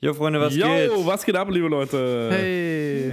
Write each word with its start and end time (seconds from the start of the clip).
Jo, 0.00 0.14
Freunde, 0.14 0.40
was 0.40 0.54
Yo, 0.54 0.66
geht? 0.66 0.90
was 1.06 1.24
geht 1.24 1.34
ab, 1.36 1.48
liebe 1.50 1.66
Leute? 1.68 2.28
Hey. 2.30 3.12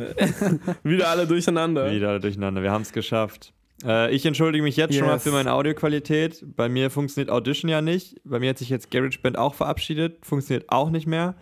Wieder 0.84 1.10
alle 1.10 1.26
durcheinander. 1.26 1.92
Wieder 1.92 2.10
alle 2.10 2.20
durcheinander. 2.20 2.62
Wir 2.62 2.72
haben 2.72 2.84
es 2.84 2.92
geschafft. 2.94 3.54
Äh, 3.84 4.14
ich 4.14 4.24
entschuldige 4.26 4.64
mich 4.64 4.76
jetzt 4.78 4.94
schon 4.96 5.08
mal 5.08 5.14
Yes. 5.16 5.24
für 5.24 5.32
meine 5.32 5.52
Audioqualität. 5.54 6.44
Bei 6.56 6.70
mir 6.70 6.92
funktioniert 6.92 7.32
Audition 7.32 7.70
ja 7.70 7.82
nicht. 7.82 8.18
Bei 8.24 8.40
mir 8.40 8.50
hat 8.52 8.60
sich 8.60 8.70
jetzt 8.70 8.92
GarageBand 8.92 9.38
auch 9.38 9.56
verabschiedet. 9.56 10.24
Funktioniert 10.26 10.70
auch 10.70 10.92
nicht 10.92 11.08
mehr. 11.08 11.36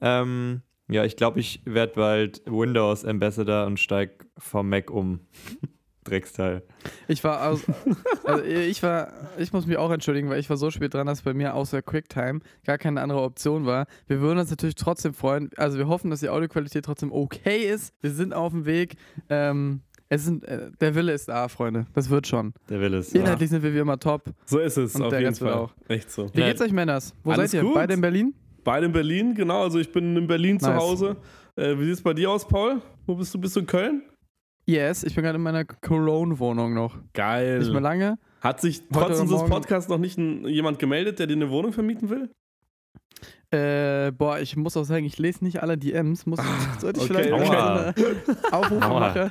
Ähm, 0.00 0.60
ja, 0.90 1.04
ich 1.04 1.16
glaube, 1.16 1.40
ich 1.40 1.62
werde 1.64 1.94
bald 1.94 2.42
Windows 2.44 3.04
Ambassador 3.06 3.66
und 3.66 3.80
steige 3.80 4.12
vom 4.36 4.68
Mac 4.68 4.90
um. 4.90 5.20
Drecksteil. 6.04 6.62
Ich 7.08 7.22
war 7.22 7.48
aus, 7.48 7.60
also 8.24 8.42
ich 8.44 8.82
war, 8.82 9.12
ich 9.38 9.52
muss 9.52 9.66
mich 9.66 9.76
auch 9.76 9.90
entschuldigen, 9.90 10.28
weil 10.28 10.40
ich 10.40 10.50
war 10.50 10.56
so 10.56 10.70
spät 10.70 10.94
dran, 10.94 11.06
dass 11.06 11.22
bei 11.22 11.32
mir 11.34 11.54
außer 11.54 11.80
QuickTime 11.82 12.40
gar 12.64 12.78
keine 12.78 13.00
andere 13.00 13.20
Option 13.22 13.66
war. 13.66 13.86
Wir 14.08 14.20
würden 14.20 14.38
uns 14.38 14.50
natürlich 14.50 14.74
trotzdem 14.74 15.14
freuen. 15.14 15.50
Also 15.56 15.78
wir 15.78 15.86
hoffen, 15.88 16.10
dass 16.10 16.20
die 16.20 16.28
Audioqualität 16.28 16.84
trotzdem 16.84 17.12
okay 17.12 17.68
ist. 17.68 17.94
Wir 18.00 18.10
sind 18.10 18.34
auf 18.34 18.52
dem 18.52 18.66
Weg. 18.66 18.96
Ähm, 19.28 19.82
es 20.08 20.24
sind, 20.24 20.44
äh, 20.44 20.70
der 20.80 20.94
Wille 20.94 21.12
ist 21.12 21.28
da, 21.28 21.48
Freunde. 21.48 21.86
Das 21.94 22.10
wird 22.10 22.26
schon. 22.26 22.52
Der 22.68 22.80
will 22.80 22.92
es. 22.94 23.12
Inhaltlich 23.14 23.48
sind 23.50 23.62
wir 23.62 23.72
wie 23.72 23.78
immer 23.78 23.98
top. 23.98 24.24
So 24.44 24.58
ist 24.58 24.76
es, 24.76 24.94
Und 24.94 25.02
auf 25.04 25.08
der 25.10 25.20
jeden 25.20 25.30
Rest 25.30 25.40
Fall. 25.40 25.52
auch. 25.54 25.72
Echt 25.88 26.10
so. 26.10 26.28
Wie 26.34 26.42
geht's 26.42 26.60
euch, 26.60 26.72
Männers? 26.72 27.14
Wo 27.24 27.30
Alles 27.30 27.52
seid 27.52 27.62
ihr? 27.62 27.66
gut. 27.66 27.74
Beide 27.74 27.94
in 27.94 28.00
Berlin? 28.00 28.34
Beide 28.64 28.86
in 28.86 28.92
Berlin, 28.92 29.34
genau. 29.34 29.62
Also 29.62 29.78
ich 29.78 29.90
bin 29.90 30.16
in 30.16 30.26
Berlin 30.26 30.60
zu 30.60 30.68
Nice. 30.68 30.80
Hause. 30.82 31.16
Äh, 31.56 31.78
wie 31.78 31.84
sieht 31.84 31.94
es 31.94 32.02
bei 32.02 32.12
dir 32.12 32.30
aus, 32.30 32.46
Paul? 32.46 32.82
Wo 33.06 33.14
bist 33.14 33.32
du? 33.34 33.38
Bist 33.40 33.56
du 33.56 33.60
in 33.60 33.66
Köln? 33.66 34.02
Yes, 34.64 35.02
ich 35.02 35.14
bin 35.14 35.24
gerade 35.24 35.36
in 35.36 35.42
meiner 35.42 35.64
Cologne-Wohnung 35.64 36.74
noch. 36.74 36.96
Geil. 37.14 37.58
Nicht 37.58 37.72
mehr 37.72 37.80
lange. 37.80 38.18
Hat 38.40 38.60
sich 38.60 38.82
trotz 38.92 39.20
unseres 39.20 39.48
Podcasts 39.48 39.88
noch 39.88 39.98
nicht 39.98 40.18
ein, 40.18 40.46
jemand 40.46 40.78
gemeldet, 40.78 41.18
der 41.18 41.26
dir 41.26 41.34
eine 41.34 41.50
Wohnung 41.50 41.72
vermieten 41.72 42.10
will? 42.10 42.30
Äh, 43.50 44.12
boah, 44.12 44.38
ich 44.38 44.56
muss 44.56 44.76
auch 44.76 44.84
sagen, 44.84 45.04
ich 45.04 45.18
lese 45.18 45.44
nicht 45.44 45.62
alle 45.62 45.76
DMs. 45.76 46.26
Muss, 46.26 46.40
sollte 46.80 47.00
ich 47.00 47.10
Ah, 47.10 47.14
okay, 47.14 47.24
vielleicht 47.28 47.48
mal 47.48 47.94
Aufrufe 48.50 48.86
Aua. 48.86 49.00
mache, 49.00 49.30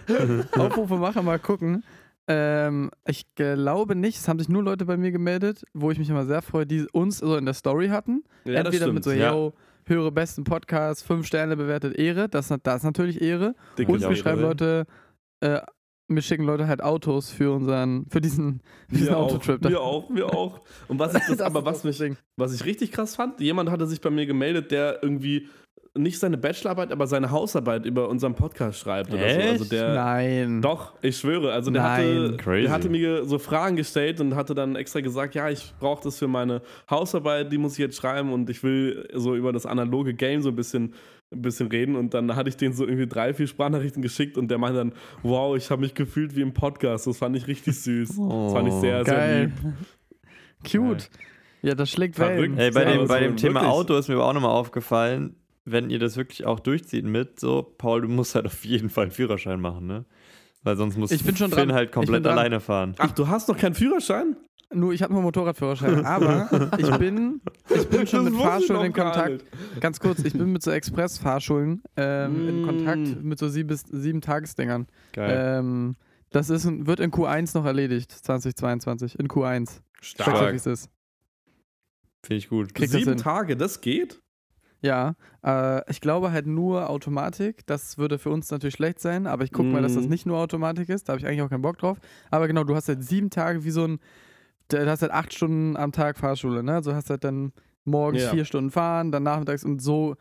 Aufrufe 0.58 0.95
mache, 0.97 1.23
mal 1.23 1.39
gucken. 1.39 1.83
Ähm, 2.27 2.92
ich 3.08 3.25
glaube 3.36 3.95
nicht, 3.95 4.20
es 4.20 4.27
haben 4.27 4.38
sich 4.38 4.48
nur 4.48 4.64
Leute 4.64 4.86
bei 4.86 4.95
mir 4.95 5.11
gemeldet, 5.11 5.64
wo 5.73 5.89
ich 5.92 5.98
mich 5.98 6.09
immer 6.09 6.25
sehr 6.25 6.42
freue, 6.42 6.67
die 6.67 6.86
uns 6.92 7.17
so 7.17 7.36
in 7.36 7.45
der 7.45 7.55
Story 7.55 7.88
hatten. 7.88 8.23
Ja, 8.45 8.64
das 8.64 8.73
Entweder 8.73 8.94
mit 8.94 9.03
so, 9.03 9.11
ja. 9.11 9.33
yo, 9.33 9.53
höre 9.86 10.11
besten 10.11 10.44
Podcast, 10.44 11.03
fünf 11.03 11.25
Sterne 11.25 11.58
bewertet 11.58 11.98
Ehre, 11.98 12.30
das, 12.30 12.53
das 12.64 12.75
ist 12.77 12.83
natürlich 12.83 13.22
Ehre. 13.22 13.55
Dicke 13.77 13.92
Und 13.92 14.02
wir 14.02 14.16
schreiben 14.16 14.42
Leute, 14.42 14.86
äh, 15.42 15.61
mir 16.08 16.22
schicken 16.22 16.44
Leute 16.44 16.67
halt 16.67 16.81
Autos 16.84 17.30
für 17.31 17.53
unseren, 17.53 18.06
für 18.09 18.20
diesen, 18.20 18.61
für 18.89 18.95
diesen 18.95 19.08
Wir 19.08 19.17
auch, 19.17 19.25
Autotrip. 19.31 19.64
wir 19.67 19.81
auch, 19.81 20.09
wir 20.14 20.33
auch. 20.33 20.61
Und 20.88 21.00
was 21.00 21.14
ist 21.14 21.22
das, 21.30 21.38
Das 21.38 21.42
aber 21.48 21.59
ist 21.59 21.66
was 21.66 21.75
das 21.78 21.83
mich, 21.86 21.98
Ding. 22.00 22.17
was 22.38 22.53
ich 22.53 22.66
richtig 22.66 22.92
krass 22.92 23.16
fand, 23.16 23.39
jemand 23.39 23.70
hatte 23.72 23.88
sich 23.88 24.02
bei 24.02 24.09
mir 24.09 24.25
gemeldet, 24.25 24.72
der 24.72 25.02
irgendwie 25.02 25.48
nicht 25.94 26.20
seine 26.20 26.38
Bachelorarbeit, 26.38 26.92
aber 26.94 27.06
seine 27.08 27.31
Hausarbeit 27.31 27.86
über 27.86 28.08
unseren 28.08 28.33
Podcast 28.33 28.80
schreibt 28.80 29.14
oder 29.14 29.20
so. 29.30 29.39
Also 29.39 29.64
Echt? 29.64 29.72
der, 29.73 29.94
Nein. 29.94 30.61
Doch, 30.61 30.94
ich 31.02 31.17
schwöre. 31.17 31.52
Also 31.52 31.70
der 31.72 31.83
hatte, 31.83 32.03
Nein. 32.30 32.38
Crazy. 32.38 32.61
der 32.64 32.72
hatte 32.72 32.89
mir 32.89 33.26
so 33.26 33.39
Fragen 33.39 33.76
gestellt 33.76 34.22
und 34.22 34.36
hatte 34.36 34.55
dann 34.55 34.76
extra 34.78 35.02
gesagt, 35.02 35.36
ja, 35.36 35.50
ich 35.50 35.73
brauche 35.80 36.02
das 36.03 36.17
für 36.17 36.28
meine 36.30 36.61
Hausarbeit, 36.89 37.52
die 37.52 37.58
muss 37.58 37.73
ich 37.73 37.80
jetzt 37.80 37.98
schreiben 37.98 38.31
und 38.31 38.50
ich 38.50 38.64
will 38.64 39.08
so 39.14 39.36
über 39.36 39.52
das 39.52 39.66
analoge 39.66 40.14
Game 40.14 40.42
so 40.42 40.50
ein 40.50 40.55
bisschen, 40.55 40.94
ein 41.31 41.41
bisschen 41.41 41.67
reden. 41.67 41.95
Und 41.95 42.13
dann 42.13 42.35
hatte 42.35 42.49
ich 42.49 42.57
den 42.57 42.73
so 42.73 42.85
irgendwie 42.85 43.07
drei, 43.07 43.33
vier 43.33 43.47
Sprachnachrichten 43.47 44.01
geschickt 44.01 44.37
und 44.37 44.49
der 44.49 44.57
meinte 44.57 44.79
dann, 44.79 44.93
wow, 45.23 45.55
ich 45.55 45.69
habe 45.71 45.81
mich 45.81 45.93
gefühlt 45.93 46.35
wie 46.35 46.41
im 46.41 46.53
Podcast. 46.53 47.07
Das 47.07 47.17
fand 47.17 47.35
ich 47.37 47.47
richtig 47.47 47.79
süß. 47.79 48.09
Das 48.09 48.53
fand 48.53 48.67
ich 48.67 48.73
sehr, 48.75 49.05
sehr 49.05 49.13
Geil. 49.15 49.45
lieb. 49.45 49.73
Cute. 50.71 51.09
Ja, 51.61 51.75
das 51.75 51.89
schlägt 51.91 52.15
Verrückt. 52.15 52.37
Wellen. 52.39 52.57
Ey, 52.57 52.71
bei 52.71 52.83
Ja, 52.83 52.91
dem, 52.97 53.07
bei 53.07 53.19
so 53.19 53.25
dem 53.25 53.37
Thema 53.37 53.61
wirklich. 53.61 53.71
Auto 53.71 53.95
ist 53.97 54.07
mir 54.07 54.15
aber 54.15 54.25
auch 54.27 54.33
nochmal 54.33 54.52
aufgefallen, 54.52 55.35
wenn 55.65 55.89
ihr 55.89 55.99
das 55.99 56.17
wirklich 56.17 56.45
auch 56.45 56.59
durchzieht 56.59 57.05
mit, 57.05 57.39
so, 57.39 57.61
Paul, 57.77 58.02
du 58.02 58.07
musst 58.07 58.33
halt 58.35 58.45
auf 58.47 58.65
jeden 58.65 58.89
Fall 58.89 59.03
einen 59.05 59.11
Führerschein 59.11 59.61
machen, 59.61 59.85
ne? 59.85 60.05
Weil 60.63 60.75
sonst 60.77 60.97
muss 60.97 61.11
Ich 61.11 61.23
bin 61.23 61.35
schon 61.35 61.49
Finn 61.52 61.69
dran. 61.69 61.73
halt 61.73 61.91
komplett 61.91 62.25
alleine 62.27 62.59
fahren. 62.59 62.93
Ach, 62.99 63.11
du 63.11 63.27
hast 63.27 63.47
noch 63.47 63.58
keinen 63.58 63.73
Führerschein? 63.73 64.37
Nur 64.73 64.93
ich 64.93 65.04
habe 65.04 65.11
nur 65.14 65.21
Motorradführerschein, 65.21 66.05
aber 66.05 66.71
ich 66.77 66.89
bin, 66.98 67.42
ich 67.70 67.87
bin 67.89 68.08
schon 68.08 68.26
Das 68.26 68.33
mit 68.33 68.42
Fahrschulen 68.42 68.86
in 68.86 68.93
Kontakt. 68.93 69.43
Ganz 69.82 69.99
kurz, 69.99 70.20
ich 70.23 70.33
bin 70.33 70.52
mit 70.54 70.64
so 70.64 70.71
Express-Fahrschulen 70.71 71.82
ähm, 71.98 72.48
in 72.48 72.61
Mm. 72.61 72.65
Kontakt 72.65 73.23
mit 73.23 73.37
so 73.39 73.49
sieben, 73.49 73.67
bis 73.67 73.82
sieben 73.89 74.21
Tagesdingern. 74.21 74.87
Geil. 75.14 75.58
Ähm, 75.59 75.95
das 76.30 76.49
ist, 76.49 76.65
wird 76.86 76.99
in 77.02 77.11
Q1 77.11 77.58
noch 77.58 77.65
erledigt, 77.65 78.11
2022. 78.11 79.20
In 79.20 79.27
Q1. 79.27 79.65
Sag 79.67 79.82
Stark. 80.02 80.52
wie 80.54 80.55
es 80.55 80.65
ist. 80.65 80.89
Finde 82.23 82.38
ich 82.38 82.49
gut. 82.49 82.73
krieg 82.73 82.86
das 82.89 82.98
Sieben 82.99 83.09
hin. 83.11 83.17
Tage, 83.17 83.58
das 83.58 83.82
geht? 83.82 84.21
Ja, 84.83 85.15
äh, 85.45 85.82
ich 85.92 86.02
glaube 86.02 86.32
halt 86.32 86.48
nur 86.48 86.89
Automatik. 86.89 87.65
Das 87.67 87.98
würde 87.98 88.17
für 88.17 88.30
uns 88.30 88.49
natürlich 88.49 88.76
schlecht 88.76 88.99
sein, 88.99 89.27
aber 89.27 89.43
ich 89.43 89.52
gucke 89.52 89.70
mal, 89.70 89.82
dass 89.82 89.93
das 89.95 90.05
Mhm. 90.05 90.09
nicht 90.09 90.26
nur 90.26 90.38
Automatik 90.38 90.89
ist. 90.89 91.08
Da 91.08 91.14
habe 91.14 91.20
ich 91.20 91.27
eigentlich 91.27 91.42
auch 91.42 91.49
keinen 91.49 91.61
Bock 91.61 91.77
drauf. 91.77 91.98
Aber 92.32 92.48
genau, 92.48 92.64
du 92.64 92.76
hast 92.76 92.88
halt 92.88 93.03
sieben 93.03 93.30
Tage 93.30 93.64
wie 93.64 93.70
so 93.71 93.83
ein, 93.86 93.99
du 94.73 94.89
hast 94.89 95.02
halt 95.02 95.11
acht 95.11 95.33
Stunden 95.33 95.77
am 95.77 95.92
Tag 95.92 96.17
Fahrschule, 96.17 96.64
ne? 96.64 96.76
Also 96.76 96.93
hast 96.93 97.09
halt 97.09 97.23
dann 97.23 97.54
morgens 97.83 98.23
Ja. 98.23 98.30
vier 98.32 98.45
Stunden 98.45 98.71
fahren, 98.71 99.11
dann 99.11 99.23
nachmittags 99.23 99.64
und 99.64 99.82
so, 99.82 100.15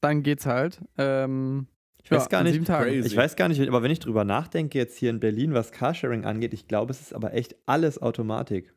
dann 0.00 0.22
geht's 0.22 0.46
halt. 0.46 0.80
Ähm, 0.98 1.66
Ich 2.02 2.10
weiß 2.10 2.28
gar 2.28 2.40
in 2.46 2.52
nicht. 2.52 2.68
Ich 3.06 3.16
weiß 3.16 3.36
gar 3.36 3.48
nicht, 3.48 3.60
aber 3.66 3.82
wenn 3.82 3.90
ich 3.90 3.98
drüber 3.98 4.24
nachdenke, 4.24 4.78
jetzt 4.78 4.96
hier 4.96 5.10
in 5.10 5.20
Berlin, 5.20 5.54
was 5.54 5.72
Carsharing 5.72 6.24
angeht, 6.24 6.52
ich 6.54 6.68
glaube, 6.68 6.92
es 6.92 7.00
ist 7.00 7.14
aber 7.14 7.34
echt 7.34 7.56
alles 7.66 8.00
Automatik. 8.00 8.72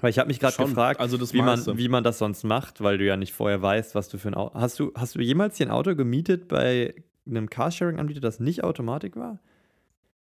Weil 0.00 0.10
ich 0.10 0.18
habe 0.18 0.28
mich 0.28 0.40
gerade 0.40 0.54
Schon. 0.54 0.66
gefragt, 0.66 1.00
Also 1.00 1.16
das 1.16 1.32
wie, 1.32 1.42
man, 1.42 1.64
wie 1.78 1.88
man 1.88 2.02
das 2.02 2.18
sonst 2.18 2.44
macht, 2.44 2.82
weil 2.82 2.98
du 2.98 3.04
ja 3.04 3.16
nicht 3.16 3.32
vorher 3.32 3.60
weißt, 3.62 3.94
was 3.94 4.08
du 4.08 4.18
für 4.18 4.28
ein 4.28 4.34
Auto. 4.34 4.58
Hast 4.58 4.78
du, 4.80 4.92
hast 4.94 5.14
du 5.14 5.20
jemals 5.20 5.56
hier 5.58 5.66
ein 5.66 5.70
Auto 5.70 5.94
gemietet 5.94 6.48
bei 6.48 6.94
einem 7.26 7.48
Carsharing-Anbieter, 7.48 8.20
das 8.20 8.40
nicht 8.40 8.64
Automatik 8.64 9.16
war? 9.16 9.38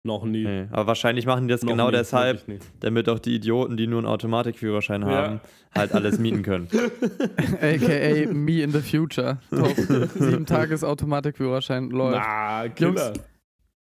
Noch 0.05 0.23
nie. 0.23 0.43
Nee. 0.45 0.67
Aber 0.71 0.87
wahrscheinlich 0.87 1.25
machen 1.25 1.47
die 1.47 1.51
das 1.51 1.63
Noch 1.63 1.71
genau 1.71 1.87
nie, 1.87 1.97
deshalb, 1.97 2.43
damit 2.79 3.09
auch 3.09 3.19
die 3.19 3.35
Idioten, 3.35 3.75
die 3.75 3.87
nur 3.87 3.97
einen 3.99 4.07
Automatikführerschein 4.07 5.01
Ja. 5.01 5.07
haben, 5.09 5.41
halt 5.73 5.93
alles 5.93 6.19
mieten 6.19 6.43
können. 6.43 6.67
AKA 7.61 8.31
me 8.31 8.61
in 8.61 8.71
the 8.71 8.81
future. 8.81 9.39
Top. 9.49 9.75
sieben 10.15 10.45
Tages 10.45 10.83
Automatikführerschein 10.83 11.89
läuft. 11.89 12.17
Na, 12.19 12.69
Killer. 12.69 13.13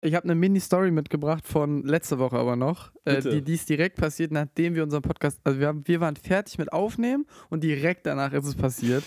Ich 0.02 0.14
habe 0.14 0.24
eine 0.24 0.34
Mini-Story 0.34 0.90
mitgebracht 0.90 1.46
von 1.46 1.82
letzter 1.84 2.18
Woche 2.18 2.36
aber 2.38 2.56
noch. 2.56 2.90
Äh, 3.04 3.20
die, 3.20 3.42
die 3.42 3.52
ist 3.54 3.68
direkt 3.68 3.96
passiert, 3.98 4.32
nachdem 4.32 4.74
wir 4.74 4.82
unseren 4.82 5.02
Podcast, 5.02 5.38
also 5.44 5.60
wir, 5.60 5.66
haben, 5.68 5.82
wir 5.86 6.00
waren 6.00 6.16
fertig 6.16 6.56
mit 6.56 6.72
Aufnehmen 6.72 7.26
und 7.50 7.62
direkt 7.62 8.06
danach 8.06 8.32
ist 8.32 8.46
es 8.46 8.54
passiert. 8.54 9.04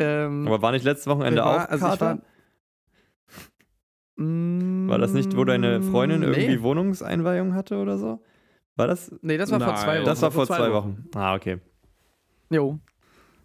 ähm, 0.00 0.46
Aber 0.46 0.62
war 0.62 0.72
nicht 0.72 0.84
letztes 0.86 1.06
Wochenende 1.08 1.42
war- 1.42 1.64
auch 1.66 1.68
also 1.70 1.84
ich 1.86 1.90
Kater? 1.98 2.14
Mm, 2.14 2.22
War 4.18 4.98
das 4.98 5.12
nicht, 5.12 5.36
wo 5.36 5.44
deine 5.44 5.80
Freundin 5.80 6.22
irgendwie 6.22 6.56
Nee, 6.56 6.62
Wohnungseinweihung 6.62 7.54
hatte 7.54 7.76
oder 7.76 7.98
so? 7.98 8.20
War 8.74 8.88
das? 8.88 9.14
nee 9.22 9.36
das 9.36 9.50
war 9.50 9.60
vor 9.60 9.72
Nein. 9.72 9.82
zwei 9.82 9.96
Wochen. 9.98 10.06
Das 10.06 10.22
war 10.22 10.30
vor 10.32 10.46
vor 10.46 10.56
zwei 10.56 10.72
Wochen. 10.72 11.04
Ah, 11.14 11.34
okay. 11.34 11.58
Jo. 12.50 12.78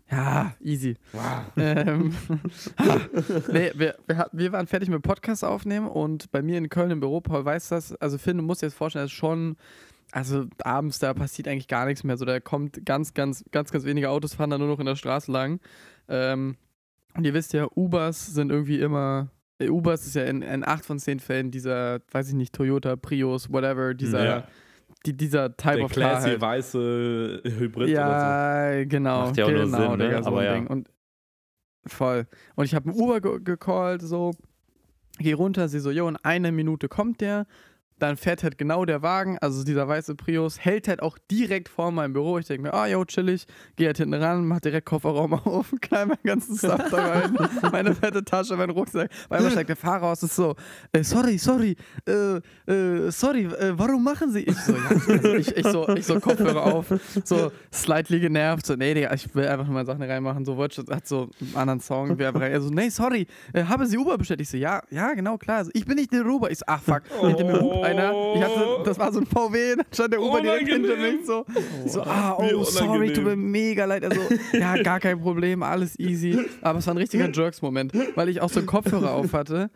Ja, 0.10 0.54
easy. 0.62 0.96
Wow. 1.12 1.22
ähm, 1.58 2.14
nee, 3.52 3.72
wir, 3.76 3.96
wir, 4.08 4.28
wir 4.32 4.52
waren 4.52 4.68
fertig 4.68 4.90
mit 4.90 5.02
Podcast 5.02 5.44
aufnehmen 5.44 5.88
und 5.88 6.32
bei 6.32 6.42
mir 6.42 6.58
in 6.58 6.70
Köln 6.70 6.92
im 6.92 7.00
Büro, 7.00 7.22
Paul 7.22 7.46
weiß 7.46 7.70
das, 7.70 7.96
also 7.96 8.18
Finn, 8.18 8.38
du 8.38 8.44
musst 8.44 8.62
dir 8.62 8.68
jetzt 8.68 8.76
vorstellen, 8.76 9.06
das 9.06 9.12
ist 9.12 9.18
schon, 9.18 9.58
also 10.12 10.46
abends, 10.64 11.00
da 11.00 11.14
passiert 11.14 11.48
eigentlich 11.48 11.68
gar 11.68 11.86
nichts 11.86 12.04
mehr. 12.04 12.18
So, 12.18 12.26
da 12.26 12.40
kommt 12.40 12.86
ganz, 12.86 13.14
ganz, 13.14 13.44
ganz, 13.52 13.72
ganz 13.72 13.86
wenige 13.86 14.10
Autos, 14.10 14.36
fahren 14.36 14.50
da 14.50 14.58
nur 14.58 14.68
noch 14.68 14.80
in 14.80 14.86
der 14.86 14.96
Straße 14.96 15.32
lang. 15.32 15.60
Ähm, 16.08 16.58
und 17.16 17.26
ihr 17.26 17.34
wisst 17.34 17.54
ja, 17.54 17.68
Ubers 17.76 18.28
sind 18.34 18.52
irgendwie 18.52 18.80
immer, 18.80 19.30
Ubers 19.62 20.06
ist 20.06 20.16
ja 20.16 20.24
in, 20.24 20.42
in 20.42 20.66
acht 20.66 20.86
von 20.86 21.00
zehn 21.00 21.20
Fällen 21.20 21.52
dieser, 21.52 22.00
weiß 22.12 22.30
ich 22.30 22.34
nicht, 22.34 22.54
Toyota, 22.54 22.96
Prius, 22.96 23.52
whatever, 23.52 23.94
dieser, 23.94 24.26
Ja. 24.26 24.48
die, 25.06 25.16
dieser 25.16 25.56
Type 25.56 25.76
Der 25.78 25.86
of 25.86 25.92
Car 25.94 26.10
classy 26.10 26.30
halt. 26.30 26.42
weiße 26.42 27.42
Hybrid 27.46 27.90
oder 27.90 28.78
ja, 28.80 28.84
genau. 28.86 29.28
Macht 29.28 29.38
ja 29.38 29.46
auch 29.46 29.52
nur 29.52 29.66
genau, 29.66 29.78
Sinn, 29.78 29.98
ne? 29.98 30.06
Digga, 30.06 30.24
so 30.24 30.28
Aber 30.30 30.40
ein 30.40 30.46
ja. 30.46 30.54
Ding. 30.56 30.68
Und 30.68 30.90
voll. 31.88 32.28
Und 32.56 32.66
ich 32.66 32.76
habe 32.76 32.90
einen 32.90 33.00
Uber 33.00 33.22
ge 33.22 33.40
gecallt, 33.44 34.02
so, 34.02 34.32
geh 35.20 35.34
runter, 35.34 35.68
sie 35.68 35.80
so, 35.80 35.92
jo, 35.92 36.08
in 36.08 36.18
einer 36.18 36.52
Minute 36.52 36.88
kommt 36.90 37.22
der. 37.22 37.46
Dann 38.00 38.18
fährt 38.18 38.44
halt 38.44 38.58
genau 38.58 38.86
der 38.86 39.02
Wagen, 39.02 39.38
also 39.40 39.64
dieser 39.64 39.88
weiße 39.88 40.16
Prius, 40.16 40.60
hält 40.60 40.88
halt 40.88 41.02
auch 41.02 41.18
direkt 41.32 41.70
vor 41.70 41.92
meinem 41.92 42.14
Büro. 42.14 42.38
Ich 42.40 42.48
denke 42.48 42.64
mir, 42.64 42.74
ah, 42.74 42.88
jo, 42.88 43.06
chillig, 43.06 43.46
geh 43.76 43.86
halt 43.86 43.98
hinten 43.98 44.16
ran, 44.16 44.46
mach 44.48 44.60
direkt 44.60 44.86
Kofferraum 44.88 45.34
auf, 45.46 45.74
knall 45.82 46.08
meinen 46.08 46.24
ganzen 46.24 46.58
Stuff 46.58 46.90
da 46.92 46.98
rein, 46.98 47.38
meine 47.72 47.96
fette 47.96 48.24
Tasche, 48.24 48.56
mein 48.58 48.70
Rucksack. 48.72 49.10
Weil 49.30 49.38
einmal 49.38 49.52
steigt 49.52 49.70
der 49.70 49.76
Fahrer 49.76 50.08
aus, 50.08 50.24
ist 50.24 50.36
so, 50.36 50.56
äh, 50.92 51.04
sorry, 51.04 51.38
sorry, 51.38 51.76
äh, 52.08 52.38
äh, 52.72 53.12
sorry, 53.12 53.46
äh, 53.46 53.74
warum 53.78 54.04
machen 54.04 54.32
Sie? 54.32 54.42
Ich 54.44 54.58
so, 54.58 54.74
ja, 54.74 54.80
also 55.08 55.34
ich, 55.36 55.56
ich 55.56 55.68
so, 55.68 55.88
ich 55.96 56.06
so 56.06 56.20
Kopfhörer 56.20 56.64
auf, 56.66 56.88
so 57.24 57.52
slightly 57.74 58.20
genervt, 58.20 58.66
so, 58.66 58.76
nee, 58.76 58.94
Digga, 58.94 59.14
ich 59.14 59.34
will 59.36 59.48
einfach 59.48 59.66
nur 59.66 59.74
mal 59.76 59.86
Sachen 59.86 60.02
reinmachen, 60.04 60.46
so, 60.46 60.56
schon- 60.72 60.88
hat 60.88 61.08
so 61.08 61.30
einen 61.42 61.56
anderen 61.56 61.80
Song, 61.80 62.18
wer 62.18 62.34
rein, 62.36 62.54
also, 62.54 62.70
nee, 62.70 62.90
sorry, 62.90 63.28
äh, 63.54 63.64
haben 63.64 63.86
Sie 63.86 63.98
Uber 63.98 64.18
bestellt? 64.18 64.42
Ich 64.42 64.50
so, 64.50 64.58
ja, 64.58 64.82
ja, 64.90 65.14
genau, 65.14 65.38
klar, 65.38 65.58
also, 65.60 65.72
ich 65.74 65.86
bin 65.86 65.96
nicht 65.96 66.12
der 66.12 66.26
Uber. 66.26 66.52
Ich 66.52 66.60
so, 66.60 66.66
ach, 66.68 66.82
fuck, 66.82 67.02
hinter 67.22 67.44
mir 67.46 67.62
hupt 67.62 67.83
einer. 67.84 68.34
Ich 68.36 68.42
hatte, 68.42 68.82
das 68.86 68.98
war 68.98 69.12
so 69.12 69.20
ein 69.20 69.26
VW, 69.26 69.76
dann 69.78 69.86
stand 69.92 70.14
der 70.14 70.22
Uber 70.22 70.42
direkt 70.42 70.70
hinter 70.70 70.96
mich 70.96 71.26
so. 71.26 71.46
so, 71.86 72.02
ah, 72.02 72.38
oh, 72.38 72.64
sorry, 72.64 73.14
tut 73.14 73.26
mir 73.26 73.36
mega 73.36 73.86
leid. 73.86 74.04
Also, 74.04 74.22
ja, 74.54 74.76
gar 74.84 75.00
kein 75.00 75.20
Problem, 75.22 75.64
alles 75.64 76.00
easy. 76.00 76.40
Aber 76.62 76.80
es 76.80 76.88
war 76.88 76.94
ein 76.94 76.98
richtiger 76.98 77.30
Jerks-Moment, 77.34 77.94
weil 78.16 78.30
ich 78.30 78.42
auch 78.42 78.50
so 78.50 78.62
Kopfhörer 78.64 79.12
auf 79.12 79.34
hatte 79.34 79.70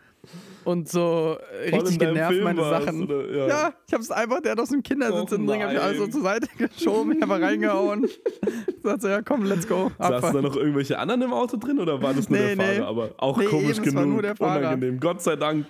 und 0.68 0.90
so 0.90 1.38
äh, 1.64 1.70
Voll 1.70 1.80
richtig 1.80 2.00
genervt 2.00 2.34
Film 2.34 2.44
meine 2.44 2.62
Sachen. 2.62 3.04
oder? 3.04 3.32
Ja. 3.36 3.48
Ja, 3.48 3.74
ich 3.88 3.94
hab's 3.94 4.12
einfach, 4.12 4.42
der 4.42 4.52
hat 4.52 4.60
aus 4.60 4.70
dem 4.70 4.84
Kindersitz 4.84 5.30
hinten 5.30 5.48
drin, 5.48 5.64
hab 5.64 5.72
ich 5.72 5.80
alles 5.80 5.98
so 5.98 6.08
zur 6.08 6.22
Seite 6.24 6.48
geschoben, 6.58 7.22
einfach 7.22 7.40
reingehauen. 7.42 8.08
Sagt 8.84 9.02
so, 9.02 9.08
ja 9.08 9.22
komm, 9.22 9.44
let's 9.46 9.68
go. 9.68 9.92
Saßen 9.98 10.12
da 10.12 10.18
Abfahren. 10.18 10.44
noch 10.44 10.56
irgendwelche 10.58 11.00
anderen 11.00 11.22
im 11.22 11.34
Auto 11.34 11.56
drin 11.58 11.80
oder 11.80 12.02
war 12.02 12.14
das 12.14 12.30
nur 12.30 12.38
Nee, 12.38 12.56
der 12.56 12.66
Fahrer? 12.66 12.78
nee. 12.80 12.86
Aber 12.86 13.10
auch 13.18 13.38
Nee, 13.38 13.46
komisch 13.46 13.78
eben, 13.78 13.88
es 13.88 13.96
war 13.96 14.02
genug. 14.04 14.14
nur 14.14 14.22
der 14.22 14.36
Fahrer. 14.36 14.60
Unangenehm. 14.60 15.00
Gott 15.00 15.22
sei 15.22 15.36
Dank 15.38 15.66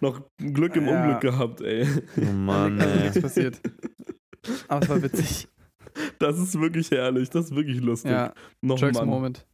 noch 0.00 0.20
Glück 0.38 0.76
im 0.76 0.86
Ja. 0.86 1.02
Unglück 1.02 1.20
gehabt, 1.22 1.60
ey. 1.62 1.86
Oh 2.20 2.32
Mann, 2.32 2.78
ey. 2.80 3.02
nichts 3.04 3.20
passiert. 3.22 3.60
Aber 4.68 4.82
es 4.82 4.88
war 4.90 5.02
witzig. 5.02 5.48
Das 6.18 6.38
ist 6.38 6.60
wirklich 6.60 6.90
herrlich. 6.90 7.30
Das 7.30 7.46
ist 7.46 7.54
wirklich 7.56 7.80
lustig. 7.80 8.10
Ja, 8.12 8.32
Noch. 8.60 8.78
Jerks-Moment. 8.78 9.46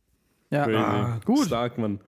Ja, 0.51 0.67
ah, 0.67 1.21
gut. 1.25 1.47
Stark, 1.47 1.79
Mann. 1.79 2.01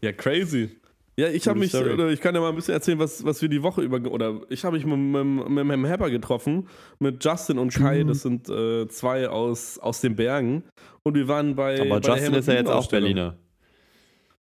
Ja, 0.00 0.12
crazy. 0.12 0.70
Ja, 1.16 1.28
ich 1.28 1.46
habe 1.46 1.58
mich, 1.58 1.74
oder 1.74 2.08
ich 2.08 2.20
kann 2.20 2.34
ja 2.34 2.40
mal 2.40 2.48
ein 2.48 2.54
bisschen 2.54 2.72
erzählen, 2.72 2.98
was, 2.98 3.22
was 3.22 3.42
wir 3.42 3.50
die 3.50 3.62
Woche 3.62 3.82
über, 3.82 4.10
oder 4.10 4.40
ich 4.48 4.64
habe 4.64 4.76
mich 4.76 4.86
mit, 4.86 4.96
mit, 4.96 5.48
mit 5.48 5.64
meinem 5.66 5.84
Hepper 5.84 6.08
getroffen, 6.08 6.68
mit 7.00 7.22
Justin 7.22 7.58
und 7.58 7.74
Kai, 7.74 8.02
das 8.04 8.22
sind 8.22 8.48
äh, 8.48 8.88
zwei 8.88 9.28
aus, 9.28 9.78
aus 9.78 10.00
den 10.00 10.16
Bergen. 10.16 10.64
Und 11.02 11.14
wir 11.14 11.28
waren 11.28 11.54
bei. 11.54 11.80
Aber 11.80 12.00
bei 12.00 12.08
Justin 12.08 12.14
Helmut 12.14 12.38
ist 12.38 12.48
ja 12.48 12.54
jetzt 12.54 12.64
Newton 12.64 12.78
auch. 12.78 12.88
Berliner. 12.88 13.36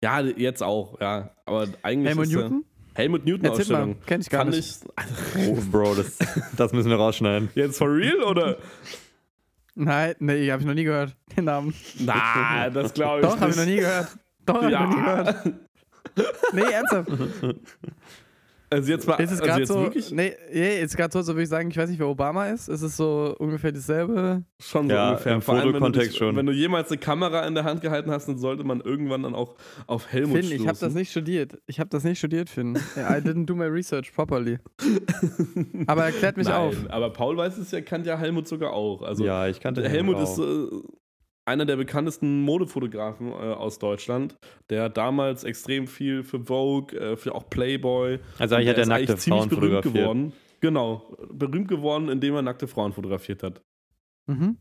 Ja, 0.03 0.21
jetzt 0.21 0.63
auch, 0.63 1.01
ja. 1.01 1.35
Aber 1.47 1.67
eigentlich. 1.83 2.09
Helmut 2.09 2.27
ist, 2.27 2.33
Newton? 2.35 2.65
Helmut 2.95 3.25
Newton 3.25 3.45
Erzähl 3.47 3.67
mal, 3.73 3.79
Ausstellung. 3.79 3.97
kenn 4.05 4.21
ich 4.21 4.31
gar 4.31 4.45
Kann 4.45 4.51
nicht. 4.51 4.81
ich. 5.37 5.49
Oh, 5.49 5.57
Bro, 5.71 5.95
das, 5.95 6.19
das 6.57 6.73
müssen 6.73 6.91
wir 6.91 6.97
rausschneiden. 6.97 7.49
Jetzt 7.55 7.79
for 7.79 7.89
real 7.89 8.23
oder? 8.23 8.59
Nein, 9.75 10.15
nee, 10.19 10.51
hab 10.51 10.61
ich 10.61 10.67
noch 10.67 10.75
nie 10.75 10.85
gehört, 10.85 11.17
den 11.35 11.45
Namen. 11.45 11.73
Na, 12.01 12.69
das 12.69 12.93
glaube 12.93 13.23
ich 13.23 13.27
Doch, 13.27 13.41
hab 13.41 13.49
ich 13.49 13.57
noch 13.57 13.65
nie 13.65 13.77
gehört. 13.77 14.09
Doch, 14.45 14.63
hab 14.63 14.69
ich 14.69 14.79
noch 14.79 14.89
nie 14.89 14.97
gehört. 14.97 15.37
Nee, 16.53 16.63
ernsthaft. 16.73 17.09
Also 18.73 18.93
jetzt 18.93 19.05
mal. 19.09 19.15
Ist 19.17 19.33
es 19.33 19.41
also 19.41 19.45
gerade 19.45 19.61
jetzt 19.63 19.69
so, 19.69 19.83
wirklich 19.83 20.13
nee, 20.13 20.33
nee, 20.53 20.81
ist 20.81 20.97
gerade 20.97 21.13
so, 21.13 21.21
so 21.23 21.33
würde 21.33 21.43
ich 21.43 21.49
sagen, 21.49 21.69
ich 21.73 21.77
weiß 21.77 21.91
nicht, 21.91 21.99
wer 21.99 22.07
Obama 22.07 22.47
ist. 22.51 22.69
Ist 22.69 22.83
es 22.83 22.97
so 22.97 23.35
ungefähr 23.41 23.73
dasselbe? 23.73 24.45
Schon 24.61 24.89
so 24.89 24.95
Ja, 24.95 25.09
ungefähr. 25.11 25.35
im 25.35 25.43
Vor 25.43 25.57
allem, 25.57 25.75
wenn 25.75 25.93
du 25.93 25.99
dich- 25.99 26.17
schon. 26.17 26.37
Wenn 26.37 26.47
du 26.47 26.53
jemals 26.53 26.89
eine 26.89 26.99
Kamera 26.99 27.45
in 27.49 27.57
der 27.57 27.65
Hand 27.65 27.81
gehalten 27.81 28.13
hast, 28.13 28.29
dann 28.29 28.39
sollte 28.39 28.63
man 28.63 28.81
irgendwann 28.81 29.25
dann 29.25 29.35
auch 29.35 29.57
auf 29.89 30.07
Helmut 30.13 30.37
Finn, 30.37 30.45
stoßen. 30.45 30.63
ich 30.63 30.69
habe 30.69 30.79
das 30.79 30.95
nicht 30.95 31.11
studiert. 31.11 31.59
Ich 31.67 31.81
habe 31.81 31.91
das 31.91 32.05
nicht 32.05 32.19
studiert, 32.21 32.49
Finn. 32.49 32.77
I 32.97 33.01
didn't 33.21 33.47
do 33.47 33.57
my 33.57 33.65
research 33.65 34.15
properly. 34.15 34.59
Aber 35.89 36.05
erklärt 36.05 36.37
mich 36.37 36.47
Nein, 36.47 36.55
auf. 36.57 36.77
aber 36.91 37.11
Paul 37.13 37.37
weiß 37.37 37.59
es 37.59 37.73
ja, 37.73 37.81
kennt 37.81 38.07
ja 38.07 38.17
Helmut 38.17 38.47
sogar 38.47 38.73
auch. 38.73 39.03
Also 39.03 39.25
ja, 39.25 39.49
ich 39.49 39.59
kannte 39.59 39.87
Helmut 39.89 40.15
auch. 40.15 40.23
ist 40.23 40.39
äh, 40.39 40.69
einer 41.51 41.67
der 41.67 41.77
bekanntesten 41.77 42.41
Modefotografen 42.43 43.29
äh, 43.29 43.33
aus 43.35 43.79
Deutschland. 43.79 44.37
Der 44.71 44.89
damals 44.89 45.45
extrem 45.45 45.87
viel 45.87 46.23
für 46.23 46.41
Vogue, 46.41 46.99
äh, 46.99 47.17
für 47.17 47.35
auch 47.35 47.49
Playboy. 47.51 48.19
Also 48.39 48.55
eigentlich 48.55 48.69
hat 48.69 48.77
er 48.77 48.83
ist 48.83 48.89
nackte 48.89 49.13
eigentlich 49.13 49.21
ziemlich 49.21 49.41
Frauen 49.43 49.49
berühmt 49.51 49.65
fotografiert. 49.85 49.95
geworden. 49.95 50.33
Genau, 50.61 51.17
berühmt 51.33 51.69
geworden, 51.69 52.09
indem 52.09 52.35
er 52.35 52.43
nackte 52.43 52.67
Frauen 52.69 52.93
fotografiert 52.93 53.43
hat. 53.43 53.63
Mhm. 54.27 54.57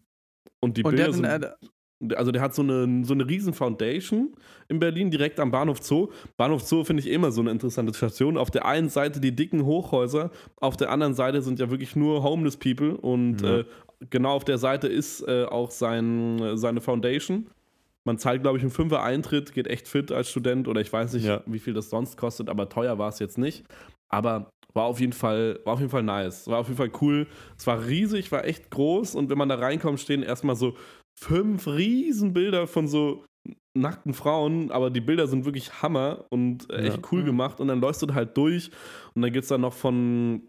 Und 0.61 0.77
die 0.77 0.83
Und 0.83 0.97
der 0.97 1.11
Bilder 1.11 1.13
sind 1.13 1.25
äh, 1.25 1.51
also 2.15 2.31
der 2.31 2.41
hat 2.41 2.55
so 2.55 2.61
eine, 2.61 3.03
so 3.03 3.13
eine 3.13 3.27
riesen 3.27 3.53
Foundation 3.53 4.33
in 4.69 4.79
Berlin, 4.79 5.11
direkt 5.11 5.37
am 5.39 5.51
Bahnhof 5.51 5.81
Zoo. 5.83 6.07
Bahnhof 6.37 6.61
Zoo 6.61 6.85
finde 6.85 7.01
ich 7.03 7.09
immer 7.09 7.31
so 7.31 7.41
eine 7.41 7.51
interessante 7.51 7.93
Station. 7.93 8.37
Auf 8.37 8.49
der 8.51 8.65
einen 8.65 8.87
Seite 8.87 9.19
die 9.19 9.35
dicken 9.35 9.65
Hochhäuser, 9.65 10.31
auf 10.61 10.77
der 10.77 10.91
anderen 10.91 11.13
Seite 11.13 11.41
sind 11.41 11.59
ja 11.59 11.69
wirklich 11.69 11.97
nur 11.97 12.23
Homeless 12.23 12.55
People 12.55 12.95
und 12.95 13.41
Ja. 13.41 13.59
äh, 13.59 13.65
genau 14.09 14.31
auf 14.33 14.45
der 14.45 14.57
Seite 14.57 14.87
ist 14.87 15.21
äh, 15.27 15.45
auch 15.45 15.71
sein, 15.71 16.57
seine 16.57 16.81
Foundation. 16.81 17.49
Man 18.05 18.17
zahlt, 18.17 18.41
glaube 18.41 18.57
ich, 18.57 18.63
einen 18.63 18.71
Fünfer 18.71 19.03
Eintritt, 19.03 19.53
geht 19.53 19.67
echt 19.67 19.87
fit 19.87 20.11
als 20.11 20.29
Student 20.31 20.67
oder 20.67 20.81
ich 20.81 20.91
weiß 20.91 21.13
nicht, 21.13 21.25
Ja. 21.25 21.43
wie 21.45 21.59
viel 21.59 21.73
das 21.73 21.89
sonst 21.89 22.17
kostet, 22.17 22.49
aber 22.49 22.69
teuer 22.69 22.97
war 22.97 23.09
es 23.09 23.19
jetzt 23.19 23.37
nicht. 23.37 23.65
Aber 24.07 24.49
war 24.73 24.85
auf 24.85 24.99
jeden 24.99 25.13
Fall, 25.13 25.59
war 25.65 25.73
auf 25.73 25.79
jeden 25.79 25.91
Fall 25.91 26.03
nice. 26.03 26.47
War 26.47 26.59
auf 26.59 26.67
jeden 26.67 26.77
Fall 26.77 26.91
cool. 27.01 27.27
Es 27.57 27.67
war 27.67 27.85
riesig, 27.85 28.31
war 28.31 28.45
echt 28.45 28.69
groß 28.71 29.15
und 29.15 29.29
wenn 29.29 29.37
man 29.37 29.49
da 29.49 29.55
reinkommt, 29.55 29.99
stehen 29.99 30.23
erstmal 30.23 30.55
so 30.55 30.75
fünf 31.19 31.67
riesen 31.67 32.33
Bilder 32.33 32.67
von 32.67 32.87
so 32.87 33.25
nackten 33.77 34.13
Frauen, 34.13 34.71
aber 34.71 34.89
die 34.89 35.01
Bilder 35.01 35.27
sind 35.27 35.45
wirklich 35.45 35.81
Hammer 35.81 36.25
und 36.29 36.69
äh, 36.71 36.87
echt 36.87 36.97
Ja. 36.97 37.03
cool 37.11 37.21
Mhm. 37.21 37.25
gemacht 37.27 37.59
und 37.59 37.67
dann 37.67 37.81
läufst 37.81 38.01
du 38.01 38.13
halt 38.13 38.35
durch 38.37 38.71
und 39.13 39.21
dann 39.21 39.31
gibt 39.31 39.43
es 39.43 39.49
dann 39.49 39.61
noch 39.61 39.73
von 39.73 40.47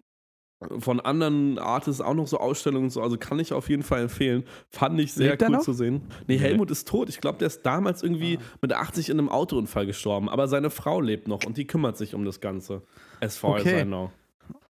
von 0.79 1.01
anderen 1.01 1.59
Artists 1.59 2.01
auch 2.03 2.13
noch 2.15 2.27
so 2.27 2.39
Ausstellungen 2.39 2.85
und 2.85 2.91
so, 2.91 3.01
also 3.03 3.17
kann 3.17 3.39
ich 3.39 3.53
auf 3.55 3.69
jeden 3.71 3.83
Fall 3.83 4.03
empfehlen. 4.03 4.45
Fand 4.69 5.01
ich 5.01 5.13
sehr 5.15 5.31
Lebt 5.31 5.49
cool 5.49 5.61
zu 5.61 5.73
sehen. 5.73 6.03
Nee, 6.27 6.37
Helmut 6.39 6.71
ist 6.71 6.87
tot. 6.87 7.09
Ich 7.09 7.21
glaube, 7.21 7.39
der 7.39 7.47
ist 7.47 7.63
damals 7.65 8.03
irgendwie 8.03 8.39
mit 8.61 8.73
80 8.75 9.09
in 9.09 9.19
einem 9.19 9.31
Autounfall 9.31 9.87
gestorben, 9.87 10.29
aber 10.29 10.49
seine 10.49 10.69
Frau 10.69 11.01
lebt 11.01 11.29
noch 11.29 11.45
und 11.47 11.57
die 11.57 11.67
kümmert 11.67 11.97
sich 11.97 12.15
um 12.15 12.25
das 12.27 12.41
Ganze. 12.41 12.83
As 13.21 13.39
far 13.39 13.57
as 13.57 13.63
Okay. 13.63 13.81
I 13.83 13.85
know. 13.85 14.11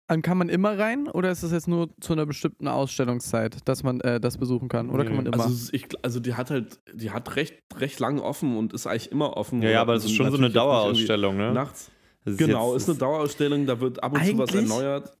Dann 0.07 0.21
kann 0.21 0.37
man 0.37 0.47
immer 0.49 0.77
rein 0.77 1.07
oder 1.07 1.31
ist 1.31 1.43
es 1.43 1.51
jetzt 1.51 1.67
nur 1.67 1.89
zu 1.99 2.13
einer 2.13 2.25
bestimmten 2.25 2.67
Ausstellungszeit, 2.67 3.57
dass 3.67 3.83
man 3.83 3.99
äh, 4.01 4.19
das 4.19 4.37
besuchen 4.37 4.67
kann? 4.69 4.89
Oder 4.89 5.05
kann 5.05 5.15
man 5.15 5.25
immer? 5.25 5.43
Also, 5.43 5.69
ich, 5.71 5.87
also 6.01 6.19
die 6.19 6.35
hat 6.35 6.49
halt, 6.51 6.79
die 6.93 7.11
hat 7.11 7.35
recht, 7.35 7.55
recht 7.77 7.99
lang 7.99 8.19
offen 8.19 8.55
und 8.57 8.73
ist 8.73 8.85
eigentlich 8.85 9.11
immer 9.11 9.35
offen. 9.37 9.61
Ja, 9.61 9.69
ja, 9.69 9.81
aber 9.81 9.93
es 9.95 10.03
Also 10.03 10.11
ist 10.13 10.17
schon 10.17 10.31
so 10.31 10.37
eine 10.37 10.49
Dauerausstellung, 10.51 11.35
ne? 11.37 11.51
Nachts. 11.53 11.89
Das 12.25 12.37
Genau, 12.37 12.73
jetzt- 12.73 12.83
ist 12.83 12.89
eine 12.89 12.97
Dauerausstellung, 12.99 13.65
da 13.65 13.79
wird 13.81 14.03
ab 14.03 14.13
und 14.13 14.23
zu 14.25 14.37
was 14.37 14.53
erneuert. 14.53 15.11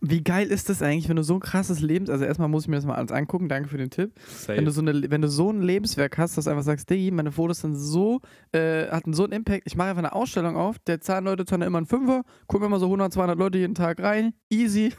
Wie 0.00 0.22
geil 0.22 0.48
ist 0.48 0.68
das 0.68 0.82
eigentlich, 0.82 1.08
wenn 1.08 1.16
du 1.16 1.22
so 1.22 1.34
ein 1.34 1.40
krasses 1.40 1.80
Lebens... 1.80 2.10
Also 2.10 2.24
erstmal 2.24 2.48
muss 2.48 2.64
ich 2.64 2.68
mir 2.68 2.76
das 2.76 2.86
mal 2.86 2.94
alles 2.94 3.12
angucken, 3.12 3.48
danke 3.48 3.68
für 3.68 3.78
den 3.78 3.90
Tipp. 3.90 4.12
Safe. 4.26 4.56
Wenn 4.56 4.64
du, 4.64 4.70
so 4.70 4.80
eine, 4.80 5.10
wenn 5.10 5.22
du 5.22 5.28
so 5.28 5.50
ein 5.50 5.62
Lebenswerk 5.62 6.18
hast, 6.18 6.36
dass 6.36 6.44
du 6.44 6.50
einfach 6.50 6.62
sagst, 6.64 6.88
Diggi, 6.88 7.10
meine 7.10 7.32
Fotos 7.32 7.60
sind 7.60 7.74
so, 7.74 8.20
äh, 8.52 8.86
hatten 8.88 9.12
so 9.12 9.24
einen 9.24 9.32
Impact, 9.32 9.62
ich 9.66 9.76
mache 9.76 9.88
einfach 9.88 10.02
eine 10.02 10.12
Ausstellung 10.12 10.56
auf, 10.56 10.78
der 10.80 11.00
zahlen 11.00 11.24
Leute 11.24 11.44
zahlen 11.44 11.62
immer 11.62 11.78
einen 11.78 11.86
Fünfer, 11.86 12.22
gucken 12.46 12.66
immer 12.66 12.78
so 12.78 12.86
100, 12.86 13.12
200 13.12 13.38
Leute 13.38 13.58
jeden 13.58 13.74
Tag 13.74 14.00
rein, 14.00 14.34
easy, 14.50 14.92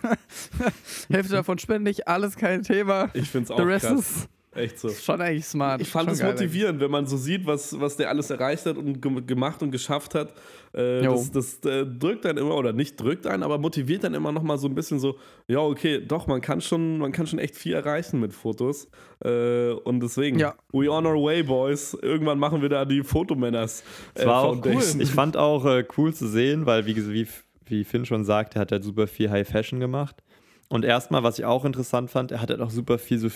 Hälfte 1.10 1.34
davon 1.34 1.58
spende 1.60 1.92
ich, 1.92 2.08
alles 2.08 2.36
kein 2.36 2.64
Thema, 2.64 3.10
ich 3.14 3.30
finde 3.30 3.46
es 3.46 3.52
auch 3.52 3.58
the 3.58 3.64
rest 3.64 3.86
krass. 3.86 4.00
ist 4.00 4.30
Echt 4.56 4.80
so. 4.80 4.90
schon 4.90 5.22
eigentlich 5.22 5.46
smart. 5.46 5.80
Ich 5.80 5.90
fand 5.90 6.10
es 6.10 6.24
motivierend, 6.24 6.82
wenn 6.82 6.90
man 6.90 7.06
so 7.06 7.18
sieht, 7.18 7.46
was, 7.46 7.80
was 7.80 7.98
der 7.98 8.10
alles 8.10 8.32
erreicht 8.32 8.66
hat 8.66 8.78
und 8.78 9.00
ge 9.00 9.22
gemacht 9.22 9.62
und 9.62 9.70
geschafft 9.72 10.16
hat. 10.16 10.34
Äh, 10.74 11.04
das 11.04 11.32
das 11.32 11.60
äh, 11.66 11.86
drückt 11.86 12.26
dann 12.26 12.38
immer, 12.38 12.56
oder 12.56 12.74
nicht 12.74 13.00
drückt 13.00 13.28
einen, 13.28 13.44
aber 13.44 13.60
motiviert 13.60 14.04
dann 14.04 14.16
immer 14.16 14.32
nochmal 14.32 14.58
so 14.58 14.68
ein 14.68 14.74
bisschen 14.74 15.00
so, 15.00 15.18
ja, 15.48 15.60
okay, 15.60 16.04
doch, 16.06 16.26
man 16.26 16.42
kann 16.42 16.62
schon, 16.62 16.98
man 16.98 17.12
kann 17.12 17.28
schon 17.28 17.38
echt 17.38 17.56
viel 17.56 17.74
erreichen 17.74 18.20
mit 18.20 18.34
Fotos. 18.34 18.88
Äh, 19.24 19.70
und 19.72 20.00
deswegen, 20.02 20.40
Ja. 20.40 20.56
we 20.72 20.90
on 20.90 21.06
our 21.06 21.22
way, 21.24 21.44
boys. 21.44 21.94
Irgendwann 22.02 22.40
machen 22.40 22.62
wir 22.64 22.70
da 22.70 22.86
die 22.86 23.04
Fotomänners. 23.04 23.84
Es 24.16 24.26
war 24.26 24.44
auch 24.44 24.66
cool. 24.66 24.82
Ich 25.00 25.12
fand 25.12 25.38
auch 25.38 25.66
äh, 25.66 25.86
cool 25.98 26.14
zu 26.14 26.28
sehen, 26.28 26.66
weil, 26.66 26.88
wie, 26.88 26.96
wie, 26.96 27.28
wie 27.66 27.84
Finn 27.84 28.06
schon 28.06 28.26
sagt, 28.26 28.56
er 28.56 28.62
hat 28.62 28.72
halt 28.72 28.84
super 28.84 29.06
viel 29.06 29.30
High 29.30 29.48
Fashion 29.48 29.80
gemacht. 29.80 30.24
Und 30.70 30.86
erstmal, 30.86 31.24
was 31.24 31.40
ich 31.40 31.46
auch 31.46 31.66
interessant 31.66 32.12
fand, 32.12 32.32
er 32.32 32.42
hat 32.42 32.50
halt 32.50 32.62
auch 32.62 32.70
super 32.70 32.98
viel 33.00 33.18
so 33.18 33.30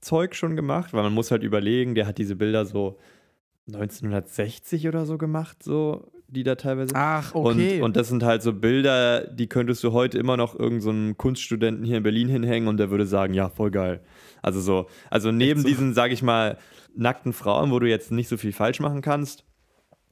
Futuristic-Zeug 0.00 0.34
schon 0.34 0.56
gemacht, 0.56 0.92
weil 0.92 1.02
man 1.02 1.14
muss 1.14 1.30
halt 1.30 1.42
überlegen, 1.42 1.94
der 1.94 2.06
hat 2.06 2.18
diese 2.18 2.36
Bilder 2.36 2.64
so 2.66 2.98
1960 3.68 4.88
oder 4.88 5.04
so 5.04 5.18
gemacht, 5.18 5.62
so, 5.62 6.10
die 6.28 6.42
da 6.42 6.54
teilweise. 6.54 6.94
Ach, 6.94 7.34
okay. 7.34 7.78
Und, 7.78 7.84
und 7.84 7.96
das 7.96 8.08
sind 8.08 8.22
halt 8.22 8.42
so 8.42 8.52
Bilder, 8.52 9.26
die 9.26 9.48
könntest 9.48 9.84
du 9.84 9.92
heute 9.92 10.18
immer 10.18 10.36
noch 10.36 10.58
irgendeinem 10.58 11.16
Kunststudenten 11.16 11.84
hier 11.84 11.98
in 11.98 12.02
Berlin 12.02 12.28
hinhängen 12.28 12.68
und 12.68 12.78
der 12.78 12.90
würde 12.90 13.06
sagen, 13.06 13.34
ja, 13.34 13.48
voll 13.48 13.70
geil. 13.70 14.00
Also 14.42 14.60
so, 14.60 14.86
also 15.10 15.32
neben 15.32 15.60
so. 15.60 15.68
diesen, 15.68 15.94
sag 15.94 16.12
ich 16.12 16.22
mal, 16.22 16.58
nackten 16.94 17.32
Frauen, 17.32 17.70
wo 17.70 17.78
du 17.78 17.88
jetzt 17.88 18.10
nicht 18.10 18.28
so 18.28 18.36
viel 18.36 18.52
falsch 18.52 18.80
machen 18.80 19.02
kannst, 19.02 19.44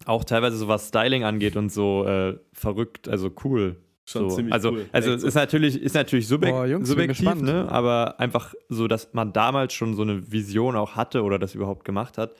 auch 0.04 0.24
teilweise 0.24 0.56
so 0.56 0.68
was 0.68 0.88
Styling 0.88 1.24
angeht 1.24 1.56
und 1.56 1.72
so 1.72 2.04
äh, 2.06 2.38
verrückt, 2.52 3.08
also 3.08 3.30
cool. 3.44 3.76
Schon 4.08 4.30
so. 4.30 4.36
ziemlich 4.36 4.54
also, 4.54 4.70
cool. 4.70 4.86
Also 4.92 5.12
es 5.12 5.22
so. 5.22 5.26
ist 5.26 5.34
natürlich, 5.34 5.80
ist 5.82 5.94
natürlich 5.94 6.28
subjek 6.28 6.52
Boah, 6.52 6.64
Jungs, 6.66 6.88
subjektiv, 6.88 7.18
gespannt. 7.18 7.42
ne? 7.42 7.66
aber 7.68 8.20
einfach 8.20 8.54
so, 8.68 8.86
dass 8.88 9.12
man 9.14 9.32
damals 9.32 9.74
schon 9.74 9.94
so 9.94 10.02
eine 10.02 10.30
Vision 10.30 10.76
auch 10.76 10.94
hatte 10.94 11.22
oder 11.24 11.38
das 11.40 11.54
überhaupt 11.56 11.84
gemacht 11.84 12.16
hat, 12.16 12.34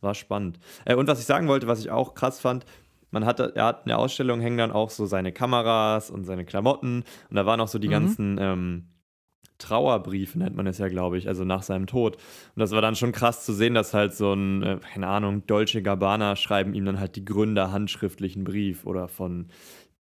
war 0.00 0.14
spannend. 0.14 0.58
Äh, 0.84 0.96
und 0.96 1.06
was 1.06 1.20
ich 1.20 1.26
sagen 1.26 1.46
wollte, 1.48 1.66
was 1.68 1.80
ich 1.80 1.90
auch 1.90 2.14
krass 2.14 2.40
fand, 2.40 2.66
man 3.12 3.24
hat, 3.24 3.38
er 3.38 3.64
hat 3.64 3.82
in 3.84 3.90
der 3.90 3.98
Ausstellung 4.00 4.40
hängen 4.40 4.58
dann 4.58 4.72
auch 4.72 4.90
so 4.90 5.06
seine 5.06 5.30
Kameras 5.30 6.10
und 6.10 6.24
seine 6.24 6.44
Klamotten 6.44 7.04
und 7.30 7.36
da 7.36 7.46
waren 7.46 7.60
auch 7.60 7.68
so 7.68 7.78
die 7.78 7.86
Mhm. 7.86 7.92
ganzen 7.92 8.38
ähm, 8.40 8.84
Trauerbriefe, 9.58 10.36
nennt 10.38 10.56
man 10.56 10.66
es 10.66 10.78
ja, 10.78 10.88
glaube 10.88 11.16
ich, 11.16 11.28
also 11.28 11.44
nach 11.44 11.62
seinem 11.62 11.86
Tod. 11.86 12.16
Und 12.16 12.60
das 12.60 12.72
war 12.72 12.82
dann 12.82 12.96
schon 12.96 13.12
krass 13.12 13.44
zu 13.44 13.52
sehen, 13.52 13.74
dass 13.74 13.94
halt 13.94 14.12
so 14.14 14.32
ein, 14.32 14.62
äh, 14.64 14.78
keine 14.92 15.06
Ahnung, 15.06 15.46
Dolce 15.46 15.80
Gabbana 15.80 16.34
schreiben 16.34 16.74
ihm 16.74 16.84
dann 16.84 16.98
halt 16.98 17.14
die 17.14 17.24
Gründer 17.24 17.70
handschriftlichen 17.70 18.42
Brief 18.42 18.84
oder 18.84 19.06
von 19.06 19.46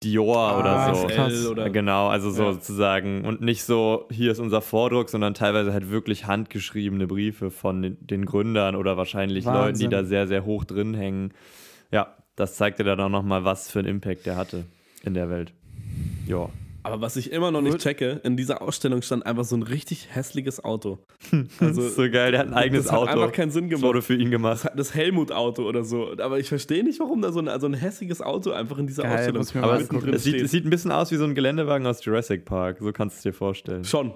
Dior 0.02 0.36
Ah, 0.38 0.58
oder 0.60 0.94
so. 0.94 1.06
krass. 1.06 1.46
Oder 1.46 1.70
Genau, 1.70 2.08
also 2.08 2.30
so 2.30 2.44
Ja. 2.44 2.52
sozusagen. 2.52 3.24
Und 3.24 3.40
nicht 3.40 3.62
so, 3.64 4.06
hier 4.10 4.32
ist 4.32 4.38
unser 4.38 4.60
Vordruck, 4.60 5.08
sondern 5.08 5.34
teilweise 5.34 5.72
halt 5.72 5.90
wirklich 5.90 6.26
handgeschriebene 6.26 7.06
Briefe 7.06 7.50
von 7.50 7.96
den, 8.00 8.26
Gründern 8.26 8.76
oder 8.76 8.96
wahrscheinlich 8.96 9.44
Leuten, 9.44 9.56
Wahnsinn. 9.58 9.90
die 9.90 9.94
da 9.96 10.04
sehr, 10.04 10.26
sehr 10.26 10.44
hoch 10.44 10.64
drin 10.64 10.94
hängen. 10.94 11.32
Ja, 11.90 12.16
das 12.36 12.54
zeigte 12.56 12.84
dann 12.84 12.98
auch 13.00 13.08
nochmal, 13.08 13.44
was 13.44 13.70
für 13.70 13.78
einen 13.80 13.88
Impact 13.88 14.26
der 14.26 14.36
hatte 14.36 14.64
in 15.04 15.14
der 15.14 15.28
Welt. 15.30 15.52
Ja. 16.26 16.48
Aber 16.84 17.00
was 17.00 17.16
ich 17.16 17.30
immer 17.32 17.50
noch 17.50 17.62
nicht 17.62 17.78
checke, 17.78 18.20
in 18.24 18.36
dieser 18.36 18.60
Ausstellung 18.60 19.02
stand 19.02 19.24
einfach 19.24 19.44
so 19.44 19.56
ein 19.56 19.62
richtig 19.62 20.08
hässliches 20.10 20.64
Auto. 20.64 20.98
das 21.60 21.76
ist 21.78 21.94
so 21.96 22.02
geil, 22.10 22.32
der 22.32 22.40
hat 22.40 22.48
ein 22.48 22.54
eigenes 22.54 22.84
das 22.86 22.92
hat 22.92 23.00
Auto. 23.00 23.10
einfach 23.10 23.32
keinen 23.32 23.50
Sinn 23.50 23.64
Das 23.70 23.78
gemacht. 23.80 23.88
wurde 23.88 24.02
für 24.02 24.14
ihn 24.16 24.30
gemacht. 24.30 24.64
Das, 24.64 24.72
das 24.74 24.94
Helmut-Auto 24.94 25.62
oder 25.64 25.84
so. 25.84 26.12
Aber 26.18 26.38
ich 26.38 26.48
verstehe 26.48 26.82
nicht, 26.82 26.98
warum 26.98 27.22
da 27.22 27.30
so 27.30 27.40
ein, 27.40 27.60
so 27.60 27.66
ein 27.66 27.74
hässiges 27.74 28.20
Auto 28.20 28.50
einfach 28.50 28.78
in 28.78 28.86
dieser 28.86 29.04
Geil, 29.04 29.36
Ausstellung 29.36 29.46
mir 29.54 29.62
Aber 29.62 29.80
es, 29.80 29.82
es, 29.90 30.24
sieht, 30.24 30.32
steht. 30.34 30.44
es 30.44 30.50
sieht 30.50 30.64
ein 30.66 30.70
bisschen 30.70 30.90
aus 30.92 31.12
wie 31.12 31.16
so 31.16 31.24
ein 31.24 31.34
Geländewagen 31.34 31.86
aus 31.86 32.04
Jurassic 32.04 32.44
Park. 32.44 32.78
So 32.80 32.92
kannst 32.92 33.16
du 33.16 33.18
es 33.18 33.22
dir 33.22 33.32
vorstellen. 33.32 33.84
Schon. 33.84 34.12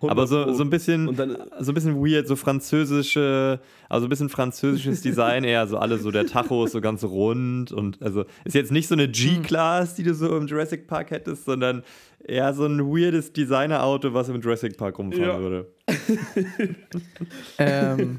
Aber 0.00 0.26
so, 0.26 0.36
100 0.40 0.56
so 0.56 0.62
ein 0.64 0.70
bisschen, 0.70 1.08
Und 1.08 1.18
dann- 1.18 1.36
so 1.60 1.70
ein 1.72 1.74
bisschen 1.74 1.96
weird, 1.96 2.26
so 2.28 2.36
französische, 2.36 3.60
also 3.88 4.06
ein 4.06 4.10
bisschen 4.10 4.28
französisches 4.28 5.00
Design 5.00 5.44
eher, 5.44 5.66
so 5.66 5.78
alle 5.78 5.96
so 5.98 6.10
der 6.10 6.26
Tacho 6.26 6.64
ist 6.66 6.72
so 6.72 6.80
ganz 6.82 7.02
rund 7.04 7.72
und 7.72 8.02
also 8.02 8.24
ist 8.44 8.54
jetzt 8.54 8.70
nicht 8.72 8.86
so 8.88 8.94
eine 8.94 9.08
G-Class, 9.08 9.94
die 9.94 10.02
du 10.02 10.12
so 10.14 10.36
im 10.36 10.46
Jurassic 10.46 10.86
Park 10.88 11.10
hättest, 11.10 11.46
sondern 11.46 11.82
eher 12.22 12.52
so 12.52 12.66
ein 12.66 12.80
weirdes 12.80 13.32
Designer-Auto, 13.32 14.12
was 14.12 14.28
im 14.28 14.40
Jurassic 14.42 14.76
Park 14.76 14.98
rumfahren 14.98 15.24
Ja. 15.26 15.40
würde. 15.40 15.72
Ähm, 17.58 18.16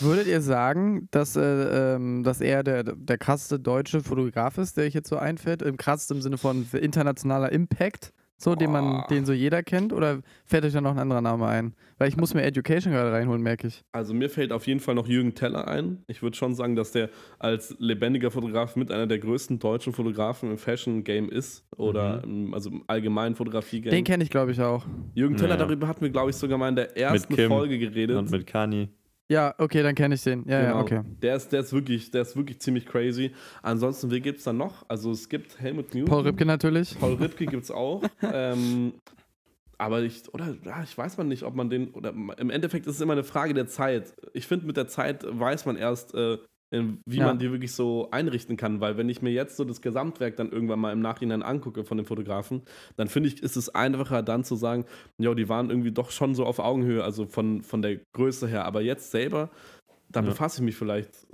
würdet 0.00 0.26
ihr 0.26 0.40
sagen, 0.40 1.08
dass, 1.10 1.36
äh, 1.36 1.94
ähm, 1.94 2.22
dass 2.22 2.40
er 2.40 2.62
der, 2.62 2.82
der 2.84 3.18
krasseste 3.18 3.58
deutsche 3.58 4.00
Fotograf 4.00 4.58
ist, 4.58 4.76
der 4.76 4.84
euch 4.86 4.94
jetzt 4.94 5.08
so 5.08 5.16
einfällt? 5.16 5.62
Im 5.62 5.76
krasseste 5.76 6.14
im 6.14 6.20
Sinne 6.22 6.38
von 6.38 6.66
internationaler 6.72 7.52
Impact, 7.52 8.12
so 8.38 8.54
den 8.54 8.70
man, 8.70 9.04
den 9.10 9.24
so 9.24 9.32
jeder 9.32 9.62
kennt? 9.62 9.92
Oder 9.92 10.20
fällt 10.44 10.64
euch 10.64 10.72
da 10.72 10.80
noch 10.80 10.90
ein 10.92 10.98
anderer 10.98 11.20
Name 11.22 11.46
ein? 11.46 11.74
Weil 11.98 12.08
ich 12.08 12.16
muss 12.16 12.34
mir 12.34 12.42
Education 12.42 12.92
gerade 12.92 13.10
reinholen, 13.12 13.42
merke 13.42 13.68
ich. 13.68 13.82
Also 13.92 14.12
mir 14.12 14.28
fällt 14.28 14.52
auf 14.52 14.66
jeden 14.66 14.80
Fall 14.80 14.94
noch 14.94 15.08
Jürgen 15.08 15.34
Teller 15.34 15.66
ein. 15.68 16.02
Ich 16.06 16.22
würde 16.22 16.36
schon 16.36 16.54
sagen, 16.54 16.76
dass 16.76 16.92
der 16.92 17.08
als 17.38 17.74
lebendiger 17.78 18.30
Fotograf 18.30 18.76
mit 18.76 18.90
einer 18.92 19.06
der 19.06 19.18
größten 19.18 19.58
deutschen 19.58 19.92
Fotografen 19.94 20.50
im 20.50 20.58
Fashion-Game 20.58 21.30
ist. 21.30 21.64
Oder 21.76 22.22
im, 22.24 22.52
also 22.52 22.70
im 22.70 22.84
allgemeinen 22.86 23.34
Fotografie-Game. 23.34 23.90
Den 23.90 24.04
kenne 24.04 24.22
ich, 24.24 24.30
glaube 24.30 24.52
ich, 24.52 24.60
auch. 24.60 24.84
Jürgen 25.14 25.36
Teller, 25.36 25.54
Ja. 25.54 25.56
darüber 25.56 25.88
hatten 25.88 26.02
wir, 26.02 26.10
glaube 26.10 26.30
ich, 26.30 26.36
sogar 26.36 26.58
mal 26.58 26.68
in 26.68 26.76
der 26.76 26.96
ersten 26.96 27.34
Kim 27.34 27.48
Folge 27.48 27.78
geredet. 27.78 28.16
Und 28.16 28.30
mit 28.30 28.46
Kani. 28.46 28.88
Ja, 29.28 29.54
okay, 29.58 29.82
dann 29.82 29.94
kenne 29.94 30.14
ich 30.14 30.22
den. 30.22 30.44
Ja, 30.48 30.60
ja, 30.62 30.68
Genau. 30.70 30.80
okay. 30.82 31.00
Der 31.20 31.36
ist, 31.36 31.48
der, 31.52 31.60
ist 31.60 31.72
wirklich, 31.72 32.10
der 32.12 32.22
ist 32.22 32.36
wirklich 32.36 32.60
ziemlich 32.60 32.86
crazy. 32.86 33.32
Ansonsten, 33.62 34.10
wer 34.10 34.20
gibt 34.20 34.38
es 34.38 34.44
da 34.44 34.52
noch? 34.52 34.84
Also 34.88 35.10
es 35.10 35.28
gibt 35.28 35.58
Helmut 35.58 35.94
Newton. 35.94 36.08
Paul 36.08 36.22
Ripke 36.22 36.46
natürlich. 36.46 36.96
Paul 36.98 37.14
Ripke 37.14 37.46
gibt 37.46 37.64
es 37.64 37.70
auch. 37.72 38.04
ähm, 38.22 38.94
aber 39.78 40.02
ich, 40.02 40.22
oder, 40.32 40.56
ja, 40.64 40.82
ich 40.84 40.96
weiß 40.96 41.18
man 41.18 41.28
nicht, 41.28 41.42
ob 41.42 41.54
man 41.54 41.68
den, 41.68 41.90
oder 41.90 42.10
im 42.10 42.50
Endeffekt 42.50 42.86
ist 42.86 42.94
es 42.94 43.00
immer 43.00 43.12
eine 43.14 43.24
Frage 43.24 43.52
der 43.52 43.66
Zeit. 43.66 44.14
Ich 44.32 44.46
finde, 44.46 44.66
mit 44.66 44.76
der 44.76 44.86
Zeit 44.88 45.24
weiß 45.28 45.66
man 45.66 45.76
erst, 45.76 46.14
äh, 46.14 46.38
wie 46.70 47.20
Ja. 47.20 47.26
man 47.26 47.38
die 47.38 47.50
wirklich 47.52 47.72
so 47.72 48.10
einrichten 48.10 48.56
kann, 48.56 48.80
weil 48.80 48.96
wenn 48.96 49.08
ich 49.08 49.22
mir 49.22 49.30
jetzt 49.30 49.56
so 49.56 49.64
das 49.64 49.80
Gesamtwerk 49.80 50.36
dann 50.36 50.50
irgendwann 50.50 50.80
mal 50.80 50.92
im 50.92 51.00
Nachhinein 51.00 51.42
angucke 51.42 51.84
von 51.84 51.96
dem 51.96 52.06
Fotografen, 52.06 52.62
dann 52.96 53.08
finde 53.08 53.28
ich, 53.28 53.42
ist 53.42 53.56
es 53.56 53.74
einfacher 53.74 54.22
dann 54.22 54.42
zu 54.44 54.56
sagen, 54.56 54.84
ja, 55.18 55.32
die 55.34 55.48
waren 55.48 55.70
irgendwie 55.70 55.92
doch 55.92 56.10
schon 56.10 56.34
so 56.34 56.44
auf 56.44 56.58
Augenhöhe, 56.58 57.04
also 57.04 57.26
von, 57.26 57.62
von 57.62 57.82
der 57.82 58.00
Größe 58.14 58.48
her. 58.48 58.64
Aber 58.64 58.82
jetzt 58.82 59.10
selber, 59.12 59.50
da 60.08 60.22
Ja. 60.22 60.28
befasse 60.28 60.60
ich 60.60 60.64
mich 60.64 60.76
vielleicht 60.76 61.26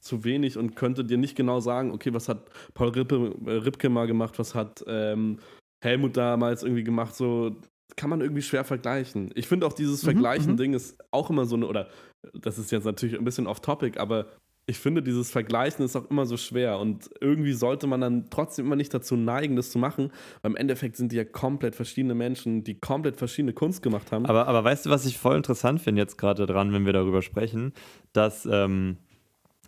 zu 0.00 0.22
wenig 0.24 0.56
und 0.56 0.76
könnte 0.76 1.04
dir 1.04 1.18
nicht 1.18 1.36
genau 1.36 1.58
sagen, 1.60 1.90
okay, 1.92 2.14
was 2.14 2.28
hat 2.28 2.48
Paul 2.74 2.90
Rippe, 2.90 3.34
äh, 3.46 3.50
Ripke 3.50 3.88
mal 3.88 4.06
gemacht, 4.06 4.38
was 4.38 4.54
hat 4.54 4.84
ähm, 4.86 5.38
Helmut 5.82 6.16
damals 6.16 6.62
irgendwie 6.62 6.84
gemacht, 6.84 7.14
so 7.16 7.56
kann 7.96 8.10
man 8.10 8.20
irgendwie 8.20 8.42
schwer 8.42 8.64
vergleichen. 8.64 9.30
Ich 9.34 9.48
finde 9.48 9.66
auch 9.66 9.72
dieses 9.72 10.02
Mhm, 10.02 10.04
Vergleichen-Ding 10.04 10.74
ist 10.74 10.96
auch 11.10 11.30
immer 11.30 11.46
so 11.46 11.56
eine, 11.56 11.66
oder 11.66 11.88
das 12.34 12.58
ist 12.58 12.70
jetzt 12.70 12.84
natürlich 12.84 13.18
ein 13.18 13.24
bisschen 13.24 13.46
off-topic, 13.46 13.98
aber 13.98 14.26
ich 14.68 14.78
finde, 14.78 15.00
dieses 15.00 15.30
Vergleichen 15.30 15.84
ist 15.84 15.94
auch 15.94 16.10
immer 16.10 16.26
so 16.26 16.36
schwer 16.36 16.80
und 16.80 17.08
irgendwie 17.20 17.52
sollte 17.52 17.86
man 17.86 18.00
dann 18.00 18.30
trotzdem 18.30 18.66
immer 18.66 18.74
nicht 18.74 18.92
dazu 18.92 19.16
neigen, 19.16 19.54
das 19.54 19.70
zu 19.70 19.78
machen, 19.78 20.10
weil 20.42 20.50
im 20.50 20.56
Endeffekt 20.56 20.96
sind 20.96 21.12
die 21.12 21.16
ja 21.16 21.24
komplett 21.24 21.76
verschiedene 21.76 22.16
Menschen, 22.16 22.64
die 22.64 22.78
komplett 22.80 23.16
verschiedene 23.16 23.52
Kunst 23.52 23.82
gemacht 23.82 24.10
haben. 24.10 24.26
Aber, 24.26 24.48
aber 24.48 24.64
weißt 24.64 24.86
du, 24.86 24.90
was 24.90 25.06
ich 25.06 25.18
voll 25.18 25.36
interessant 25.36 25.80
finde 25.80 26.02
jetzt 26.02 26.18
gerade 26.18 26.46
dran, 26.46 26.72
wenn 26.72 26.84
wir 26.84 26.92
darüber 26.92 27.22
sprechen, 27.22 27.72
dass 28.12 28.44
ähm, 28.50 28.96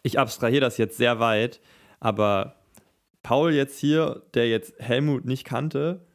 ich 0.03 0.19
abstrahiere 0.19 0.63
das 0.63 0.79
jetzt 0.79 0.97
sehr 0.97 1.21
weit, 1.21 1.61
aber 2.01 2.57
Paul 3.23 3.55
jetzt 3.55 3.79
hier, 3.79 4.23
der 4.35 4.49
jetzt 4.49 4.81
Helmut 4.81 5.25
nicht 5.25 5.45
kannte, 5.45 6.08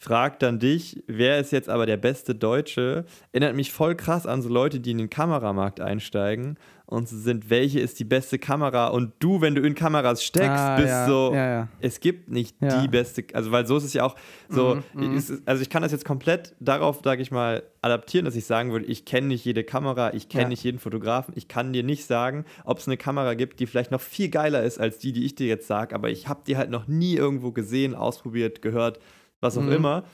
fragt 0.00 0.42
dann 0.42 0.60
dich, 0.60 1.02
wer 1.08 1.40
ist 1.40 1.50
jetzt 1.50 1.68
aber 1.68 1.84
der 1.84 1.96
beste 1.96 2.34
Deutsche? 2.34 3.04
Erinnert 3.32 3.56
mich 3.56 3.72
voll 3.72 3.96
krass 3.96 4.26
an 4.26 4.42
so 4.42 4.48
Leute, 4.48 4.78
die 4.78 4.92
in 4.92 4.98
den 4.98 5.10
Kameramarkt 5.10 5.80
einsteigen 5.80 6.56
und 6.86 7.08
sind, 7.08 7.50
welche 7.50 7.80
ist 7.80 7.98
die 7.98 8.04
beste 8.04 8.38
Kamera? 8.38 8.86
Und 8.88 9.12
du, 9.18 9.40
wenn 9.40 9.56
du 9.56 9.60
in 9.60 9.74
Kameras 9.74 10.22
steckst, 10.22 10.48
Ah, 10.50 10.76
bist 10.76 10.88
ja, 10.88 11.06
so, 11.06 11.32
ja, 11.34 11.50
ja. 11.50 11.68
es 11.80 11.98
gibt 11.98 12.30
nicht 12.30 12.56
die 12.62 12.88
beste, 12.88 13.24
also 13.34 13.50
weil 13.50 13.66
so 13.66 13.76
ist 13.76 13.84
es 13.84 13.92
ja 13.92 14.04
auch 14.04 14.14
so, 14.48 14.76
Mhm, 14.94 15.08
mhm. 15.10 15.16
ist, 15.16 15.32
also 15.46 15.60
ich 15.62 15.68
kann 15.68 15.82
das 15.82 15.90
jetzt 15.90 16.04
komplett 16.04 16.54
darauf, 16.60 17.00
sage 17.02 17.20
ich 17.20 17.32
mal, 17.32 17.64
adaptieren, 17.82 18.24
dass 18.24 18.36
ich 18.36 18.46
sagen 18.46 18.70
würde, 18.70 18.86
ich 18.86 19.04
kenne 19.04 19.26
nicht 19.26 19.44
jede 19.44 19.64
Kamera, 19.64 20.14
ich 20.14 20.28
kenne 20.28 20.48
nicht 20.50 20.62
jeden 20.62 20.78
Fotografen, 20.78 21.34
ich 21.36 21.48
kann 21.48 21.72
dir 21.72 21.82
nicht 21.82 22.06
sagen, 22.06 22.44
ob 22.64 22.78
es 22.78 22.86
eine 22.86 22.96
Kamera 22.96 23.34
gibt, 23.34 23.58
die 23.58 23.66
vielleicht 23.66 23.90
noch 23.90 24.00
viel 24.00 24.28
geiler 24.30 24.62
ist 24.62 24.78
als 24.78 24.98
die, 24.98 25.12
die 25.12 25.24
ich 25.26 25.34
dir 25.34 25.48
jetzt 25.48 25.66
sage, 25.66 25.94
aber 25.94 26.08
ich 26.08 26.28
habe 26.28 26.40
die 26.46 26.56
halt 26.56 26.70
noch 26.70 26.86
nie 26.86 27.16
irgendwo 27.16 27.50
gesehen, 27.50 27.94
ausprobiert, 27.96 28.62
gehört, 28.62 29.00
was 29.40 29.56
auch 29.58 29.62
Mhm. 29.62 29.72
immer. 29.72 30.04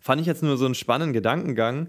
Fand 0.00 0.20
ich 0.20 0.26
jetzt 0.26 0.42
nur 0.42 0.56
so 0.56 0.64
einen 0.66 0.74
spannenden 0.74 1.12
Gedankengang, 1.12 1.88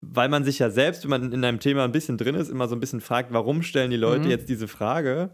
weil 0.00 0.28
man 0.28 0.44
sich 0.44 0.58
ja 0.58 0.70
selbst, 0.70 1.02
wenn 1.04 1.10
man 1.10 1.32
in 1.32 1.44
einem 1.44 1.60
Thema 1.60 1.84
ein 1.84 1.92
bisschen 1.92 2.18
drin 2.18 2.34
ist, 2.34 2.48
immer 2.50 2.68
so 2.68 2.76
ein 2.76 2.80
bisschen 2.80 3.00
fragt, 3.00 3.32
warum 3.32 3.62
stellen 3.62 3.90
die 3.90 3.96
Leute 3.96 4.24
Mhm. 4.24 4.30
jetzt 4.30 4.48
diese 4.48 4.68
Frage? 4.68 5.30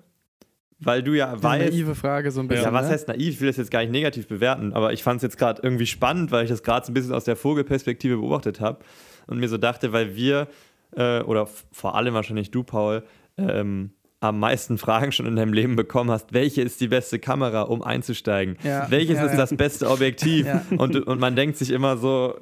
Weil 0.80 1.02
du 1.02 1.12
ja 1.14 1.32
weißt, 1.42 1.70
naive 1.72 1.94
Frage 1.94 2.30
so 2.30 2.40
ein 2.40 2.48
bisschen. 2.48 2.64
ja, 2.64 2.72
was 2.72 2.86
ne? 2.86 2.92
heißt 2.92 3.08
naiv? 3.08 3.28
Ich 3.34 3.40
will 3.40 3.46
das 3.48 3.56
jetzt 3.56 3.70
gar 3.70 3.80
nicht 3.80 3.92
negativ 3.92 4.26
bewerten, 4.26 4.72
aber 4.72 4.92
ich 4.92 5.02
fand 5.02 5.18
es 5.18 5.22
jetzt 5.22 5.38
gerade 5.38 5.62
irgendwie 5.62 5.86
spannend, 5.86 6.32
weil 6.32 6.44
ich 6.44 6.50
das 6.50 6.62
gerade 6.62 6.84
so 6.84 6.90
ein 6.90 6.94
bisschen 6.94 7.14
aus 7.14 7.24
der 7.24 7.36
Vogelperspektive 7.36 8.16
beobachtet 8.16 8.60
habe 8.60 8.80
und 9.26 9.38
mir 9.38 9.48
so 9.48 9.56
dachte, 9.56 9.92
weil 9.92 10.16
wir, 10.16 10.48
äh, 10.96 11.20
oder 11.22 11.46
vor 11.46 11.94
allem 11.94 12.12
wahrscheinlich 12.14 12.50
du, 12.50 12.64
Paul, 12.64 13.04
ähm, 13.38 13.90
am 14.28 14.38
meisten 14.40 14.78
Fragen 14.78 15.12
schon 15.12 15.26
in 15.26 15.36
deinem 15.36 15.52
Leben 15.52 15.76
bekommen 15.76 16.10
hast, 16.10 16.32
welche 16.32 16.62
ist 16.62 16.80
die 16.80 16.88
beste 16.88 17.18
Kamera, 17.18 17.62
um 17.62 17.82
einzusteigen? 17.82 18.56
Ja, 18.62 18.90
Welches 18.90 19.16
ja, 19.16 19.24
ist 19.26 19.32
ja. 19.32 19.36
das 19.38 19.56
beste 19.56 19.90
Objektiv? 19.90 20.46
Ja. 20.46 20.62
Und, 20.76 20.96
und 21.06 21.20
man 21.20 21.36
denkt 21.36 21.56
sich 21.56 21.70
immer 21.70 21.96
so, 21.96 22.36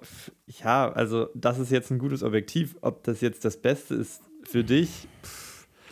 ja, 0.46 0.90
also 0.92 1.28
das 1.34 1.58
ist 1.58 1.70
jetzt 1.70 1.90
ein 1.90 1.98
gutes 1.98 2.22
Objektiv. 2.22 2.76
Ob 2.80 3.04
das 3.04 3.20
jetzt 3.20 3.44
das 3.44 3.56
Beste 3.56 3.94
ist 3.94 4.22
für 4.44 4.64
dich, 4.64 5.06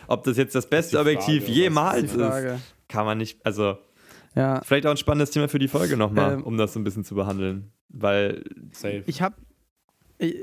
ob 0.07 0.23
das 0.23 0.37
jetzt 0.37 0.55
das 0.55 0.67
beste 0.67 0.97
Frage, 0.97 1.09
Objektiv 1.11 1.43
ist 1.43 1.49
jemals 1.55 2.03
ist, 2.03 2.15
Frage. 2.15 2.59
kann 2.87 3.05
man 3.05 3.17
nicht, 3.17 3.39
also 3.45 3.77
Ja, 4.35 4.61
Vielleicht 4.63 4.85
auch 4.85 4.91
ein 4.91 4.97
spannendes 4.97 5.31
Thema 5.31 5.47
für 5.47 5.59
die 5.59 5.67
Folge 5.67 5.95
nochmal, 5.97 6.33
Ähm, 6.33 6.43
um 6.43 6.57
das 6.57 6.73
so 6.73 6.79
ein 6.79 6.83
bisschen 6.83 7.03
zu 7.03 7.15
behandeln. 7.15 7.71
Weil, 7.89 8.43
Safe. 8.71 9.03
ich 9.05 9.21
habe 9.21 9.35
ich, 10.21 10.35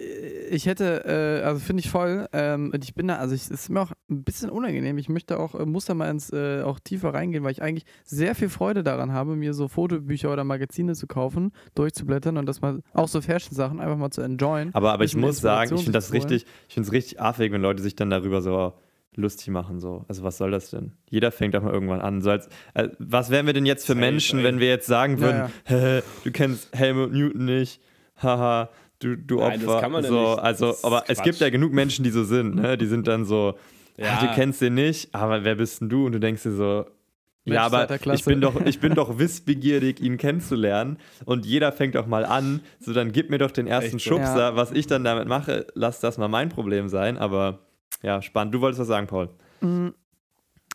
ich 0.51 0.67
hätte, 0.67 1.05
äh, 1.05 1.45
also 1.45 1.61
finde 1.61 1.81
ich 1.81 1.91
voll, 1.91 2.27
ähm, 2.33 2.73
und 2.75 2.83
ich 2.85 2.95
bin 2.95 3.09
da, 3.09 3.17
also 3.17 3.35
es 3.35 3.49
ist 3.49 3.69
mir 3.69 3.81
auch 3.81 3.93
ein 4.11 4.25
bisschen 4.25 4.51
unangenehm. 4.51 4.99
Ich 4.99 5.09
möchte 5.09 5.39
auch, 5.39 5.55
äh, 5.55 5.65
muss 5.65 5.85
da 5.85 5.95
mal 5.95 6.11
ins, 6.11 6.33
äh, 6.33 6.63
auch 6.63 6.81
tiefer 6.81 7.15
reingehen, 7.15 7.45
weil 7.45 7.53
ich 7.53 7.63
eigentlich 7.63 7.85
sehr 8.05 8.35
viel 8.35 8.49
Freude 8.49 8.83
daran 8.83 9.13
habe, 9.13 9.37
mir 9.37 9.55
so 9.55 9.69
Fotobücher 9.69 10.33
oder 10.33 10.45
Magazine 10.45 10.95
zu 10.95 11.07
kaufen, 11.07 11.53
durchzublättern 11.75 12.37
und 12.37 12.47
das 12.47 12.61
mal, 12.61 12.81
auch 12.93 13.09
so 13.09 13.21
Fashion-Sachen 13.21 13.81
einfach 13.81 13.97
mal 13.97 14.11
zu 14.11 14.21
enjoyen. 14.23 14.75
aber, 14.75 14.93
aber 14.93 15.05
ich 15.05 15.17
muss 15.17 15.39
sagen, 15.41 15.75
ich 15.75 15.81
finde 15.83 15.93
das 15.93 16.13
richtig, 16.13 16.45
ich 16.69 16.75
finde 16.75 16.87
es 16.89 16.93
richtig 16.93 17.21
affig, 17.21 17.53
wenn 17.53 17.63
Leute 17.63 17.83
sich 17.83 17.95
dann 17.95 18.11
darüber 18.11 18.43
so 18.43 18.73
lustig 19.15 19.49
machen. 19.49 19.81
So. 19.81 20.05
Also 20.09 20.23
was 20.23 20.39
soll 20.39 20.51
das 20.51 20.71
denn? 20.71 20.93
Jeder 21.11 21.31
fängt 21.33 21.55
doch 21.55 21.63
mal 21.63 21.73
irgendwann 21.73 22.01
an. 22.01 22.21
So 22.23 22.31
als, 22.31 22.49
äh, 22.75 22.89
was 22.99 23.31
wären 23.31 23.47
wir 23.47 23.53
denn 23.53 23.67
jetzt 23.67 23.85
für 23.87 23.95
Menschen, 23.97 24.43
wenn 24.45 24.61
wir 24.61 24.69
jetzt 24.69 24.87
sagen 24.87 25.19
Ja, 25.19 25.21
würden, 25.21 25.43
"Hä, 25.65 26.03
du 26.25 26.31
kennst 26.31 26.75
Helmut 26.77 27.13
Newton 27.13 27.45
nicht, 27.45 27.81
haha, 28.23 28.71
du, 29.01 29.17
du 29.17 29.39
Nein, 29.39 29.61
das 29.61 29.69
Opfer. 29.69 29.81
kann 29.81 29.93
man 29.93 30.03
ja 30.05 30.11
so, 30.11 30.31
nicht. 30.31 30.39
Also, 30.43 30.75
aber 30.83 31.05
es 31.09 31.23
gibt 31.23 31.37
Quatsch. 31.37 31.41
ja 31.41 31.51
genug 31.51 31.73
Menschen, 31.73 32.03
die 32.05 32.11
so 32.11 32.25
sind, 32.25 32.55
ne? 32.57 32.77
Die 32.79 32.87
sind 32.87 33.07
dann 33.09 33.25
so, 33.25 33.55
Ja. 33.97 34.19
"Ah, 34.21 34.27
du 34.27 34.35
kennst 34.35 34.61
den 34.61 34.75
nicht, 34.75 35.15
aber 35.15 35.45
wer 35.45 35.55
bist 35.57 35.81
denn 35.81 35.89
du? 35.89 36.07
Und 36.07 36.13
du 36.13 36.21
denkst 36.21 36.43
dir 36.43 36.53
so, 36.53 36.85
Mensch, 37.45 37.55
ja, 37.57 37.65
aber 37.65 37.89
ich 38.13 38.25
bin, 38.25 38.41
doch, 38.43 38.61
ich 38.67 38.79
bin 38.79 38.95
doch 38.95 39.19
wissbegierig, 39.19 40.01
ihn 40.03 40.19
kennenzulernen. 40.19 40.99
Und 41.25 41.47
jeder 41.47 41.73
fängt 41.73 41.95
doch 41.95 42.07
mal 42.07 42.27
an. 42.27 42.61
So, 42.79 42.93
dann 42.93 43.11
gib 43.11 43.31
mir 43.31 43.39
doch 43.39 43.51
den 43.51 43.67
ersten 43.67 43.97
Echt? 43.97 44.05
Schubser. 44.07 44.39
Ja. 44.51 44.57
Was 44.57 44.71
ich 44.71 44.87
dann 44.87 45.03
damit 45.03 45.27
mache, 45.29 45.67
lass 45.75 45.99
das 46.01 46.19
mal 46.19 46.29
mein 46.29 46.51
Problem 46.51 46.89
sein. 46.91 47.17
Aber 47.17 47.61
ja, 48.03 48.21
spannend. 48.21 48.55
Du 48.55 48.61
wolltest 48.61 48.81
was 48.81 48.89
sagen, 48.89 49.07
Paul. 49.07 49.31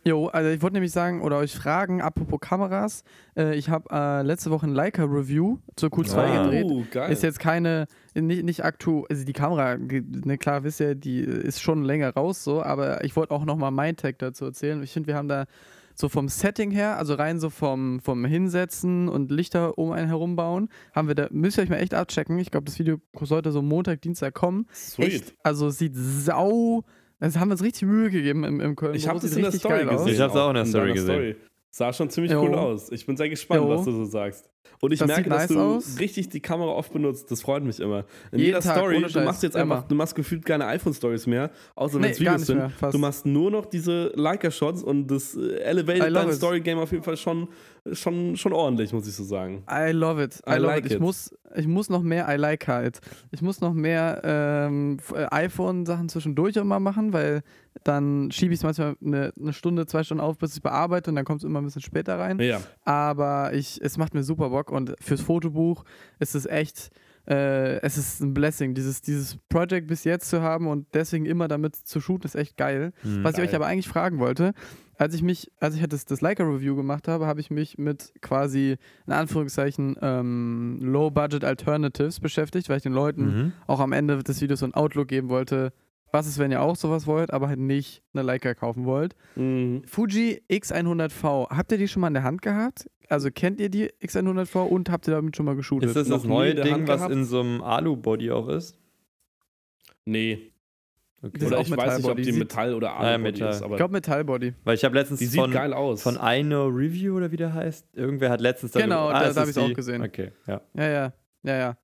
Jo, 0.06 0.28
also 0.28 0.50
ich 0.50 0.62
wollte 0.62 0.74
nämlich 0.74 0.92
sagen 0.92 1.22
oder 1.22 1.38
euch 1.38 1.56
fragen, 1.56 2.02
apropos 2.02 2.40
Kameras, 2.42 3.04
äh, 3.38 3.56
ich 3.56 3.70
habe 3.70 3.88
äh, 3.90 4.22
letzte 4.22 4.52
Woche 4.52 4.68
ein 4.68 4.74
Leica-Review 4.74 5.60
zur 5.78 5.90
Q2 5.90 6.18
Ah. 6.18 6.44
gedreht. 6.44 6.66
Oh, 6.68 6.84
geil. 6.92 7.10
Ist 7.12 7.24
jetzt 7.24 7.40
keine, 7.40 7.88
nicht, 8.14 8.44
nicht 8.44 8.66
aktuell, 8.66 9.06
also 9.10 9.24
die 9.24 9.32
Kamera, 9.32 9.78
ne, 9.78 10.38
klar, 10.38 10.64
wisst 10.66 10.82
ihr, 10.82 10.96
die 10.96 11.20
ist 11.22 11.62
schon 11.62 11.84
länger 11.84 12.14
raus 12.14 12.44
so, 12.44 12.62
aber 12.62 13.04
ich 13.06 13.16
wollte 13.16 13.34
auch 13.34 13.46
nochmal 13.46 13.72
mein 13.72 13.96
Tag 13.96 14.20
dazu 14.20 14.44
erzählen. 14.44 14.84
Ich 14.84 14.92
finde, 14.92 15.08
wir 15.08 15.16
haben 15.16 15.30
da 15.30 15.46
so 15.96 16.10
vom 16.10 16.28
Setting 16.28 16.72
her, 16.72 16.98
also 16.98 17.14
rein 17.14 17.40
so 17.40 17.50
vom, 17.50 18.00
vom 18.02 18.26
Hinsetzen 18.26 19.08
und 19.08 19.32
Lichter 19.32 19.78
um 19.78 19.92
einen 19.92 20.08
herum 20.08 20.36
bauen, 20.36 20.68
haben 20.94 21.08
wir 21.08 21.16
da, 21.16 21.28
müsst 21.32 21.58
ihr 21.58 21.64
euch 21.64 21.70
mal 21.70 21.78
echt 21.78 21.94
abchecken. 21.94 22.38
Ich 22.40 22.52
glaube, 22.52 22.66
das 22.66 22.78
Video 22.78 22.98
sollte 23.22 23.52
so 23.54 23.62
Montag, 23.62 24.02
Dienstag 24.02 24.34
kommen. 24.34 24.66
Sweet. 24.74 25.08
Echt, 25.08 25.34
also 25.44 25.70
sieht 25.70 25.94
sau, 25.96 26.84
das 27.28 27.38
haben 27.38 27.50
wir 27.50 27.54
uns 27.54 27.64
richtig 27.64 27.84
Mühe 27.84 28.10
gegeben 28.10 28.44
im, 28.44 28.60
im 28.60 28.76
Köln. 28.76 28.96
Ich 28.96 29.08
habe 29.08 29.20
das 29.20 29.32
in 29.32 29.38
der 29.42 29.48
richtig 29.48 29.62
Story 29.62 29.86
gesehen. 29.86 30.14
Ich 30.14 30.20
hab's 30.20 30.36
auch 30.36 30.50
in 30.50 30.56
der 30.56 30.66
Story 30.66 30.94
gesehen. 30.94 31.36
Sah 31.70 31.92
schon 31.92 32.10
ziemlich 32.10 32.32
Jo. 32.32 32.44
cool 32.44 32.54
aus. 32.54 32.92
Ich 32.92 33.06
bin 33.06 33.18
sehr 33.18 33.30
gespannt, 33.30 33.62
Jo. 33.62 33.70
was 33.70 33.86
du 33.86 33.92
so 33.92 34.06
sagst. 34.06 34.50
Und 34.82 34.92
ich 34.92 35.00
Das 35.00 35.08
merke, 35.08 35.30
dass 35.30 35.44
nice 35.44 35.48
du 35.50 35.60
aus. 35.60 36.00
richtig 36.00 36.30
die 36.30 36.40
Kamera 36.42 36.72
oft 36.72 36.92
benutzt. 36.92 37.32
Das 37.32 37.42
freut 37.42 37.64
mich 37.64 37.80
immer. 37.80 38.00
In 38.32 38.40
Jeden 38.40 38.46
jeder 38.48 38.60
Tag, 38.60 38.78
Story, 38.78 39.02
du 39.02 39.22
machst 39.22 39.44
jetzt 39.44 39.56
immer. 39.56 39.76
einfach, 39.76 39.88
du 39.88 39.96
machst 39.96 40.16
gefühlt 40.16 40.46
keine 40.46 40.66
iPhone-Stories 40.68 41.28
mehr, 41.28 41.52
außer 41.76 41.96
wenn 41.96 42.02
Nee, 42.02 42.08
es 42.10 42.20
gar 42.20 42.34
Videos 42.34 42.48
sind. 42.48 42.58
mehr. 42.58 42.92
Du 42.92 42.98
machst 42.98 43.26
nur 43.26 43.50
noch 43.52 43.66
diese 43.66 44.12
Leica-Shots 44.16 44.84
und 44.84 45.08
das 45.08 45.36
äh, 45.36 45.58
elevated 45.62 46.14
dein. 46.16 46.32
Story-Game 46.34 46.80
auf 46.80 46.92
jeden 46.92 47.04
Fall 47.04 47.16
schon, 47.18 47.48
schon, 47.92 48.36
schon 48.36 48.52
ordentlich, 48.54 48.92
muss 48.94 49.08
ich 49.08 49.16
so 49.16 49.24
sagen. 49.24 49.64
I 49.72 49.92
love 49.92 50.22
it. 50.22 50.42
I, 50.48 50.52
I 50.52 50.56
love 50.56 50.66
like 50.68 50.80
it. 50.86 50.92
Ich 50.92 50.98
it. 50.98 51.02
muss, 51.02 51.34
ich 51.56 51.68
muss 51.68 51.90
noch 51.90 52.02
mehr 52.02 52.28
I 52.30 52.36
like 52.38 52.68
it. 52.68 53.00
Ich 53.32 53.42
muss 53.42 53.62
noch 53.62 53.74
mehr 53.74 54.22
ähm, 54.24 54.98
äh, 55.16 55.26
iPhone-Sachen 55.32 56.10
zwischendurch 56.10 56.56
immer 56.58 56.80
machen, 56.80 57.14
weil 57.14 57.42
dann 57.84 58.30
schiebe 58.32 58.54
ich 58.54 58.60
es 58.60 58.64
manchmal 58.64 58.96
eine, 59.04 59.34
eine 59.40 59.52
Stunde, 59.54 59.86
zwei 59.88 60.04
Stunden 60.04 60.22
auf, 60.22 60.38
bis 60.38 60.52
ich 60.52 60.58
es 60.58 60.62
bearbeite 60.62 61.10
und 61.10 61.16
dann 61.16 61.26
kommt 61.26 61.40
es 61.42 61.44
immer 61.44 61.60
ein 61.60 61.66
bisschen 61.66 61.82
später 61.82 62.20
rein. 62.20 62.40
Ja. 62.40 62.62
Aber 62.86 63.52
ich, 63.54 63.80
es 63.82 63.98
macht 63.98 64.14
mir 64.14 64.24
super 64.24 64.52
Bock 64.54 64.72
und 64.72 64.94
fürs 65.02 65.22
Fotobuch 65.22 65.84
ist 66.20 66.36
es 66.36 66.46
echt, 66.46 66.92
äh, 67.28 67.80
es 67.82 67.98
ist 67.98 68.22
ein 68.22 68.34
Blessing, 68.34 68.74
dieses, 68.76 69.02
dieses 69.02 69.38
Project 69.50 69.88
bis 69.88 70.04
jetzt 70.04 70.30
zu 70.30 70.42
haben 70.42 70.68
und 70.68 70.86
deswegen 70.94 71.26
immer 71.26 71.48
damit 71.48 71.76
zu 71.76 72.00
shooten, 72.00 72.26
ist 72.26 72.36
echt 72.36 72.56
geil. 72.56 72.94
Hm. 73.02 73.24
Was 73.24 73.32
ich 73.32 73.38
Geil. 73.38 73.48
euch 73.48 73.56
aber 73.56 73.66
eigentlich 73.66 73.88
fragen 73.88 74.20
wollte, 74.20 74.54
als 74.98 75.16
ich 75.16 75.24
mich, 75.24 75.52
als 75.60 75.74
ich 75.74 75.82
halt 75.82 75.92
das, 75.92 76.06
das 76.06 76.22
Leica-Review 76.22 76.76
gemacht 76.76 77.08
habe, 77.08 77.26
habe 77.26 77.40
ich 77.42 77.50
mich 77.50 77.80
mit 77.80 78.14
quasi, 78.22 78.78
in 79.08 79.14
Anführungszeichen, 79.14 79.98
ähm, 80.02 80.78
Low-Budget 80.82 81.44
Alternatives 81.44 82.20
beschäftigt, 82.20 82.70
weil 82.70 82.78
ich 82.78 82.84
den 82.84 82.94
Leuten 82.94 83.26
Mhm. 83.26 83.52
auch 83.66 83.80
am 83.80 83.92
Ende 83.92 84.22
des 84.24 84.40
Videos 84.40 84.60
so 84.60 84.68
ein 84.68 84.74
Outlook 84.76 85.08
geben 85.08 85.30
wollte, 85.30 85.74
was 86.14 86.28
ist, 86.28 86.38
wenn 86.38 86.52
ihr 86.52 86.62
auch 86.62 86.76
sowas 86.76 87.08
wollt, 87.08 87.34
aber 87.34 87.48
halt 87.50 87.60
nicht 87.60 88.04
eine 88.14 88.22
Leica 88.24 88.54
kaufen 88.54 88.86
wollt. 88.86 89.16
Mhm. 89.36 89.82
Fuji 89.86 90.42
X100V, 90.50 91.50
habt 91.50 91.72
ihr 91.72 91.78
die 91.80 91.88
schon 91.88 92.02
mal 92.02 92.08
in 92.10 92.14
der 92.14 92.24
Hand 92.24 92.42
gehabt? 92.42 92.88
Also 93.10 93.30
kennt 93.32 93.60
ihr 93.60 93.70
die 93.70 93.90
X100V 94.02 94.60
und 94.68 94.90
habt 94.90 95.08
ihr 95.08 95.16
damit 95.16 95.36
schon 95.36 95.46
mal 95.46 95.56
geshootet? 95.56 95.90
Ist 95.90 95.96
das 95.96 96.08
das 96.08 96.24
neue 96.24 96.56
Ding, 96.56 96.72
Hand 96.74 96.88
was 96.88 96.98
gehabt? 96.98 97.14
in 97.14 97.26
so 97.26 97.40
einem 97.42 97.62
Alu-Body 97.62 98.32
auch 98.32 98.48
ist? 98.48 98.78
Nee. 100.06 100.52
Okay. 101.22 101.46
Oder 101.46 101.62
ich 101.62 101.72
weiß 101.72 101.98
nicht, 102.00 102.06
ob 102.10 102.18
Metallbody. 102.18 102.22
die 102.24 102.32
Sieht- 102.32 102.40
Metall 102.40 102.74
oder 102.74 102.88
Ja, 102.88 102.96
Alu 102.98 103.24
Metall. 103.24 103.50
ist, 103.52 103.62
aber 103.62 103.74
ich 103.76 103.78
glaube 103.78 103.94
Metallbody. 103.94 104.54
Weil 104.66 104.76
ich 104.76 104.84
habe 104.84 104.94
letztens 104.96 105.20
die 105.20 105.26
sieht 105.28 105.40
von, 105.40 105.52
geil 105.52 105.74
aus. 105.74 106.02
von 106.02 106.18
Ino 106.22 106.68
Review 106.68 107.16
oder 107.16 107.32
wie 107.32 107.38
der 107.38 107.54
heißt, 107.54 107.88
irgendwer 107.94 108.30
hat 108.30 108.42
letztens 108.42 108.74
Genau, 108.74 109.10
da- 109.10 109.22
ist 109.22 109.36
da 109.36 109.42
hab 109.42 109.48
es 109.50 109.56
ich's 109.56 109.66
auch 109.72 109.74
gesehen. 109.74 110.02
Okay, 110.04 110.32
ja. 110.48 110.62
Ja, 110.76 110.84
ja, 110.90 111.14
ja, 111.44 111.56
ja. 111.58 111.78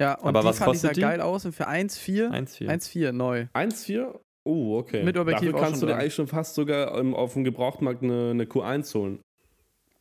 Ja, 0.00 0.14
und 0.18 0.28
Aber 0.28 0.40
die 0.40 0.46
was 0.46 0.58
fand 0.58 0.74
ich 0.74 0.80
sah 0.80 0.88
kostet 0.88 0.96
die? 0.96 1.00
geil 1.02 1.20
aus 1.20 1.44
und 1.44 1.52
für 1.52 1.68
1,4, 1.68 2.30
1,4. 2.30 2.66
1,4 2.68 3.12
neu. 3.12 3.46
1,4? 3.54 4.18
Oh, 4.46 4.76
okay. 4.78 5.02
Mit 5.04 5.16
Objektiv 5.16 5.52
Dafür 5.52 5.58
auch 5.58 5.64
kannst 5.64 5.80
schon 5.80 5.88
du 5.88 5.94
dir 5.94 6.00
eigentlich 6.00 6.14
schon 6.14 6.26
fast 6.26 6.54
sogar 6.54 6.98
ähm, 6.98 7.14
auf 7.14 7.32
dem 7.34 7.44
Gebrauchtmarkt 7.44 8.02
eine, 8.02 8.30
eine 8.30 8.44
Q1 8.44 8.92
holen. 8.94 9.20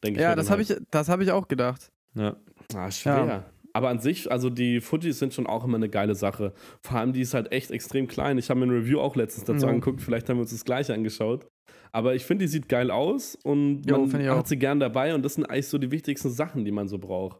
Denke 0.03 0.19
ich 0.19 0.23
Ja, 0.23 0.31
mir 0.31 0.35
das 0.35 0.47
dann 0.47 0.59
habe 0.59 0.67
halt. 0.67 0.79
ich, 0.81 0.87
das 0.91 1.09
hab 1.09 1.21
ich 1.21 1.31
auch 1.31 1.47
gedacht. 1.47 1.89
Ja. 2.15 2.35
Ah, 2.75 2.91
schwer. 2.91 3.45
Aber 3.75 3.89
an 3.89 3.99
sich, 3.99 4.31
also 4.31 4.49
die 4.51 4.81
Fujis 4.81 5.17
sind 5.17 5.33
schon 5.33 5.47
auch 5.47 5.63
immer 5.63 5.77
eine 5.77 5.89
geile 5.89 6.13
Sache. 6.13 6.53
Vor 6.85 6.97
allem, 6.99 7.13
die 7.13 7.21
ist 7.21 7.33
halt 7.33 7.51
echt 7.51 7.71
extrem 7.71 8.07
klein. 8.07 8.37
Ich 8.37 8.49
habe 8.49 8.59
mir 8.59 8.67
ein 8.67 8.69
Review 8.71 8.99
auch 8.99 9.15
letztens 9.15 9.45
dazu 9.45 9.65
Ja. 9.65 9.71
angeguckt. 9.71 10.01
Vielleicht 10.01 10.29
haben 10.29 10.37
wir 10.37 10.41
uns 10.41 10.51
das 10.51 10.65
gleiche 10.65 10.93
angeschaut. 10.93 11.47
Aber 11.91 12.13
ich 12.13 12.25
finde, 12.25 12.45
die 12.45 12.49
sieht 12.49 12.67
geil 12.69 12.91
aus 12.91 13.35
und 13.43 13.83
Jo, 13.89 14.05
man 14.05 14.21
ich 14.21 14.27
hat 14.27 14.47
sie 14.47 14.57
gern 14.57 14.79
dabei. 14.79 15.15
Und 15.15 15.23
das 15.23 15.35
sind 15.35 15.45
eigentlich 15.45 15.69
so 15.69 15.77
die 15.77 15.89
wichtigsten 15.91 16.29
Sachen, 16.29 16.65
die 16.65 16.71
man 16.71 16.87
so 16.87 16.97
braucht. 16.99 17.39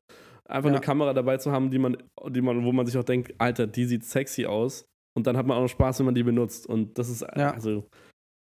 Einfach 0.54 0.70
Ja. 0.70 0.76
eine 0.76 0.82
Kamera 0.86 1.14
dabei 1.14 1.38
zu 1.38 1.52
haben, 1.52 1.72
die 1.72 1.80
man, 1.80 1.98
die 2.30 2.42
man, 2.42 2.64
wo 2.64 2.72
man 2.72 2.86
sich 2.86 2.98
auch 2.98 3.04
denkt, 3.04 3.34
Alter, 3.40 3.66
die 3.68 3.86
sieht 3.86 4.04
sexy 4.06 4.46
aus. 4.46 4.86
Und 5.16 5.28
dann 5.28 5.36
hat 5.38 5.46
man 5.46 5.58
auch 5.58 5.62
noch 5.64 5.68
Spaß, 5.70 6.00
wenn 6.00 6.06
man 6.08 6.16
die 6.16 6.24
benutzt. 6.24 6.68
Und 6.68 6.98
das 6.98 7.10
ist, 7.10 7.22
Ja. 7.36 7.52
also, 7.52 7.86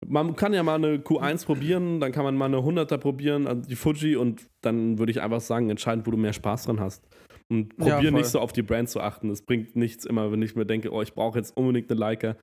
man 0.07 0.35
kann 0.37 0.53
ja 0.53 0.63
mal 0.63 0.75
eine 0.77 0.99
Q1 0.99 1.45
probieren, 1.47 2.01
dann 2.01 2.13
kann 2.13 2.25
man 2.25 2.37
mal 2.37 2.47
eine 2.47 2.59
100er 2.63 2.99
probieren, 2.99 3.47
also 3.47 3.63
die 3.63 3.77
Fuji, 3.77 4.17
und 4.17 4.47
dann 4.63 4.99
würde 4.99 5.13
ich 5.13 5.21
einfach 5.23 5.41
sagen, 5.41 5.71
entscheiden, 5.71 6.05
wo 6.07 6.11
du 6.11 6.17
mehr 6.17 6.33
Spaß 6.33 6.65
dran 6.65 6.81
hast. 6.81 7.07
Und 7.51 7.73
Ja, 7.79 7.95
probier 7.97 8.11
voll. 8.11 8.21
nicht 8.21 8.29
so 8.29 8.41
auf 8.41 8.53
die 8.53 8.63
Brand 8.63 8.89
zu 8.89 9.01
achten. 9.01 9.31
Es 9.31 9.43
bringt 9.43 9.77
nichts 9.77 10.05
immer, 10.05 10.33
wenn 10.33 10.43
ich 10.43 10.57
mir 10.57 10.67
denke, 10.67 10.91
oh, 10.93 11.03
ich 11.03 11.15
brauche 11.15 11.39
jetzt 11.39 11.57
unbedingt 11.57 11.91
eine 11.91 12.01
Leica. 12.01 12.37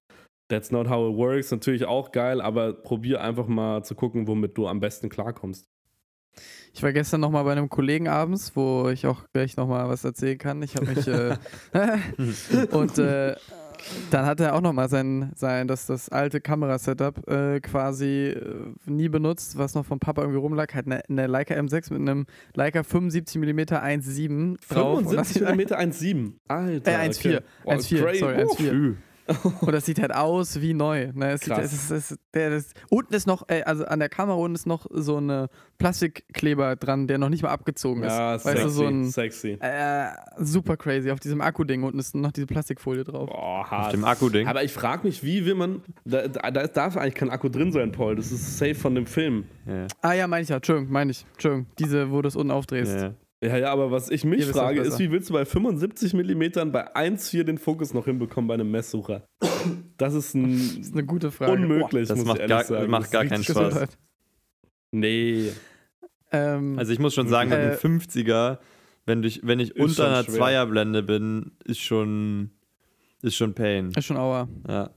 That's 0.49 0.71
not 0.71 0.89
how 0.89 1.11
it 1.11 1.17
works. 1.17 1.51
Natürlich 1.51 1.85
auch 1.85 2.11
geil, 2.11 2.41
aber 2.41 2.73
probier 2.73 3.21
einfach 3.21 3.47
mal 3.47 3.83
zu 3.83 3.93
gucken, 3.95 4.27
womit 4.27 4.57
du 4.57 4.67
am 4.67 4.79
besten 4.79 5.09
klarkommst. 5.09 5.65
Ich 6.73 6.83
war 6.83 6.93
gestern 6.93 7.21
noch 7.21 7.31
mal 7.31 7.43
bei 7.43 7.51
einem 7.51 7.69
Kollegen 7.69 8.07
abends, 8.07 8.55
wo 8.55 8.89
ich 8.89 9.05
auch 9.05 9.23
gleich 9.33 9.57
noch 9.57 9.67
mal 9.67 9.89
was 9.89 10.03
erzählen 10.03 10.37
kann. 10.37 10.61
Ich 10.61 10.75
habe 10.75 10.85
mich 10.87 11.07
äh, 11.07 11.35
und 12.71 12.97
äh, 12.97 13.35
dann 14.11 14.25
hat 14.25 14.39
er 14.39 14.55
auch 14.55 14.61
noch 14.61 14.73
mal 14.73 14.89
sein, 14.89 15.31
sein 15.35 15.67
das, 15.67 15.85
das 15.85 16.09
alte 16.09 16.41
Kamerasetup 16.41 17.27
äh, 17.29 17.59
quasi 17.59 18.27
äh, 18.27 18.65
nie 18.85 19.09
benutzt, 19.09 19.57
was 19.57 19.75
noch 19.75 19.85
vom 19.85 19.99
Papa 19.99 20.21
irgendwie 20.21 20.39
rumlag. 20.39 20.73
Hat 20.73 20.85
eine, 20.85 21.01
eine 21.09 21.27
Leica 21.27 21.55
M6 21.55 21.93
mit 21.93 22.01
einem 22.01 22.25
Leica 22.53 22.83
75 22.83 23.41
mm 23.41 23.59
1.7 23.59 24.57
drauf. 24.73 24.97
Und 24.99 25.13
das 25.13 25.31
75 25.33 25.97
sieht, 25.97 26.13
mm 26.13 26.27
1,7. 26.27 26.33
Alter. 26.47 26.91
Äh, 26.91 27.09
1,4. 27.09 27.17
okay. 27.17 27.39
Wow, 27.63 27.73
1,4, 27.73 28.01
crazy. 28.01 28.19
sorry, 28.19 28.43
Uh, 28.43 28.53
1,4. 28.53 28.95
Und 29.61 29.71
das 29.71 29.85
sieht 29.85 29.99
halt 29.99 30.13
aus 30.13 30.61
wie 30.61 30.73
neu. 30.73 31.11
Ne? 31.13 31.31
Es 31.31 31.41
sieht, 31.41 31.57
es 31.57 31.73
ist, 31.73 31.91
es 31.91 32.11
ist, 32.11 32.19
der, 32.33 32.49
das, 32.49 32.73
unten 32.89 33.13
ist 33.13 33.27
noch, 33.27 33.47
äh, 33.49 33.61
also 33.63 33.85
an 33.85 33.99
der 33.99 34.09
Kamera 34.09 34.37
unten 34.37 34.55
ist 34.55 34.65
noch 34.65 34.85
so 34.91 35.17
eine 35.17 35.49
Plastikkleber 35.77 36.75
dran, 36.75 37.07
der 37.07 37.17
noch 37.17 37.29
nicht 37.29 37.43
mal 37.43 37.49
abgezogen 37.49 38.03
ist. 38.03 38.11
Ja, 38.11 38.33
weißt 38.33 38.43
sexy, 38.45 38.63
du, 38.63 38.69
so 38.69 38.85
ein 38.85 39.05
sexy. 39.05 39.57
äh, 39.59 40.07
super 40.37 40.77
crazy. 40.77 41.11
Auf 41.11 41.19
diesem 41.19 41.41
Akku-Ding 41.41 41.83
unten 41.83 41.99
ist 41.99 42.15
noch 42.15 42.31
diese 42.31 42.47
Plastikfolie 42.47 43.03
drauf. 43.03 43.29
Boah, 43.29 43.67
Auf 43.71 43.89
dem 43.89 44.05
Akku-Ding. 44.05 44.47
Aber 44.47 44.63
ich 44.63 44.71
frage 44.73 45.05
mich, 45.07 45.23
wie 45.23 45.45
will 45.45 45.55
man. 45.55 45.81
Da, 46.05 46.27
da, 46.27 46.51
da 46.51 46.67
darf 46.67 46.97
eigentlich 46.97 47.15
kein 47.15 47.29
Akku 47.29 47.49
drin 47.49 47.71
sein, 47.71 47.91
Paul. 47.91 48.15
Das 48.15 48.31
ist 48.31 48.57
safe 48.57 48.75
von 48.75 48.95
dem 48.95 49.05
Film. 49.05 49.45
Ja, 49.65 49.87
Ah 50.01 50.13
ja, 50.13 50.27
meine 50.27 50.43
ich 50.43 50.49
ja. 50.49 50.57
Entschuldigung, 50.57 50.91
meine 50.91 51.11
ich. 51.11 51.25
Entschuldigung. 51.33 51.67
Diese, 51.79 52.11
wo 52.11 52.21
du 52.21 52.27
es 52.27 52.35
unten 52.35 52.51
aufdrehst. 52.51 53.01
ja. 53.01 53.13
Ja, 53.41 53.57
ja, 53.57 53.71
aber 53.71 53.89
was 53.89 54.09
ich 54.09 54.25
mich 54.25 54.41
das 54.45 54.49
frage, 54.51 54.81
ist, 54.81 54.99
wie 54.99 55.11
willst 55.11 55.29
du 55.29 55.33
bei 55.33 55.45
75 55.45 56.13
mm 56.13 56.71
bei 56.71 56.93
1,4 56.95 57.43
den 57.45 57.57
Fokus 57.57 57.93
noch 57.93 58.05
hinbekommen 58.05 58.47
bei 58.49 58.55
einem 58.55 58.69
Messsucher? 58.69 59.25
Das 59.97 60.13
ist 60.13 60.33
ein 60.35 60.51
Das 60.57 60.87
ist 60.87 60.93
eine 60.93 61.05
gute 61.05 61.31
Frage. 61.31 61.53
unmöglich, 61.53 62.09
Das 62.09 62.17
muss 62.17 62.27
macht 62.27 62.37
ich 62.37 62.41
ehrlich 62.49 62.67
gar- 62.67 62.79
sagen. 62.79 62.91
macht 62.91 63.03
Das 63.03 63.11
gar 63.11 63.25
keinen 63.25 63.43
Boah, 63.43 63.51
Spaß. 63.53 63.63
Gesundheit. 63.65 63.97
Nee. 64.91 65.51
Ähm, 66.31 66.77
Also 66.77 66.91
ich 66.91 66.99
muss 66.99 67.13
schon 67.13 67.27
sagen, 67.27 67.49
mit 67.49 67.59
Äh, 67.59 67.61
einem 67.63 67.75
50er, 67.77 68.59
wenn, 69.05 69.23
ich, 69.23 69.41
wenn 69.43 69.59
ich 69.59 69.75
unter 69.79 70.07
einer 70.07 70.23
schwer. 70.23 70.33
Zweierblende 70.35 71.03
bin, 71.03 71.51
ist 71.63 71.79
schon, 71.79 72.51
ist 73.21 73.35
schon 73.35 73.53
Pain. 73.53 73.91
ist 73.97 74.05
schon 74.05 74.17
Aua. 74.17 74.47
Ja, 74.67 74.89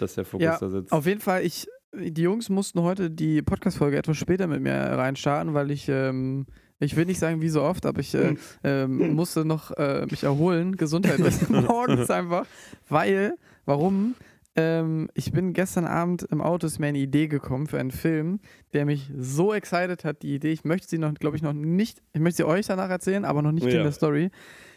dass 0.00 0.14
der 0.14 0.24
Fokus 0.24 0.44
Ja, 0.44 0.58
da 0.58 0.68
sitzt. 0.70 0.92
Auf 0.92 1.06
jeden 1.06 1.20
Fall, 1.20 1.44
ich, 1.44 1.66
die 1.94 2.22
Jungs 2.22 2.48
mussten 2.48 2.80
heute 2.82 3.10
die 3.10 3.42
Podcast-Folge 3.42 3.96
etwas 3.98 4.16
später 4.16 4.46
mit 4.46 4.60
mir 4.62 4.72
reinstarten, 4.74 5.54
weil 5.54 5.70
ich, 5.70 5.88
ähm, 5.88 6.46
ich 6.78 6.96
will 6.96 7.06
nicht 7.06 7.18
sagen 7.18 7.40
wie 7.40 7.48
so 7.48 7.62
oft, 7.62 7.86
aber 7.86 8.00
ich 8.00 8.14
äh, 8.14 8.34
ähm, 8.64 9.14
musste 9.14 9.44
noch 9.44 9.70
äh, 9.72 10.06
mich 10.10 10.24
erholen, 10.24 10.76
gesundheitlich 10.76 11.48
morgens 11.48 12.10
einfach, 12.10 12.46
weil, 12.88 13.34
warum? 13.64 14.14
Ähm, 14.58 15.10
ich 15.12 15.32
bin 15.32 15.52
gestern 15.52 15.84
Abend 15.84 16.22
im 16.30 16.40
Auto, 16.40 16.66
ist 16.66 16.78
mir 16.78 16.86
eine 16.86 16.98
Idee 16.98 17.28
gekommen 17.28 17.66
für 17.66 17.78
einen 17.78 17.90
Film, 17.90 18.40
der 18.72 18.86
mich 18.86 19.10
so 19.18 19.52
excited 19.52 20.02
hat, 20.04 20.22
die 20.22 20.34
Idee, 20.34 20.52
ich 20.52 20.64
möchte 20.64 20.88
sie 20.88 20.96
noch, 20.98 21.12
glaube 21.14 21.36
ich, 21.36 21.42
noch 21.42 21.52
nicht, 21.52 22.02
ich 22.14 22.20
möchte 22.20 22.38
sie 22.38 22.44
euch 22.44 22.66
danach 22.66 22.88
erzählen, 22.88 23.26
aber 23.26 23.42
noch 23.42 23.52
nicht 23.52 23.66
Ja. 23.66 23.76
in 23.78 23.82
der 23.82 23.92
Story, 23.92 24.30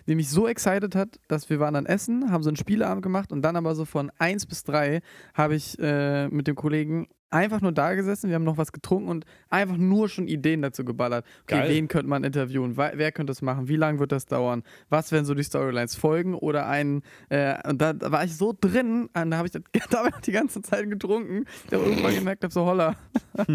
die 0.07 0.15
mich 0.15 0.29
so 0.29 0.47
excited 0.49 0.95
hat, 0.95 1.19
dass 1.29 1.49
wir 1.49 1.59
waren 1.61 1.75
dann 1.75 1.85
essen, 1.85 2.29
haben 2.29 2.43
so 2.43 2.49
einen 2.49 2.57
Spieleabend 2.57 3.03
gemacht 3.03 3.31
und 3.31 3.41
dann 3.41 3.55
aber 3.55 3.73
so 3.73 3.85
von 3.85 4.11
1 4.17 4.47
bis 4.47 4.63
3 4.63 4.99
habe 5.33 5.55
ich 5.55 5.77
äh, 5.79 6.27
mit 6.27 6.47
dem 6.47 6.55
Kollegen 6.55 7.07
einfach 7.31 7.61
nur 7.61 7.71
da 7.71 7.93
gesessen, 7.93 8.29
wir 8.29 8.35
haben 8.35 8.43
noch 8.43 8.57
was 8.57 8.71
getrunken 8.71 9.09
und 9.09 9.25
einfach 9.49 9.77
nur 9.77 10.09
schon 10.09 10.27
Ideen 10.27 10.61
dazu 10.61 10.83
geballert. 10.83 11.25
Okay, 11.43 11.59
Geil. 11.59 11.69
wen 11.69 11.87
könnte 11.87 12.07
man 12.07 12.23
interviewen? 12.23 12.77
Wer, 12.77 13.11
könnte 13.11 13.31
das 13.31 13.41
machen? 13.41 13.67
Wie 13.67 13.75
lange 13.75 13.99
wird 13.99 14.11
das 14.11 14.25
dauern? 14.25 14.63
Was 14.89 15.11
werden 15.11 15.25
so 15.25 15.33
die 15.33 15.43
Storylines 15.43 15.95
folgen? 15.95 16.33
Oder 16.35 16.67
ein, 16.67 17.01
äh, 17.29 17.55
und 17.67 17.81
da, 17.81 17.93
da 17.93 18.11
war 18.11 18.23
ich 18.23 18.35
so 18.35 18.55
drin, 18.59 19.09
und 19.13 19.31
da 19.31 19.37
habe 19.37 19.47
ich 19.47 19.51
das, 19.51 19.61
da 19.89 20.03
hab 20.03 20.15
ich 20.15 20.21
die 20.21 20.31
ganze 20.31 20.61
Zeit 20.61 20.89
getrunken, 20.89 21.45
ich 21.67 21.73
habe 21.73 21.85
irgendwann 21.85 22.15
gemerkt, 22.15 22.43
habe 22.43 22.53
so 22.53 22.65
holla. 22.65 22.95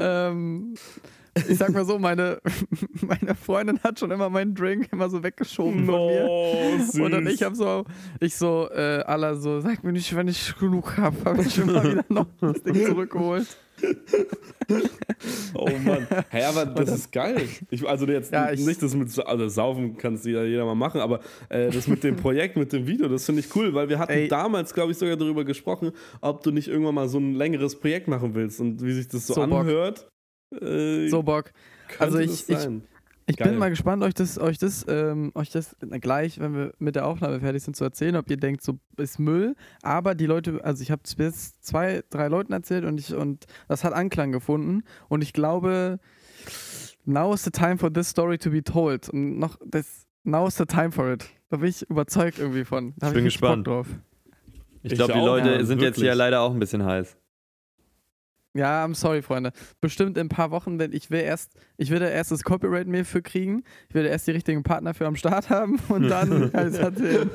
ähm, 0.00 0.74
ich 1.48 1.58
sag 1.58 1.70
mal 1.72 1.84
so, 1.84 1.98
meine, 1.98 2.38
meine 3.06 3.34
Freundin 3.34 3.78
hat 3.82 3.98
schon 3.98 4.10
immer 4.10 4.30
meinen 4.30 4.54
Drink 4.54 4.88
immer 4.92 5.08
so 5.10 5.22
weggeschoben 5.22 5.84
von 5.86 6.06
mir. 6.06 6.24
No, 6.24 6.84
süß. 6.84 7.00
Und 7.00 7.10
dann 7.12 7.26
ich 7.26 7.42
habe 7.42 7.54
so, 7.54 7.84
ich 8.20 8.34
so, 8.36 8.68
äh, 8.72 9.02
aller 9.06 9.36
so, 9.36 9.60
sag 9.60 9.84
mir 9.84 9.92
nicht, 9.92 10.14
wenn 10.16 10.28
ich 10.28 10.54
genug 10.58 10.96
habe, 10.96 11.16
habe 11.24 11.42
ich 11.42 11.58
immer 11.58 11.82
wieder 11.84 12.04
noch 12.08 12.26
das 12.40 12.62
Ding 12.62 12.74
zurückgeholt. 12.86 13.46
Oh 15.54 15.68
Mann. 15.84 16.06
Hey, 16.30 16.44
aber 16.44 16.64
das 16.66 16.90
ist 16.90 17.12
geil. 17.12 17.42
Ich, 17.70 17.86
also 17.86 18.06
jetzt 18.06 18.32
Ja, 18.32 18.50
ich- 18.50 18.64
nicht 18.64 18.82
das 18.82 18.94
mit 18.94 19.08
also 19.26 19.48
Saufen 19.48 19.96
kann 19.98 20.14
es 20.14 20.24
jeder, 20.24 20.44
jeder 20.44 20.64
mal 20.64 20.74
machen, 20.74 21.00
aber 21.00 21.20
äh, 21.50 21.70
das 21.70 21.86
mit 21.86 22.02
dem 22.02 22.16
Projekt, 22.16 22.56
mit 22.56 22.72
dem 22.72 22.86
Video, 22.86 23.06
das 23.08 23.26
finde 23.26 23.40
ich 23.40 23.54
cool, 23.54 23.74
weil 23.74 23.88
wir 23.90 23.98
hatten 23.98 24.12
Ey. 24.12 24.28
damals, 24.28 24.72
glaube 24.72 24.92
ich, 24.92 24.98
sogar 24.98 25.16
darüber 25.16 25.44
gesprochen, 25.44 25.92
ob 26.22 26.42
du 26.42 26.50
nicht 26.52 26.68
irgendwann 26.68 26.94
mal 26.94 27.08
so 27.08 27.18
ein 27.18 27.34
längeres 27.34 27.78
Projekt 27.78 28.08
machen 28.08 28.34
willst 28.34 28.60
und 28.60 28.82
wie 28.82 28.92
sich 28.92 29.08
das 29.08 29.26
so, 29.26 29.34
So 29.34 29.46
Bock. 29.46 29.66
Äh, 30.52 31.08
So 31.08 31.22
Bock. 31.22 31.52
also 31.98 32.18
ich- 32.18 32.48
ich- 32.48 32.58
sein. 32.58 32.82
Ich 33.28 33.36
Geil. 33.36 33.48
bin 33.48 33.58
mal 33.58 33.70
gespannt, 33.70 34.04
euch 34.04 34.14
das, 34.14 34.38
euch 34.38 34.56
das, 34.56 34.84
ähm, 34.88 35.32
euch 35.34 35.50
das 35.50 35.74
gleich, 36.00 36.38
wenn 36.38 36.54
wir 36.54 36.72
mit 36.78 36.94
der 36.94 37.06
Aufnahme 37.08 37.40
fertig 37.40 37.64
sind, 37.64 37.74
zu 37.74 37.82
erzählen, 37.82 38.14
ob 38.14 38.30
ihr 38.30 38.36
denkt, 38.36 38.62
so 38.62 38.78
ist 38.98 39.18
Müll. 39.18 39.56
Aber 39.82 40.14
die 40.14 40.26
Leute, 40.26 40.60
also 40.64 40.80
ich 40.80 40.92
habe 40.92 41.02
es 41.04 41.16
bis 41.16 41.60
zwei, 41.60 42.04
drei 42.10 42.28
Leuten 42.28 42.52
erzählt 42.52 42.84
und 42.84 43.00
ich 43.00 43.12
und 43.14 43.46
das 43.66 43.82
hat 43.82 43.94
Anklang 43.94 44.30
gefunden. 44.30 44.84
Und 45.08 45.22
ich 45.22 45.32
glaube, 45.32 45.98
now 47.04 47.34
is 47.34 47.42
the 47.42 47.50
time 47.50 47.78
for 47.78 47.92
this 47.92 48.08
story 48.10 48.38
to 48.38 48.48
be 48.50 48.62
told. 48.62 49.08
Und 49.08 49.40
noch, 49.40 49.56
das, 49.66 50.06
now 50.22 50.46
is 50.46 50.56
the 50.56 50.64
time 50.64 50.92
for 50.92 51.12
it. 51.12 51.28
Da 51.50 51.56
bin 51.56 51.68
ich 51.68 51.82
überzeugt 51.90 52.38
irgendwie 52.38 52.64
von. 52.64 52.94
Da 52.96 53.08
Ich 53.08 53.12
bin 53.12 53.24
Bock 53.24 53.24
gespannt. 53.24 53.66
Drauf. 53.66 53.88
Ich 54.84 54.92
Ich 54.92 54.98
glaube, 54.98 55.14
die 55.14 55.18
Leute 55.18 55.48
ja, 55.50 55.64
sind 55.64 55.80
jetzt 55.80 55.96
wirklich. 55.96 56.06
ja 56.06 56.14
leider 56.14 56.42
auch 56.42 56.52
ein 56.52 56.60
bisschen 56.60 56.84
heiß. 56.84 57.16
Ja, 58.56 58.84
I'm 58.84 58.94
sorry, 58.94 59.22
Freunde. 59.22 59.52
Bestimmt 59.80 60.16
in 60.16 60.26
ein 60.26 60.28
paar 60.28 60.50
Wochen, 60.50 60.78
denn 60.78 60.92
ich 60.92 61.10
will 61.10 61.20
erst, 61.20 61.52
ich 61.76 61.90
will 61.90 61.98
da 61.98 62.08
erst 62.08 62.30
das 62.30 62.42
Copyright-Mail 62.42 63.04
für 63.04 63.22
kriegen. 63.22 63.62
Ich 63.88 63.94
will 63.94 64.04
da 64.04 64.08
erst 64.10 64.26
die 64.26 64.30
richtigen 64.32 64.62
Partner 64.62 64.94
für 64.94 65.06
am 65.06 65.16
Start 65.16 65.50
haben 65.50 65.78
und 65.88 66.08
dann 66.08 66.50
alles 66.54 66.78
erzählen. 66.78 67.30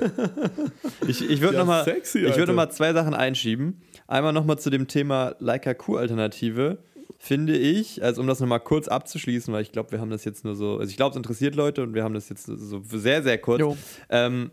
Ich, 1.07 1.27
ich 1.29 1.41
würde 1.41 1.55
Ja, 1.57 1.59
nochmal 1.61 1.85
würd 1.85 2.47
noch 2.47 2.55
mal 2.55 2.69
zwei 2.69 2.93
Sachen 2.93 3.13
einschieben. 3.13 3.81
Einmal 4.07 4.33
nochmal 4.33 4.59
zu 4.59 4.69
dem 4.69 4.87
Thema 4.87 5.35
Leica 5.39 5.73
Q-Alternative. 5.73 6.79
Finde 7.19 7.55
ich, 7.55 8.03
also 8.03 8.19
um 8.21 8.27
das 8.27 8.39
nochmal 8.39 8.61
kurz 8.61 8.87
abzuschließen, 8.87 9.53
weil 9.53 9.61
ich 9.61 9.71
glaube, 9.71 9.91
wir 9.91 9.99
haben 9.99 10.09
das 10.09 10.25
jetzt 10.25 10.43
nur 10.43 10.55
so, 10.55 10.77
also 10.79 10.89
ich 10.89 10.97
glaube, 10.97 11.11
es 11.11 11.17
interessiert 11.17 11.53
Leute 11.55 11.83
und 11.83 11.93
wir 11.93 12.03
haben 12.03 12.15
das 12.15 12.29
jetzt 12.29 12.45
so 12.47 12.81
sehr, 12.83 13.21
sehr 13.21 13.37
kurz. 13.37 13.59
Jo. 13.59 13.77
Ähm, 14.09 14.49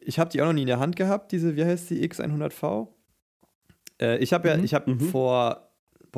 ich 0.00 0.18
habe 0.18 0.30
die 0.30 0.40
auch 0.40 0.46
noch 0.46 0.54
nie 0.54 0.62
in 0.62 0.68
der 0.68 0.78
Hand 0.78 0.96
gehabt, 0.96 1.32
diese, 1.32 1.54
wie 1.56 1.64
heißt 1.66 1.90
die, 1.90 2.08
X100V? 2.08 2.88
Äh, 4.00 4.18
ich 4.18 4.32
habe 4.32 4.48
ja, 4.48 4.56
Mhm. 4.56 4.64
ich 4.64 4.72
habe 4.72 4.90
Mhm. 4.92 5.00
vor, 5.00 5.67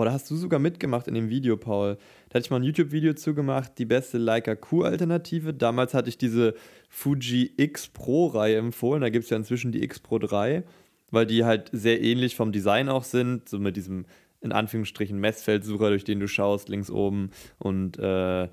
boah, 0.01 0.07
da 0.07 0.13
hast 0.13 0.31
du 0.31 0.37
sogar 0.37 0.59
mitgemacht 0.59 1.09
in 1.09 1.15
dem 1.15 1.29
Video, 1.29 1.59
Paul. 1.59 1.99
Da 2.31 2.37
hatte 2.37 2.47
ich 2.47 2.51
mal 2.51 2.57
ein 2.57 2.63
YouTube-Video 2.63 3.13
zugemacht, 3.13 3.73
die 3.77 3.85
beste 3.85 4.17
Leica 4.17 4.55
Q-Alternative. 4.55 5.53
Damals 5.53 5.93
hatte 5.93 6.09
ich 6.09 6.17
diese 6.17 6.55
Fuji 6.89 7.53
X 7.59 7.89
Pro-Reihe 7.89 8.57
empfohlen. 8.57 9.03
Da 9.03 9.11
gibt 9.11 9.25
es 9.25 9.31
ja 9.31 9.37
inzwischen 9.37 9.73
die 9.73 9.83
X 9.85 10.01
Pro 10.01 10.19
3, 10.19 10.63
weil 11.11 11.27
die 11.27 11.45
halt 11.45 11.69
sehr 11.73 12.01
ähnlich 12.01 12.35
vom 12.35 12.51
Design 12.51 12.89
auch 12.89 13.05
sind, 13.05 13.47
so 13.47 13.59
mit 13.59 13.77
diesem 13.77 14.07
in 14.41 14.53
Anführungsstrichen 14.53 15.21
Messfeldsucher, 15.21 15.91
durch 15.91 16.05
den 16.05 16.19
du 16.19 16.29
schaust, 16.29 16.71
links 16.71 16.91
oben 16.91 17.29
und 17.59 17.99
äh, 17.99 18.49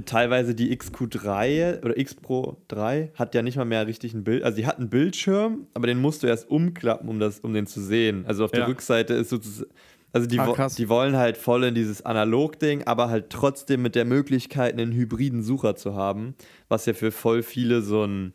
teilweise 0.00 0.54
die 0.54 0.74
XQ3 0.76 1.84
oder 1.84 1.98
X 1.98 2.14
Pro 2.14 2.56
3 2.68 3.10
hat 3.14 3.34
ja 3.34 3.42
nicht 3.42 3.56
mal 3.56 3.64
mehr 3.64 3.86
richtig 3.86 4.14
ein 4.14 4.24
Bild. 4.24 4.42
Also 4.42 4.56
die 4.56 4.66
hat 4.66 4.78
einen 4.78 4.88
Bildschirm, 4.88 5.66
aber 5.74 5.86
den 5.86 6.00
musst 6.00 6.22
du 6.22 6.26
erst 6.26 6.48
umklappen, 6.48 7.08
um, 7.08 7.18
das, 7.18 7.40
um 7.40 7.52
den 7.52 7.66
zu 7.66 7.80
sehen. 7.80 8.24
Also 8.26 8.44
auf 8.44 8.52
der 8.52 8.60
Ja. 8.60 8.66
Rückseite 8.66 9.14
ist 9.14 9.28
sozusagen. 9.28 9.70
Also 10.12 10.26
die, 10.26 10.38
Ah, 10.38 10.68
die 10.68 10.88
wollen 10.88 11.16
halt 11.16 11.36
voll 11.38 11.64
in 11.64 11.74
dieses 11.74 12.04
Analog-Ding, 12.04 12.84
aber 12.84 13.08
halt 13.08 13.30
trotzdem 13.30 13.82
mit 13.82 13.94
der 13.94 14.04
Möglichkeit, 14.04 14.74
einen 14.74 14.92
hybriden 14.92 15.42
Sucher 15.42 15.74
zu 15.74 15.94
haben, 15.94 16.34
was 16.68 16.84
ja 16.86 16.92
für 16.92 17.10
voll 17.10 17.42
viele 17.42 17.80
so 17.80 18.04
ein, 18.04 18.34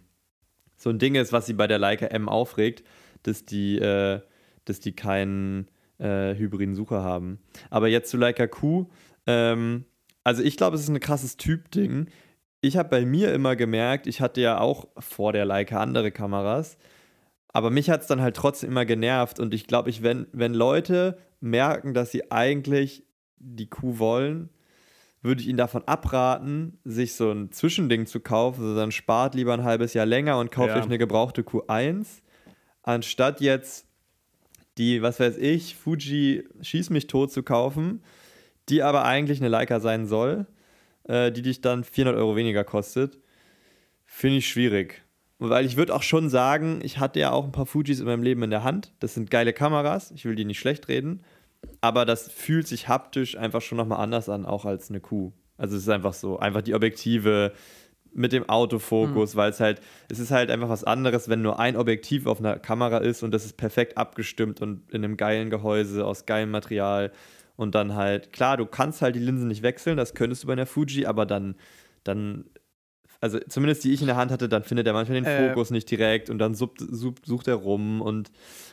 so 0.75 0.89
ein 0.89 0.97
Ding 0.97 1.15
ist, 1.15 1.31
was 1.31 1.45
sie 1.45 1.53
bei 1.53 1.67
der 1.67 1.77
Leica 1.77 2.07
M 2.07 2.29
aufregt, 2.29 2.83
dass 3.23 3.45
die, 3.45 3.77
äh, 3.77 4.21
dass 4.65 4.79
die 4.79 4.93
keinen 4.93 5.67
äh, 5.99 6.35
hybriden 6.35 6.73
Sucher 6.75 7.03
haben. 7.03 7.39
Aber 7.69 7.87
jetzt 7.87 8.09
zu 8.09 8.17
Leica 8.17 8.47
Q, 8.47 8.87
ähm, 9.27 9.85
also 10.23 10.43
ich 10.43 10.57
glaube, 10.57 10.75
es 10.75 10.81
ist 10.81 10.89
ein 10.89 10.99
krasses 10.99 11.37
Typ-Ding. 11.37 12.07
Ich 12.61 12.75
habe 12.75 12.89
bei 12.89 13.05
mir 13.05 13.33
immer 13.33 13.55
gemerkt, 13.55 14.07
ich 14.07 14.19
hatte 14.19 14.41
ja 14.41 14.59
auch 14.59 14.87
vor 14.97 15.31
der 15.31 15.45
Leica 15.45 15.79
andere 15.79 16.11
Kameras, 16.11 16.77
aber 17.49 17.69
mich 17.69 17.89
hat 17.89 18.01
es 18.01 18.07
dann 18.07 18.21
halt 18.21 18.35
trotzdem 18.35 18.71
immer 18.71 18.85
genervt 18.85 19.39
und 19.39 19.53
ich 19.53 19.67
glaube, 19.67 19.89
ich, 19.89 20.03
wenn, 20.03 20.27
wenn 20.31 20.53
Leute 20.53 21.17
merken, 21.39 21.93
dass 21.93 22.11
sie 22.11 22.31
eigentlich 22.31 23.03
die 23.37 23.69
Q 23.69 23.99
wollen, 23.99 24.49
würde 25.21 25.41
ich 25.41 25.47
ihnen 25.47 25.57
davon 25.57 25.83
abraten, 25.85 26.79
sich 26.83 27.15
so 27.15 27.31
ein 27.31 27.51
Zwischending 27.51 28.05
zu 28.05 28.19
kaufen, 28.19 28.61
also 28.63 28.75
dann 28.75 28.91
spart 28.91 29.35
lieber 29.35 29.53
ein 29.53 29.63
halbes 29.63 29.93
Jahr 29.93 30.05
länger 30.05 30.39
und 30.39 30.51
kauft 30.51 30.69
Ja. 30.69 30.77
euch 30.77 30.85
eine 30.85 30.97
gebrauchte 30.97 31.41
Q1, 31.41 32.21
anstatt 32.83 33.41
jetzt 33.41 33.87
die, 34.77 35.01
was 35.01 35.19
weiß 35.19 35.37
ich, 35.37 35.75
Fuji 35.75 36.47
Schieß 36.61 36.91
mich 36.91 37.07
tot 37.07 37.31
zu 37.31 37.43
kaufen, 37.43 38.03
die 38.69 38.83
aber 38.83 39.05
eigentlich 39.05 39.39
eine 39.39 39.49
Leica 39.49 39.79
sein 39.79 40.05
soll, 40.05 40.45
äh, 41.05 41.31
die 41.31 41.41
dich 41.41 41.61
dann 41.61 41.83
400 41.83 42.19
Euro 42.19 42.35
weniger 42.35 42.63
kostet, 42.63 43.17
finde 44.05 44.37
ich 44.37 44.47
schwierig. 44.47 45.03
Weil 45.39 45.65
ich 45.65 45.77
würde 45.77 45.93
auch 45.93 46.03
schon 46.03 46.29
sagen, 46.29 46.79
ich 46.81 46.97
hatte 46.97 47.19
ja 47.19 47.31
auch 47.31 47.45
ein 47.45 47.51
paar 47.51 47.67
Fujis 47.67 47.99
in 47.99 48.05
meinem 48.05 48.23
Leben 48.23 48.41
in 48.43 48.49
der 48.49 48.63
Hand. 48.63 48.93
Das 48.99 49.13
sind 49.13 49.29
geile 49.29 49.53
Kameras, 49.53 50.11
ich 50.11 50.25
will 50.25 50.35
die 50.35 50.45
nicht 50.45 50.59
schlecht 50.59 50.87
reden. 50.87 51.21
Aber 51.81 52.05
das 52.05 52.31
fühlt 52.31 52.67
sich 52.67 52.87
haptisch 52.87 53.37
einfach 53.37 53.61
schon 53.61 53.77
nochmal 53.77 53.99
anders 53.99 54.29
an, 54.29 54.45
auch 54.45 54.65
als 54.65 54.89
eine 54.89 54.99
Q. 54.99 55.31
Also 55.57 55.75
es 55.75 55.83
ist 55.83 55.89
einfach 55.89 56.13
so, 56.13 56.39
einfach 56.39 56.61
die 56.61 56.73
Objektive 56.73 57.53
mit 58.13 58.31
dem 58.31 58.49
Autofokus, 58.49 59.35
weil 59.35 59.51
es 59.51 59.59
halt, 59.59 59.79
es 60.09 60.17
ist 60.17 60.31
halt 60.31 60.49
einfach 60.49 60.69
was 60.69 60.83
anderes, 60.83 61.29
wenn 61.29 61.41
nur 61.41 61.59
ein 61.59 61.77
Objektiv 61.77 62.25
auf 62.25 62.39
einer 62.39 62.57
Kamera 62.57 62.97
ist 62.97 63.21
und 63.21 63.31
das 63.31 63.45
ist 63.45 63.57
perfekt 63.57 63.97
abgestimmt 63.97 64.59
und 64.61 64.89
in 64.91 65.03
einem 65.03 65.17
geilen 65.17 65.49
Gehäuse 65.51 66.05
aus 66.05 66.25
geilem 66.25 66.49
Material. 66.51 67.11
Und 67.57 67.75
dann 67.75 67.95
halt, 67.95 68.33
klar, 68.33 68.57
du 68.57 68.65
kannst 68.65 69.01
halt 69.01 69.15
die 69.15 69.19
Linsen 69.19 69.47
nicht 69.47 69.63
wechseln, 69.63 69.97
das 69.97 70.13
könntest 70.13 70.43
du 70.43 70.47
bei 70.47 70.53
einer 70.53 70.65
Fuji, 70.65 71.05
aber 71.05 71.25
dann, 71.25 71.55
dann, 72.03 72.45
also 73.21 73.39
zumindest 73.49 73.83
die 73.83 73.93
ich 73.93 74.01
in 74.01 74.07
der 74.07 74.15
Hand 74.15 74.31
hatte, 74.31 74.47
dann 74.49 74.63
findet 74.63 74.87
er 74.87 74.93
manchmal 74.93 75.21
den 75.21 75.25
Äh. 75.25 75.49
Fokus 75.49 75.71
nicht 75.71 75.89
direkt 75.89 76.29
und 76.29 76.39
dann 76.39 76.55
sucht, 76.55 76.79
sucht, 76.79 77.25
sucht 77.25 77.47
er 77.47 77.55
rum 77.55 78.01
und 78.01 78.31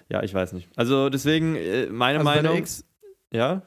ja, 0.08 0.22
ich 0.22 0.34
weiß 0.34 0.52
nicht. 0.52 0.68
Also 0.76 1.08
deswegen, 1.08 1.56
äh, 1.56 1.86
meine 1.86 2.18
Also 2.18 2.30
Meinung, 2.30 2.58
X, 2.58 2.84
ja? 3.32 3.62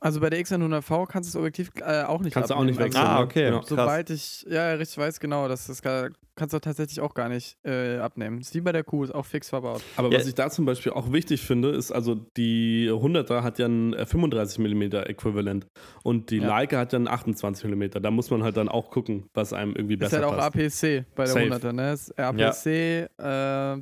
Also 0.00 0.20
bei 0.20 0.28
der 0.30 0.40
X100V 0.40 1.06
kannst 1.06 1.30
du 1.30 1.32
das 1.32 1.40
Objektiv 1.40 1.70
äh, 1.80 2.02
auch 2.04 2.20
nicht 2.20 2.34
Kannst 2.34 2.50
du 2.50 2.54
auch 2.54 2.64
nicht 2.64 2.78
wechseln. 2.78 3.02
Ah, 3.04 3.18
ne? 3.20 3.24
okay. 3.24 3.48
Ja. 3.50 3.62
Sobald 3.64 4.10
ich, 4.10 4.44
ja, 4.48 4.72
richtig 4.74 4.98
weiß 4.98 5.20
genau, 5.20 5.48
dass 5.48 5.66
das 5.68 5.80
gar, 5.82 6.10
kannst 6.34 6.52
du 6.54 6.58
tatsächlich 6.58 7.00
auch 7.00 7.14
gar 7.14 7.28
nicht 7.30 7.56
äh, 7.64 7.96
abnehmen. 7.98 8.38
Ist 8.40 8.54
wie 8.54 8.60
bei 8.60 8.72
der 8.72 8.84
Q, 8.84 9.04
ist 9.04 9.14
auch 9.14 9.24
fix 9.24 9.48
verbaut. 9.48 9.80
Aber 9.96 10.12
Ja. 10.12 10.18
was 10.18 10.26
ich 10.26 10.34
da 10.34 10.50
zum 10.50 10.66
Beispiel 10.66 10.92
auch 10.92 11.12
wichtig 11.12 11.40
finde, 11.42 11.70
ist 11.70 11.92
also 11.92 12.14
die 12.36 12.88
100er 12.90 13.42
hat 13.42 13.58
ja 13.58 13.66
ein 13.66 13.94
äh, 13.94 14.04
35 14.04 14.58
mm 14.58 14.82
Äquivalent 15.06 15.66
und 16.02 16.30
die 16.30 16.38
Ja. 16.38 16.46
Leica 16.48 16.78
hat 16.78 16.92
ja 16.92 16.98
ein 16.98 17.08
28 17.08 17.64
mm. 17.70 17.84
Da 18.02 18.10
muss 18.10 18.30
man 18.30 18.42
halt 18.42 18.56
dann 18.58 18.68
auch 18.68 18.90
gucken, 18.90 19.30
was 19.32 19.52
einem 19.54 19.74
irgendwie 19.74 19.94
Ist 19.94 20.00
besser 20.00 20.16
halt 20.18 20.26
auch 20.26 20.36
passt. 20.36 20.54
APC 20.54 21.06
bei 21.14 21.24
der 21.24 21.32
Safe. 21.32 21.46
100er, 21.46 21.72
ne? 21.72 21.92
Ist 21.92 22.18
APC, 22.18 22.66
äh, 22.66 23.08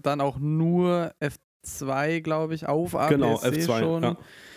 dann 0.00 0.20
auch 0.20 0.38
nur 0.38 1.12
F2, 1.64 2.20
glaube 2.20 2.54
ich, 2.54 2.66
auf 2.68 2.94
APC 2.94 3.10
Genau, 3.14 3.34
F2, 3.36 3.78
schon. 3.80 4.02
ja. 4.04 4.16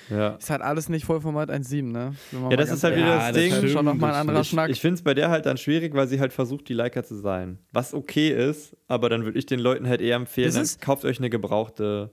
Ja. 0.10 0.36
Ist 0.36 0.50
halt 0.50 0.62
alles 0.62 0.90
nicht 0.90 1.06
Vollformat 1.06 1.50
1.7, 1.50 1.92
ne? 1.92 2.14
Ja, 2.50 2.56
das 2.56 2.72
ist 2.72 2.84
halt 2.84 2.96
wieder 2.96 3.08
ehrlich 3.08 3.18
das 3.18 3.26
Ja, 3.26 3.32
das 3.32 3.42
Ding. 3.42 3.52
ist 3.52 3.58
stimmt. 3.58 3.72
schon 3.74 3.86
nochmal 3.86 4.12
ein 4.14 4.20
anderer 4.22 4.42
Ich, 4.42 4.50
Schnack. 4.50 4.70
ich 4.70 4.80
finde 4.82 4.96
es 4.96 5.02
bei 5.04 5.14
der 5.14 5.30
halt 5.30 5.46
dann 5.46 5.58
schwierig, 5.58 5.94
weil 5.94 6.08
sie 6.08 6.20
halt 6.20 6.34
versucht, 6.34 6.70
die 6.70 6.74
Leica 6.74 7.04
zu 7.04 7.16
sein. 7.16 7.60
Was 7.74 7.94
okay 7.94 8.30
ist, 8.30 8.76
aber 8.88 9.10
dann 9.10 9.26
würde 9.26 9.38
ich 9.40 9.46
den 9.46 9.60
Leuten 9.60 9.88
halt 9.88 10.02
eher 10.02 10.16
empfehlen, 10.16 10.48
Das 10.54 10.56
ist- 10.62 10.82
kauft 10.82 11.04
euch 11.06 11.18
eine 11.20 11.30
gebrauchte, 11.30 12.12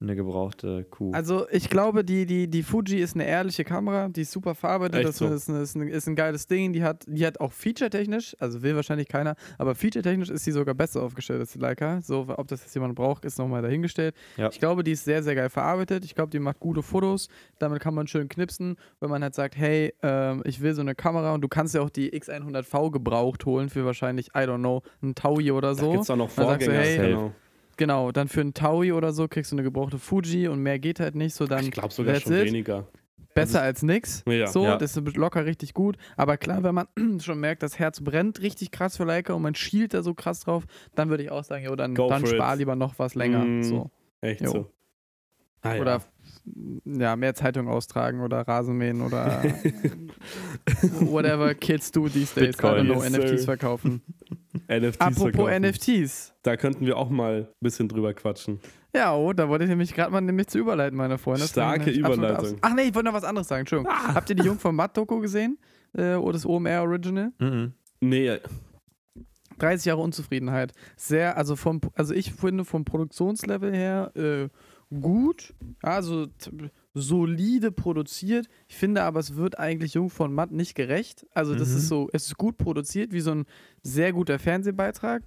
eine 0.00 0.16
gebrauchte 0.16 0.84
Kuh. 0.84 1.12
Also 1.12 1.48
ich 1.50 1.70
glaube, 1.70 2.04
die, 2.04 2.26
die, 2.26 2.48
die 2.48 2.62
Fuji 2.62 2.98
ist 2.98 3.14
eine 3.14 3.26
ehrliche 3.26 3.64
Kamera, 3.64 4.08
die 4.08 4.22
ist 4.22 4.32
super 4.32 4.54
verarbeitet, 4.54 5.04
das 5.04 5.16
so. 5.18 5.26
ist, 5.28 5.48
ein, 5.48 5.62
ist, 5.62 5.74
ein, 5.76 5.88
ist 5.88 6.06
ein 6.06 6.16
geiles 6.16 6.46
Ding, 6.46 6.72
die 6.72 6.82
hat, 6.82 7.04
die 7.06 7.24
hat 7.24 7.40
auch 7.40 7.52
featuretechnisch, 7.52 8.36
also 8.38 8.62
will 8.62 8.76
wahrscheinlich 8.76 9.08
keiner, 9.08 9.34
aber 9.56 9.74
featuretechnisch 9.74 10.28
ist 10.30 10.44
sie 10.44 10.52
sogar 10.52 10.74
besser 10.74 11.02
aufgestellt 11.02 11.40
als 11.40 11.52
die 11.52 11.58
Leica. 11.58 12.00
So, 12.02 12.26
ob 12.28 12.48
das 12.48 12.60
jetzt 12.62 12.74
jemand 12.74 12.96
braucht, 12.96 13.24
ist 13.24 13.38
nochmal 13.38 13.62
dahingestellt. 13.62 14.14
Ja. 14.36 14.50
Ich 14.50 14.58
glaube, 14.60 14.84
die 14.84 14.92
ist 14.92 15.04
sehr, 15.04 15.22
sehr 15.22 15.34
geil 15.36 15.48
verarbeitet. 15.48 16.04
Ich 16.04 16.14
glaube, 16.14 16.30
die 16.30 16.38
macht 16.40 16.60
gute 16.60 16.82
Fotos. 16.82 17.28
Damit 17.58 17.80
kann 17.80 17.94
man 17.94 18.06
schön 18.06 18.28
knipsen, 18.28 18.76
wenn 19.00 19.08
man 19.10 19.22
halt 19.22 19.34
sagt, 19.34 19.56
hey, 19.56 19.94
ähm, 20.02 20.42
ich 20.44 20.60
will 20.60 20.74
so 20.74 20.82
eine 20.82 20.94
Kamera 20.94 21.32
und 21.32 21.40
du 21.40 21.48
kannst 21.48 21.74
ja 21.74 21.80
auch 21.80 21.90
die 21.90 22.12
X100V 22.12 22.90
gebraucht 22.90 23.46
holen 23.46 23.70
für 23.70 23.84
wahrscheinlich, 23.86 24.28
I 24.34 24.40
don't 24.40 24.58
know, 24.58 24.82
einen 25.02 25.14
Taui 25.14 25.50
oder 25.50 25.68
Da 25.68 25.74
so. 25.76 25.90
gibt 25.92 26.02
es 26.02 26.10
auch 26.10 26.16
noch 26.16 26.34
Dann 26.34 26.46
sagst 26.46 26.66
du, 26.66 26.72
Vorgänger. 26.72 26.84
hey, 26.84 27.08
genau. 27.08 27.32
Genau, 27.76 28.12
dann 28.12 28.28
für 28.28 28.40
einen 28.40 28.54
Taui 28.54 28.92
oder 28.92 29.12
so 29.12 29.28
kriegst 29.28 29.52
du 29.52 29.56
eine 29.56 29.62
gebrauchte 29.62 29.98
Fuji 29.98 30.48
und 30.48 30.60
mehr 30.60 30.78
geht 30.78 31.00
halt 31.00 31.14
nicht. 31.14 31.34
So 31.34 31.46
dann 31.46 31.64
ich 31.64 31.70
glaube 31.70 31.92
sogar 31.92 32.16
schon 32.20 32.32
it. 32.32 32.44
weniger. 32.46 32.86
besser 33.34 33.62
als 33.62 33.82
nix. 33.82 34.22
Ja. 34.28 34.46
So, 34.46 34.64
Ja. 34.64 34.76
das 34.76 34.96
ist 34.96 35.16
locker 35.16 35.44
richtig 35.44 35.74
gut. 35.74 35.96
Aber 36.16 36.36
klar, 36.36 36.62
wenn 36.62 36.74
man 36.74 36.86
schon 37.20 37.40
merkt, 37.40 37.62
das 37.64 37.78
Herz 37.78 38.00
brennt 38.00 38.40
richtig 38.42 38.70
krass 38.70 38.96
für 38.96 39.04
Leica 39.04 39.32
und 39.32 39.42
man 39.42 39.54
schielt 39.56 39.92
da 39.94 40.02
so 40.02 40.14
krass 40.14 40.40
drauf, 40.40 40.64
dann 40.94 41.08
würde 41.10 41.24
ich 41.24 41.30
auch 41.30 41.42
sagen, 41.44 41.64
jo, 41.64 41.74
dann, 41.74 41.94
Go 41.94 42.08
dann 42.08 42.20
for 42.20 42.30
it. 42.30 42.36
spar 42.36 42.56
lieber 42.56 42.76
noch 42.76 42.98
was 42.98 43.14
länger. 43.16 43.44
Mm. 43.44 43.62
So. 43.64 43.90
Echt 44.20 44.40
Jo. 44.42 44.50
so. 44.50 44.70
Ah. 45.62 45.76
Oder 45.78 45.92
ja, 45.92 46.02
mehr 46.44 47.34
Zeitung 47.34 47.68
austragen 47.68 48.20
oder 48.20 48.40
Rasenmähen 48.42 49.00
oder 49.00 49.42
whatever 51.00 51.54
kids 51.54 51.90
do 51.90 52.08
these 52.08 52.34
days. 52.34 52.56
Bitcoin. 52.56 52.74
I 52.74 52.80
don't 52.80 52.84
know, 52.92 53.02
Yes, 53.02 53.12
NFTs 53.12 53.40
sir. 53.40 53.44
verkaufen. 53.44 54.02
NFTs 54.68 55.00
Apropos 55.00 55.22
verkaufen. 55.32 55.62
NFTs. 55.62 56.34
Da 56.42 56.56
könnten 56.56 56.86
wir 56.86 56.96
auch 56.96 57.10
mal 57.10 57.48
ein 57.50 57.54
bisschen 57.60 57.88
drüber 57.88 58.14
quatschen. 58.14 58.60
Ja, 58.94 59.14
oh, 59.14 59.32
da 59.32 59.48
wollte 59.48 59.64
ich 59.64 59.70
nämlich 59.70 59.92
gerade 59.94 60.12
mal 60.12 60.20
nämlich 60.20 60.46
zu 60.48 60.58
überleiten, 60.58 60.96
meine 60.96 61.18
Freunde. 61.18 61.46
Starke 61.48 61.90
Überleitung. 61.90 62.58
Ach 62.60 62.74
nee, 62.74 62.82
ich 62.82 62.94
wollte 62.94 63.06
noch 63.08 63.14
was 63.14 63.24
anderes 63.24 63.48
sagen, 63.48 63.60
Entschuldigung. 63.60 63.92
Habt 63.92 64.30
ihr 64.30 64.36
die 64.36 64.44
Jung 64.44 64.58
von 64.58 64.74
Matt-Doku 64.76 65.18
gesehen? 65.20 65.58
Äh, 65.96 66.14
oder 66.14 66.34
das 66.34 66.46
OMR 66.46 66.82
Original? 66.82 67.32
Mhm. 67.40 67.72
Nee, 68.00 68.38
30 69.58 69.86
Jahre 69.86 70.00
Unzufriedenheit. 70.00 70.72
Sehr, 70.96 71.36
also 71.36 71.56
vom, 71.56 71.80
also 71.94 72.14
ich 72.14 72.32
finde 72.32 72.64
vom 72.64 72.84
Produktionslevel 72.84 73.72
her 73.74 74.12
äh, 74.16 74.48
gut, 75.00 75.54
also 75.82 76.26
solide 76.94 77.72
produziert. 77.72 78.46
Ich 78.68 78.76
finde 78.76 79.02
aber, 79.02 79.20
es 79.20 79.34
wird 79.36 79.58
eigentlich 79.58 79.94
Jung 79.94 80.10
von 80.10 80.32
Matt 80.32 80.52
nicht 80.52 80.74
gerecht. 80.74 81.26
Also 81.34 81.54
das 81.54 81.70
Mhm. 81.70 81.76
ist 81.76 81.88
so, 81.88 82.08
es 82.12 82.26
ist 82.26 82.36
gut 82.38 82.56
produziert, 82.56 83.12
wie 83.12 83.20
so 83.20 83.32
ein 83.32 83.44
sehr 83.82 84.12
guter 84.12 84.38
Fernsehbeitrag. 84.38 85.22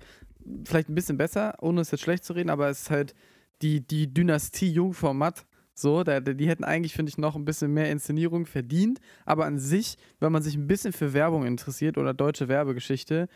Vielleicht 0.65 0.89
ein 0.89 0.95
bisschen 0.95 1.17
besser, 1.17 1.55
ohne 1.61 1.81
es 1.81 1.91
jetzt 1.91 2.01
schlecht 2.01 2.23
zu 2.23 2.33
reden, 2.33 2.49
aber 2.49 2.69
es 2.69 2.83
ist 2.83 2.89
halt 2.89 3.13
die, 3.61 3.81
die 3.85 4.13
Dynastie 4.13 4.71
Jung 4.71 4.93
von 4.93 5.17
Matt 5.17 5.45
So, 5.73 6.03
da, 6.03 6.19
die 6.21 6.47
hätten 6.47 6.63
eigentlich, 6.63 6.93
finde 6.93 7.09
ich, 7.11 7.17
noch 7.19 7.35
ein 7.35 7.45
bisschen 7.45 7.71
mehr 7.71 7.91
Inszenierung 7.91 8.45
verdient. 8.47 8.99
Aber 9.25 9.45
an 9.45 9.59
sich, 9.59 9.97
wenn 10.19 10.31
man 10.31 10.41
sich 10.41 10.55
ein 10.55 10.65
bisschen 10.67 10.91
für 10.93 11.13
Werbung 11.13 11.45
interessiert 11.45 11.97
oder 11.99 12.15
deutsche 12.15 12.47
Werbegeschichte, 12.47 13.27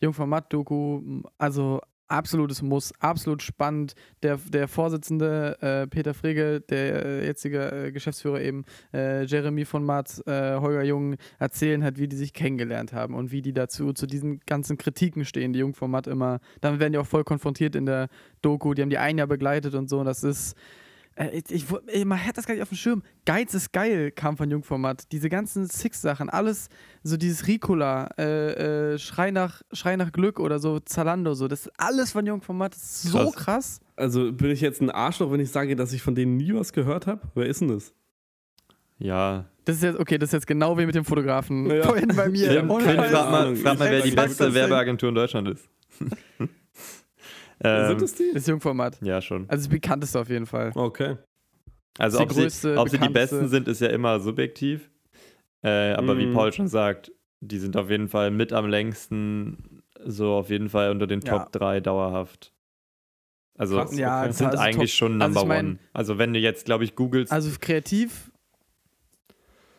Jungformat-Doku, 0.00 1.22
also 1.38 1.80
absolutes 2.10 2.62
Muss, 2.62 2.92
absolut 3.00 3.42
spannend. 3.42 3.94
Der, 4.22 4.36
der 4.36 4.68
Vorsitzende 4.68 5.56
äh, 5.60 5.86
Peter 5.86 6.14
Frege, 6.14 6.60
der 6.60 7.04
äh, 7.04 7.26
jetzige 7.26 7.86
äh, 7.86 7.92
Geschäftsführer 7.92 8.40
eben, 8.40 8.64
äh, 8.92 9.24
Jeremy 9.24 9.64
von 9.64 9.84
Matt, 9.84 10.22
äh, 10.26 10.56
Holger 10.56 10.82
Jung, 10.82 11.16
erzählen 11.38 11.84
hat, 11.84 11.98
wie 11.98 12.08
die 12.08 12.16
sich 12.16 12.32
kennengelernt 12.32 12.92
haben 12.92 13.14
und 13.14 13.32
wie 13.32 13.42
die 13.42 13.52
dazu 13.52 13.92
zu 13.92 14.06
diesen 14.06 14.40
ganzen 14.46 14.76
Kritiken 14.76 15.24
stehen, 15.24 15.52
die 15.52 15.60
Jungformat 15.60 16.06
immer. 16.06 16.40
Dann 16.60 16.80
werden 16.80 16.92
die 16.92 16.98
auch 16.98 17.06
voll 17.06 17.24
konfrontiert 17.24 17.76
in 17.76 17.86
der 17.86 18.08
Doku. 18.42 18.74
Die 18.74 18.82
haben 18.82 18.90
die 18.90 18.98
ein 18.98 19.18
Jahr 19.18 19.26
begleitet 19.26 19.74
und 19.74 19.88
so. 19.88 20.00
Und 20.00 20.06
das 20.06 20.24
ist 20.24 20.56
äh, 21.20 21.42
ich, 21.48 21.66
ich, 21.92 22.04
man 22.04 22.24
hat 22.24 22.38
das 22.38 22.46
gar 22.46 22.54
nicht 22.54 22.62
auf 22.62 22.70
dem 22.70 22.76
Schirm. 22.76 23.02
Geiz 23.26 23.54
ist 23.54 23.72
geil 23.72 24.10
kam 24.10 24.36
von 24.36 24.50
Jungformat. 24.50 25.12
Diese 25.12 25.28
ganzen 25.28 25.66
Six-Sachen, 25.66 26.30
alles, 26.30 26.68
so 27.02 27.16
dieses 27.16 27.46
Ricola, 27.46 28.08
äh, 28.18 28.94
äh, 28.94 28.98
Schrei, 28.98 29.30
nach, 29.30 29.62
Schrei 29.72 29.96
nach 29.96 30.12
Glück 30.12 30.40
oder 30.40 30.58
so, 30.58 30.80
Zalando, 30.80 31.34
so, 31.34 31.46
das 31.46 31.66
ist 31.66 31.72
alles 31.76 32.12
von 32.12 32.26
Jungformat. 32.26 32.74
Das 32.74 33.04
ist 33.04 33.12
so 33.12 33.30
krass. 33.30 33.80
Also 33.96 34.32
bin 34.32 34.50
ich 34.50 34.60
jetzt 34.60 34.80
ein 34.80 34.90
Arschloch, 34.90 35.30
wenn 35.30 35.40
ich 35.40 35.50
sage, 35.50 35.76
dass 35.76 35.92
ich 35.92 36.02
von 36.02 36.14
denen 36.14 36.36
nie 36.36 36.54
was 36.54 36.72
gehört 36.72 37.06
habe? 37.06 37.20
Wer 37.34 37.46
ist 37.46 37.60
denn 37.60 37.68
das? 37.68 37.92
Ja. 38.98 39.46
Das 39.64 39.76
ist 39.76 39.82
jetzt, 39.82 39.98
okay, 39.98 40.18
das 40.18 40.30
ist 40.30 40.32
jetzt 40.32 40.46
genau 40.46 40.78
wie 40.78 40.86
mit 40.86 40.94
dem 40.94 41.04
Fotografen 41.04 41.70
ja. 41.70 41.82
vorhin 41.82 42.08
bei 42.16 42.28
mir. 42.28 42.50
Film, 42.50 42.68
frag 42.68 43.30
mal, 43.30 43.56
frag 43.56 43.78
mal 43.78 43.90
wer 43.90 44.00
die 44.00 44.10
beste 44.10 44.52
Werbeagentur 44.52 45.10
in 45.10 45.14
Deutschland 45.14 45.48
ist. 45.48 45.68
Ähm, 47.62 47.88
Sind 47.88 48.02
es 48.02 48.14
die? 48.14 48.30
Das 48.32 48.46
Jungformat. 48.46 48.98
Ja, 49.02 49.20
schon. 49.20 49.48
Also 49.48 49.64
das 49.64 49.68
bekannteste 49.68 50.20
auf 50.20 50.28
jeden 50.28 50.46
Fall. 50.46 50.72
Okay. 50.74 51.16
Also 51.98 52.20
ob, 52.20 52.30
größte, 52.30 52.74
sie, 52.74 52.80
ob 52.80 52.88
sie 52.88 52.98
die 52.98 53.08
Besten 53.08 53.48
sind, 53.48 53.68
ist 53.68 53.80
ja 53.80 53.88
immer 53.88 54.20
subjektiv. 54.20 54.90
Äh, 55.62 55.92
aber 55.92 56.14
mm. 56.14 56.18
wie 56.18 56.26
mhm. 56.26 56.34
Paul 56.34 56.52
schon 56.52 56.68
sagt, 56.68 57.12
die 57.40 57.58
sind 57.58 57.76
auf 57.76 57.90
jeden 57.90 58.08
Fall 58.08 58.30
mit 58.30 58.52
am 58.52 58.68
längsten, 58.68 59.82
so 60.04 60.34
auf 60.34 60.48
jeden 60.50 60.70
Fall 60.70 60.90
unter 60.90 61.06
den 61.06 61.20
Top 61.20 61.40
ja. 61.40 61.48
3 61.52 61.80
dauerhaft. 61.80 62.52
Also 63.58 63.76
Krass, 63.76 63.96
ja, 63.96 64.32
sind 64.32 64.46
also 64.46 64.58
eigentlich 64.58 64.92
top. 64.92 64.98
schon 64.98 65.18
Number 65.18 65.26
also 65.26 65.40
ich 65.42 65.48
mein, 65.48 65.66
One. 65.66 65.78
Also 65.92 66.18
wenn 66.18 66.32
du 66.32 66.38
jetzt, 66.38 66.64
glaube 66.64 66.84
ich, 66.84 66.94
googelst. 66.94 67.30
Also 67.30 67.50
kreativ 67.60 68.30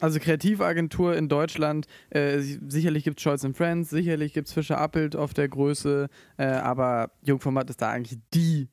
also 0.01 0.19
Kreativagentur 0.19 1.15
in 1.15 1.29
Deutschland, 1.29 1.87
äh, 2.09 2.39
sicherlich 2.39 3.03
gibt 3.03 3.19
es 3.19 3.23
Scholz 3.23 3.45
Friends, 3.53 3.89
sicherlich 3.89 4.33
gibt 4.33 4.47
es 4.47 4.53
Fischer 4.53 4.77
Appelt 4.77 5.15
auf 5.15 5.33
der 5.33 5.47
Größe, 5.47 6.09
äh, 6.37 6.45
aber 6.45 7.11
Jungformat 7.23 7.69
ist 7.69 7.81
da 7.81 7.89
eigentlich 7.89 8.19
die 8.33 8.67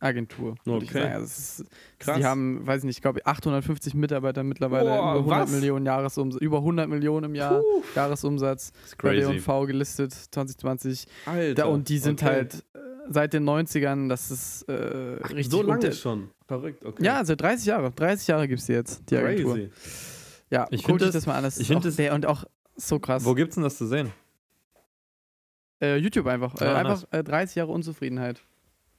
Agentur. 0.00 0.56
Okay. 0.66 1.00
Also 1.00 1.24
ist, 1.24 1.64
Krass. 1.98 2.18
Die 2.18 2.24
haben, 2.24 2.66
weiß 2.66 2.80
ich 2.80 2.84
nicht, 2.84 2.98
ich 2.98 3.02
glaube 3.02 3.24
850 3.24 3.94
Mitarbeiter 3.94 4.42
mittlerweile, 4.42 4.90
Boah, 4.90 5.16
über 5.16 5.36
100 5.36 5.40
was? 5.40 5.50
Millionen 5.52 5.86
Jahresumsatz, 5.86 6.42
über 6.42 6.58
100 6.58 6.88
Millionen 6.88 7.24
im 7.30 7.34
Jahr 7.34 7.60
Puh. 7.60 7.82
Jahresumsatz 7.94 8.72
bei 9.00 9.14
D&V 9.16 9.66
gelistet 9.66 10.12
2020. 10.12 11.06
Alter. 11.24 11.54
Da, 11.54 11.64
und 11.66 11.88
die 11.88 11.98
sind 11.98 12.22
okay. 12.22 12.32
halt 12.32 12.54
äh, 12.74 12.78
seit 13.08 13.32
den 13.32 13.48
90ern, 13.48 14.08
das 14.08 14.30
ist 14.30 14.68
äh, 14.68 15.18
Ach, 15.22 15.30
richtig. 15.30 15.50
So 15.50 15.62
lange 15.62 15.92
schon. 15.92 16.30
Verrückt, 16.46 16.84
okay. 16.84 17.02
Ja, 17.02 17.24
seit 17.24 17.40
30 17.40 17.66
Jahre. 17.66 17.90
30 17.90 18.28
Jahre 18.28 18.48
gibt 18.48 18.60
es 18.60 18.66
die 18.66 18.72
jetzt, 18.72 19.10
die 19.10 19.16
Agentur. 19.16 19.54
Crazy. 19.54 19.70
Ja, 20.54 20.68
ich 20.70 20.84
guck 20.84 20.98
das, 20.98 21.10
das 21.10 21.26
mal 21.26 21.34
an. 21.34 21.42
Das 21.42 21.58
ich 21.58 21.66
finde 21.66 21.90
das 21.90 22.12
und 22.12 22.26
auch 22.26 22.44
so 22.76 23.00
krass. 23.00 23.24
Wo 23.24 23.34
gibt's 23.34 23.56
denn 23.56 23.64
das 23.64 23.76
zu 23.76 23.88
sehen? 23.88 24.12
Äh, 25.82 25.96
YouTube 25.96 26.28
einfach. 26.28 26.54
Äh, 26.60 26.66
ah, 26.66 26.76
einfach 26.76 27.02
nice. 27.10 27.20
äh, 27.20 27.24
30 27.24 27.56
Jahre 27.56 27.72
Unzufriedenheit. 27.72 28.40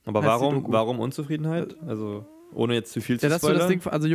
Aber 0.04 0.22
warum, 0.22 0.66
warum 0.68 1.00
Unzufriedenheit? 1.00 1.78
Also 1.88 2.26
ohne 2.54 2.74
jetzt 2.74 2.92
zu 2.92 3.00
viel 3.00 3.20
zu 3.22 3.28
ja, 3.28 3.38
spoilern. 3.38 3.60
Das 3.60 3.68
Ding, 3.70 3.82
also 3.86 4.08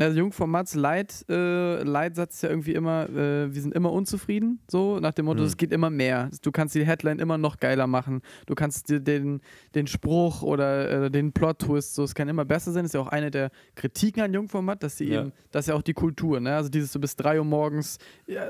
Jung, 0.00 0.08
also 0.08 0.18
Jungformats 0.18 0.74
Leit, 0.74 1.24
äh, 1.28 1.82
Leitsatz 1.82 2.36
ist 2.36 2.42
ja 2.42 2.48
irgendwie 2.48 2.72
immer, 2.72 3.08
äh, 3.08 3.54
wir 3.54 3.62
sind 3.62 3.74
immer 3.74 3.92
unzufrieden, 3.92 4.60
so 4.68 4.98
nach 4.98 5.12
dem 5.12 5.26
Motto, 5.26 5.40
mhm. 5.40 5.46
es 5.46 5.56
geht 5.56 5.72
immer 5.72 5.90
mehr. 5.90 6.30
Du 6.42 6.50
kannst 6.50 6.74
die 6.74 6.84
Headline 6.84 7.18
immer 7.18 7.38
noch 7.38 7.58
geiler 7.58 7.86
machen. 7.86 8.22
Du 8.46 8.54
kannst 8.54 8.88
dir 8.88 9.00
den, 9.00 9.40
den 9.74 9.86
Spruch 9.86 10.42
oder 10.42 11.04
äh, 11.04 11.10
den 11.10 11.32
Plot-Twist, 11.32 11.94
so, 11.94 12.04
es 12.04 12.14
kann 12.14 12.28
immer 12.28 12.44
besser 12.44 12.72
sein. 12.72 12.84
Das 12.84 12.90
ist 12.90 12.94
ja 12.94 13.00
auch 13.00 13.08
eine 13.08 13.30
der 13.30 13.50
Kritiken 13.74 14.22
an 14.22 14.32
Jungformat, 14.32 14.82
dass 14.82 14.96
sie 14.96 15.08
ja. 15.08 15.20
eben, 15.20 15.32
das 15.50 15.64
ist 15.64 15.68
ja 15.68 15.74
auch 15.74 15.82
die 15.82 15.94
Kultur, 15.94 16.40
ne? 16.40 16.56
Also 16.56 16.70
dieses 16.70 16.92
so 16.92 17.00
bis 17.00 17.16
3 17.16 17.38
Uhr 17.38 17.44
morgens 17.44 17.98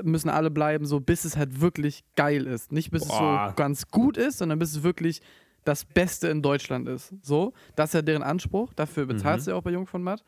müssen 0.03 0.29
alle 0.29 0.51
bleiben, 0.51 0.85
so 0.85 0.99
bis 0.99 1.25
es 1.25 1.37
halt 1.37 1.61
wirklich 1.61 2.03
geil 2.15 2.47
ist. 2.47 2.71
Nicht 2.71 2.91
bis 2.91 3.07
Boah. 3.07 3.47
es 3.47 3.51
so 3.51 3.55
ganz 3.55 3.87
gut 3.89 4.17
ist, 4.17 4.37
sondern 4.37 4.59
bis 4.59 4.71
es 4.71 4.83
wirklich 4.83 5.21
das 5.63 5.85
Beste 5.85 6.27
in 6.27 6.41
Deutschland 6.41 6.87
ist. 6.87 7.13
So, 7.21 7.53
das 7.75 7.89
ist 7.89 7.93
ja 7.93 8.01
deren 8.01 8.23
Anspruch. 8.23 8.73
Dafür 8.73 9.05
bezahlst 9.05 9.45
mhm. 9.45 9.49
du 9.49 9.51
ja 9.51 9.57
auch 9.57 9.63
bei 9.63 9.71
Jungformat. 9.71 10.23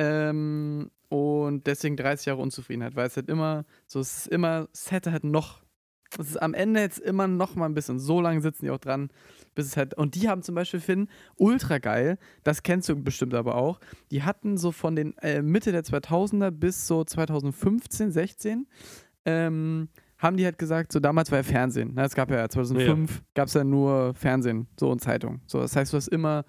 Ähm, 0.00 0.90
und 1.10 1.66
deswegen 1.66 1.96
30 1.96 2.26
Jahre 2.26 2.40
Unzufriedenheit, 2.40 2.96
weil 2.96 3.06
es 3.06 3.16
halt 3.16 3.28
immer, 3.28 3.64
so 3.86 4.00
es 4.00 4.18
ist 4.18 4.26
immer, 4.28 4.68
es 4.72 4.90
hätte 4.90 5.12
halt 5.12 5.24
noch, 5.24 5.60
es 6.18 6.30
ist 6.30 6.36
am 6.40 6.54
Ende 6.54 6.80
jetzt 6.80 7.00
immer 7.00 7.26
noch 7.26 7.54
mal 7.54 7.66
ein 7.66 7.74
bisschen, 7.74 7.98
so 7.98 8.20
lange 8.20 8.40
sitzen 8.40 8.64
die 8.64 8.70
auch 8.70 8.78
dran, 8.78 9.10
bis 9.54 9.66
es 9.66 9.76
halt, 9.76 9.92
und 9.94 10.14
die 10.14 10.28
haben 10.28 10.42
zum 10.42 10.54
Beispiel, 10.54 10.80
Finn, 10.80 11.08
ultra 11.36 11.78
geil, 11.78 12.16
das 12.44 12.62
kennst 12.62 12.88
du 12.88 12.96
bestimmt 12.96 13.34
aber 13.34 13.56
auch, 13.56 13.78
die 14.10 14.22
hatten 14.22 14.56
so 14.56 14.72
von 14.72 14.96
den 14.96 15.18
äh, 15.18 15.42
Mitte 15.42 15.72
der 15.72 15.84
2000er 15.84 16.50
bis 16.50 16.86
so 16.86 17.04
2015, 17.04 18.10
16, 18.10 18.68
ähm, 19.26 19.88
haben 20.16 20.36
die 20.36 20.44
halt 20.44 20.58
gesagt, 20.58 20.92
so 20.92 21.00
damals 21.00 21.30
war 21.30 21.38
ja 21.38 21.42
Fernsehen, 21.42 21.94
ne? 21.94 22.04
es 22.04 22.14
gab 22.14 22.30
ja 22.30 22.48
2005, 22.48 23.10
ja. 23.10 23.20
gab 23.34 23.48
es 23.48 23.54
ja 23.54 23.64
nur 23.64 24.14
Fernsehen, 24.14 24.68
so 24.78 24.90
und 24.90 25.00
Zeitung, 25.00 25.40
so, 25.46 25.60
das 25.60 25.76
heißt, 25.76 25.92
du 25.92 25.96
hast 25.98 26.08
immer 26.08 26.44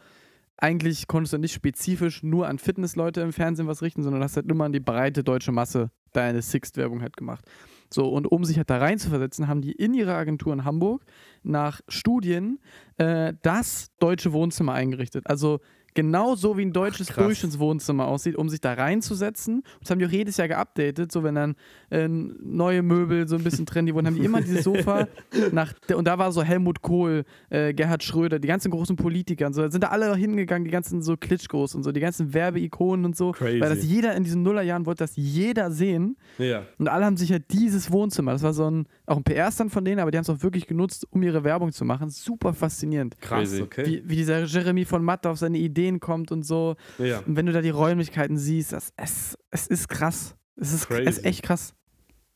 eigentlich 0.61 1.07
konntest 1.07 1.33
du 1.33 1.37
nicht 1.39 1.53
spezifisch 1.53 2.23
nur 2.23 2.47
an 2.47 2.59
Fitnessleute 2.59 3.21
im 3.21 3.33
Fernsehen 3.33 3.67
was 3.67 3.81
richten, 3.81 4.03
sondern 4.03 4.23
hast 4.23 4.35
halt 4.35 4.49
immer 4.49 4.65
an 4.65 4.71
die 4.71 4.79
breite 4.79 5.23
deutsche 5.23 5.51
Masse 5.51 5.89
deine 6.13 6.41
Sixt-Werbung 6.41 7.01
halt 7.01 7.17
gemacht. 7.17 7.45
So, 7.93 8.07
und 8.07 8.31
um 8.31 8.45
sich 8.45 8.57
halt 8.57 8.69
da 8.69 8.77
rein 8.77 8.99
zu 8.99 9.09
versetzen, 9.09 9.47
haben 9.47 9.61
die 9.61 9.73
in 9.73 9.93
ihrer 9.93 10.13
Agentur 10.13 10.53
in 10.53 10.63
Hamburg 10.63 11.03
nach 11.43 11.81
Studien 11.87 12.59
äh, 12.97 13.33
das 13.41 13.89
deutsche 13.99 14.31
Wohnzimmer 14.31 14.73
eingerichtet. 14.73 15.27
Also 15.27 15.59
genau 15.93 16.35
so 16.35 16.57
wie 16.57 16.63
ein 16.63 16.73
deutsches 16.73 17.09
Ach, 17.11 17.17
Durchschnittswohnzimmer 17.17 18.07
aussieht, 18.07 18.35
um 18.35 18.49
sich 18.49 18.61
da 18.61 18.73
reinzusetzen. 18.73 19.55
Und 19.55 19.65
das 19.81 19.91
haben 19.91 19.99
die 19.99 20.05
auch 20.05 20.11
jedes 20.11 20.37
Jahr 20.37 20.47
geupdatet, 20.47 21.11
so 21.11 21.23
wenn 21.23 21.35
dann 21.35 21.55
äh, 21.89 22.07
neue 22.07 22.81
Möbel 22.81 23.27
so 23.27 23.35
ein 23.35 23.43
bisschen 23.43 23.65
trendy 23.65 23.93
wurden, 23.93 24.07
haben 24.07 24.15
die 24.15 24.25
immer 24.25 24.41
dieses 24.41 24.63
Sofa 24.63 25.07
nach, 25.51 25.73
und 25.93 26.05
da 26.05 26.17
war 26.17 26.31
so 26.31 26.43
Helmut 26.43 26.81
Kohl, 26.81 27.23
äh, 27.49 27.73
Gerhard 27.73 28.03
Schröder, 28.03 28.39
die 28.39 28.47
ganzen 28.47 28.71
großen 28.71 28.95
Politiker 28.95 29.47
und 29.47 29.53
so, 29.53 29.61
da 29.61 29.71
sind 29.71 29.83
da 29.83 29.89
alle 29.89 30.15
hingegangen, 30.15 30.65
die 30.65 30.71
ganzen 30.71 31.01
so 31.01 31.17
Klitschkos 31.17 31.75
und 31.75 31.83
so, 31.83 31.91
die 31.91 31.99
ganzen 31.99 32.33
Werbeikonen 32.33 33.05
und 33.05 33.17
so, 33.17 33.31
Crazy. 33.31 33.59
weil 33.59 33.69
das 33.69 33.83
jeder 33.83 34.15
in 34.15 34.23
diesen 34.23 34.43
Nullerjahren 34.43 34.85
wollte 34.85 35.03
das 35.03 35.15
jeder 35.15 35.71
sehen. 35.71 36.17
Ja. 36.37 36.63
Und 36.77 36.87
alle 36.87 37.05
haben 37.05 37.17
sich 37.17 37.31
halt 37.31 37.51
dieses 37.51 37.91
Wohnzimmer, 37.91 38.31
das 38.33 38.43
war 38.43 38.53
so 38.53 38.69
ein, 38.69 38.87
auch 39.05 39.17
ein 39.17 39.23
PR-Stand 39.23 39.71
von 39.71 39.83
denen, 39.83 39.99
aber 39.99 40.11
die 40.11 40.17
haben 40.17 40.23
es 40.23 40.29
auch 40.29 40.43
wirklich 40.43 40.67
genutzt, 40.67 41.07
um 41.11 41.23
ihre 41.23 41.43
Werbung 41.43 41.71
zu 41.71 41.85
machen. 41.85 42.09
Super 42.09 42.53
faszinierend. 42.53 43.19
Krass, 43.19 43.59
okay. 43.59 43.85
Wie, 43.85 44.09
wie 44.09 44.15
dieser 44.15 44.45
Jeremy 44.45 44.85
von 44.85 45.03
Matt 45.03 45.25
auf 45.25 45.37
seine 45.37 45.57
Idee 45.57 45.80
Ideen 45.81 45.99
kommt 45.99 46.31
und 46.31 46.43
so. 46.43 46.75
Ja. 46.97 47.19
Und 47.25 47.35
wenn 47.35 47.45
du 47.45 47.51
da 47.51 47.61
die 47.61 47.69
Räumlichkeiten 47.69 48.37
siehst, 48.37 48.73
das, 48.73 48.93
es, 48.97 49.37
es 49.49 49.67
ist 49.67 49.87
krass. 49.87 50.35
Es 50.55 50.73
ist, 50.73 50.91
es 50.91 51.17
ist 51.17 51.25
echt 51.25 51.43
krass. 51.43 51.73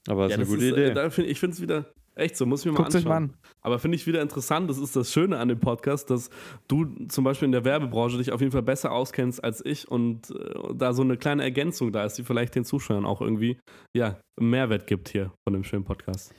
Aber 0.08 0.26
es 0.26 0.32
ja, 0.32 0.42
ist 0.42 0.48
eine 0.48 0.58
gute 0.58 0.66
ist, 0.66 0.74
Idee. 0.74 1.00
Äh, 1.00 1.10
find, 1.10 1.28
ich 1.28 1.40
finde 1.40 1.56
es 1.56 1.62
wieder 1.62 1.92
echt 2.16 2.38
so, 2.38 2.46
muss 2.46 2.62
ich 2.62 2.66
mir 2.68 2.72
Guckt 2.74 2.94
mal 2.94 2.98
anschauen. 2.98 3.10
Mal 3.10 3.18
an. 3.18 3.34
Aber 3.62 3.80
finde 3.80 3.96
ich 3.96 4.08
wieder 4.08 4.22
interessant, 4.22 4.70
das 4.70 4.78
ist 4.78 4.96
das 4.96 5.12
Schöne 5.12 5.38
an 5.38 5.50
dem 5.50 5.60
Podcast, 5.60 6.10
dass 6.10 6.30
du 6.68 6.86
zum 7.08 7.24
Beispiel 7.24 7.48
in 7.48 7.52
der 7.52 7.66
Werbebranche 7.66 8.18
dich 8.18 8.32
auf 8.32 8.40
jeden 8.40 8.52
Fall 8.52 8.64
besser 8.64 8.92
auskennst 8.92 9.44
als 9.44 9.64
ich 9.66 9.90
und 9.90 10.32
äh, 10.32 10.74
da 10.74 10.94
so 10.94 11.02
eine 11.02 11.18
kleine 11.18 11.44
Ergänzung 11.44 11.92
da 11.92 12.06
ist, 12.06 12.18
die 12.18 12.24
vielleicht 12.24 12.56
den 12.56 12.66
Zuschauern 12.66 13.06
auch 13.06 13.22
irgendwie 13.22 13.58
ja, 13.94 14.20
Mehrwert 14.40 14.88
gibt 14.88 15.10
hier 15.10 15.32
von 15.44 15.54
dem 15.54 15.64
schönen 15.64 15.84
Podcast. 15.84 16.34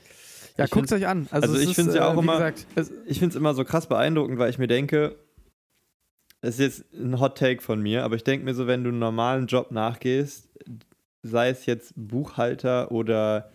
Ja, 0.57 0.67
guckt 0.67 0.87
es 0.87 0.93
euch 0.93 1.07
an. 1.07 1.29
Also, 1.31 1.53
also 1.53 1.61
ich 1.61 1.75
finde 1.75 1.91
es 1.91 1.97
ja 1.97 2.09
auch 2.09 2.17
äh, 2.17 2.21
immer, 2.21 2.33
gesagt, 2.33 2.67
ich 3.05 3.19
finde 3.19 3.33
es 3.33 3.37
immer 3.37 3.53
so 3.53 3.65
krass 3.65 3.87
beeindruckend, 3.89 4.39
weil 4.39 4.49
ich 4.49 4.59
mir 4.59 4.69
denke, 4.69 5.17
das 6.47 6.61
ist 6.61 6.61
jetzt 6.61 6.95
ein 6.95 7.19
Hot 7.19 7.37
Take 7.37 7.61
von 7.61 7.83
mir, 7.83 8.05
aber 8.05 8.15
ich 8.15 8.23
denke 8.23 8.45
mir 8.45 8.55
so, 8.55 8.69
wenn 8.69 8.85
du 8.85 8.91
einen 8.91 9.01
normalen 9.01 9.49
Job 9.49 9.73
nachgehst, 9.73 10.49
sei 11.25 11.49
es 11.49 11.67
jetzt 11.67 11.93
Buchhalter 11.97 12.93
oder 12.93 13.51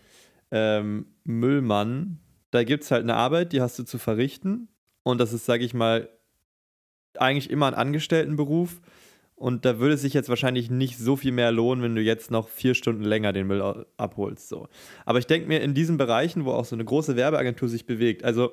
ähm, 0.52 1.06
Müllmann, 1.24 2.20
da 2.52 2.66
gibt 2.66 2.84
es 2.84 2.92
halt 2.92 3.04
eine 3.04 3.16
Arbeit, 3.16 3.54
die 3.54 3.62
hast 3.62 3.80
du 3.80 3.84
zu 3.84 3.98
verrichten. 3.98 4.68
Und 5.04 5.22
das 5.22 5.32
ist, 5.32 5.46
sage 5.46 5.64
ich 5.64 5.74
mal, 5.74 6.10
eigentlich 7.16 7.50
immer 7.50 7.68
ein 7.68 7.76
Angestelltenberuf. 7.76 8.82
Und 9.36 9.64
da 9.64 9.80
würde 9.80 9.94
es 9.94 10.02
sich 10.02 10.14
jetzt 10.14 10.28
wahrscheinlich 10.28 10.70
nicht 10.70 10.98
so 10.98 11.16
viel 11.16 11.32
mehr 11.32 11.54
lohnen, 11.54 11.82
wenn 11.82 11.96
du 11.96 12.02
jetzt 12.02 12.30
noch 12.30 12.50
vier 12.50 12.76
Stunden 12.76 13.06
länger 13.06 13.32
den 13.32 13.48
Müll 13.48 13.86
abholst. 13.96 14.50
So. 14.50 14.68
Aber 15.06 15.18
ich 15.18 15.28
denke 15.28 15.48
mir, 15.48 15.62
in 15.62 15.74
diesen 15.74 15.96
Bereichen, 15.96 16.44
wo 16.44 16.52
auch 16.52 16.66
so 16.66 16.76
eine 16.76 16.84
große 16.84 17.16
Werbeagentur 17.16 17.70
sich 17.70 17.86
bewegt, 17.86 18.26
also 18.26 18.52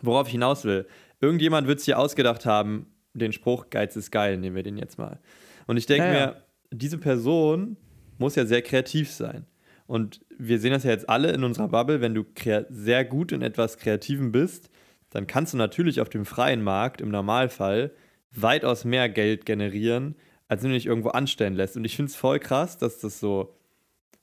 worauf 0.00 0.26
ich 0.28 0.32
hinaus 0.32 0.64
will, 0.64 0.86
irgendjemand 1.20 1.68
wird 1.68 1.80
sich 1.80 1.94
ausgedacht 1.94 2.46
haben, 2.46 2.86
den 3.14 3.32
Spruch, 3.32 3.70
Geiz 3.70 3.96
ist 3.96 4.10
geil, 4.10 4.36
nehmen 4.38 4.56
wir 4.56 4.62
den 4.62 4.76
jetzt 4.76 4.98
mal. 4.98 5.20
Und 5.66 5.76
ich 5.76 5.86
denke 5.86 6.06
ja, 6.06 6.12
ja. 6.14 6.26
mir, 6.26 6.42
diese 6.70 6.98
Person 6.98 7.76
muss 8.18 8.34
ja 8.34 8.46
sehr 8.46 8.62
kreativ 8.62 9.10
sein. 9.10 9.46
Und 9.86 10.20
wir 10.38 10.58
sehen 10.58 10.72
das 10.72 10.84
ja 10.84 10.90
jetzt 10.90 11.08
alle 11.08 11.32
in 11.32 11.44
unserer 11.44 11.68
Bubble, 11.68 12.00
wenn 12.00 12.14
du 12.14 12.24
sehr 12.68 13.04
gut 13.04 13.32
in 13.32 13.42
etwas 13.42 13.78
Kreativem 13.78 14.32
bist, 14.32 14.70
dann 15.10 15.26
kannst 15.26 15.54
du 15.54 15.56
natürlich 15.56 16.00
auf 16.00 16.10
dem 16.10 16.26
freien 16.26 16.62
Markt 16.62 17.00
im 17.00 17.08
Normalfall 17.08 17.92
weitaus 18.30 18.84
mehr 18.84 19.08
Geld 19.08 19.46
generieren, 19.46 20.14
als 20.46 20.62
wenn 20.62 20.70
du 20.70 20.76
dich 20.76 20.86
irgendwo 20.86 21.08
anstellen 21.08 21.54
lässt. 21.54 21.76
Und 21.76 21.84
ich 21.84 21.96
finde 21.96 22.10
es 22.10 22.16
voll 22.16 22.38
krass, 22.38 22.76
dass 22.76 22.98
das 22.98 23.18
so 23.18 23.57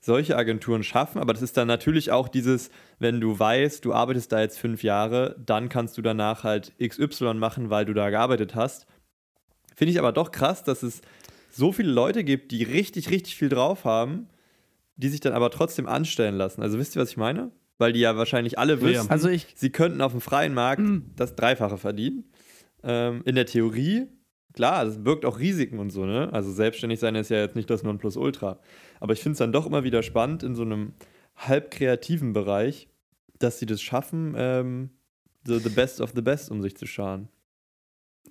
solche 0.05 0.37
Agenturen 0.37 0.83
schaffen, 0.83 1.19
aber 1.19 1.33
das 1.33 1.41
ist 1.41 1.57
dann 1.57 1.67
natürlich 1.67 2.11
auch 2.11 2.27
dieses, 2.27 2.69
wenn 2.99 3.19
du 3.19 3.37
weißt, 3.37 3.83
du 3.83 3.91
arbeitest 3.91 4.31
da 4.31 4.39
jetzt 4.39 4.59
fünf 4.59 4.83
Jahre, 4.83 5.35
dann 5.43 5.67
kannst 5.67 5.97
du 5.97 6.03
danach 6.03 6.43
halt 6.43 6.73
XY 6.79 7.33
machen, 7.33 7.71
weil 7.71 7.85
du 7.85 7.93
da 7.93 8.09
gearbeitet 8.11 8.53
hast. 8.53 8.85
Finde 9.75 9.91
ich 9.91 9.99
aber 9.99 10.11
doch 10.11 10.31
krass, 10.31 10.63
dass 10.63 10.83
es 10.83 11.01
so 11.51 11.71
viele 11.71 11.91
Leute 11.91 12.23
gibt, 12.23 12.51
die 12.51 12.63
richtig, 12.63 13.09
richtig 13.09 13.35
viel 13.35 13.49
drauf 13.49 13.83
haben, 13.83 14.27
die 14.95 15.09
sich 15.09 15.21
dann 15.21 15.33
aber 15.33 15.49
trotzdem 15.49 15.87
anstellen 15.87 16.35
lassen. 16.35 16.61
Also 16.61 16.77
wisst 16.77 16.95
ihr, 16.95 17.01
was 17.01 17.09
ich 17.09 17.17
meine? 17.17 17.51
Weil 17.77 17.91
die 17.91 17.99
ja 17.99 18.15
wahrscheinlich 18.15 18.59
alle 18.59 18.81
wissen, 18.81 19.09
Also 19.09 19.27
ich, 19.27 19.47
sie 19.55 19.69
könnten 19.71 20.01
auf 20.01 20.11
dem 20.11 20.21
freien 20.21 20.53
Markt 20.53 20.81
Mm. 20.81 21.11
das 21.15 21.35
Dreifache 21.35 21.77
verdienen. 21.77 22.25
Ähm, 22.83 23.21
in 23.25 23.35
der 23.35 23.45
Theorie, 23.47 24.07
klar, 24.53 24.85
das 24.85 25.03
birgt 25.03 25.25
auch 25.25 25.39
Risiken 25.39 25.79
und 25.79 25.89
so, 25.89 26.05
ne? 26.05 26.29
Also 26.31 26.51
selbstständig 26.53 26.99
sein 26.99 27.15
ist 27.15 27.29
ja 27.29 27.39
jetzt 27.39 27.55
nicht 27.57 27.69
das 27.69 27.83
Nonplusultra. 27.83 28.59
Aber 28.99 29.13
ich 29.13 29.21
finde 29.21 29.33
es 29.33 29.39
dann 29.39 29.51
doch 29.51 29.65
immer 29.65 29.83
wieder 29.83 30.03
spannend 30.03 30.43
in 30.43 30.55
so 30.55 30.61
einem 30.63 30.93
halb 31.35 31.71
kreativen 31.71 32.33
Bereich, 32.33 32.87
dass 33.39 33.59
sie 33.59 33.65
das 33.65 33.81
schaffen, 33.81 34.33
ähm, 34.37 34.89
so 35.45 35.59
the 35.59 35.69
best 35.69 36.01
of 36.01 36.11
the 36.15 36.21
best 36.21 36.49
um 36.51 36.61
sich 36.61 36.75
zu 36.77 36.85
scharen. 36.87 37.27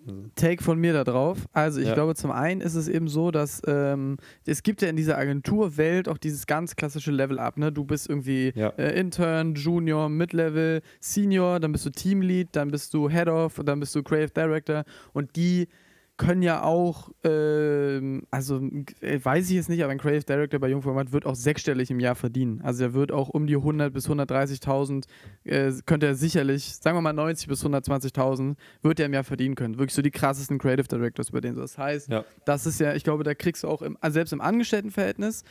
Also, 0.07 0.25
Take 0.35 0.63
von 0.63 0.79
mir 0.79 0.93
da 0.93 1.05
drauf. 1.05 1.47
Also 1.53 1.81
ich 1.81 1.87
Ja. 1.89 1.95
glaube, 1.95 2.15
zum 2.15 2.31
einen 2.31 2.61
ist 2.61 2.75
es 2.75 2.89
eben 2.89 3.09
so, 3.09 3.31
dass 3.31 3.63
ähm, 3.67 4.17
es 4.45 4.63
gibt 4.63 4.83
ja 4.83 4.89
in 4.89 4.97
dieser 4.97 5.17
Agenturwelt 5.17 6.09
auch 6.09 6.19
dieses 6.19 6.47
ganz 6.47 6.77
klassische 6.77 7.11
Level-Up. 7.13 7.57
Ne? 7.57 7.73
Du 7.73 7.85
bist 7.85 8.09
irgendwie 8.11 8.53
Ja. 8.55 8.71
äh, 8.71 8.99
Intern, 8.99 9.55
Junior, 9.55 10.09
Mid-Level, 10.09 10.83
Senior, 11.01 11.61
dann 11.61 11.73
bist 11.73 11.87
du 11.87 11.91
Teamlead, 11.91 12.49
dann 12.53 12.71
bist 12.71 12.93
du 12.93 13.09
Head 13.09 13.29
of, 13.29 13.61
dann 13.65 13.81
bist 13.81 13.95
du 13.95 14.03
Creative 14.03 14.33
Director 14.33 14.85
und 15.13 15.37
die 15.37 15.69
können 16.17 16.43
ja 16.43 16.63
auch, 16.63 17.11
ähm, 17.25 18.23
also 18.31 18.61
äh, 19.01 19.19
weiß 19.23 19.49
ich 19.51 19.57
jetzt 19.57 19.69
nicht, 19.69 19.83
aber 19.83 19.91
ein 19.93 19.99
Creative 19.99 20.25
Director 20.25 20.61
bei 20.61 20.69
Jungformat 20.69 21.11
wird 21.13 21.27
auch 21.27 21.35
sechsstellig 21.35 21.91
im 21.91 21.99
Jahr 21.99 22.15
verdienen. 22.15 22.61
Also 22.63 22.85
er 22.85 22.95
wird 22.95 23.11
auch 23.11 23.29
um 23.31 23.47
die 23.49 23.57
100 23.57 23.93
bis 23.93 24.09
130.000, 24.09 25.05
äh, 25.45 25.73
könnte 25.87 26.07
er 26.07 26.15
sicherlich, 26.15 26.77
sagen 26.77 26.97
wir 26.97 27.01
mal 27.03 27.13
90 27.13 27.49
bis 27.49 27.65
120.000, 27.65 28.55
wird 28.83 29.01
er 29.01 29.07
im 29.07 29.13
Jahr 29.15 29.25
verdienen 29.25 29.57
können. 29.57 29.79
Wirklich 29.79 29.95
so 29.95 30.03
die 30.03 30.13
krassesten 30.13 30.59
Creative 30.59 30.87
Directors 30.87 31.33
bei 31.33 31.41
denen 31.41 31.57
so. 31.57 31.63
Das 31.63 31.79
heißt, 31.79 32.09
Ja. 32.11 32.25
das 32.45 32.67
ist 32.67 32.79
ja, 32.81 32.95
ich 32.95 33.03
glaube, 33.03 33.25
da 33.25 33.35
kriegst 33.35 33.65
du 33.65 33.69
auch, 33.69 33.83
im, 33.83 33.97
also 34.01 34.15
selbst 34.15 34.33
im 34.33 34.41
Angestelltenverhältnis, 34.41 35.43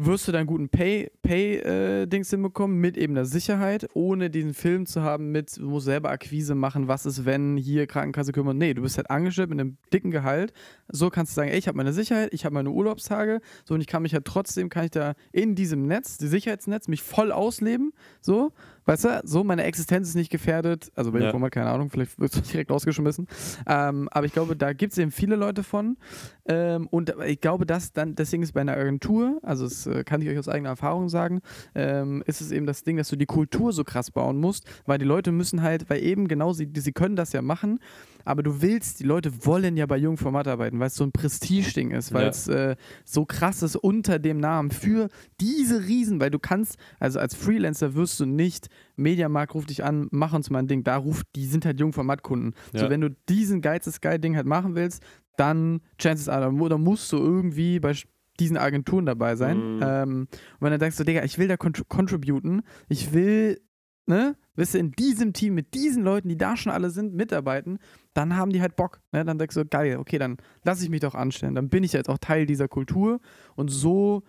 wirst 0.00 0.28
du 0.28 0.32
dann 0.32 0.46
guten 0.46 0.68
Pay-Dings 0.68 1.10
Pay, 1.22 1.56
äh, 1.56 2.24
hinbekommen 2.24 2.78
mit 2.78 2.96
eben 2.96 3.14
der 3.14 3.24
Sicherheit, 3.24 3.88
ohne 3.94 4.30
diesen 4.30 4.54
Film 4.54 4.86
zu 4.86 5.02
haben 5.02 5.32
mit, 5.32 5.56
du 5.56 5.68
musst 5.68 5.86
selber 5.86 6.10
Akquise 6.10 6.54
machen, 6.54 6.86
was 6.86 7.04
ist, 7.04 7.24
wenn 7.24 7.56
hier 7.56 7.88
Krankenkasse 7.88 8.30
kümmern. 8.30 8.56
Nee, 8.56 8.74
du 8.74 8.82
bist 8.82 8.96
halt 8.96 9.10
angestellt 9.10 9.50
mit 9.50 9.58
einem 9.58 9.76
dicken 9.92 10.12
Gehalt. 10.12 10.52
So 10.86 11.10
kannst 11.10 11.32
du 11.32 11.34
sagen, 11.34 11.50
ey, 11.50 11.58
ich 11.58 11.66
habe 11.66 11.76
meine 11.76 11.92
Sicherheit, 11.92 12.32
ich 12.32 12.44
habe 12.44 12.54
meine 12.54 12.70
Urlaubstage, 12.70 13.40
so 13.64 13.74
und 13.74 13.80
ich 13.80 13.88
kann 13.88 14.02
mich 14.02 14.14
halt 14.14 14.24
trotzdem, 14.24 14.68
kann 14.68 14.84
ich 14.84 14.92
da 14.92 15.14
in 15.32 15.56
diesem 15.56 15.86
Netz, 15.86 16.16
die 16.16 16.28
Sicherheitsnetz, 16.28 16.86
mich 16.86 17.02
voll 17.02 17.32
ausleben, 17.32 17.92
so, 18.20 18.52
weißt 18.88 19.04
du, 19.04 19.20
so, 19.24 19.44
meine 19.44 19.64
Existenz 19.64 20.08
ist 20.08 20.14
nicht 20.14 20.30
gefährdet, 20.30 20.90
also 20.94 21.12
bei 21.12 21.20
Ja. 21.20 21.30
ja. 21.30 21.50
keine 21.50 21.70
Ahnung, 21.70 21.90
vielleicht 21.90 22.18
wirst 22.18 22.36
du 22.36 22.40
direkt 22.52 22.70
rausgeschmissen, 22.70 23.28
ähm, 23.66 24.08
aber 24.10 24.26
ich 24.26 24.32
glaube, 24.32 24.56
da 24.56 24.72
gibt 24.72 24.92
es 24.92 24.98
eben 24.98 25.10
viele 25.10 25.36
Leute 25.36 25.62
von 25.62 25.98
ähm, 26.46 26.88
und 26.88 27.14
ich 27.26 27.40
glaube, 27.40 27.66
dass 27.66 27.92
dann, 27.92 28.14
deswegen 28.14 28.42
ist 28.42 28.52
bei 28.52 28.62
einer 28.62 28.76
Agentur, 28.76 29.40
also 29.42 29.64
das 29.64 29.86
äh, 29.86 30.04
kann 30.04 30.22
ich 30.22 30.28
euch 30.30 30.38
aus 30.38 30.48
eigener 30.48 30.70
Erfahrung 30.70 31.10
sagen, 31.10 31.42
ähm, 31.74 32.22
ist 32.26 32.40
es 32.40 32.50
eben 32.50 32.64
das 32.64 32.82
Ding, 32.82 32.96
dass 32.96 33.08
du 33.10 33.16
die 33.16 33.26
Kultur 33.26 33.72
so 33.72 33.84
krass 33.84 34.10
bauen 34.10 34.38
musst, 34.38 34.66
weil 34.86 34.98
die 34.98 35.04
Leute 35.04 35.32
müssen 35.32 35.62
halt, 35.62 35.90
weil 35.90 36.02
eben 36.02 36.26
genau, 36.26 36.54
sie, 36.54 36.70
sie 36.74 36.92
können 36.92 37.14
das 37.14 37.34
ja 37.34 37.42
machen, 37.42 37.80
aber 38.28 38.42
du 38.42 38.60
willst, 38.62 39.00
die 39.00 39.04
Leute 39.04 39.44
wollen 39.46 39.76
ja 39.76 39.86
bei 39.86 39.96
jungen 39.96 40.16
Format 40.18 40.46
arbeiten, 40.48 40.78
weil 40.78 40.88
es 40.88 40.94
so 40.94 41.04
ein 41.04 41.12
Prestige-Ding 41.12 41.90
ist, 41.92 42.12
weil 42.12 42.24
Ja. 42.24 42.28
es 42.28 42.46
äh, 42.48 42.76
so 43.04 43.24
krass 43.24 43.62
ist 43.62 43.76
unter 43.76 44.18
dem 44.18 44.38
Namen 44.38 44.70
für 44.70 45.08
diese 45.40 45.86
Riesen, 45.86 46.20
weil 46.20 46.30
du 46.30 46.38
kannst, 46.38 46.76
also 47.00 47.18
als 47.18 47.34
Freelancer 47.34 47.94
wirst 47.94 48.20
du 48.20 48.26
nicht, 48.26 48.68
Mediamarkt 48.96 49.54
ruft 49.54 49.70
dich 49.70 49.82
an, 49.84 50.08
mach 50.10 50.32
uns 50.32 50.50
mal 50.50 50.58
ein 50.60 50.68
Ding, 50.68 50.84
da 50.84 50.96
ruft, 50.96 51.26
die 51.36 51.46
sind 51.46 51.64
halt 51.64 51.80
Jungformatkunden. 51.80 52.54
So, 52.74 52.84
Ja. 52.84 52.90
wenn 52.90 53.00
du 53.00 53.10
diesen 53.28 53.60
Geiz 53.62 54.00
geil 54.00 54.18
Ding 54.18 54.36
halt 54.36 54.46
machen 54.46 54.74
willst, 54.74 55.02
dann 55.36 55.80
Chances 55.98 56.28
are, 56.28 56.40
da 56.52 56.68
da 56.68 56.78
musst 56.78 57.10
du 57.12 57.16
irgendwie 57.16 57.80
bei 57.80 57.94
diesen 58.40 58.56
Agenturen 58.56 59.06
dabei 59.06 59.34
sein. 59.36 59.76
Mhm. 59.76 59.80
Ähm, 59.82 60.28
und 60.30 60.60
wenn 60.60 60.72
du 60.72 60.78
denkst, 60.78 60.96
so, 60.96 61.04
Digga, 61.04 61.24
ich 61.24 61.38
will 61.38 61.48
da 61.48 61.56
contr 61.56 61.82
contributen, 61.88 62.62
ich 62.88 63.12
will, 63.12 63.60
ne, 64.08 64.36
wisst 64.56 64.74
ihr, 64.74 64.80
in 64.80 64.92
diesem 64.92 65.32
Team 65.32 65.54
mit 65.54 65.74
diesen 65.74 66.02
Leuten, 66.02 66.28
die 66.28 66.36
da 66.36 66.56
schon 66.56 66.72
alle 66.72 66.90
sind, 66.90 67.14
mitarbeiten, 67.14 67.78
dann 68.14 68.36
haben 68.36 68.50
die 68.50 68.60
halt 68.60 68.74
Bock. 68.74 69.00
Ne? 69.12 69.24
Dann 69.24 69.38
denkst 69.38 69.54
du, 69.54 69.64
geil, 69.64 69.98
okay, 69.98 70.18
dann 70.18 70.38
lass 70.64 70.82
ich 70.82 70.88
mich 70.88 71.00
doch 71.00 71.14
anstellen. 71.14 71.54
Dann 71.54 71.68
bin 71.68 71.84
ich 71.84 71.92
jetzt 71.92 72.08
auch 72.08 72.18
Teil 72.18 72.46
dieser 72.46 72.68
Kultur 72.68 73.20
und 73.54 73.68
so, 73.68 74.22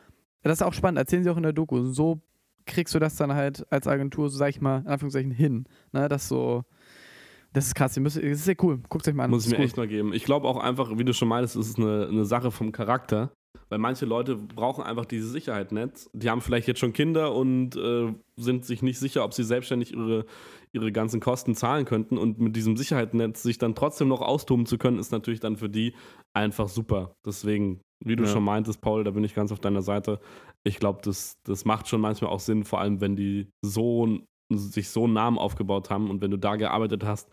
das 0.43 0.59
ist 0.59 0.63
auch 0.63 0.73
spannend, 0.73 0.99
erzählen 0.99 1.23
sie 1.23 1.29
auch 1.29 1.37
in 1.37 1.43
der 1.43 1.53
Doku, 1.53 1.83
so 1.85 2.21
kriegst 2.65 2.93
du 2.93 2.99
das 2.99 3.15
dann 3.15 3.33
halt 3.33 3.65
als 3.71 3.87
Agentur, 3.87 4.29
so 4.29 4.37
sag 4.37 4.49
ich 4.49 4.61
mal, 4.61 4.81
in 4.81 4.87
Anführungszeichen 4.87 5.31
hin. 5.31 5.65
Ne? 5.91 6.07
Das 6.07 6.27
so, 6.27 6.63
das 7.53 7.67
ist 7.67 7.75
krass, 7.75 7.97
ihr 7.97 8.03
müsst, 8.03 8.17
das 8.17 8.23
ist 8.23 8.45
sehr 8.45 8.55
cool. 8.61 8.79
Guckt 8.89 9.07
euch 9.07 9.13
mal 9.13 9.23
an. 9.23 9.31
Muss 9.31 9.45
ich 9.45 9.51
mir 9.51 9.57
ist 9.57 9.69
echt 9.69 9.77
mal 9.77 9.87
geben. 9.87 10.13
Ich 10.13 10.23
glaube 10.23 10.47
auch 10.47 10.57
einfach, 10.57 10.97
wie 10.97 11.05
du 11.05 11.13
schon 11.13 11.27
meinst, 11.27 11.55
es 11.55 11.69
ist 11.69 11.79
eine, 11.79 12.07
eine 12.07 12.25
Sache 12.25 12.51
vom 12.51 12.71
Charakter. 12.71 13.31
Weil 13.69 13.79
manche 13.79 14.05
Leute 14.05 14.35
brauchen 14.35 14.83
einfach 14.83 15.05
dieses 15.05 15.31
Sicherheitsnetz. 15.31 16.09
Die 16.13 16.29
haben 16.29 16.41
vielleicht 16.41 16.67
jetzt 16.67 16.79
schon 16.79 16.93
Kinder 16.93 17.35
und 17.35 17.75
äh, 17.75 18.13
sind 18.35 18.65
sich 18.65 18.81
nicht 18.81 18.99
sicher, 18.99 19.23
ob 19.23 19.33
sie 19.33 19.43
selbstständig 19.43 19.93
ihre, 19.93 20.25
ihre 20.71 20.91
ganzen 20.91 21.19
Kosten 21.19 21.55
zahlen 21.55 21.85
könnten. 21.85 22.17
Und 22.17 22.39
mit 22.39 22.55
diesem 22.55 22.77
Sicherheitsnetz 22.77 23.43
sich 23.43 23.57
dann 23.57 23.75
trotzdem 23.75 24.07
noch 24.07 24.21
austoben 24.21 24.65
zu 24.65 24.77
können, 24.77 24.99
ist 24.99 25.12
natürlich 25.12 25.39
dann 25.39 25.55
für 25.55 25.69
die 25.69 25.93
einfach 26.33 26.67
super. 26.67 27.13
Deswegen, 27.25 27.81
wie 28.03 28.15
du 28.15 28.23
Ja. 28.23 28.29
schon 28.29 28.43
meintest, 28.43 28.81
Paul, 28.81 29.03
da 29.03 29.12
bin 29.12 29.23
ich 29.23 29.35
ganz 29.35 29.51
auf 29.51 29.59
deiner 29.59 29.81
Seite. 29.83 30.19
Ich 30.63 30.79
glaube, 30.79 31.01
das, 31.03 31.38
das 31.43 31.65
macht 31.65 31.88
schon 31.88 32.01
manchmal 32.01 32.31
auch 32.31 32.39
Sinn, 32.39 32.63
vor 32.63 32.81
allem 32.81 33.01
wenn 33.01 33.15
die 33.15 33.49
so 33.63 34.19
sich 34.51 34.89
so 34.89 35.03
einen 35.03 35.13
Namen 35.13 35.38
aufgebaut 35.38 35.91
haben 35.91 36.09
und 36.09 36.21
wenn 36.21 36.31
du 36.31 36.38
da 36.38 36.55
gearbeitet 36.55 37.03
hast, 37.03 37.29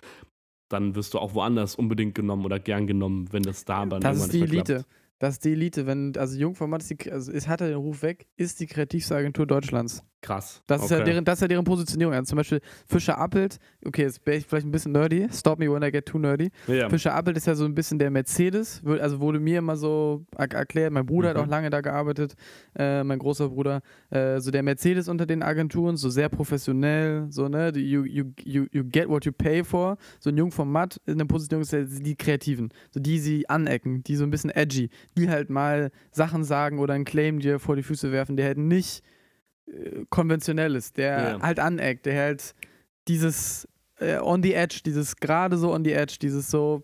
dann 0.68 0.94
wirst 0.96 1.14
du 1.14 1.18
auch 1.18 1.35
woanders 1.35 1.74
unbedingt 1.74 2.14
genommen 2.14 2.44
oder 2.44 2.59
gern 2.59 2.87
genommen, 2.87 3.33
wenn 3.33 3.42
das 3.42 3.64
da 3.64 3.87
dann 3.87 4.02
Das 4.02 4.18
ist 4.18 4.33
die 4.35 4.42
Elite. 4.42 4.85
Das 5.18 5.35
ist 5.35 5.44
die 5.44 5.52
Elite. 5.52 5.87
Wenn, 5.87 6.14
also 6.16 6.38
Jungformat 6.38 6.83
ist 6.83 6.90
die, 6.90 7.11
also 7.12 7.33
es 7.33 7.48
hat 7.48 7.61
er 7.61 7.68
den 7.68 7.76
Ruf 7.79 8.02
weg, 8.02 8.26
ist 8.37 8.61
die 8.61 8.66
kreativste 8.66 9.16
Agentur 9.16 9.46
Deutschlands. 9.46 10.02
Krass. 10.22 10.62
Das, 10.66 10.83
ist 10.83 10.90
ja 10.90 10.96
Okay. 10.96 11.05
deren, 11.05 11.24
das 11.24 11.35
ist 11.35 11.42
ja 11.42 11.48
deren 11.48 11.64
Positionierung. 11.64 12.12
Also 12.12 12.31
zum 12.31 12.37
Beispiel 12.38 12.61
Fischer 12.87 13.16
Appelt, 13.18 13.59
okay, 13.85 14.02
jetzt 14.02 14.24
bin 14.24 14.35
ich 14.38 14.46
vielleicht 14.46 14.66
ein 14.66 14.72
bisschen 14.72 14.92
nerdy, 14.92 15.29
stop 15.33 15.59
me 15.59 15.70
when 15.72 15.83
I 15.83 15.92
get 15.92 16.07
too 16.07 16.18
nerdy. 16.18 16.50
Ja. 16.66 16.88
Fischer 16.88 17.14
Appelt 17.14 17.37
ist 17.37 17.46
ja 17.46 17.55
so 17.55 17.64
ein 17.64 17.74
bisschen 17.74 17.98
der 17.98 18.11
Mercedes, 18.11 18.83
also 18.85 19.20
wurde 19.20 19.38
mir 19.38 19.59
immer 19.59 19.76
so 19.76 20.24
er 20.37 20.50
erklärt, 20.52 20.92
mein 20.92 21.07
Bruder 21.07 21.29
hat 21.31 21.37
Mhm. 21.37 21.42
auch 21.44 21.46
lange 21.48 21.70
da 21.70 21.81
gearbeitet, 21.81 22.35
äh, 22.76 23.05
mein 23.05 23.18
großer 23.18 23.50
Bruder, 23.50 23.83
äh, 24.11 24.40
so 24.40 24.50
der 24.50 24.62
Mercedes 24.64 25.09
unter 25.09 25.26
den 25.26 25.42
Agenturen, 25.42 25.96
so 25.96 26.09
sehr 26.11 26.29
professionell, 26.29 27.26
so, 27.31 27.48
ne, 27.48 27.70
you, 27.76 28.05
you, 28.05 28.24
you, 28.44 28.66
you 28.72 28.85
get 28.85 29.09
what 29.09 29.24
you 29.24 29.33
pay 29.33 29.62
for, 29.62 29.96
so 30.18 30.31
ein 30.31 30.37
Jungformat 30.37 31.00
in 31.07 31.18
der 31.18 31.26
Positionierung 31.26 31.62
ist 31.62 31.72
ja 31.72 31.83
die 31.85 32.16
Kreativen, 32.16 32.70
so 32.90 32.98
die 33.00 33.18
sie 33.20 33.48
anecken, 33.48 34.02
die 34.02 34.16
so 34.16 34.24
ein 34.24 34.31
bisschen 34.31 34.50
edgy, 34.50 34.88
die 35.16 35.29
halt 35.29 35.50
mal 35.50 35.90
Sachen 36.12 36.44
sagen 36.44 36.79
oder 36.79 36.94
einen 36.94 37.05
Claim 37.05 37.40
dir 37.40 37.59
vor 37.59 37.76
die 37.76 37.83
Füße 37.83 38.12
werfen, 38.12 38.37
der 38.37 38.46
halt 38.46 38.59
nicht 38.59 39.02
äh, 39.66 40.05
konventionell 40.11 40.74
ist, 40.76 40.96
der 40.96 41.18
Ja. 41.18 41.40
halt 41.42 41.59
aneckt, 41.61 42.07
der 42.07 42.20
halt 42.20 42.55
dieses 43.09 43.68
äh, 43.98 44.18
on 44.18 44.42
the 44.42 44.55
edge, 44.55 44.81
dieses 44.85 45.16
gerade 45.16 45.57
so 45.57 45.72
on 45.72 45.85
the 45.85 45.92
edge, 45.92 46.16
dieses 46.20 46.50
so 46.50 46.83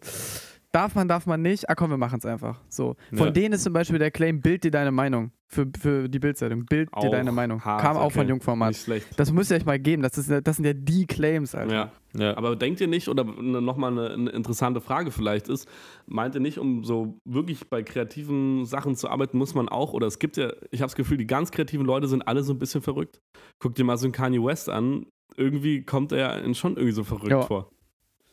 darf 0.73 0.95
man, 0.95 1.07
darf 1.07 1.27
man 1.27 1.43
nicht, 1.43 1.69
ah 1.69 1.75
komm, 1.75 1.91
wir 1.91 1.97
machen 1.99 2.19
es 2.19 2.27
einfach. 2.27 2.61
So. 2.69 2.97
Von 3.15 3.27
Ja. 3.27 3.31
denen 3.31 3.55
ist 3.55 3.63
zum 3.65 3.73
Beispiel 3.73 3.99
der 3.99 4.11
Claim, 4.11 4.41
bild 4.41 4.65
dir 4.65 4.71
deine 4.71 4.91
Meinung 4.91 5.31
für, 5.49 5.67
für 5.79 6.09
die 6.09 6.19
Bildzeitung. 6.19 6.65
Bild 6.65 6.89
dir 6.89 6.97
Auch 6.97 7.11
deine 7.11 7.31
Meinung. 7.31 7.63
hart, 7.65 7.83
Kam 7.83 7.97
auch 7.99 8.11
von 8.11 8.23
okay. 8.23 8.31
Jungformat. 8.31 8.69
Nicht 8.71 8.83
schlecht. 8.85 9.07
Das 9.19 9.31
müsst 9.33 9.51
ihr 9.51 9.59
euch 9.59 9.67
mal 9.67 9.79
geben. 9.79 10.03
Das, 10.03 10.17
ist, 10.17 10.31
das 10.47 10.57
sind 10.57 10.65
ja 10.65 10.73
die 10.73 11.07
Claims, 11.07 11.55
Alter. 11.55 11.73
Ja. 11.75 11.93
Ja. 12.19 12.37
Aber 12.37 12.57
denkt 12.57 12.81
ihr 12.81 12.89
nicht, 12.89 13.09
oder 13.09 13.23
nochmal 13.25 13.93
eine, 13.93 14.11
eine 14.15 14.31
interessante 14.31 14.81
Frage 14.81 15.11
vielleicht 15.11 15.49
ist, 15.49 15.69
meint 16.07 16.35
ihr 16.35 16.41
nicht, 16.41 16.59
um 16.59 16.85
so 16.85 17.19
wirklich 17.27 17.69
bei 17.69 17.83
kreativen 17.83 18.65
Sachen 18.65 18.97
zu 18.97 19.09
arbeiten, 19.09 19.37
muss 19.39 19.55
man 19.55 19.69
auch, 19.69 19.93
oder 19.93 20.07
es 20.07 20.19
gibt 20.19 20.37
ja, 20.39 20.53
ich 20.71 20.81
habe 20.81 20.89
das 20.89 20.97
Gefühl, 20.97 21.19
die 21.19 21.27
ganz 21.27 21.51
kreativen 21.51 21.87
Leute 21.87 22.09
sind 22.09 22.27
alle 22.27 22.43
so 22.43 22.53
ein 22.53 22.59
bisschen 22.59 22.81
verrückt. 22.83 23.21
Guck 23.59 23.75
dir 23.75 23.85
mal 23.85 23.97
so 23.99 24.07
einen 24.07 24.13
Kanye 24.13 24.43
West 24.43 24.69
an, 24.71 25.07
irgendwie 25.37 25.85
kommt 25.85 26.13
er 26.13 26.43
in 26.43 26.55
schon 26.55 26.77
irgendwie 26.77 26.93
so 26.93 27.05
verrückt 27.05 27.31
Ja. 27.31 27.43
vor. 27.43 27.71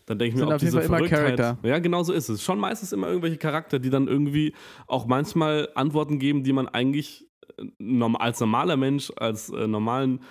Dann 0.09 0.17
denke 0.17 0.33
ich 0.33 0.41
mir, 0.41 0.47
ob 0.47 0.55
auf 0.55 0.61
jeden 0.63 0.71
diese 0.71 0.77
Fall 0.81 0.87
immer 0.87 1.07
Verrücktheit. 1.07 1.37
Charakter. 1.37 1.69
Ja, 1.69 1.77
genau 1.77 2.01
so 2.01 2.13
ist 2.13 2.29
es. 2.29 2.43
Schon 2.43 2.60
meistens 2.60 2.93
immer 2.93 3.07
irgendwelche 3.07 3.37
Charakter, 3.37 3.77
die 3.77 3.91
dann 3.91 4.07
irgendwie 4.07 4.55
auch 4.87 5.05
manchmal 5.05 5.69
Antworten 5.75 6.17
geben, 6.17 6.43
die 6.43 6.51
man 6.51 6.67
eigentlich 6.67 7.27
äh, 7.60 8.15
als 8.17 8.39
normaler 8.39 8.75
Mensch, 8.75 9.12
als 9.17 9.51
äh, 9.51 9.67
normalen, 9.67 10.21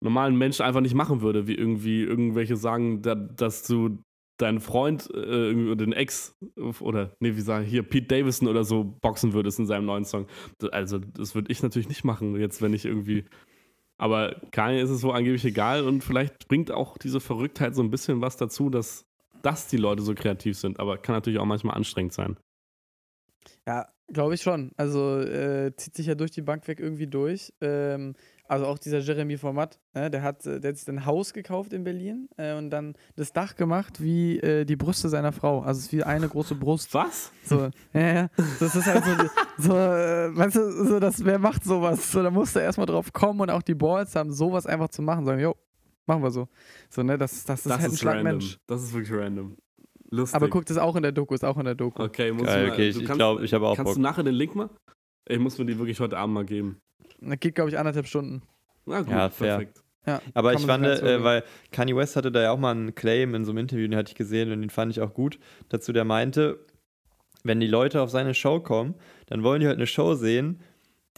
normalen 0.00 0.34
Mensch 0.34 0.62
einfach 0.62 0.80
nicht 0.80 0.94
machen 0.94 1.20
würde. 1.20 1.46
Wie 1.46 1.54
irgendwie 1.54 2.00
irgendwelche 2.02 2.56
sagen, 2.56 3.02
da, 3.02 3.14
dass 3.14 3.66
du 3.66 3.98
deinen 4.38 4.60
Freund 4.60 5.10
äh, 5.14 5.76
den 5.76 5.92
Ex 5.92 6.34
oder, 6.80 7.14
nee, 7.20 7.36
wie 7.36 7.40
sagen, 7.42 7.66
hier 7.66 7.82
Pete 7.82 8.06
Davidson 8.06 8.48
oder 8.48 8.64
so 8.64 8.96
boxen 9.02 9.34
würdest 9.34 9.58
in 9.58 9.66
seinem 9.66 9.84
neuen 9.84 10.06
Song. 10.06 10.26
Also, 10.72 11.00
das 11.00 11.34
würde 11.34 11.52
ich 11.52 11.62
natürlich 11.62 11.88
nicht 11.88 12.02
machen, 12.02 12.34
jetzt, 12.40 12.62
wenn 12.62 12.72
ich 12.72 12.86
irgendwie. 12.86 13.24
Aber 13.98 14.36
Kanye 14.52 14.80
ist 14.80 14.90
es 14.90 15.00
so 15.00 15.10
angeblich 15.10 15.44
egal 15.44 15.84
und 15.84 16.02
vielleicht 16.02 16.48
bringt 16.48 16.70
auch 16.70 16.96
diese 16.96 17.20
Verrücktheit 17.20 17.74
so 17.74 17.82
ein 17.82 17.90
bisschen 17.90 18.22
was 18.22 18.36
dazu, 18.36 18.70
dass, 18.70 19.07
dass 19.42 19.66
die 19.68 19.76
Leute 19.76 20.02
so 20.02 20.14
kreativ 20.14 20.58
sind. 20.58 20.80
Aber 20.80 20.98
kann 20.98 21.14
natürlich 21.14 21.38
auch 21.38 21.44
manchmal 21.44 21.76
anstrengend 21.76 22.12
sein. 22.12 22.36
Ja, 23.66 23.88
glaube 24.12 24.34
ich 24.34 24.42
schon. 24.42 24.72
Also 24.76 25.20
äh, 25.20 25.74
zieht 25.76 25.94
sich 25.94 26.06
ja 26.06 26.14
durch 26.14 26.30
die 26.30 26.42
Bank 26.42 26.66
weg 26.68 26.80
irgendwie 26.80 27.06
durch. 27.06 27.52
Ähm, 27.60 28.14
also 28.48 28.64
auch 28.64 28.78
dieser 28.78 29.00
Jeremy 29.00 29.36
Format, 29.36 29.78
äh, 29.92 30.10
der, 30.10 30.22
hat, 30.22 30.46
der 30.46 30.56
hat 30.56 30.76
sich 30.76 30.88
ein 30.88 31.04
Haus 31.04 31.34
gekauft 31.34 31.74
in 31.74 31.84
Berlin 31.84 32.28
äh, 32.38 32.54
und 32.54 32.70
dann 32.70 32.94
das 33.14 33.32
Dach 33.34 33.56
gemacht 33.56 34.02
wie 34.02 34.38
äh, 34.38 34.64
die 34.64 34.76
Brüste 34.76 35.10
seiner 35.10 35.32
Frau. 35.32 35.60
Also 35.60 35.80
es 35.80 35.86
ist 35.86 35.92
wie 35.92 36.02
eine 36.02 36.28
große 36.28 36.54
Brust. 36.54 36.94
Was? 36.94 37.30
So, 37.44 37.68
ja, 37.92 38.00
ja. 38.00 38.28
Das 38.58 38.74
ist 38.74 38.86
halt 38.86 39.04
so, 39.04 39.12
so 39.58 39.72
äh, 39.76 40.34
weißt 40.34 40.56
du, 40.56 40.86
so, 40.86 40.98
das, 40.98 41.24
wer 41.24 41.38
macht 41.38 41.64
sowas? 41.64 42.10
So, 42.10 42.22
da 42.22 42.30
musst 42.30 42.56
du 42.56 42.60
erstmal 42.60 42.86
drauf 42.86 43.12
kommen 43.12 43.40
und 43.40 43.50
auch 43.50 43.62
die 43.62 43.74
Balls 43.74 44.16
haben, 44.16 44.32
sowas 44.32 44.64
einfach 44.64 44.88
zu 44.88 45.02
machen. 45.02 45.26
Sagen, 45.26 45.40
jo, 45.40 45.54
machen 46.08 46.22
wir 46.22 46.30
so. 46.30 46.48
So, 46.90 47.02
ne, 47.02 47.16
das, 47.18 47.44
das, 47.44 47.60
ist 47.60 47.66
Das 47.66 47.72
halt 47.78 47.84
ein 47.84 47.92
ist 47.92 48.00
Schlag 48.00 48.16
random. 48.16 48.32
Mensch. 48.38 48.58
Das 48.66 48.82
ist 48.82 48.92
wirklich 48.92 49.12
random. 49.18 49.56
Lustig. 50.10 50.34
Aber 50.36 50.48
guck, 50.48 50.64
das 50.66 50.76
ist 50.78 50.82
auch 50.82 50.96
in 50.96 51.02
der 51.02 51.12
Doku, 51.12 51.34
ist 51.34 51.44
auch 51.44 51.58
in 51.58 51.64
der 51.66 51.74
Doku. 51.74 52.02
Okay, 52.02 52.32
muss 52.32 52.46
Geil, 52.46 52.66
mal, 52.66 52.72
okay, 52.72 52.90
du 52.92 52.98
ich 53.00 53.04
kannst- 53.04 53.18
glaube, 53.18 53.44
ich 53.44 53.52
habe 53.54 53.66
auch 53.66 53.76
Kannst 53.76 53.90
Bock. 53.90 53.94
du 53.96 54.00
nachher 54.00 54.22
den 54.24 54.34
Link 54.34 54.54
mal? 54.54 54.70
Ich 55.28 55.38
muss 55.38 55.58
mir 55.58 55.66
die 55.66 55.78
wirklich 55.78 56.00
heute 56.00 56.16
Abend 56.16 56.34
mal 56.34 56.44
geben. 56.46 56.80
Das 57.20 57.38
geht, 57.38 57.54
glaube 57.54 57.70
ich, 57.70 57.78
anderthalb 57.78 58.06
Stunden. 58.06 58.42
Na 58.86 59.00
gut, 59.02 59.10
Ja, 59.10 59.28
fair. 59.28 59.56
perfekt. 59.58 59.82
Ja, 60.06 60.22
Aber 60.32 60.54
ich 60.54 60.64
fand, 60.64 60.86
äh, 60.86 61.22
weil 61.22 61.44
Kanye 61.70 61.94
West 61.94 62.16
hatte 62.16 62.32
da 62.32 62.40
ja 62.40 62.52
auch 62.52 62.58
mal 62.58 62.70
einen 62.70 62.94
Claim 62.94 63.34
in 63.34 63.44
so 63.44 63.50
einem 63.50 63.58
Interview, 63.58 63.86
den 63.86 63.96
hatte 63.96 64.12
ich 64.12 64.16
gesehen 64.16 64.50
und 64.50 64.62
den 64.62 64.70
fand 64.70 64.90
ich 64.90 65.02
auch 65.02 65.12
gut. 65.12 65.38
Dazu, 65.68 65.92
der 65.92 66.06
meinte, 66.06 66.64
wenn 67.44 67.60
die 67.60 67.66
Leute 67.66 68.00
auf 68.00 68.08
seine 68.08 68.32
Show 68.32 68.60
kommen, 68.60 68.94
dann 69.26 69.42
wollen 69.42 69.60
die 69.60 69.66
halt 69.66 69.76
eine 69.76 69.86
Show 69.86 70.14
sehen, 70.14 70.60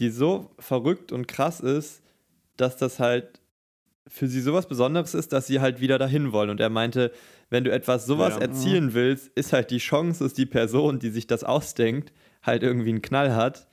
die 0.01 0.11
so 0.11 0.51
verrückt 0.59 1.13
und 1.13 1.29
krass 1.29 1.61
ist, 1.61 2.03
dass 2.57 2.77
das 2.79 2.99
halt 2.99 3.40
für 4.11 4.27
sie 4.27 4.41
sowas 4.41 4.67
Besonderes 4.67 5.15
ist, 5.15 5.33
dass 5.33 5.47
sie 5.47 5.61
halt 5.61 5.81
wieder 5.81 5.97
dahin 5.99 6.33
wollen. 6.33 6.51
Und 6.51 6.61
er 6.61 6.69
meinte, 6.69 7.13
wenn 7.49 7.65
du 7.65 7.71
etwas 7.73 8.05
sowas 8.07 8.35
Ja. 8.35 8.43
erzielen 8.43 8.93
willst, 8.93 9.29
ist 9.37 9.53
halt 9.53 9.71
die 9.71 9.79
Chance, 9.79 10.23
dass 10.25 10.35
die 10.35 10.47
Person, 10.47 10.99
die 10.99 11.11
sich 11.11 11.27
das 11.27 11.45
ausdenkt, 11.45 12.13
halt 12.43 12.63
irgendwie 12.63 12.91
einen 12.91 13.03
Knall 13.03 13.35
hat, 13.35 13.67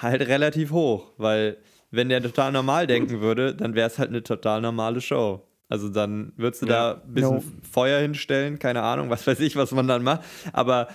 halt 0.00 0.22
relativ 0.28 0.72
hoch. 0.72 1.12
Weil 1.16 1.56
wenn 1.90 2.08
der 2.08 2.22
total 2.22 2.52
normal 2.52 2.86
denken 2.86 3.20
würde, 3.20 3.54
dann 3.54 3.74
wäre 3.74 3.86
es 3.86 3.98
halt 3.98 4.10
eine 4.10 4.22
total 4.22 4.60
normale 4.60 5.00
Show. 5.00 5.42
Also 5.70 5.88
dann 5.90 6.32
würdest 6.36 6.62
du 6.62 6.66
Ja. 6.66 6.94
da 6.94 7.02
ein 7.06 7.14
bisschen 7.14 7.36
Jo. 7.38 7.44
Feuer 7.70 8.00
hinstellen, 8.00 8.58
keine 8.58 8.82
Ahnung, 8.82 9.10
was 9.10 9.26
weiß 9.26 9.38
ich, 9.40 9.54
was 9.54 9.70
man 9.72 9.86
dann 9.86 10.02
macht. 10.02 10.22
Aber 10.52 10.88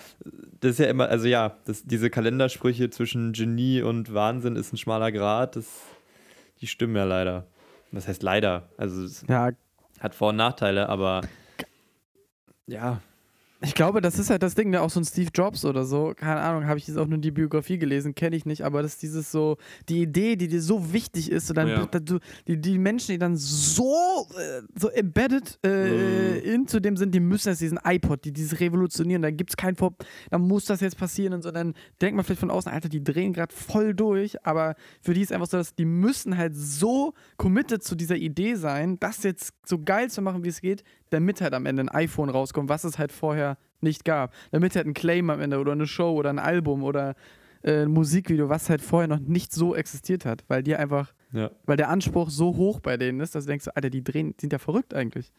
das 0.59 0.71
ist 0.71 0.79
ja 0.79 0.87
immer, 0.87 1.07
also 1.09 1.27
ja, 1.27 1.57
das, 1.65 1.83
diese 1.83 2.09
Kalendersprüche 2.09 2.89
zwischen 2.89 3.33
Genie 3.33 3.81
und 3.81 4.13
Wahnsinn 4.13 4.55
ist 4.55 4.73
ein 4.73 4.77
schmaler 4.77 5.11
Grad, 5.11 5.55
das, 5.55 5.67
die 6.59 6.67
stimmen 6.67 6.95
ja 6.95 7.03
leider. 7.03 7.45
Das 7.93 8.07
heißt 8.07 8.23
leider. 8.23 8.69
Also 8.77 9.03
es 9.03 9.23
Ja, 9.27 9.51
hat 9.99 10.15
Vor- 10.15 10.29
und 10.29 10.35
Nachteile, 10.35 10.89
aber 10.89 11.21
ja, 12.65 13.01
Ich 13.65 13.75
glaube, 13.75 14.01
das 14.01 14.19
ist 14.19 14.29
halt 14.29 14.43
das 14.43 14.55
Ding, 14.55 14.71
ne? 14.71 14.81
auch 14.81 14.89
so 14.89 14.99
ein 14.99 15.05
Steve 15.05 15.29
Jobs 15.33 15.63
oder 15.63 15.85
so, 15.85 16.13
keine 16.15 16.41
Ahnung, 16.41 16.65
habe 16.67 16.77
ich 16.77 16.87
jetzt 16.87 16.97
auch 16.97 17.07
nur 17.07 17.17
die 17.19 17.31
Biografie 17.31 17.77
gelesen, 17.77 18.13
kenne 18.13 18.35
ich 18.35 18.45
nicht, 18.45 18.63
aber 18.65 18.81
das 18.81 18.93
ist 18.95 19.03
dieses 19.03 19.31
so, 19.31 19.55
die 19.87 20.01
Idee, 20.01 20.35
die 20.35 20.49
dir 20.49 20.61
so 20.61 20.91
wichtig 20.91 21.31
ist, 21.31 21.49
und 21.49 21.55
dann 21.57 21.67
Ja. 21.69 21.85
da- 21.85 21.99
du, 21.99 22.19
die, 22.45 22.59
die 22.59 22.77
Menschen, 22.77 23.13
die 23.13 23.17
dann 23.17 23.37
so, 23.37 24.27
äh, 24.37 24.61
so 24.77 24.89
embedded 24.89 25.59
äh, 25.63 26.39
Mhm. 26.39 26.53
into 26.55 26.79
dem 26.81 26.97
sind, 26.97 27.15
die 27.15 27.21
müssen 27.21 27.49
jetzt 27.49 27.61
diesen 27.61 27.79
iPod, 27.85 28.25
die 28.25 28.33
dieses 28.33 28.59
revolutionieren, 28.59 29.21
da 29.21 29.31
gibt 29.31 29.51
es 29.51 29.55
kein 29.57 29.75
Vor, 29.75 29.95
dann 30.29 30.41
muss 30.41 30.65
das 30.65 30.81
jetzt 30.81 30.97
passieren 30.97 31.33
und 31.33 31.41
so, 31.41 31.51
dann 31.51 31.73
denkt 32.01 32.17
man 32.17 32.25
vielleicht 32.25 32.41
von 32.41 32.51
außen, 32.51 32.69
Alter, 32.71 32.89
die 32.89 33.01
drehen 33.03 33.31
gerade 33.31 33.53
voll 33.55 33.93
durch, 33.93 34.45
aber 34.45 34.75
für 35.01 35.13
die 35.13 35.21
ist 35.21 35.31
einfach 35.31 35.47
so, 35.47 35.55
dass 35.55 35.73
die 35.73 35.85
müssen 35.85 36.37
halt 36.37 36.53
so 36.55 37.13
committed 37.37 37.81
zu 37.81 37.95
dieser 37.95 38.17
Idee 38.17 38.55
sein, 38.55 38.99
das 38.99 39.23
jetzt 39.23 39.53
so 39.65 39.79
geil 39.81 40.09
zu 40.09 40.21
machen, 40.21 40.43
wie 40.43 40.49
es 40.49 40.59
geht, 40.59 40.83
damit 41.13 41.41
halt 41.41 41.53
am 41.53 41.65
Ende 41.65 41.83
ein 41.83 41.89
iPhone 41.89 42.29
rauskommt, 42.29 42.69
was 42.69 42.83
es 42.83 42.97
halt 42.97 43.11
vorher 43.11 43.57
nicht 43.81 44.05
gab. 44.05 44.33
Damit 44.51 44.75
halt 44.75 44.87
ein 44.87 44.93
Claim 44.93 45.29
am 45.29 45.39
Ende 45.39 45.59
oder 45.59 45.73
eine 45.73 45.87
Show 45.87 46.11
oder 46.13 46.29
ein 46.29 46.39
Album 46.39 46.83
oder 46.83 47.15
äh, 47.63 47.83
ein 47.83 47.91
Musikvideo, 47.91 48.49
was 48.49 48.69
halt 48.69 48.81
vorher 48.81 49.07
noch 49.07 49.19
nicht 49.19 49.53
so 49.53 49.75
existiert 49.75 50.25
hat, 50.25 50.43
weil 50.47 50.63
die 50.63 50.75
einfach, 50.75 51.13
ja. 51.31 51.51
weil 51.65 51.77
der 51.77 51.89
Anspruch 51.89 52.29
so 52.29 52.55
hoch 52.55 52.79
bei 52.79 52.97
denen 52.97 53.19
ist, 53.19 53.35
dass 53.35 53.45
du 53.45 53.51
denkst, 53.51 53.67
Alter, 53.73 53.89
die 53.89 54.03
drehen, 54.03 54.35
die 54.37 54.41
sind 54.41 54.53
ja 54.53 54.59
verrückt 54.59 54.93
eigentlich. 54.93 55.31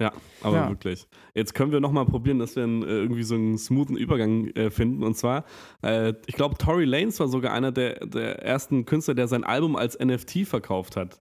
Ja, 0.00 0.12
aber 0.42 0.56
Ja. 0.56 0.68
wirklich. 0.68 1.06
Jetzt 1.34 1.54
können 1.54 1.70
wir 1.70 1.80
nochmal 1.80 2.04
probieren, 2.04 2.40
dass 2.40 2.56
wir 2.56 2.64
einen, 2.64 2.82
äh, 2.82 2.86
irgendwie 2.86 3.22
so 3.22 3.36
einen 3.36 3.56
smoothen 3.56 3.96
Übergang 3.96 4.48
äh, 4.48 4.70
finden. 4.70 5.04
Und 5.04 5.16
zwar, 5.16 5.44
äh, 5.82 6.14
ich 6.26 6.34
glaube, 6.34 6.58
Tory 6.58 6.84
Lanez 6.84 7.20
war 7.20 7.28
sogar 7.28 7.52
einer 7.52 7.70
der, 7.70 8.04
der 8.04 8.42
ersten 8.42 8.86
Künstler, 8.86 9.14
der 9.14 9.28
sein 9.28 9.44
Album 9.44 9.76
als 9.76 9.96
NFT 9.98 10.46
verkauft 10.46 10.96
hat. 10.96 11.20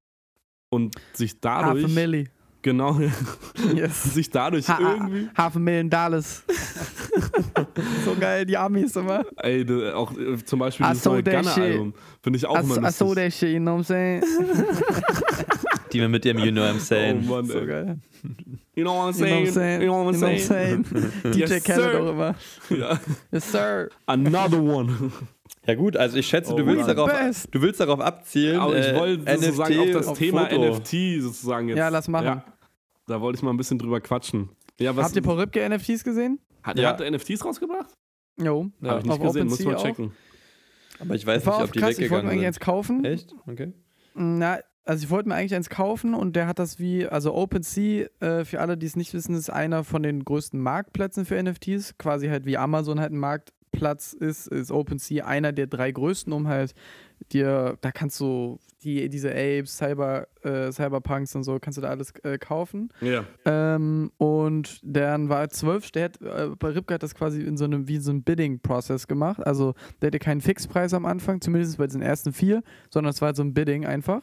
Und 0.70 0.96
sich 1.14 1.36
Half 1.46 1.46
a 1.46 1.74
dadurch, 1.74 1.94
Milli. 1.94 2.30
Genau, 2.64 3.00
Yes. 3.76 4.04
sich 4.16 4.30
dadurch 4.32 4.68
Ha- 4.68 4.80
irgendwie, 4.80 5.30
Half 5.38 5.56
a 5.56 5.60
Million 5.60 5.90
Dollars. 5.90 6.44
so 8.06 8.16
geil, 8.20 8.46
die 8.46 8.58
Amis 8.58 8.96
immer. 8.96 9.24
ey, 9.38 9.64
de, 9.66 9.92
auch 9.94 10.12
äh, 10.18 10.44
zum 10.44 10.60
Beispiel 10.60 10.86
saw 10.96 11.12
neue. 11.12 11.24
Gunner-Album, 11.24 11.94
finde 12.22 12.38
ich 12.38 12.46
auch 12.46 12.56
immer 12.60 12.76
I 12.78 12.80
lustig. 12.80 12.96
saw 12.96 13.14
that 13.16 13.34
shit, 13.34 13.50
you 13.54 13.60
know 13.60 13.78
what 13.78 13.82
I'm 13.82 13.84
saying? 13.86 14.24
Die 15.92 16.00
mir 16.00 16.10
mit 16.10 16.26
dem 16.26 16.40
You 16.40 16.52
Know 16.52 16.64
I'm 16.64 16.78
Oh 16.78 16.80
Saying. 16.80 17.28
Mann, 17.28 17.46
so 17.46 17.60
ey. 17.60 17.66
geil. 17.68 18.00
You 18.76 18.84
know 18.84 18.96
what 18.98 19.16
I'm 19.16 19.20
You 19.20 19.26
know 19.28 19.36
what 19.36 19.48
I'm 19.48 19.54
saying? 19.54 19.82
You 19.82 19.88
know 19.88 20.06
what 20.06 20.16
I'm 20.16 20.16
You 20.16 20.22
know 20.22 20.28
what 20.28 20.34
I'm 20.34 20.40
saying? 20.40 20.86
DJ 21.26 21.38
Yes, 21.38 21.64
Khaled 21.64 21.96
auch 21.96 22.10
immer. 22.10 22.36
Ja. 22.70 23.00
Yes, 23.32 23.52
sir. 23.52 23.90
Another 24.08 24.60
one. 24.64 25.12
Ja 25.66 25.76
gut, 25.76 25.96
also 25.96 26.18
ich 26.18 26.28
schätze, 26.28 26.54
Oh 26.54 26.58
du, 26.58 26.66
willst 26.66 26.88
darauf, 26.90 27.10
du 27.52 27.62
willst 27.62 27.80
darauf 27.80 28.00
abzielen. 28.02 28.60
Aber 28.60 28.78
ich 28.78 28.88
äh, 28.88 28.96
wollte 29.00 29.42
sozusagen 29.42 29.74
NFT 29.74 29.80
auf 29.80 29.92
das 29.94 30.08
auf 30.08 30.18
Thema 30.18 30.46
Foto. 30.50 30.76
NFT 30.76 31.22
sozusagen 31.22 31.70
jetzt. 31.70 31.78
Ja, 31.78 31.88
lass 31.90 32.08
machen. 32.10 32.26
Ja, 32.26 32.46
da 33.08 33.22
wollte 33.22 33.38
ich 33.38 33.44
mal 33.44 33.52
ein 33.52 33.58
bisschen 33.58 33.80
drüber 33.80 34.02
quatschen. 34.02 34.50
Ja, 34.80 34.96
was 34.96 35.06
Habt 35.06 35.16
ihr 35.16 35.22
Paul 35.22 35.40
Ripke 35.40 35.68
NFTs 35.70 36.04
gesehen? 36.04 36.40
hat, 36.64 36.78
Ja. 36.78 36.90
hat 36.90 37.02
er 37.02 37.10
NFTs 37.12 37.46
rausgebracht? 37.46 37.94
Jo. 38.38 38.70
Ja, 38.82 38.90
Habe 38.90 39.00
ich 39.02 39.06
nicht 39.06 39.22
gesehen, 39.22 39.48
muss 39.48 39.60
ich 39.60 39.68
auch. 39.68 39.82
checken. 39.82 40.12
Aber 41.00 41.16
ich 41.16 41.26
weiß 41.26 41.44
Das 41.44 41.46
war 41.48 41.54
nicht, 41.54 41.64
auch 41.64 41.68
ob 41.68 41.74
die 41.74 41.80
krass, 41.80 41.90
ich 41.92 42.12
wollte 42.12 42.26
mir 42.26 42.32
weggegangen 42.32 42.32
eigentlich 42.32 42.48
eins 42.48 42.60
kaufen. 42.60 43.06
Echt? 43.06 43.36
Okay. 43.48 43.74
Na, 44.16 44.60
also 44.86 45.04
ich 45.04 45.10
wollte 45.10 45.30
mir 45.30 45.36
eigentlich 45.36 45.56
eins 45.56 45.70
kaufen 45.70 46.14
und 46.14 46.36
der 46.36 46.48
hat 46.48 46.60
das 46.60 46.78
wie, 46.80 47.06
also 47.08 47.34
OpenSea, 47.34 48.08
äh, 48.20 48.44
für 48.46 48.60
alle, 48.60 48.78
die 48.78 48.86
es 48.86 48.96
nicht 48.96 49.14
wissen, 49.14 49.34
ist 49.36 49.50
einer 49.50 49.84
von 49.84 50.04
den 50.04 50.24
größten 50.26 50.60
Marktplätzen 50.60 51.26
für 51.26 51.42
NFTs. 51.42 51.98
Quasi 51.98 52.28
halt 52.28 52.46
wie 52.46 52.58
Amazon 52.58 53.00
halt 53.00 53.12
ein 53.14 53.18
Marktplatz 53.74 54.14
ist, 54.14 54.48
ist 54.48 54.72
OpenSea 54.72 55.26
einer 55.26 55.52
der 55.52 55.68
drei 55.68 55.92
größten, 55.92 56.32
um 56.32 56.48
halt 56.48 56.74
dir, 57.32 57.78
da 57.82 57.92
kannst 57.92 58.20
du 58.20 58.60
die, 58.84 59.08
diese 59.08 59.32
Apes, 59.32 59.78
Cyber, 59.78 60.28
äh, 60.44 60.72
Cyberpunks 60.72 61.36
und 61.36 61.44
so, 61.44 61.58
kannst 61.60 61.78
du 61.78 61.82
da 61.82 61.90
alles 61.90 62.12
äh, 62.24 62.38
kaufen. 62.38 62.90
Ja. 63.02 63.24
Ähm, 63.46 64.12
und 64.18 64.80
dann 64.84 65.30
war 65.30 65.50
zwölf, 65.50 65.90
der 65.92 66.06
hat, 66.06 66.22
äh, 66.22 66.50
bei 66.60 66.70
Ripke 66.70 66.96
hat 66.96 67.04
das 67.04 67.16
quasi 67.16 67.42
in 67.42 67.56
so 67.56 67.64
einem, 67.64 67.88
wie 67.88 67.98
so 67.98 68.12
ein 68.12 68.24
Bidding-Prozess 68.24 69.08
gemacht. 69.08 69.46
Also 69.46 69.74
der 70.02 70.08
hatte 70.08 70.20
keinen 70.20 70.42
Fixpreis 70.42 70.94
am 70.94 71.06
Anfang, 71.06 71.40
zumindest 71.40 71.78
bei 71.78 71.88
diesen 71.88 72.02
ersten 72.02 72.34
vier, 72.34 72.62
sondern 72.90 73.12
es 73.12 73.22
war 73.22 73.28
halt 73.28 73.38
so 73.38 73.44
ein 73.44 73.54
Bidding 73.54 73.86
einfach. 73.86 74.22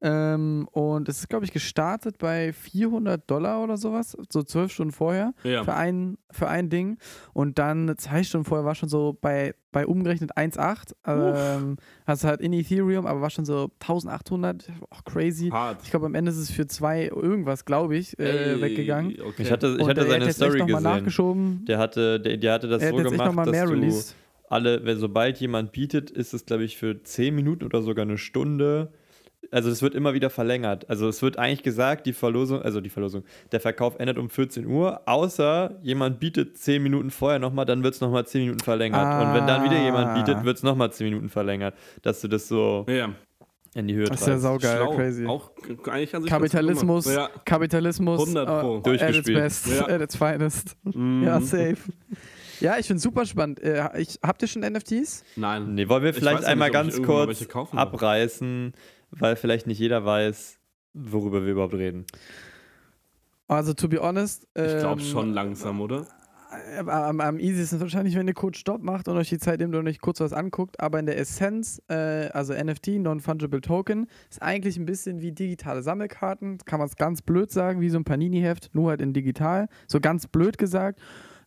Ähm, 0.00 0.68
und 0.70 1.08
es 1.08 1.18
ist, 1.18 1.28
glaube 1.28 1.44
ich, 1.44 1.52
gestartet 1.52 2.18
bei 2.18 2.52
400 2.52 3.28
Dollar 3.28 3.62
oder 3.64 3.76
sowas, 3.76 4.16
so 4.32 4.44
zwölf 4.44 4.70
Stunden 4.72 4.92
vorher 4.92 5.34
Ja. 5.42 5.64
für, 5.64 5.74
ein, 5.74 6.18
für 6.30 6.48
ein 6.48 6.70
Ding. 6.70 6.98
Und 7.32 7.58
dann 7.58 7.92
zwei 7.98 8.22
Stunden 8.22 8.44
vorher 8.44 8.64
war 8.64 8.76
schon 8.76 8.88
so 8.88 9.18
bei, 9.20 9.54
bei 9.72 9.86
umgerechnet 9.86 10.36
1,8. 10.36 10.92
Ähm, 11.06 11.76
hast 12.06 12.22
halt 12.22 12.40
in 12.40 12.52
Ethereum, 12.52 13.06
aber 13.06 13.20
war 13.20 13.30
schon 13.30 13.44
so 13.44 13.70
1800, 13.80 14.68
auch 14.90 15.04
crazy. 15.04 15.48
Hart. 15.48 15.80
Ich 15.82 15.90
glaube, 15.90 16.06
am 16.06 16.14
Ende 16.14 16.30
ist 16.30 16.38
es 16.38 16.50
für 16.50 16.66
zwei 16.68 17.06
irgendwas, 17.08 17.64
glaube 17.64 17.96
ich, 17.96 18.16
äh, 18.20 18.52
Ey, 18.54 18.60
weggegangen. 18.60 19.16
Okay. 19.20 19.42
Ich 19.42 19.50
hatte, 19.50 19.74
ich 19.78 19.82
Und 19.82 19.88
hatte 19.90 20.02
hat 20.02 20.08
seine 20.10 20.24
jetzt 20.26 20.36
Story 20.36 20.60
gesehen. 20.64 20.82
nachgeschoben. 20.82 21.64
Der 21.66 21.78
hatte, 21.78 22.20
der, 22.20 22.36
der 22.36 22.52
hatte 22.52 22.68
das 22.68 22.82
er 22.82 22.90
so 22.92 22.98
hat 22.98 23.04
gemacht, 23.10 23.26
nochmal 23.26 23.46
dass 23.46 23.52
mehr 23.52 23.66
du 23.66 23.72
released. 23.72 24.14
alle, 24.48 24.84
wenn 24.84 24.98
sobald 24.98 25.38
jemand 25.38 25.72
bietet, 25.72 26.10
ist 26.10 26.34
es, 26.34 26.46
glaube 26.46 26.62
ich, 26.62 26.76
für 26.76 27.02
10 27.02 27.34
Minuten 27.34 27.64
oder 27.64 27.82
sogar 27.82 28.04
eine 28.04 28.16
Stunde. 28.16 28.92
Also 29.50 29.70
es 29.70 29.80
wird 29.80 29.94
immer 29.94 30.12
wieder 30.12 30.28
verlängert. 30.30 30.88
Also 30.90 31.08
es 31.08 31.22
wird 31.22 31.38
eigentlich 31.38 31.62
gesagt, 31.62 32.04
die 32.06 32.12
Verlosung, 32.12 32.60
also 32.60 32.80
die 32.82 32.90
Verlosung, 32.90 33.24
der 33.50 33.60
Verkauf 33.60 33.98
endet 33.98 34.18
um 34.18 34.28
14 34.28 34.66
Uhr, 34.66 35.00
außer 35.06 35.78
jemand 35.82 36.20
bietet 36.20 36.58
10 36.58 36.82
Minuten 36.82 37.10
vorher 37.10 37.38
nochmal, 37.38 37.64
dann 37.64 37.82
wird 37.82 37.94
es 37.94 38.00
nochmal 38.02 38.26
10 38.26 38.42
Minuten 38.42 38.60
verlängert. 38.60 39.26
Und 39.26 39.34
wenn 39.34 39.46
dann 39.46 39.64
wieder 39.64 39.80
jemand 39.80 40.08
Ah. 40.08 40.14
bietet, 40.22 40.44
wird 40.44 40.58
es 40.58 40.62
nochmal 40.62 40.92
10 40.92 41.06
Minuten 41.08 41.28
verlängert. 41.30 41.74
Dass 42.02 42.20
du 42.20 42.28
das 42.28 42.46
so 42.46 42.84
Ja. 42.88 43.08
in 43.74 43.88
die 43.88 43.94
Höhe 43.94 44.04
Das 44.04 44.20
ist 44.20 44.26
ja 44.26 44.32
treibst. 44.34 44.42
saugeil, 44.42 44.76
Schlau. 44.76 44.94
crazy. 44.96 45.26
Auch 45.26 45.50
eigentlich 45.86 46.14
an 46.14 46.22
sich 46.22 46.30
Kapitalismus, 46.30 47.04
gemacht. 47.06 47.30
Kapitalismus 47.46 48.20
100 48.20 48.46
Pro. 48.46 48.52
äh, 48.52 48.76
at 48.76 48.76
its 48.76 48.82
Durchgespielt. 48.84 49.38
best, 49.38 49.66
Ja. 49.68 49.86
at 49.88 50.00
its 50.02 50.16
finest. 50.16 50.76
Ja. 50.84 50.98
Mhm. 50.98 51.22
Ja, 51.24 51.40
safe. 51.40 51.76
Ja, 52.60 52.76
ich 52.76 52.86
finde 52.88 53.00
super 53.00 53.24
spannend. 53.24 53.62
Äh, 53.62 53.88
ich, 53.98 54.18
habt 54.20 54.42
ihr 54.42 54.48
schon 54.48 54.62
NFTs? 54.62 55.22
Nein. 55.36 55.74
Nee, 55.74 55.88
wollen 55.88 56.02
wir 56.02 56.10
Ich 56.10 56.16
vielleicht 56.16 56.42
noch 56.42 56.48
einmal 56.48 56.68
nicht, 56.70 56.74
ganz 56.74 57.02
kurz 57.02 57.46
abreißen, 57.70 58.72
weil 59.10 59.36
vielleicht 59.36 59.66
nicht 59.66 59.78
jeder 59.78 60.04
weiß, 60.04 60.58
worüber 60.94 61.44
wir 61.44 61.52
überhaupt 61.52 61.74
reden. 61.74 62.06
Also, 63.46 63.72
to 63.72 63.88
be 63.88 64.00
honest. 64.00 64.46
Ich 64.54 64.78
glaube 64.78 65.00
ähm, 65.00 65.06
schon 65.06 65.32
langsam, 65.32 65.80
oder? 65.80 66.06
äh, 66.50 66.78
Am, 66.78 67.20
am 67.20 67.38
easiesten 67.38 67.80
wahrscheinlich, 67.80 68.14
wenn 68.16 68.28
ihr 68.28 68.34
kurz 68.34 68.58
Stopp 68.58 68.82
macht 68.82 69.08
und 69.08 69.16
euch 69.16 69.28
die 69.28 69.38
Zeit 69.38 69.60
nehmt 69.60 69.74
und 69.74 69.86
euch 69.86 70.00
kurz 70.00 70.20
was 70.20 70.32
anguckt. 70.32 70.80
Aber 70.80 70.98
in 70.98 71.06
der 71.06 71.18
Essenz, 71.18 71.82
äh, 71.88 72.28
also 72.32 72.54
NFT, 72.54 72.98
Non-Fungible 72.98 73.60
Token, 73.60 74.06
ist 74.30 74.42
eigentlich 74.42 74.76
ein 74.76 74.86
bisschen 74.86 75.20
wie 75.20 75.32
digitale 75.32 75.82
Sammelkarten. 75.82 76.58
Kann 76.64 76.78
man 76.78 76.88
es 76.88 76.96
ganz 76.96 77.22
blöd 77.22 77.50
sagen, 77.50 77.80
wie 77.80 77.90
so 77.90 77.98
ein 77.98 78.04
Panini-Heft, 78.04 78.70
nur 78.74 78.90
halt 78.90 79.00
in 79.00 79.12
digital. 79.12 79.68
So 79.86 80.00
ganz 80.00 80.26
blöd 80.26 80.58
gesagt. 80.58 81.00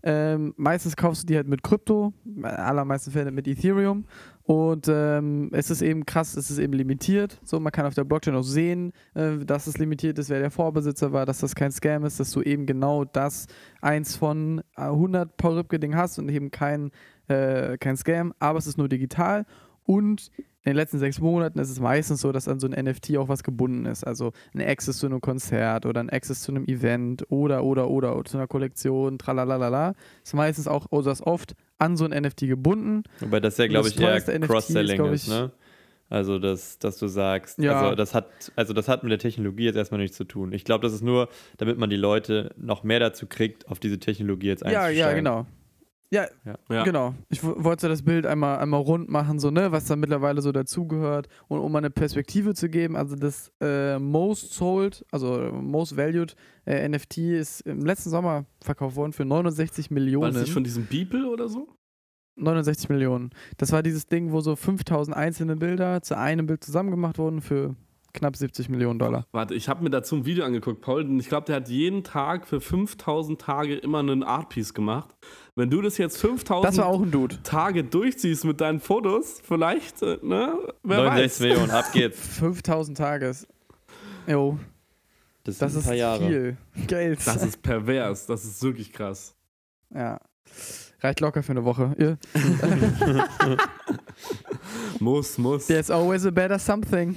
Ähm, 0.03 0.53
meistens 0.57 0.95
kaufst 0.95 1.23
du 1.23 1.27
die 1.27 1.35
halt 1.35 1.47
mit 1.47 1.63
Krypto, 1.63 2.13
allermeisten 2.41 3.11
Fällen 3.11 3.35
mit 3.35 3.47
Ethereum. 3.47 4.05
Und 4.43 4.87
ähm, 4.89 5.49
es 5.53 5.69
ist 5.69 5.81
eben 5.81 6.05
krass, 6.05 6.35
es 6.35 6.49
ist 6.49 6.57
eben 6.57 6.73
limitiert. 6.73 7.39
So, 7.43 7.59
man 7.59 7.71
kann 7.71 7.85
auf 7.85 7.93
der 7.93 8.03
Blockchain 8.03 8.35
auch 8.35 8.43
sehen, 8.43 8.91
äh, 9.13 9.37
dass 9.45 9.67
es 9.67 9.77
limitiert 9.77 10.17
ist, 10.19 10.29
wer 10.29 10.39
der 10.39 10.51
Vorbesitzer 10.51 11.13
war, 11.13 11.25
dass 11.25 11.39
das 11.39 11.55
kein 11.55 11.71
Scam 11.71 12.03
ist, 12.05 12.19
dass 12.19 12.31
du 12.31 12.41
eben 12.41 12.65
genau 12.65 13.05
das 13.05 13.47
eins 13.81 14.15
von 14.15 14.61
100 14.75 15.37
Paul 15.37 15.57
Ripke-Ding 15.57 15.95
hast 15.95 16.17
und 16.17 16.29
eben 16.29 16.51
kein, 16.51 16.91
äh, 17.27 17.77
kein 17.77 17.95
Scam, 17.95 18.33
aber 18.39 18.57
es 18.57 18.67
ist 18.67 18.77
nur 18.77 18.89
digital. 18.89 19.45
Und 19.85 20.29
in 20.63 20.71
den 20.71 20.75
letzten 20.75 20.99
sechs 20.99 21.19
Monaten 21.19 21.57
ist 21.57 21.71
es 21.71 21.79
meistens 21.79 22.21
so, 22.21 22.31
dass 22.31 22.47
an 22.47 22.59
so 22.59 22.67
ein 22.67 22.85
NFT 22.85 23.17
auch 23.17 23.27
was 23.27 23.43
gebunden 23.43 23.85
ist. 23.85 24.05
Also 24.05 24.31
ein 24.53 24.61
Access 24.61 24.99
zu 24.99 25.07
einem 25.07 25.19
Konzert 25.19 25.85
oder 25.85 25.99
ein 26.01 26.09
Access 26.09 26.41
zu 26.41 26.51
einem 26.51 26.65
Event 26.65 27.25
oder, 27.29 27.63
oder, 27.63 27.89
oder, 27.89 28.15
oder 28.15 28.29
zu 28.29 28.37
einer 28.37 28.47
Kollektion, 28.47 29.17
tralalala. 29.17 29.95
Ist 30.23 30.35
meistens 30.35 30.67
auch, 30.67 30.85
oder 30.91 31.11
ist 31.11 31.23
oft 31.23 31.55
an 31.79 31.97
so 31.97 32.05
ein 32.05 32.11
NFT 32.11 32.41
gebunden. 32.41 33.03
Wobei 33.21 33.39
das 33.39 33.57
ja, 33.57 33.67
glaube 33.67 33.87
ich, 33.87 33.99
eher 33.99 34.21
Cross-Selling 34.21 35.05
ist, 35.05 35.23
ist, 35.23 35.29
ne? 35.29 35.51
Also, 36.11 36.39
dass, 36.39 36.77
dass 36.77 36.97
du 36.97 37.07
sagst, 37.07 37.57
ja. 37.57 37.79
also, 37.79 37.95
das 37.95 38.13
hat, 38.13 38.27
also 38.57 38.73
das 38.73 38.89
hat 38.89 39.01
mit 39.01 39.13
der 39.13 39.19
Technologie 39.19 39.63
jetzt 39.63 39.77
erstmal 39.77 40.01
nichts 40.01 40.17
zu 40.17 40.25
tun. 40.25 40.51
Ich 40.51 40.65
glaube, 40.65 40.83
das 40.83 40.91
ist 40.91 41.01
nur, 41.01 41.29
damit 41.55 41.77
man 41.77 41.89
die 41.89 41.95
Leute 41.95 42.53
noch 42.57 42.83
mehr 42.83 42.99
dazu 42.99 43.27
kriegt, 43.27 43.69
auf 43.69 43.79
diese 43.79 43.97
Technologie 43.97 44.47
jetzt 44.47 44.63
einzusteigen. 44.63 44.99
Ja, 44.99 45.07
ja, 45.07 45.15
genau. 45.15 45.45
Ja, 46.13 46.27
ja, 46.69 46.83
genau. 46.83 47.15
Ich 47.29 47.41
wollte 47.41 47.87
das 47.87 48.01
Bild 48.03 48.25
einmal, 48.25 48.59
einmal 48.59 48.81
rund 48.81 49.09
machen, 49.09 49.39
so, 49.39 49.49
ne, 49.49 49.71
was 49.71 49.85
da 49.85 49.95
mittlerweile 49.95 50.41
so 50.41 50.51
dazugehört 50.51 51.29
und 51.47 51.59
um 51.59 51.71
mal 51.71 51.77
eine 51.77 51.89
Perspektive 51.89 52.53
zu 52.53 52.67
geben, 52.67 52.97
also 52.97 53.15
das 53.15 53.49
äh, 53.61 53.97
Most 53.97 54.53
Sold, 54.53 55.05
also 55.11 55.51
Most 55.53 55.95
Valued 55.95 56.35
äh, 56.65 56.87
NFT 56.87 57.17
ist 57.19 57.61
im 57.61 57.85
letzten 57.85 58.09
Sommer 58.09 58.45
verkauft 58.61 58.97
worden 58.97 59.13
für 59.13 59.23
69 59.23 59.89
Millionen. 59.89 60.23
War 60.23 60.31
das 60.31 60.41
nicht 60.41 60.53
von 60.53 60.65
diesem 60.65 60.85
Beeple 60.85 61.29
oder 61.29 61.47
so? 61.47 61.69
69 62.35 62.89
Millionen. 62.89 63.29
Das 63.57 63.71
war 63.71 63.81
dieses 63.81 64.07
Ding, 64.07 64.33
wo 64.33 64.41
so 64.41 64.57
5000 64.57 65.15
einzelne 65.15 65.55
Bilder 65.55 66.01
zu 66.01 66.17
einem 66.17 66.45
Bild 66.45 66.63
zusammen 66.63 66.91
gemacht 66.91 67.19
wurden 67.19 67.41
für 67.41 67.75
knapp 68.13 68.35
70 68.35 68.69
Millionen 68.69 68.99
Dollar. 68.99 69.25
Warte, 69.31 69.53
ich 69.53 69.69
habe 69.69 69.83
mir 69.83 69.89
dazu 69.89 70.15
ein 70.15 70.25
Video 70.25 70.45
angeguckt, 70.45 70.81
Paul. 70.81 71.03
Und 71.03 71.19
ich 71.19 71.29
glaube, 71.29 71.45
der 71.45 71.57
hat 71.57 71.69
jeden 71.69 72.03
Tag 72.03 72.47
für 72.47 72.61
5000 72.61 73.39
Tage 73.39 73.75
immer 73.75 73.99
einen 73.99 74.23
Artpiece 74.23 74.73
gemacht. 74.73 75.15
Wenn 75.55 75.69
du 75.69 75.81
das 75.81 75.97
jetzt 75.97 76.17
5000 76.17 77.43
Tage 77.43 77.83
durchziehst 77.83 78.45
mit 78.45 78.61
deinen 78.61 78.79
Fotos, 78.79 79.41
vielleicht, 79.43 80.01
äh, 80.01 80.17
ne? 80.21 80.57
Wer 80.83 80.97
69 81.03 81.21
weiß. 81.21 81.39
Millionen, 81.39 81.71
ab 81.71 81.85
geht's. 81.93 82.37
5000 82.37 82.97
Tage. 82.97 83.35
Jo. 84.27 84.57
Das, 85.43 85.57
das 85.57 85.73
ist 85.73 85.89
viel 85.89 86.57
Geld. 86.87 87.19
Das 87.25 87.43
ist 87.43 87.61
pervers. 87.61 88.27
Das 88.27 88.45
ist 88.45 88.61
wirklich 88.63 88.93
krass. 88.93 89.35
Ja. 89.93 90.19
Reicht 90.99 91.19
locker 91.19 91.41
für 91.41 91.51
eine 91.51 91.65
Woche. 91.65 91.95
muss, 95.01 95.37
muss. 95.37 95.67
There's 95.67 95.89
always 95.89 96.25
a 96.25 96.31
better 96.31 96.59
something. 96.59 97.15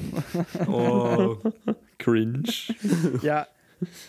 oh, 0.66 1.36
cringe. 1.98 2.74
Ja, 3.22 3.46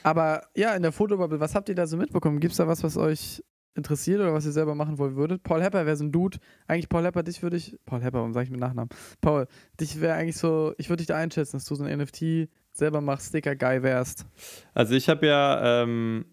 aber 0.03 0.43
ja, 0.55 0.75
in 0.75 0.81
der 0.81 0.91
Fotobubble, 0.91 1.39
was 1.39 1.55
habt 1.55 1.69
ihr 1.69 1.75
da 1.75 1.85
so 1.87 1.97
mitbekommen? 1.97 2.39
Gibt 2.39 2.51
es 2.51 2.57
da 2.57 2.67
was, 2.67 2.83
was 2.83 2.97
euch 2.97 3.43
interessiert 3.75 4.21
oder 4.21 4.33
was 4.33 4.45
ihr 4.45 4.51
selber 4.51 4.73
machen 4.73 4.97
wollen 4.97 5.15
würdet? 5.15 5.43
Paul 5.43 5.61
Hepper 5.61 5.85
wäre 5.85 5.97
so 5.97 6.05
ein 6.05 6.11
Dude. 6.11 6.37
Eigentlich 6.67 6.89
Paul 6.89 7.03
Hepper, 7.03 7.23
dich 7.23 7.43
würde 7.43 7.57
ich. 7.57 7.77
Paul 7.85 8.01
Hepper, 8.01 8.19
warum 8.19 8.33
sage 8.33 8.45
ich 8.45 8.51
mit 8.51 8.59
Nachnamen? 8.59 8.89
Paul, 9.21 9.47
dich 9.79 9.99
wäre 9.99 10.15
eigentlich 10.15 10.37
so, 10.37 10.73
ich 10.77 10.89
würde 10.89 11.01
dich 11.01 11.07
da 11.07 11.17
einschätzen, 11.17 11.57
dass 11.57 11.65
du 11.65 11.75
so 11.75 11.83
ein 11.83 11.97
NFT 11.97 12.49
selber 12.71 13.01
machst, 13.01 13.29
Sticker-Guy 13.29 13.83
wärst. 13.83 14.25
Also 14.73 14.95
ich 14.95 15.09
habe 15.09 15.27
ja 15.27 15.83
ähm, 15.83 16.25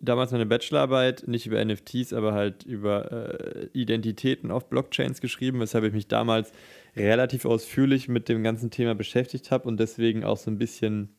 damals 0.00 0.32
meine 0.32 0.46
Bachelorarbeit 0.46 1.24
nicht 1.26 1.46
über 1.46 1.64
NFTs, 1.64 2.12
aber 2.12 2.32
halt 2.32 2.64
über 2.64 3.12
äh, 3.12 3.68
Identitäten 3.72 4.50
auf 4.50 4.68
Blockchains 4.68 5.20
geschrieben, 5.20 5.60
weshalb 5.60 5.84
ich 5.84 5.92
mich 5.92 6.08
damals 6.08 6.52
relativ 6.96 7.44
ausführlich 7.44 8.08
mit 8.08 8.28
dem 8.28 8.42
ganzen 8.42 8.70
Thema 8.70 8.94
beschäftigt 8.94 9.50
habe 9.50 9.68
und 9.68 9.78
deswegen 9.78 10.24
auch 10.24 10.36
so 10.36 10.50
ein 10.50 10.58
bisschen 10.58 11.10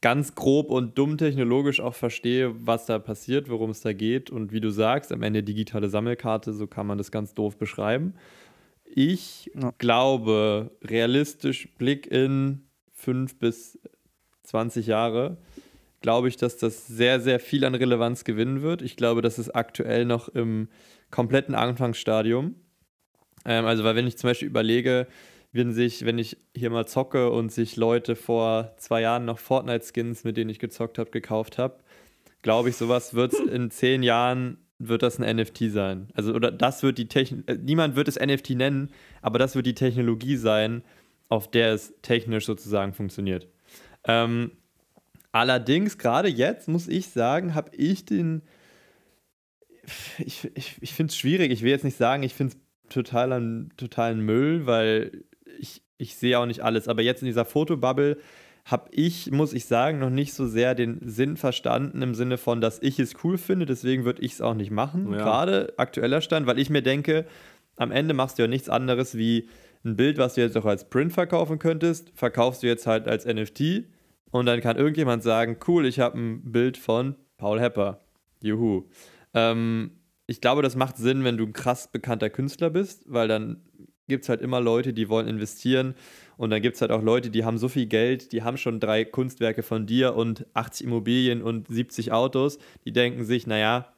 ganz 0.00 0.34
grob 0.34 0.70
und 0.70 0.98
dumm 0.98 1.16
technologisch 1.16 1.80
auch 1.80 1.94
verstehe, 1.94 2.54
was 2.66 2.86
da 2.86 2.98
passiert, 2.98 3.48
worum 3.48 3.70
es 3.70 3.80
da 3.80 3.92
geht 3.92 4.30
und 4.30 4.52
wie 4.52 4.60
du 4.60 4.70
sagst, 4.70 5.12
am 5.12 5.22
Ende 5.22 5.42
digitale 5.42 5.88
Sammelkarte, 5.88 6.52
so 6.52 6.66
kann 6.66 6.86
man 6.86 6.98
das 6.98 7.10
ganz 7.10 7.34
doof 7.34 7.56
beschreiben. 7.56 8.14
Ich 8.84 9.50
ja. 9.54 9.72
glaube, 9.78 10.72
realistisch 10.82 11.68
Blick 11.78 12.06
in 12.08 12.62
fünf 12.92 13.38
bis 13.38 13.78
20 14.42 14.86
Jahre, 14.86 15.38
glaube 16.02 16.28
ich, 16.28 16.36
dass 16.36 16.56
das 16.56 16.86
sehr, 16.86 17.20
sehr 17.20 17.40
viel 17.40 17.64
an 17.64 17.74
Relevanz 17.74 18.24
gewinnen 18.24 18.62
wird. 18.62 18.82
Ich 18.82 18.96
glaube, 18.96 19.22
das 19.22 19.38
ist 19.38 19.50
aktuell 19.50 20.04
noch 20.04 20.28
im 20.28 20.68
kompletten 21.10 21.54
Anfangsstadium. 21.54 22.56
Ähm, 23.44 23.64
also, 23.64 23.84
weil 23.84 23.96
wenn 23.96 24.06
ich 24.06 24.18
zum 24.18 24.28
Beispiel 24.28 24.48
überlege, 24.48 25.06
wenn 25.52 25.72
sich, 25.72 26.04
wenn 26.04 26.18
ich 26.18 26.36
hier 26.56 26.70
mal 26.70 26.86
zocke 26.86 27.30
und 27.30 27.52
sich 27.52 27.76
Leute 27.76 28.16
vor 28.16 28.74
zwei 28.78 29.02
Jahren 29.02 29.24
noch 29.24 29.38
Fortnite-Skins, 29.38 30.24
mit 30.24 30.36
denen 30.36 30.50
ich 30.50 30.58
gezockt 30.58 30.98
habe, 30.98 31.10
gekauft 31.10 31.58
habe, 31.58 31.76
glaube 32.42 32.70
ich, 32.70 32.76
sowas 32.76 33.14
wird 33.14 33.34
in 33.52 33.70
zehn 33.70 34.02
Jahren 34.02 34.58
wird 34.78 35.02
das 35.02 35.20
ein 35.20 35.36
NFT 35.36 35.70
sein. 35.70 36.08
Also, 36.14 36.34
oder 36.34 36.50
das 36.50 36.82
wird 36.82 36.98
die 36.98 37.08
Technik, 37.08 37.48
äh, 37.48 37.56
niemand 37.56 37.96
wird 37.96 38.08
es 38.08 38.18
NFT 38.18 38.50
nennen, 38.50 38.90
aber 39.20 39.38
das 39.38 39.54
wird 39.54 39.66
die 39.66 39.74
Technologie 39.74 40.36
sein, 40.36 40.82
auf 41.28 41.50
der 41.50 41.72
es 41.72 41.94
technisch 42.02 42.46
sozusagen 42.46 42.92
funktioniert. 42.92 43.46
Ähm, 44.04 44.52
allerdings, 45.32 45.98
gerade 45.98 46.28
jetzt, 46.28 46.68
muss 46.68 46.88
ich 46.88 47.08
sagen, 47.08 47.54
habe 47.54 47.74
ich 47.76 48.04
den. 48.04 48.42
Ich, 50.18 50.48
ich, 50.54 50.76
ich 50.80 50.94
finde 50.94 51.10
es 51.10 51.16
schwierig. 51.16 51.50
Ich 51.50 51.62
will 51.62 51.70
jetzt 51.70 51.84
nicht 51.84 51.96
sagen, 51.96 52.22
ich 52.22 52.34
finde 52.34 52.54
es 52.54 52.92
total 52.92 53.66
totalen 53.76 54.20
Müll, 54.20 54.66
weil 54.66 55.24
ich, 55.58 55.82
ich 55.98 56.16
sehe 56.16 56.38
auch 56.38 56.46
nicht 56.46 56.60
alles, 56.60 56.86
aber 56.88 57.02
jetzt 57.02 57.22
in 57.22 57.26
dieser 57.26 57.44
Fotobubble 57.44 58.18
habe 58.64 58.90
ich, 58.92 59.30
muss 59.32 59.52
ich 59.52 59.64
sagen, 59.64 59.98
noch 59.98 60.10
nicht 60.10 60.34
so 60.34 60.46
sehr 60.46 60.74
den 60.74 61.00
Sinn 61.02 61.36
verstanden 61.36 62.00
im 62.00 62.14
Sinne 62.14 62.38
von, 62.38 62.60
dass 62.60 62.80
ich 62.80 63.00
es 63.00 63.14
cool 63.24 63.38
finde, 63.38 63.66
deswegen 63.66 64.04
würde 64.04 64.22
ich 64.22 64.34
es 64.34 64.40
auch 64.40 64.54
nicht 64.54 64.70
machen, 64.70 65.12
ja. 65.12 65.18
gerade 65.18 65.74
aktueller 65.78 66.20
Stand, 66.20 66.46
weil 66.46 66.60
ich 66.60 66.70
mir 66.70 66.82
denke, 66.82 67.26
am 67.76 67.90
Ende 67.90 68.14
machst 68.14 68.38
du 68.38 68.42
ja 68.42 68.48
nichts 68.48 68.68
anderes 68.68 69.16
wie 69.16 69.48
ein 69.84 69.96
Bild, 69.96 70.18
was 70.18 70.34
du 70.34 70.42
jetzt 70.42 70.56
auch 70.56 70.64
als 70.64 70.88
Print 70.88 71.12
verkaufen 71.12 71.58
könntest, 71.58 72.12
verkaufst 72.14 72.62
du 72.62 72.68
jetzt 72.68 72.86
halt 72.86 73.08
als 73.08 73.26
NFT 73.26 73.84
und 74.32 74.46
dann 74.46 74.60
kann 74.60 74.76
irgendjemand 74.76 75.22
sagen, 75.22 75.58
cool, 75.68 75.86
ich 75.86 76.00
habe 76.00 76.18
ein 76.18 76.50
Bild 76.50 76.76
von 76.76 77.14
Paul 77.36 77.60
Hepper. 77.60 78.00
Juhu. 78.42 78.88
Ähm, 79.34 79.92
ich 80.26 80.40
glaube, 80.40 80.62
das 80.62 80.74
macht 80.74 80.96
Sinn, 80.96 81.22
wenn 81.22 81.36
du 81.36 81.44
ein 81.44 81.52
krass 81.52 81.92
bekannter 81.92 82.30
Künstler 82.30 82.70
bist, 82.70 83.04
weil 83.06 83.28
dann 83.28 83.62
gibt 84.08 84.24
es 84.24 84.28
halt 84.28 84.40
immer 84.40 84.60
Leute, 84.60 84.92
die 84.92 85.08
wollen 85.08 85.28
investieren. 85.28 85.94
Und 86.36 86.50
dann 86.50 86.62
gibt 86.62 86.76
es 86.76 86.80
halt 86.80 86.90
auch 86.90 87.02
Leute, 87.02 87.30
die 87.30 87.44
haben 87.44 87.58
so 87.58 87.68
viel 87.68 87.86
Geld, 87.86 88.32
die 88.32 88.42
haben 88.42 88.56
schon 88.56 88.80
drei 88.80 89.04
Kunstwerke 89.04 89.62
von 89.62 89.86
dir 89.86 90.14
und 90.14 90.46
80 90.54 90.86
Immobilien 90.86 91.42
und 91.42 91.68
70 91.68 92.10
Autos. 92.10 92.58
Die 92.84 92.92
denken 92.92 93.24
sich, 93.24 93.46
naja, 93.46 93.92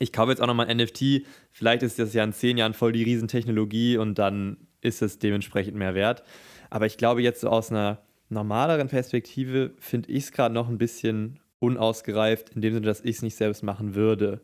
ich 0.00 0.12
kaufe 0.12 0.30
jetzt 0.30 0.42
auch 0.42 0.46
nochmal 0.46 0.66
ein 0.66 0.78
NFT. 0.78 1.26
Vielleicht 1.52 1.82
ist 1.82 1.98
das 1.98 2.12
ja 2.12 2.24
in 2.24 2.32
zehn 2.32 2.58
Jahren 2.58 2.74
voll 2.74 2.92
die 2.92 3.04
Riesentechnologie 3.04 3.98
und 3.98 4.18
dann 4.18 4.56
ist 4.80 5.00
es 5.00 5.18
dementsprechend 5.18 5.76
mehr 5.76 5.94
wert. 5.94 6.24
Aber 6.70 6.86
ich 6.86 6.96
glaube, 6.96 7.22
jetzt 7.22 7.40
so 7.40 7.48
aus 7.48 7.70
einer 7.70 8.02
normaleren 8.30 8.88
Perspektive 8.88 9.72
finde 9.78 10.10
ich 10.10 10.24
es 10.24 10.32
gerade 10.32 10.54
noch 10.54 10.68
ein 10.68 10.78
bisschen 10.78 11.40
unausgereift, 11.58 12.50
in 12.50 12.62
dem 12.62 12.74
Sinne, 12.74 12.86
dass 12.86 13.02
ich 13.02 13.16
es 13.16 13.22
nicht 13.22 13.36
selbst 13.36 13.62
machen 13.62 13.94
würde. 13.94 14.40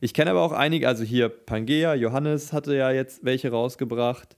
Ich 0.00 0.14
kenne 0.14 0.30
aber 0.30 0.40
auch 0.40 0.52
einige, 0.52 0.88
also 0.88 1.04
hier 1.04 1.28
Pangea, 1.28 1.94
Johannes 1.94 2.52
hatte 2.52 2.74
ja 2.74 2.90
jetzt 2.90 3.24
welche 3.24 3.50
rausgebracht. 3.50 4.36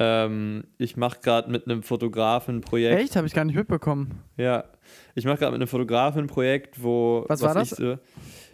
Ähm, 0.00 0.64
ich 0.76 0.96
mache 0.96 1.20
gerade 1.20 1.48
mit 1.50 1.66
einem 1.66 1.84
Fotografen 1.84 2.56
ein 2.56 2.60
Projekt. 2.60 3.00
Echt? 3.00 3.16
Habe 3.16 3.28
ich 3.28 3.32
gar 3.32 3.44
nicht 3.44 3.54
mitbekommen. 3.54 4.22
Ja, 4.36 4.64
ich 5.14 5.24
mache 5.24 5.38
gerade 5.38 5.52
mit 5.52 5.60
einem 5.60 5.68
Fotografen 5.68 6.22
ein 6.22 6.26
Projekt, 6.26 6.82
wo. 6.82 7.24
Was, 7.28 7.42
was 7.42 7.48
war 7.48 7.54
das? 7.54 7.70
So, 7.70 7.96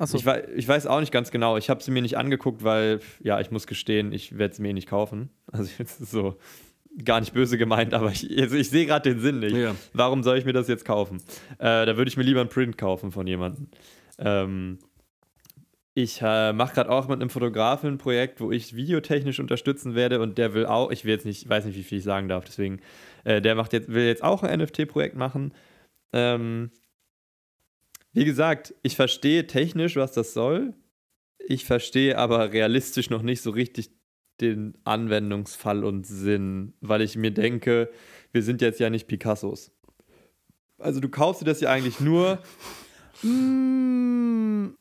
so. 0.04 0.18
Ich, 0.18 0.56
ich, 0.56 0.68
weiß 0.68 0.86
auch 0.86 1.00
nicht 1.00 1.12
ganz 1.12 1.30
genau. 1.30 1.56
Ich 1.56 1.70
habe 1.70 1.82
sie 1.82 1.90
mir 1.92 2.02
nicht 2.02 2.18
angeguckt, 2.18 2.62
weil, 2.62 3.00
ja, 3.20 3.40
ich 3.40 3.50
muss 3.50 3.66
gestehen, 3.66 4.12
ich 4.12 4.36
werde 4.36 4.54
sie 4.54 4.60
mir 4.60 4.74
nicht 4.74 4.88
kaufen. 4.88 5.30
Also 5.50 5.70
jetzt 5.78 6.00
ist 6.00 6.10
so 6.10 6.36
gar 7.04 7.20
nicht 7.20 7.32
böse 7.32 7.58
gemeint, 7.58 7.94
aber 7.94 8.10
ich, 8.10 8.40
also 8.40 8.56
ich 8.56 8.70
sehe 8.70 8.86
gerade 8.86 9.10
den 9.10 9.20
Sinn 9.20 9.40
nicht. 9.40 9.56
Ja. 9.56 9.74
Warum 9.92 10.22
soll 10.22 10.38
ich 10.38 10.44
mir 10.44 10.52
das 10.52 10.68
jetzt 10.68 10.84
kaufen? 10.84 11.22
Äh, 11.58 11.86
da 11.86 11.96
würde 11.96 12.08
ich 12.08 12.16
mir 12.16 12.22
lieber 12.22 12.40
ein 12.40 12.48
Print 12.48 12.76
kaufen 12.76 13.12
von 13.12 13.26
jemandem. 13.26 13.68
Ähm, 14.18 14.78
ich 15.94 16.20
äh, 16.22 16.52
mache 16.52 16.74
gerade 16.74 16.90
auch 16.90 17.08
mit 17.08 17.20
einem 17.20 17.30
Fotografen 17.30 17.94
ein 17.94 17.98
Projekt, 17.98 18.40
wo 18.40 18.52
ich 18.52 18.76
videotechnisch 18.76 19.40
unterstützen 19.40 19.94
werde 19.94 20.20
und 20.20 20.38
der 20.38 20.54
will 20.54 20.66
auch, 20.66 20.90
ich 20.90 21.04
will 21.04 21.12
jetzt 21.12 21.26
nicht, 21.26 21.48
weiß 21.48 21.64
nicht, 21.64 21.76
wie 21.76 21.82
viel 21.82 21.98
ich 21.98 22.04
sagen 22.04 22.28
darf, 22.28 22.44
deswegen, 22.44 22.80
äh, 23.24 23.40
der 23.42 23.54
macht 23.54 23.72
jetzt, 23.72 23.92
will 23.92 24.06
jetzt 24.06 24.22
auch 24.22 24.42
ein 24.42 24.60
NFT-Projekt 24.60 25.16
machen. 25.16 25.52
Ähm, 26.12 26.70
wie 28.12 28.24
gesagt, 28.24 28.74
ich 28.82 28.96
verstehe 28.96 29.46
technisch, 29.46 29.96
was 29.96 30.12
das 30.12 30.32
soll. 30.32 30.74
Ich 31.38 31.64
verstehe 31.64 32.18
aber 32.18 32.52
realistisch 32.52 33.10
noch 33.10 33.22
nicht 33.22 33.40
so 33.40 33.50
richtig 33.50 33.90
den 34.40 34.74
Anwendungsfall 34.84 35.84
und 35.84 36.06
Sinn, 36.06 36.72
weil 36.80 37.02
ich 37.02 37.16
mir 37.16 37.30
denke, 37.30 37.90
wir 38.32 38.42
sind 38.42 38.60
jetzt 38.62 38.80
ja 38.80 38.90
nicht 38.90 39.06
Picassos. 39.08 39.72
Also 40.78 41.00
du 41.00 41.08
kaufst 41.08 41.42
dir 41.42 41.46
das 41.46 41.60
ja 41.60 41.70
eigentlich 41.70 42.00
nur. 42.00 42.38
Mm, 43.22 44.74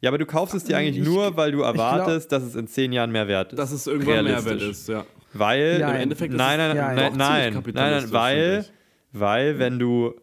Ja, 0.00 0.10
aber 0.10 0.18
du 0.18 0.26
kaufst 0.26 0.54
es 0.54 0.64
dir 0.64 0.76
eigentlich 0.76 0.98
Ich- 0.98 1.04
nur, 1.04 1.36
weil 1.36 1.52
du 1.52 1.60
erwartest, 1.62 2.32
dass 2.32 2.42
es 2.42 2.56
in 2.56 2.66
zehn 2.66 2.92
Jahren 2.92 3.12
mehr 3.12 3.28
wert 3.28 3.52
ist. 3.52 3.58
Dass 3.58 3.70
es 3.70 3.86
irgendwann 3.86 4.24
mehr 4.24 4.44
wert 4.44 4.60
ist, 4.62 4.88
ja. 4.88 5.06
Weil, 5.32 5.78
Ja, 5.80 5.90
Im 5.94 6.00
Endeffekt 6.00 6.34
nein, 6.34 6.58
nein, 6.58 6.76
Ja, 6.76 6.88
nein, 6.88 6.98
ja. 6.98 7.10
nein, 7.10 7.62
nein, 7.72 7.74
nein, 7.74 8.12
weil, 8.12 8.64
weil, 9.12 9.58
wenn 9.60 9.78
du 9.78 10.14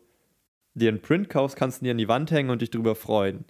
dir 0.74 0.90
einen 0.90 1.02
Print 1.02 1.30
kaufst, 1.30 1.56
kannst 1.56 1.80
du 1.80 1.84
ihn 1.84 1.86
dir 1.86 1.92
an 1.92 1.98
die 1.98 2.08
Wand 2.10 2.30
hängen 2.32 2.50
und 2.50 2.62
dich 2.62 2.70
darüber 2.72 2.94
freuen. 2.96 3.46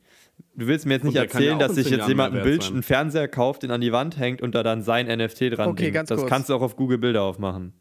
Du 0.56 0.68
willst 0.68 0.86
mir 0.86 0.96
jetzt 0.96 1.04
nicht 1.04 1.16
ja 1.16 1.24
erzählen, 1.24 1.56
auch 1.56 1.60
dass 1.60 1.76
sich 1.76 1.90
jetzt 1.90 2.00
Jahren 2.00 2.10
jemand 2.10 2.36
ein 2.36 2.44
Bild, 2.44 2.64
sein. 2.64 2.74
einen 2.74 2.84
Fernseher 2.84 3.28
kauft, 3.28 3.64
den 3.64 3.72
an 3.72 3.82
die 3.82 3.92
Wand 3.92 4.18
hängt 4.18 4.42
und 4.42 4.56
da 4.56 4.64
dann 4.64 4.82
sein 4.82 5.08
NFT 5.08 5.58
dran 5.58 5.70
Okay, 5.70 5.92
Das 5.92 6.08
kurz. 6.10 6.26
kannst 6.28 6.50
du 6.50 6.56
auch 6.56 6.62
auf 6.62 6.76
Google 6.76 6.98
Bilder 6.98 7.24
aufmachen. 7.24 7.74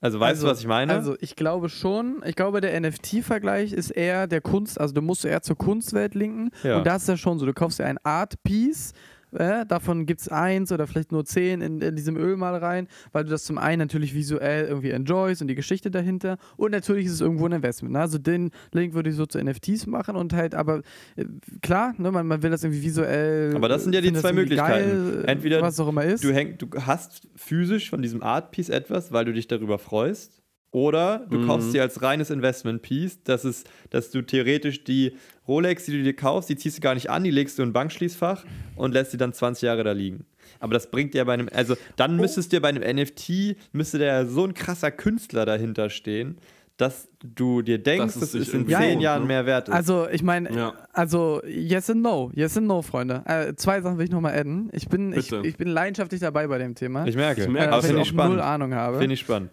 Also 0.00 0.20
weißt 0.20 0.42
du, 0.42 0.46
was 0.46 0.60
ich 0.60 0.66
meine? 0.66 0.92
Also 0.92 1.16
ich 1.20 1.36
glaube 1.36 1.68
schon, 1.68 2.22
ich 2.26 2.36
glaube, 2.36 2.60
der 2.60 2.78
NFT-Vergleich 2.80 3.72
ist 3.72 3.90
eher 3.90 4.26
der 4.26 4.40
Kunst, 4.40 4.78
also 4.78 4.94
du 4.94 5.00
musst 5.00 5.24
eher 5.24 5.42
zur 5.42 5.56
Kunstwelt 5.56 6.14
linken. 6.14 6.50
Ja. 6.62 6.78
Und 6.78 6.86
das 6.86 7.02
ist 7.02 7.08
ja 7.08 7.16
schon 7.16 7.38
so, 7.38 7.46
du 7.46 7.54
kaufst 7.54 7.78
dir 7.78 7.86
ein 7.86 7.98
Art-Piece, 8.04 8.92
äh, 9.32 9.66
davon 9.66 10.06
gibt 10.06 10.20
es 10.20 10.28
eins 10.28 10.72
oder 10.72 10.86
vielleicht 10.86 11.12
nur 11.12 11.24
zehn 11.24 11.60
in, 11.60 11.80
in 11.80 11.96
diesem 11.96 12.16
Ölmalereien, 12.16 12.88
weil 13.12 13.24
du 13.24 13.30
das 13.30 13.44
zum 13.44 13.58
einen 13.58 13.80
natürlich 13.80 14.14
visuell 14.14 14.66
irgendwie 14.66 14.90
enjoyst 14.90 15.42
und 15.42 15.48
die 15.48 15.54
Geschichte 15.54 15.90
dahinter 15.90 16.38
und 16.56 16.70
natürlich 16.70 17.06
ist 17.06 17.12
es 17.12 17.20
irgendwo 17.20 17.46
ein 17.46 17.52
Investment. 17.52 17.94
Ne? 17.94 18.00
Also 18.00 18.18
den 18.18 18.50
Link 18.72 18.94
würde 18.94 19.10
ich 19.10 19.16
so 19.16 19.26
zu 19.26 19.42
NFTs 19.42 19.86
machen 19.86 20.16
und 20.16 20.32
halt, 20.32 20.54
aber 20.54 20.82
äh, 21.16 21.24
klar, 21.62 21.94
ne, 21.98 22.10
man, 22.10 22.26
man 22.26 22.42
will 22.42 22.50
das 22.50 22.64
irgendwie 22.64 22.82
visuell. 22.82 23.54
Aber 23.54 23.68
das 23.68 23.84
sind 23.84 23.94
ja 23.94 24.00
die 24.00 24.12
zwei 24.12 24.32
Möglichkeiten. 24.32 24.90
Geil, 24.90 25.24
Entweder 25.26 25.62
was 25.62 25.78
auch 25.80 25.88
immer 25.88 26.04
ist. 26.04 26.24
Du, 26.24 26.32
häng, 26.32 26.58
du 26.58 26.68
hast 26.86 27.28
physisch 27.36 27.90
von 27.90 28.02
diesem 28.02 28.22
Art-Piece 28.22 28.68
etwas, 28.68 29.12
weil 29.12 29.24
du 29.24 29.32
dich 29.32 29.48
darüber 29.48 29.78
freust. 29.78 30.42
Oder 30.76 31.24
du 31.30 31.38
Mhm. 31.38 31.46
kaufst 31.46 31.72
dir 31.72 31.80
als 31.80 32.02
reines 32.02 32.28
Investment-Piece, 32.28 33.22
das 33.24 33.46
ist, 33.46 33.66
dass 33.88 34.10
du 34.10 34.20
theoretisch 34.20 34.84
die 34.84 35.16
Rolex, 35.48 35.86
die 35.86 35.92
du 35.92 36.02
dir 36.02 36.14
kaufst, 36.14 36.50
die 36.50 36.56
ziehst 36.56 36.76
du 36.76 36.80
gar 36.82 36.92
nicht 36.92 37.08
an, 37.08 37.24
die 37.24 37.30
legst 37.30 37.58
du 37.58 37.62
in 37.62 37.70
ein 37.70 37.72
Bankschließfach 37.72 38.44
und 38.76 38.92
lässt 38.92 39.12
sie 39.12 39.16
dann 39.16 39.32
20 39.32 39.62
Jahre 39.62 39.84
da 39.84 39.92
liegen. 39.92 40.26
Aber 40.60 40.74
das 40.74 40.90
bringt 40.90 41.14
dir 41.14 41.24
bei 41.24 41.32
einem, 41.32 41.48
also 41.50 41.72
Oh. 41.74 41.76
dann 41.96 42.16
müsstest 42.16 42.52
dir 42.52 42.60
bei 42.60 42.68
einem 42.68 42.82
NFT, 42.82 43.56
müsste 43.72 43.98
da 43.98 44.26
so 44.26 44.44
ein 44.44 44.52
krasser 44.52 44.90
Künstler 44.90 45.46
dahinter 45.46 45.88
stehen, 45.88 46.36
dass 46.76 47.08
du 47.24 47.62
dir 47.62 47.78
denkst, 47.78 48.12
Dass 48.12 48.22
es 48.22 48.32
dass 48.32 48.48
in 48.52 48.68
zehn 48.68 49.00
Jahren 49.00 49.22
ne? 49.22 49.28
mehr 49.28 49.46
wert 49.46 49.68
ist. 49.68 49.74
Also, 49.74 50.06
ich 50.12 50.22
meine, 50.22 50.54
Ja. 50.54 50.74
also, 50.92 51.40
yes 51.46 51.88
and 51.88 52.02
no. 52.02 52.30
Yes 52.34 52.54
and 52.58 52.66
no, 52.66 52.82
Freunde. 52.82 53.22
Äh, 53.24 53.54
zwei 53.54 53.80
Sachen 53.80 53.96
will 53.96 54.04
ich 54.04 54.10
nochmal 54.10 54.38
adden. 54.38 54.68
Ich 54.74 54.86
bin, 54.90 55.14
ich, 55.14 55.32
ich 55.32 55.56
bin 55.56 55.68
leidenschaftlich 55.68 56.20
dabei 56.20 56.46
bei 56.48 56.58
dem 56.58 56.74
Thema. 56.74 57.06
ich 57.06 57.16
merke. 57.16 57.40
Ich 57.44 57.48
merke, 57.48 57.70
äh, 57.70 57.72
aber 57.72 57.78
ich 57.78 57.84
ich 57.86 57.90
auch 57.92 57.96
null 57.96 58.04
spannend. 58.04 58.40
Ahnung 58.42 58.74
habe. 58.74 58.98
Finde 58.98 59.14
ich 59.14 59.20
spannend. 59.20 59.48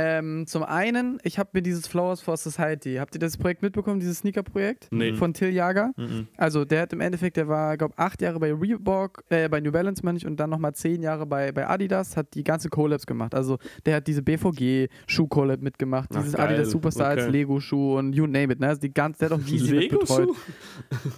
Ähm, 0.00 0.46
zum 0.46 0.62
einen, 0.62 1.18
ich 1.24 1.38
habe 1.38 1.50
mir 1.54 1.62
dieses 1.62 1.88
Flowers 1.88 2.20
for 2.20 2.36
Society, 2.36 2.96
habt 2.96 3.14
ihr 3.16 3.18
das 3.18 3.36
Projekt 3.36 3.62
mitbekommen, 3.62 3.98
dieses 3.98 4.18
Sneaker-Projekt 4.18 4.88
Nee. 4.92 5.14
von 5.14 5.34
Till 5.34 5.52
Jager? 5.52 5.90
Mhm. 5.96 6.28
Also 6.36 6.64
der 6.64 6.82
hat 6.82 6.92
im 6.92 7.00
Endeffekt, 7.00 7.36
der 7.36 7.48
war, 7.48 7.76
glaube 7.76 7.94
acht 7.96 8.22
Jahre 8.22 8.38
bei 8.38 8.52
Reebok, 8.52 9.24
äh, 9.28 9.48
bei 9.48 9.60
New 9.60 9.72
Balance 9.72 10.02
meine 10.04 10.16
ich, 10.18 10.26
und 10.26 10.38
dann 10.38 10.50
nochmal 10.50 10.72
zehn 10.74 11.02
Jahre 11.02 11.26
bei, 11.26 11.50
bei 11.52 11.66
Adidas, 11.68 12.16
hat 12.16 12.34
die 12.34 12.44
ganze 12.44 12.68
Collabs 12.68 13.06
gemacht. 13.06 13.34
Also 13.34 13.58
der 13.86 13.96
hat 13.96 14.06
diese 14.06 14.22
BVG-Schuh-Collab 14.22 15.60
mitgemacht, 15.62 16.10
Ach, 16.12 16.18
dieses 16.20 16.34
geil. 16.34 16.46
Adidas 16.48 16.70
Superstar 16.70 17.08
als 17.08 17.22
Okay. 17.24 17.32
Lego-Schuh 17.32 17.98
und 17.98 18.12
you 18.14 18.26
name 18.26 18.52
it, 18.52 18.60
ne? 18.60 18.68
Also 18.68 18.80
die 18.80 18.92
ganze, 18.94 19.18
der 19.20 19.30
hat 19.30 19.40
auch 19.40 19.46
Yeezy 19.46 19.74
mit 19.74 19.90
betreut. 19.90 20.20
Lego-Schuh? 20.20 20.34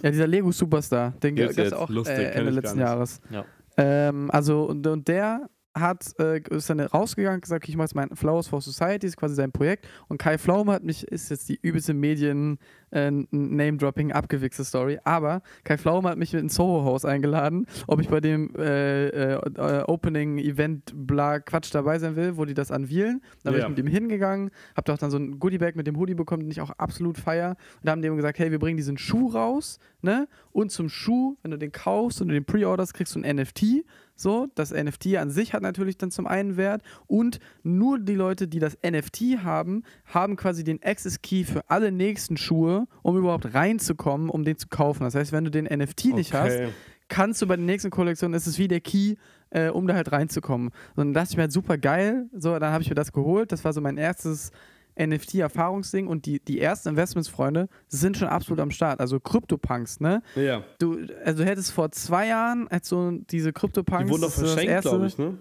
Ja, 0.01 0.11
dieser 0.11 0.27
Lego 0.27 0.51
Superstar, 0.51 1.11
den 1.21 1.35
Gibt's 1.35 1.55
gab 1.55 1.65
es 1.67 1.73
auch 1.73 1.89
Lustig, 1.89 2.17
äh, 2.17 2.31
Ende 2.31 2.49
ich 2.49 2.55
letzten. 2.55 2.79
Jahres. 2.79 3.21
Ja. 3.29 3.45
Ähm, 3.77 4.29
also, 4.31 4.63
und, 4.63 4.85
und 4.87 5.07
der 5.07 5.49
hat, 5.75 6.05
äh, 6.19 6.41
ist 6.49 6.69
dann 6.69 6.79
rausgegangen 6.79 7.37
und 7.37 7.41
gesagt, 7.41 7.67
ich 7.67 7.75
mache 7.75 7.85
jetzt 7.85 7.95
mein 7.95 8.15
Flowers 8.15 8.47
for 8.47 8.61
Society, 8.61 9.07
ist 9.07 9.17
quasi 9.17 9.35
sein 9.35 9.51
Projekt. 9.51 9.87
Und 10.07 10.17
Kai 10.17 10.37
Pflaume 10.37 10.73
hat 10.73 10.83
mich, 10.83 11.07
ist 11.07 11.29
jetzt 11.29 11.47
die 11.49 11.59
übelste 11.61 11.93
Medien 11.93 12.59
äh, 12.91 13.09
Name-Dropping, 13.31 14.11
abgewichste 14.11 14.63
Story. 14.63 14.99
Aber 15.03 15.41
Kai 15.63 15.77
Pflaume 15.77 16.09
hat 16.09 16.17
mich 16.17 16.33
mit 16.33 16.41
ins 16.43 16.55
Soho-Haus 16.55 17.05
eingeladen, 17.05 17.65
ob 17.87 18.01
ich 18.01 18.09
bei 18.09 18.19
dem 18.21 18.53
äh, 18.55 19.07
äh, 19.07 19.33
äh, 19.55 19.83
Opening-Event 19.83 20.93
bla 20.95 21.39
Quatsch 21.39 21.73
dabei 21.73 21.99
sein 21.99 22.15
will, 22.15 22.37
wo 22.37 22.45
die 22.45 22.53
das 22.53 22.71
anwählen. 22.71 23.21
Da 23.43 23.51
bin 23.51 23.59
Ja. 23.59 23.65
ich 23.65 23.69
mit 23.75 23.79
ihm 23.79 23.87
hingegangen, 23.87 24.51
hab 24.75 24.85
doch 24.85 24.97
dann 24.97 25.11
so 25.11 25.17
ein 25.17 25.39
Goodiebag 25.39 25.75
mit 25.75 25.87
dem 25.87 25.97
Hoodie 25.97 26.15
bekommen, 26.15 26.43
den 26.43 26.51
ich 26.51 26.61
auch 26.61 26.71
absolut 26.71 27.17
feier. 27.17 27.51
Und 27.75 27.85
da 27.87 27.91
haben 27.91 28.01
die 28.01 28.07
ihm 28.07 28.15
gesagt, 28.15 28.39
hey, 28.39 28.51
wir 28.51 28.59
bringen 28.59 28.77
diesen 28.77 28.97
Schuh 28.97 29.27
raus, 29.29 29.79
ne? 30.01 30.27
Und 30.51 30.71
zum 30.71 30.89
Schuh, 30.89 31.37
wenn 31.41 31.51
du 31.51 31.57
den 31.57 31.71
kaufst 31.71 32.21
und 32.21 32.27
du 32.27 32.33
den 32.33 32.45
pre-orderst, 32.45 32.93
kriegst 32.93 33.15
du 33.15 33.19
ein 33.21 33.35
NFT. 33.35 33.85
So, 34.15 34.47
das 34.53 34.71
NFT 34.71 35.15
an 35.17 35.31
sich 35.31 35.53
hat 35.53 35.63
natürlich 35.63 35.97
dann 35.97 36.11
zum 36.11 36.27
einen 36.27 36.55
Wert 36.57 36.83
und 37.07 37.39
nur 37.63 37.97
die 37.97 38.13
Leute, 38.13 38.47
die 38.47 38.59
das 38.59 38.77
NFT 38.85 39.43
haben, 39.43 39.83
haben 40.05 40.35
quasi 40.35 40.63
den 40.63 40.83
Access 40.83 41.21
Key 41.23 41.43
für 41.43 41.67
alle 41.69 41.91
nächsten 41.91 42.37
Schuhe, 42.37 42.80
um 43.01 43.17
überhaupt 43.17 43.53
reinzukommen, 43.53 44.29
um 44.29 44.43
den 44.43 44.57
zu 44.57 44.67
kaufen. 44.67 45.03
Das 45.03 45.15
heißt, 45.15 45.31
wenn 45.31 45.43
du 45.43 45.51
den 45.51 45.65
NFT 45.65 46.05
nicht 46.13 46.33
hast, 46.33 46.59
kannst 47.07 47.41
du 47.41 47.47
bei 47.47 47.55
der 47.55 47.65
nächsten 47.65 47.89
Kollektion, 47.89 48.33
ist 48.33 48.47
es 48.47 48.57
wie 48.57 48.67
der 48.67 48.79
Key, 48.79 49.15
äh, 49.49 49.69
um 49.69 49.85
da 49.87 49.95
halt 49.95 50.11
reinzukommen. 50.11 50.69
Und 50.69 50.97
dann 50.97 51.13
dachte 51.13 51.31
ich 51.31 51.37
mir 51.37 51.43
halt 51.43 51.51
super 51.51 51.77
geil. 51.77 52.27
So, 52.33 52.57
dann 52.57 52.71
habe 52.71 52.83
ich 52.83 52.89
mir 52.89 52.95
das 52.95 53.11
geholt. 53.11 53.51
Das 53.51 53.63
war 53.65 53.73
so 53.73 53.81
mein 53.81 53.97
erstes 53.97 54.51
NFT-Erfahrungsding 54.99 56.07
und 56.07 56.25
die, 56.25 56.39
die 56.39 56.59
ersten 56.59 56.89
Investments, 56.89 57.29
Freunde, 57.29 57.69
sind 57.87 58.17
schon 58.17 58.27
absolut 58.27 58.59
am 58.59 58.71
Start. 58.71 58.99
Also 58.99 59.19
CryptoPunks, 59.19 59.99
ne? 59.99 60.21
Ja. 60.35 60.63
Du, 60.79 60.99
also 61.23 61.43
du 61.43 61.49
hättest 61.49 61.71
vor 61.71 61.91
zwei 61.91 62.27
Jahren, 62.27 62.67
als 62.67 62.89
so 62.89 63.11
diese 63.11 63.53
CryptoPunks. 63.53 64.05
Die 64.05 64.11
wurden 64.11 64.21
doch 64.21 64.31
verschenkt, 64.31 64.81
glaube 64.81 65.07
ich, 65.07 65.17
ne? 65.17 65.37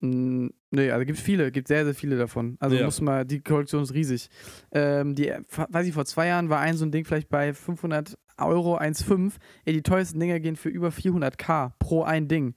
Mm, 0.00 0.48
Nee, 0.72 0.90
also 0.90 1.06
gibt 1.06 1.18
viele, 1.18 1.50
gibt 1.52 1.68
sehr, 1.68 1.84
sehr 1.84 1.94
viele 1.94 2.18
davon. 2.18 2.56
Also 2.60 2.76
Ja. 2.76 2.84
muss 2.84 3.00
mal, 3.00 3.24
die 3.24 3.40
Kollektion 3.40 3.82
ist 3.82 3.94
riesig. 3.94 4.28
Ähm, 4.72 5.14
die, 5.14 5.32
weiß 5.70 5.86
ich, 5.86 5.94
vor 5.94 6.04
zwei 6.04 6.26
Jahren 6.26 6.50
war 6.50 6.60
ein 6.60 6.76
so 6.76 6.84
ein 6.84 6.90
Ding 6.90 7.04
vielleicht 7.06 7.30
bei 7.30 7.54
500 7.54 8.18
Euro 8.36 8.76
1,5. 8.76 9.34
Ey, 9.64 9.72
die 9.72 9.82
teuersten 9.82 10.20
Dinger 10.20 10.38
gehen 10.40 10.56
für 10.56 10.68
über 10.68 10.88
400k 10.88 11.72
pro 11.78 12.02
ein 12.02 12.28
Ding. 12.28 12.54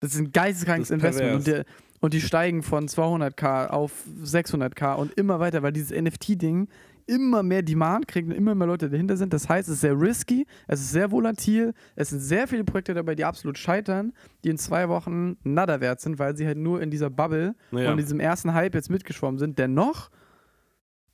Das 0.00 0.12
ist 0.14 0.20
ein 0.20 0.32
geisteskrankes 0.32 0.90
Investment. 0.90 1.34
Und, 1.36 1.46
der, 1.46 1.64
und 2.00 2.12
die 2.12 2.20
steigen 2.20 2.62
von 2.62 2.86
200k 2.86 3.68
auf 3.68 4.04
600k 4.22 4.94
und 4.96 5.14
immer 5.14 5.40
weiter, 5.40 5.62
weil 5.62 5.72
dieses 5.72 5.90
NFT-Ding 5.98 6.68
immer 7.06 7.42
mehr 7.42 7.62
Demand 7.62 8.08
kriegt 8.08 8.28
und 8.28 8.34
immer 8.34 8.54
mehr 8.54 8.66
Leute 8.66 8.88
dahinter 8.88 9.16
sind. 9.16 9.32
Das 9.32 9.48
heißt, 9.48 9.68
es 9.68 9.74
ist 9.76 9.80
sehr 9.82 10.00
risky, 10.00 10.46
es 10.66 10.80
ist 10.80 10.90
sehr 10.92 11.10
volatil, 11.10 11.74
es 11.96 12.10
sind 12.10 12.20
sehr 12.20 12.48
viele 12.48 12.64
Projekte 12.64 12.94
dabei, 12.94 13.14
die 13.14 13.24
absolut 13.24 13.58
scheitern, 13.58 14.12
die 14.42 14.48
in 14.50 14.58
zwei 14.58 14.88
Wochen 14.88 15.36
nada 15.44 15.80
wert 15.80 16.00
sind, 16.00 16.18
weil 16.18 16.36
sie 16.36 16.46
halt 16.46 16.58
nur 16.58 16.80
in 16.82 16.90
dieser 16.90 17.10
Bubble 17.10 17.54
Ja. 17.72 17.78
und 17.86 17.92
in 17.92 17.96
diesem 17.98 18.20
ersten 18.20 18.54
Hype 18.54 18.74
jetzt 18.74 18.90
mitgeschwommen 18.90 19.38
sind. 19.38 19.58
Dennoch, 19.58 20.10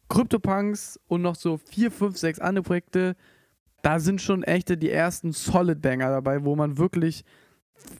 CryptoPunks 0.09 0.99
und 1.07 1.23
noch 1.23 1.35
so 1.37 1.57
vier, 1.59 1.91
fünf, 1.91 2.17
sechs 2.17 2.39
andere 2.41 2.63
Projekte, 2.65 3.17
da 3.83 3.99
sind 3.99 4.21
schon 4.21 4.43
echte 4.43 4.77
die 4.77 4.91
ersten 4.91 5.33
Solid 5.33 5.81
Banger 5.81 6.11
dabei, 6.11 6.45
wo 6.45 6.57
man 6.57 6.79
wirklich, 6.79 7.25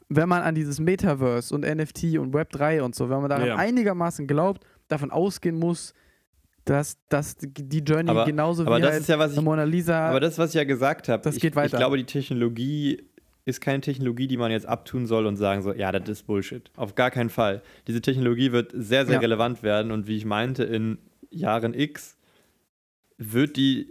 wenn 0.09 0.29
man 0.29 0.43
an 0.43 0.53
dieses 0.55 0.79
Metaverse 0.79 1.53
und 1.55 1.61
NFT 1.65 2.17
und 2.19 2.33
Web 2.33 2.51
3 2.51 2.83
und 2.83 2.95
so, 2.95 3.09
wenn 3.09 3.21
man 3.21 3.29
daran 3.29 3.47
Ja. 3.47 3.55
einigermaßen 3.55 4.27
glaubt, 4.27 4.65
davon 4.89 5.09
ausgehen 5.11 5.57
muss, 5.57 5.93
dass, 6.65 6.97
dass 7.09 7.37
die 7.39 7.79
Journey 7.79 8.09
Aber- 8.09 8.25
genauso 8.25 8.65
aber 8.65 8.77
wie 8.77 8.81
das 8.81 8.91
halt 8.91 9.01
ist 9.01 9.07
ja, 9.09 9.17
was 9.19 9.33
ich- 9.33 9.41
Mona 9.41 9.63
Lisa. 9.63 10.09
Aber 10.09 10.19
das, 10.19 10.37
was 10.37 10.49
ich 10.51 10.55
ja 10.55 10.63
gesagt 10.63 11.09
habe, 11.09 11.23
Das 11.23 11.35
ich, 11.35 11.41
geht 11.41 11.55
weiter. 11.55 11.67
ich 11.67 11.79
glaube, 11.79 11.97
die 11.97 12.03
Technologie 12.05 13.03
ist 13.45 13.59
keine 13.61 13.81
Technologie, 13.81 14.27
die 14.27 14.37
man 14.37 14.51
jetzt 14.51 14.67
abtun 14.67 15.07
soll 15.07 15.25
und 15.25 15.35
sagen 15.35 15.63
so, 15.63 15.73
ja, 15.73 15.91
das 15.91 16.07
ist 16.07 16.27
Bullshit. 16.27 16.69
Auf 16.77 16.93
gar 16.93 17.09
keinen 17.09 17.31
Fall. 17.31 17.63
Diese 17.87 17.99
Technologie 18.01 18.51
wird 18.51 18.71
sehr, 18.75 19.05
sehr 19.07 19.15
Ja. 19.15 19.19
relevant 19.21 19.63
werden 19.63 19.91
und 19.91 20.05
wie 20.07 20.15
ich 20.17 20.25
meinte, 20.25 20.63
in 20.63 20.99
Jahren 21.31 21.73
X 21.73 22.17
wird 23.17 23.57
die, 23.57 23.87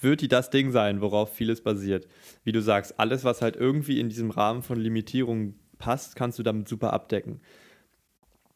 wird 0.00 0.20
die 0.20 0.28
das 0.28 0.50
Ding 0.50 0.70
sein, 0.70 1.00
worauf 1.00 1.34
vieles 1.34 1.62
basiert. 1.62 2.06
Wie 2.44 2.52
du 2.52 2.60
sagst, 2.62 3.00
alles, 3.00 3.24
was 3.24 3.42
halt 3.42 3.56
irgendwie 3.56 3.98
in 3.98 4.08
diesem 4.08 4.30
Rahmen 4.30 4.62
von 4.62 4.78
Limitierung 4.78 5.54
passt, 5.78 6.14
kannst 6.14 6.38
du 6.38 6.42
damit 6.44 6.68
super 6.68 6.92
abdecken. 6.92 7.40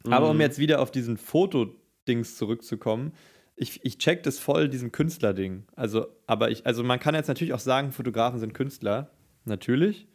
Aber 0.09 0.30
um 0.30 0.36
Mhm. 0.36 0.42
jetzt 0.42 0.59
wieder 0.59 0.80
auf 0.80 0.90
diesen 0.92 1.16
Fotodings 1.16 2.36
zurückzukommen, 2.36 3.12
ich, 3.61 3.84
ich 3.84 3.98
check 3.98 4.22
das 4.22 4.38
voll, 4.38 4.68
diesem 4.68 4.90
Künstlerding. 4.90 5.64
Also, 5.76 6.06
aber 6.26 6.50
ich, 6.50 6.66
also 6.66 6.82
man 6.82 6.98
kann 6.98 7.14
jetzt 7.14 7.28
natürlich 7.28 7.52
auch 7.52 7.58
sagen, 7.61 7.92
Fotografen 7.92 8.40
sind 8.40 8.54
Künstler. 8.54 9.11
Natürlich. 9.44 10.08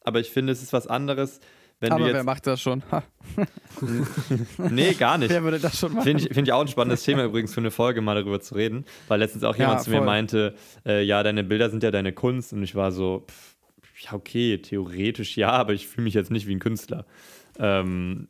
Aber 0.00 0.20
ich 0.20 0.30
finde, 0.30 0.52
es 0.52 0.62
ist 0.62 0.72
was 0.72 0.86
anderes, 0.86 1.40
wenn 1.80 1.90
aber 1.92 2.00
du 2.00 2.06
wer 2.06 2.14
jetzt. 2.18 2.24
macht 2.24 2.46
das 2.46 2.60
schon? 2.60 2.82
Nee, 4.70 4.94
gar 4.94 5.18
nicht. 5.18 5.30
wer 5.30 5.42
würde 5.42 5.58
das 5.58 5.78
schon 5.78 5.92
machen? 5.92 6.04
Finde 6.04 6.22
ich, 6.24 6.34
find 6.34 6.46
ich 6.48 6.52
auch 6.52 6.60
ein 6.60 6.68
spannendes 6.68 7.02
Thema 7.02 7.24
übrigens 7.24 7.52
für 7.52 7.60
eine 7.60 7.70
Folge 7.70 8.00
mal 8.00 8.14
darüber 8.14 8.40
zu 8.40 8.54
reden, 8.54 8.84
weil 9.08 9.18
letztens 9.18 9.44
auch 9.44 9.56
Ja, 9.56 9.62
jemand 9.66 9.82
zu 9.82 9.90
mir 9.90 10.00
meinte, 10.00 10.54
äh, 10.86 11.02
ja, 11.02 11.22
deine 11.22 11.42
Bilder 11.44 11.70
sind 11.70 11.82
ja 11.82 11.90
deine 11.90 12.12
Kunst 12.12 12.52
und 12.52 12.62
ich 12.62 12.74
war 12.74 12.92
so, 12.92 13.26
pff, 13.28 13.56
ja, 14.04 14.12
okay, 14.12 14.58
theoretisch 14.58 15.36
ja, 15.36 15.50
aber 15.50 15.72
ich 15.72 15.86
fühle 15.88 16.04
mich 16.04 16.14
jetzt 16.14 16.30
nicht 16.30 16.46
wie 16.46 16.54
ein 16.54 16.60
Künstler. 16.60 17.06
Ähm, 17.58 18.28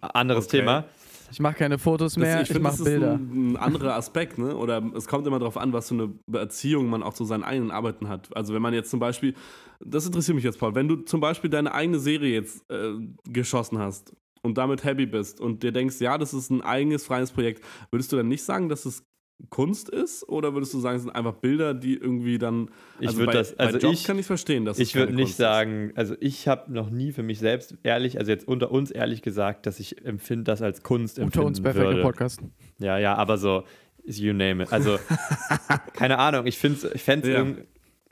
anderes 0.00 0.46
Okay. 0.46 0.58
Thema. 0.58 0.84
Ich 1.30 1.40
mache 1.40 1.54
keine 1.54 1.78
Fotos 1.78 2.14
Das, 2.14 2.20
mehr, 2.22 2.40
ich, 2.42 2.48
finde, 2.48 2.62
mache 2.62 2.76
das 2.76 2.84
Bilder. 2.84 3.14
ist 3.14 3.20
ein, 3.20 3.52
ein 3.52 3.56
anderer 3.56 3.94
Aspekt, 3.96 4.38
ne? 4.38 4.56
Oder 4.56 4.82
es 4.94 5.06
kommt 5.06 5.26
immer 5.26 5.38
darauf 5.38 5.56
an, 5.56 5.72
was 5.72 5.88
für 5.88 5.94
eine 5.94 6.12
Beziehung 6.26 6.88
man 6.88 7.02
auch 7.02 7.14
zu 7.14 7.24
seinen 7.24 7.42
eigenen 7.44 7.70
Arbeiten 7.70 8.08
hat. 8.08 8.34
Also 8.36 8.54
wenn 8.54 8.62
man 8.62 8.74
jetzt 8.74 8.90
zum 8.90 9.00
Beispiel, 9.00 9.34
das 9.80 10.06
interessiert 10.06 10.34
mich 10.34 10.44
jetzt, 10.44 10.58
Paul, 10.58 10.74
wenn 10.74 10.88
du 10.88 10.96
zum 10.96 11.20
Beispiel 11.20 11.50
deine 11.50 11.72
eigene 11.74 11.98
Serie 11.98 12.32
jetzt 12.34 12.68
äh, 12.70 12.92
geschossen 13.28 13.78
hast 13.78 14.12
und 14.42 14.58
damit 14.58 14.84
happy 14.84 15.06
bist 15.06 15.40
und 15.40 15.62
dir 15.62 15.72
denkst, 15.72 16.00
ja, 16.00 16.18
das 16.18 16.34
ist 16.34 16.50
ein 16.50 16.62
eigenes, 16.62 17.04
freies 17.04 17.32
Projekt, 17.32 17.64
würdest 17.90 18.12
du 18.12 18.16
dann 18.16 18.28
nicht 18.28 18.44
sagen, 18.44 18.68
dass 18.68 18.84
es 18.84 19.02
Kunst 19.50 19.88
ist? 19.88 20.28
Oder 20.28 20.54
würdest 20.54 20.74
du 20.74 20.80
sagen, 20.80 20.96
es 20.96 21.02
sind 21.02 21.12
einfach 21.12 21.34
Bilder, 21.34 21.74
die 21.74 21.96
irgendwie 21.96 22.38
dann. 22.38 22.70
Ich 23.00 23.08
also 23.08 23.18
würde 23.20 23.32
bei, 23.32 23.38
das, 23.38 23.58
also 23.58 23.78
bei 23.78 23.82
Jobs 23.82 24.00
ich, 24.00 24.06
kann 24.06 24.18
ich 24.18 24.26
verstehen, 24.26 24.64
dass 24.64 24.78
es 24.78 24.88
ich 24.88 24.94
würde 24.94 25.12
nicht 25.12 25.24
Kunst 25.24 25.38
sagen, 25.38 25.92
also 25.94 26.14
ich 26.20 26.48
habe 26.48 26.72
noch 26.72 26.90
nie 26.90 27.12
für 27.12 27.22
mich 27.22 27.38
selbst 27.38 27.76
ehrlich, 27.82 28.18
also 28.18 28.30
jetzt 28.30 28.46
unter 28.48 28.70
uns 28.70 28.90
ehrlich 28.90 29.22
gesagt, 29.22 29.66
dass 29.66 29.80
ich 29.80 30.04
empfinde 30.04 30.44
das 30.44 30.62
als 30.62 30.82
Kunst 30.82 31.18
Unter 31.18 31.44
uns 31.44 31.60
perfekter 31.60 31.88
würde. 31.88 32.02
Podcast. 32.02 32.40
Ja, 32.78 32.98
ja, 32.98 33.14
aber 33.14 33.38
so, 33.38 33.64
you 34.04 34.32
name 34.32 34.62
it. 34.62 34.72
Also, 34.72 34.98
keine 35.94 36.18
Ahnung, 36.18 36.46
ich 36.46 36.58
finde 36.58 36.90
ich 36.94 37.02
fände 37.02 37.30
Ja. 37.30 37.38
irgendwie, 37.38 37.62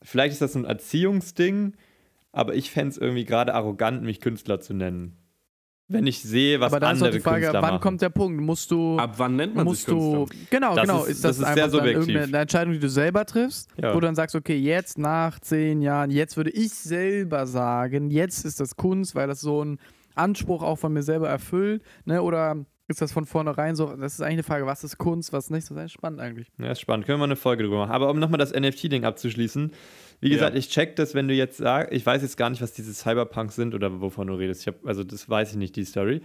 vielleicht 0.02 0.32
ist 0.32 0.42
das 0.42 0.52
so 0.52 0.58
ein 0.58 0.64
Erziehungsding, 0.64 1.74
aber 2.32 2.54
ich 2.54 2.70
fände 2.70 2.90
es 2.90 2.98
irgendwie 2.98 3.24
gerade 3.24 3.54
arrogant, 3.54 4.02
mich 4.02 4.20
Künstler 4.20 4.60
zu 4.60 4.74
nennen. 4.74 5.16
Wenn 5.92 6.06
ich 6.06 6.22
sehe, 6.22 6.58
was 6.60 6.72
Aber 6.72 6.80
da 6.80 6.90
ist 6.92 7.00
doch 7.00 7.06
andere 7.06 7.18
die 7.18 7.22
Frage, 7.22 7.40
Künstler 7.42 7.62
wann 7.62 7.70
machen. 7.74 7.80
kommt 7.82 8.02
der 8.02 8.08
Punkt? 8.10 8.40
Musst 8.40 8.70
du. 8.70 8.96
Ab 8.98 9.14
wann 9.18 9.36
nennt 9.36 9.54
man 9.54 9.64
musst 9.64 9.86
sich 9.86 9.94
Künstler? 9.94 10.26
du. 10.26 10.26
Genau, 10.50 10.74
Das 10.74 10.82
genau. 10.82 11.02
ist- 11.04 11.08
Ist 11.10 11.24
das, 11.24 11.36
das 11.36 11.38
ist 11.38 11.44
einfach 11.44 11.54
sehr 11.54 11.62
dann 11.64 11.70
subjektiv. 11.72 12.08
irgendeine 12.14 12.42
Entscheidung, 12.42 12.72
die 12.74 12.78
du 12.80 12.88
selber 12.88 13.24
triffst? 13.26 13.68
Ja. 13.80 13.90
Wo 13.94 14.00
du 14.00 14.06
dann 14.06 14.14
sagst, 14.14 14.34
okay, 14.36 14.56
jetzt 14.56 14.98
nach 14.98 15.38
zehn 15.40 15.80
Jahren, 15.82 16.10
jetzt 16.10 16.36
würde 16.36 16.50
ich 16.50 16.70
selber 16.72 17.46
sagen, 17.46 18.10
jetzt 18.10 18.44
ist 18.44 18.60
das 18.60 18.76
Kunst, 18.76 19.14
weil 19.14 19.28
das 19.28 19.40
so 19.40 19.60
einen 19.60 19.78
Anspruch 20.14 20.62
auch 20.62 20.76
von 20.76 20.92
mir 20.92 21.02
selber 21.02 21.28
erfüllt. 21.28 21.82
Ne? 22.04 22.22
Oder 22.22 22.56
ist 22.88 23.00
das 23.00 23.12
von 23.12 23.24
vornherein 23.24 23.74
so? 23.76 23.86
Das 23.96 24.14
ist 24.14 24.20
eigentlich 24.20 24.32
eine 24.34 24.42
Frage, 24.42 24.66
was 24.66 24.84
ist 24.84 24.98
Kunst, 24.98 25.32
was 25.32 25.48
nicht? 25.48 25.62
Das 25.64 25.70
ist 25.70 25.76
eigentlich 25.78 25.92
spannend 25.92 26.20
eigentlich. 26.20 26.48
Ja, 26.58 26.72
ist 26.72 26.80
spannend. 26.80 27.06
Können 27.06 27.16
wir 27.16 27.20
mal 27.20 27.24
eine 27.24 27.36
Folge 27.36 27.62
drüber 27.62 27.78
machen. 27.78 27.92
Aber 27.92 28.10
um 28.10 28.18
nochmal 28.18 28.38
das 28.38 28.52
NFT-Ding 28.52 29.04
abzuschließen. 29.04 29.72
Wie 30.22 30.28
Ja. 30.28 30.34
gesagt, 30.36 30.56
ich 30.56 30.68
check 30.70 30.96
das, 30.96 31.14
wenn 31.14 31.26
du 31.28 31.34
jetzt 31.34 31.56
sagst, 31.58 31.92
ich 31.92 32.06
weiß 32.06 32.22
jetzt 32.22 32.36
gar 32.36 32.48
nicht, 32.48 32.62
was 32.62 32.72
diese 32.72 32.94
Cyberpunks 32.94 33.56
sind 33.56 33.74
oder 33.74 34.00
wovon 34.00 34.28
du 34.28 34.34
redest. 34.34 34.60
Ich 34.62 34.68
hab, 34.68 34.86
also 34.86 35.02
das 35.04 35.28
weiß 35.28 35.50
ich 35.50 35.56
nicht, 35.56 35.74
die 35.76 35.84
Story. 35.84 36.22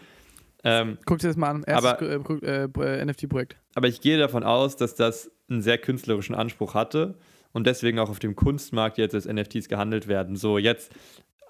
Ähm, 0.64 0.98
Guck 1.06 1.18
dir 1.20 1.28
das 1.28 1.36
mal 1.36 1.50
an. 1.50 1.64
Erstes 1.64 1.92
Aber- 1.92 2.02
äh, 2.44 2.66
äh, 2.66 3.00
äh, 3.00 3.06
NFT-Projekt. 3.06 3.58
aber 3.76 3.88
ich 3.88 4.00
gehe 4.00 4.18
davon 4.18 4.44
aus, 4.44 4.76
dass 4.76 4.96
das 4.96 5.30
einen 5.50 5.62
sehr 5.62 5.78
künstlerischen 5.80 6.36
Anspruch 6.36 6.74
hatte 6.76 7.18
und 7.54 7.66
deswegen 7.68 7.98
auch 8.00 8.10
auf 8.10 8.20
dem 8.20 8.36
Kunstmarkt 8.36 8.98
jetzt 9.00 9.16
als 9.16 9.26
NFTs 9.26 9.68
gehandelt 9.68 10.08
werden. 10.08 10.36
So, 10.36 10.58
jetzt 10.60 10.92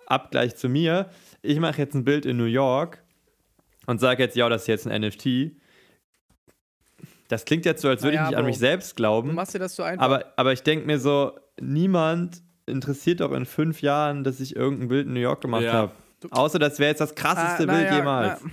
Abgleich 0.06 0.56
zu 0.56 0.70
mir. 0.70 1.10
Ich 1.42 1.60
mache 1.60 1.80
jetzt 1.82 1.94
ein 1.96 2.06
Bild 2.06 2.26
in 2.26 2.38
New 2.38 2.46
York 2.46 3.04
und 3.88 4.00
sage 4.00 4.24
jetzt, 4.24 4.38
ja, 4.38 4.48
das 4.48 4.62
ist 4.62 4.68
jetzt 4.68 4.88
ein 4.88 5.02
NFT. 5.02 5.52
Das 7.28 7.44
klingt 7.44 7.66
jetzt 7.66 7.82
so, 7.82 7.90
als 7.90 8.04
würde 8.04 8.16
Naja, 8.16 8.28
ich 8.28 8.30
nicht 8.30 8.38
an 8.38 8.44
Bro. 8.44 8.50
mich 8.52 8.58
selbst 8.60 8.92
Du 8.92 8.96
glauben. 8.96 9.36
machst 9.36 9.54
dir 9.54 9.60
das 9.60 9.76
so 9.76 9.84
einfach. 9.84 10.06
Aber, 10.06 10.34
aber 10.38 10.54
ich 10.54 10.64
denke 10.64 10.86
mir 10.86 10.98
so, 11.00 11.38
niemand 11.62 12.42
interessiert 12.66 13.22
doch 13.22 13.32
in 13.32 13.46
fünf 13.46 13.82
Jahren, 13.82 14.24
dass 14.24 14.40
ich 14.40 14.56
irgendein 14.56 14.88
Bild 14.90 15.08
in 15.08 15.14
New 15.14 15.20
York 15.20 15.42
gemacht 15.42 15.64
Ja. 15.64 15.74
habe. 15.74 15.92
Außer 16.32 16.60
das 16.60 16.80
wäre 16.80 16.90
jetzt 16.90 17.00
das 17.02 17.16
krasseste 17.16 17.64
Ah, 17.64 17.66
na 17.68 17.74
Bild 17.74 17.86
ja, 17.90 17.98
jemals. 17.98 18.42
na- 18.44 18.50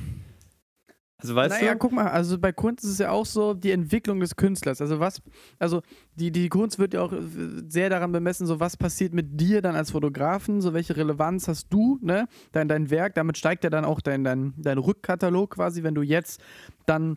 also 1.19 1.35
weißt 1.37 1.59
naja, 1.59 1.73
du? 1.73 1.79
guck 1.79 1.93
mal, 1.93 2.09
also 2.09 2.39
bei 2.39 2.53
Kunst 2.53 2.85
ist 2.85 2.91
es 2.91 2.99
ja 2.99 3.11
auch 3.11 3.25
so 3.25 3.55
die 3.55 3.71
Entwicklung 3.71 4.21
des 4.21 4.37
Künstlers. 4.37 4.83
Also 4.83 5.01
was, 5.01 5.23
also 5.59 5.81
die, 6.17 6.31
die 6.31 6.51
Kunst 6.51 6.79
wird 6.79 6.93
ja 6.93 7.01
auch 7.01 7.13
äh, 7.15 7.19
sehr 7.67 7.89
daran 7.89 8.13
bemessen, 8.13 8.47
so 8.47 8.61
was 8.61 8.77
passiert 8.77 9.15
mit 9.15 9.41
dir 9.41 9.63
dann 9.63 9.75
als 9.75 9.93
Fotografen, 9.93 10.61
so 10.61 10.75
welche 10.75 10.95
Relevanz 10.97 11.49
hast 11.49 11.69
du, 11.73 11.99
ne? 12.03 12.29
Dein, 12.53 12.69
dein 12.69 12.91
Werk, 12.91 13.15
damit 13.15 13.39
steigt 13.39 13.65
ja 13.65 13.71
dann 13.71 13.87
auch 13.87 14.03
dein, 14.03 14.23
dein, 14.23 14.53
dein 14.59 14.77
Rückkatalog 14.77 15.53
quasi, 15.55 15.83
wenn 15.83 15.95
du 15.95 16.03
jetzt 16.03 16.43
dann 16.85 17.17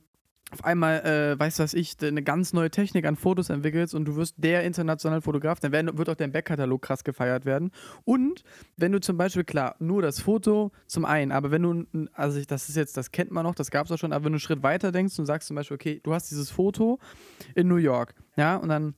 auf 0.52 0.64
einmal, 0.64 1.06
äh, 1.06 1.40
weißt 1.40 1.60
du 1.60 1.64
was 1.64 1.74
ich, 1.74 1.96
eine 2.02 2.24
ganz 2.24 2.54
neue 2.54 2.72
Technik 2.72 3.06
an 3.06 3.16
Fotos 3.16 3.50
entwickelst 3.50 3.94
und 3.94 4.06
du 4.06 4.16
wirst 4.16 4.36
der 4.38 4.64
internationale 4.64 5.22
Fotograf, 5.22 5.60
dann 5.60 5.72
werden, 5.72 5.98
wird 5.98 6.10
auch 6.10 6.16
dein 6.16 6.32
Backkatalog 6.32 6.82
krass 6.82 7.04
gefeiert 7.04 7.46
werden. 7.46 7.72
Und 8.06 8.44
wenn 8.78 8.92
du 8.92 9.02
zum 9.02 9.18
Beispiel, 9.18 9.44
klar, 9.44 9.76
nur 9.80 10.02
das 10.02 10.22
Foto 10.22 10.72
zum 10.86 11.04
einen, 11.06 11.32
aber 11.32 11.52
wenn 11.52 11.64
du, 11.64 12.08
also 12.14 12.40
ich, 12.40 12.48
das 12.48 12.70
ist 12.70 12.76
jetzt, 12.76 12.96
das 12.96 13.12
kennt 13.12 13.32
man 13.32 13.44
noch, 13.44 13.56
das 13.56 13.72
gab 13.72 13.86
es 13.86 13.92
auch 13.92 13.98
schon, 13.98 14.14
aber 14.14 14.26
wenn 14.26 14.32
du 14.32 14.36
einen 14.36 14.40
Schritt 14.40 14.64
weiter 14.64 14.92
denkst 14.92 15.20
und 15.20 15.26
sagst 15.26 15.48
zum 15.48 15.56
Beispiel, 15.56 15.76
okay, 15.76 16.00
du 16.04 16.14
hast 16.14 16.32
dieses 16.32 16.50
Foto 16.50 17.00
in 17.56 17.68
New 17.68 17.76
York, 17.76 18.14
ja, 18.38 18.56
und 18.56 18.70
dann 18.70 18.96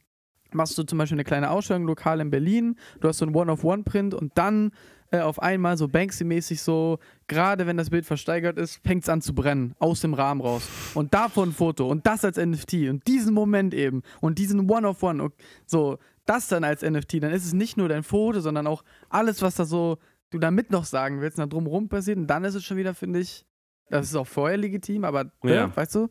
machst 0.51 0.77
du 0.77 0.83
zum 0.83 0.97
Beispiel 0.97 1.15
eine 1.15 1.23
kleine 1.23 1.49
Ausstellung 1.49 1.85
lokal 1.85 2.19
in 2.19 2.29
Berlin, 2.29 2.75
du 3.01 3.07
hast 3.07 3.19
so 3.19 3.25
einen 3.25 3.35
One-of-One-Print 3.35 4.13
und 4.13 4.37
dann 4.37 4.71
äh, 5.11 5.19
auf 5.19 5.41
einmal 5.41 5.77
so 5.77 5.85
Banksy-mäßig 5.87 6.61
so, 6.61 6.99
gerade 7.27 7.65
wenn 7.67 7.77
das 7.77 7.89
Bild 7.89 8.05
versteigert 8.05 8.57
ist, 8.57 8.79
fängt 8.85 9.03
es 9.03 9.09
an 9.09 9.21
zu 9.21 9.33
brennen, 9.33 9.75
aus 9.79 10.01
dem 10.01 10.13
Rahmen 10.13 10.41
raus. 10.41 10.67
Und 10.93 11.13
davon 11.13 11.49
ein 11.49 11.51
Foto 11.53 11.87
und 11.87 12.05
das 12.05 12.23
als 12.23 12.37
NFT 12.37 12.89
und 12.89 13.07
diesen 13.07 13.33
Moment 13.33 13.73
eben 13.73 14.03
und 14.21 14.37
diesen 14.37 14.69
One-of-One, 14.69 15.23
und 15.23 15.33
so, 15.65 15.97
das 16.25 16.47
dann 16.47 16.63
als 16.63 16.83
NFT, 16.83 17.23
dann 17.23 17.31
ist 17.31 17.45
es 17.45 17.53
nicht 17.53 17.75
nur 17.77 17.89
dein 17.89 18.03
Foto, 18.03 18.39
sondern 18.39 18.67
auch 18.67 18.83
alles, 19.09 19.41
was 19.41 19.55
da 19.55 19.65
so 19.65 19.97
du 20.29 20.37
damit 20.37 20.69
noch 20.69 20.85
sagen 20.85 21.21
willst, 21.21 21.39
und 21.39 21.41
da 21.41 21.47
drumherum 21.47 21.89
passiert 21.89 22.17
und 22.17 22.27
dann 22.27 22.43
ist 22.43 22.53
es 22.53 22.63
schon 22.63 22.77
wieder, 22.77 22.93
finde 22.93 23.19
ich, 23.19 23.45
das 23.89 24.05
ist 24.09 24.15
auch 24.15 24.27
vorher 24.27 24.57
legitim, 24.57 25.03
aber, 25.05 25.31
ne, 25.41 25.55
Ja. 25.55 25.75
weißt 25.75 25.95
du, 25.95 26.09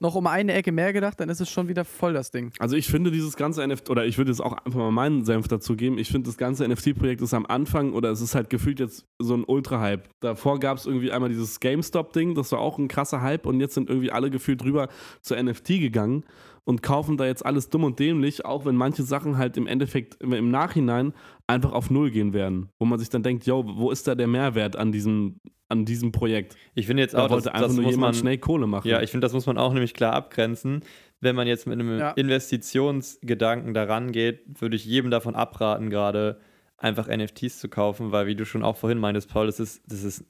noch 0.00 0.14
um 0.14 0.26
eine 0.26 0.54
Ecke 0.54 0.72
mehr 0.72 0.92
gedacht, 0.92 1.20
dann 1.20 1.28
ist 1.28 1.40
es 1.40 1.50
schon 1.50 1.68
wieder 1.68 1.84
voll 1.84 2.14
das 2.14 2.30
Ding. 2.30 2.52
Also 2.58 2.74
ich 2.74 2.88
finde 2.88 3.10
dieses 3.10 3.36
ganze 3.36 3.66
NFT, 3.66 3.90
oder 3.90 4.06
ich 4.06 4.18
würde 4.18 4.30
jetzt 4.30 4.40
auch 4.40 4.52
einfach 4.52 4.78
mal 4.78 4.90
meinen 4.90 5.24
Senf 5.24 5.46
dazu 5.46 5.76
geben, 5.76 5.98
ich 5.98 6.08
finde 6.08 6.28
das 6.28 6.38
ganze 6.38 6.66
NFT-Projekt 6.66 7.20
ist 7.20 7.34
am 7.34 7.46
Anfang, 7.46 7.92
oder 7.92 8.10
es 8.10 8.20
ist 8.20 8.34
halt 8.34 8.50
gefühlt 8.50 8.80
jetzt 8.80 9.06
so 9.18 9.34
ein 9.34 9.44
Ultra-Hype. 9.44 10.08
Davor 10.20 10.58
gab 10.58 10.78
es 10.78 10.86
irgendwie 10.86 11.12
einmal 11.12 11.28
dieses 11.28 11.60
GameStop-Ding, 11.60 12.34
das 12.34 12.50
war 12.52 12.60
auch 12.60 12.78
ein 12.78 12.88
krasser 12.88 13.20
Hype 13.20 13.46
und 13.46 13.60
jetzt 13.60 13.74
sind 13.74 13.90
irgendwie 13.90 14.10
alle 14.10 14.30
gefühlt 14.30 14.62
drüber 14.62 14.88
zur 15.20 15.40
NFT 15.40 15.68
gegangen 15.80 16.24
und 16.70 16.82
kaufen 16.82 17.16
da 17.16 17.26
jetzt 17.26 17.44
alles 17.44 17.68
dumm 17.68 17.82
und 17.84 17.98
dämlich, 17.98 18.44
auch 18.44 18.64
wenn 18.64 18.76
manche 18.76 19.02
Sachen 19.02 19.36
halt 19.36 19.56
im 19.56 19.66
Endeffekt 19.66 20.22
im 20.22 20.50
Nachhinein 20.50 21.12
einfach 21.48 21.72
auf 21.72 21.90
Null 21.90 22.10
gehen 22.12 22.32
werden. 22.32 22.68
Wo 22.78 22.86
man 22.86 22.98
sich 23.00 23.08
dann 23.08 23.24
denkt, 23.24 23.44
yo, 23.44 23.64
wo 23.66 23.90
ist 23.90 24.06
da 24.06 24.14
der 24.14 24.28
Mehrwert 24.28 24.76
an 24.76 24.92
diesem, 24.92 25.40
an 25.68 25.84
diesem 25.84 26.12
Projekt? 26.12 26.56
Ich 26.74 26.86
finde 26.86 27.02
jetzt 27.02 27.14
Da 27.14 27.18
auch, 27.18 27.22
dass, 27.24 27.32
wollte 27.32 27.54
einfach 27.54 27.66
das 27.66 27.74
nur 27.76 27.84
muss 27.84 27.94
jemand 27.94 28.14
man, 28.14 28.20
schnell 28.20 28.38
Kohle 28.38 28.68
machen. 28.68 28.88
ja, 28.88 29.02
ich 29.02 29.10
finde, 29.10 29.24
das 29.24 29.32
muss 29.32 29.46
man 29.46 29.58
auch 29.58 29.72
nämlich 29.72 29.94
klar 29.94 30.12
abgrenzen. 30.14 30.82
Wenn 31.20 31.34
man 31.36 31.48
jetzt 31.48 31.66
mit 31.66 31.78
einem 31.78 31.98
Ja. 31.98 32.12
Investitionsgedanken 32.12 33.74
daran 33.74 34.12
geht, 34.12 34.60
würde 34.60 34.76
ich 34.76 34.84
jedem 34.84 35.10
davon 35.10 35.34
abraten, 35.34 35.90
gerade 35.90 36.40
einfach 36.78 37.08
NFTs 37.08 37.58
zu 37.58 37.68
kaufen, 37.68 38.12
weil, 38.12 38.26
wie 38.26 38.36
du 38.36 38.46
schon 38.46 38.62
auch 38.62 38.76
vorhin 38.76 38.98
meintest, 38.98 39.28
Paul, 39.28 39.46
das 39.46 39.60
ist, 39.60 39.82
das 39.86 40.02
ist 40.02 40.24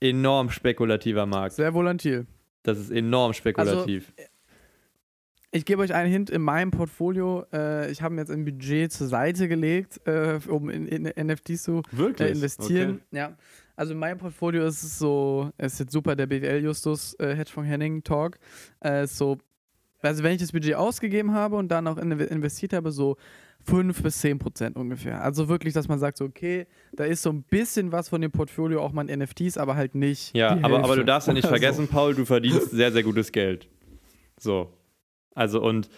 enorm 0.00 0.50
spekulativer 0.50 1.26
Markt. 1.26 1.54
Sehr 1.56 1.74
volatil. 1.74 2.26
Das 2.62 2.78
ist 2.78 2.90
enorm 2.90 3.32
spekulativ. 3.32 4.12
Ich 5.50 5.64
gebe 5.64 5.80
euch 5.80 5.94
einen 5.94 6.10
Hint 6.10 6.28
in 6.28 6.42
meinem 6.42 6.70
Portfolio. 6.70 7.46
Äh, 7.52 7.90
ich 7.90 8.02
habe 8.02 8.14
mir 8.14 8.20
jetzt 8.20 8.30
ein 8.30 8.44
Budget 8.44 8.92
zur 8.92 9.06
Seite 9.06 9.48
gelegt, 9.48 9.98
äh, 10.06 10.38
um 10.46 10.68
in, 10.68 10.86
in 10.86 11.26
NFTs 11.26 11.62
zu 11.62 11.82
äh, 11.96 12.30
investieren. 12.30 13.00
Ja. 13.10 13.34
Also 13.74 13.94
in 13.94 13.98
meinem 13.98 14.18
Portfolio 14.18 14.66
ist 14.66 14.82
es 14.82 14.98
so, 14.98 15.50
es 15.56 15.74
ist 15.74 15.78
jetzt 15.78 15.92
super, 15.92 16.16
der 16.16 16.26
BWL-Justus 16.26 17.14
äh, 17.14 17.34
Hedgefonds 17.34 17.70
Henning 17.70 18.02
Talk. 18.02 18.38
Äh, 18.80 19.06
so, 19.06 19.38
also 20.02 20.22
wenn 20.22 20.32
ich 20.32 20.40
das 20.40 20.52
Budget 20.52 20.74
ausgegeben 20.74 21.32
habe 21.32 21.56
und 21.56 21.68
dann 21.68 21.86
auch 21.86 21.96
in, 21.96 22.12
investiert 22.12 22.74
habe, 22.74 22.92
so 22.92 23.16
5 23.64 24.02
bis 24.02 24.18
10 24.18 24.38
Prozent 24.38 24.76
ungefähr. 24.76 25.22
Also 25.22 25.48
wirklich, 25.48 25.72
dass 25.72 25.88
man 25.88 25.98
sagt, 25.98 26.18
so, 26.18 26.24
okay, 26.24 26.66
da 26.92 27.04
ist 27.04 27.22
so 27.22 27.30
ein 27.30 27.42
bisschen 27.42 27.90
was 27.90 28.08
von 28.08 28.20
dem 28.20 28.30
Portfolio 28.32 28.82
auch 28.82 28.92
mal 28.92 29.08
in 29.08 29.20
NFTs, 29.20 29.56
aber 29.56 29.76
halt 29.76 29.94
nicht. 29.94 30.36
Ja, 30.36 30.58
aber, 30.62 30.84
aber 30.84 30.96
du 30.96 31.04
darfst 31.04 31.28
ja 31.28 31.34
nicht 31.34 31.44
oder 31.44 31.54
so. 31.56 31.60
vergessen, 31.60 31.88
Paul, 31.88 32.14
du 32.14 32.24
verdienst 32.26 32.70
sehr, 32.70 32.92
sehr 32.92 33.02
gutes 33.02 33.32
Geld. 33.32 33.68
So. 34.38 34.72
Also 35.34 35.62
und 35.62 35.88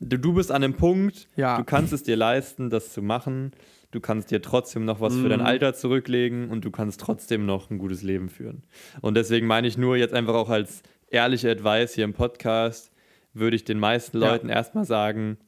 du, 0.00 0.18
du 0.18 0.32
bist 0.34 0.50
an 0.52 0.62
dem 0.62 0.74
Punkt, 0.74 1.28
Ja. 1.36 1.56
du 1.58 1.64
kannst 1.64 1.92
es 1.92 2.02
dir 2.02 2.16
leisten, 2.16 2.70
das 2.70 2.92
zu 2.92 3.02
machen. 3.02 3.52
Du 3.92 3.98
kannst 4.00 4.30
dir 4.30 4.40
trotzdem 4.40 4.84
noch 4.84 5.00
was 5.00 5.16
für 5.16 5.28
dein 5.28 5.40
Mhm. 5.40 5.46
Alter 5.46 5.74
zurücklegen 5.74 6.48
und 6.50 6.64
du 6.64 6.70
kannst 6.70 7.00
trotzdem 7.00 7.44
noch 7.44 7.70
ein 7.70 7.78
gutes 7.78 8.02
Leben 8.02 8.28
führen. 8.28 8.62
Und 9.00 9.14
deswegen 9.16 9.46
meine 9.48 9.66
ich 9.66 9.76
nur 9.76 9.96
jetzt 9.96 10.14
einfach 10.14 10.34
auch 10.34 10.48
als 10.48 10.82
ehrliche 11.08 11.50
Advice 11.50 11.94
hier 11.94 12.04
im 12.04 12.12
Podcast, 12.12 12.92
würde 13.34 13.56
ich 13.56 13.64
den 13.64 13.80
meisten 13.80 14.20
Ja. 14.20 14.30
Leuten 14.30 14.48
erstmal 14.48 14.84
sagen, 14.84 15.38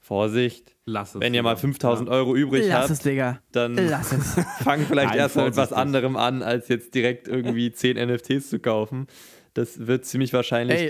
Vorsicht, 0.00 0.74
Lass 0.86 1.14
es. 1.14 1.20
wenn 1.20 1.34
ihr 1.34 1.42
mal 1.42 1.50
Digga. 1.54 1.60
5000 1.62 2.08
Euro 2.08 2.34
übrig 2.34 2.66
Lass 2.68 2.82
habt, 2.82 2.90
es, 2.90 2.98
Digga. 3.00 3.40
dann 3.52 3.74
Lass 3.76 4.12
es. 4.12 4.34
fang 4.62 4.80
vielleicht 4.80 5.14
erstmal 5.14 5.46
mit 5.46 5.56
was 5.56 5.72
anderem 5.72 6.16
an, 6.16 6.42
als 6.42 6.68
jetzt 6.68 6.94
direkt 6.94 7.28
irgendwie 7.28 7.70
10 7.72 7.96
NFTs 8.08 8.48
zu 8.48 8.58
kaufen. 8.58 9.06
Das 9.54 9.86
wird 9.86 10.04
ziemlich 10.06 10.32
wahrscheinlich, 10.32 10.78
Ey. 10.78 10.88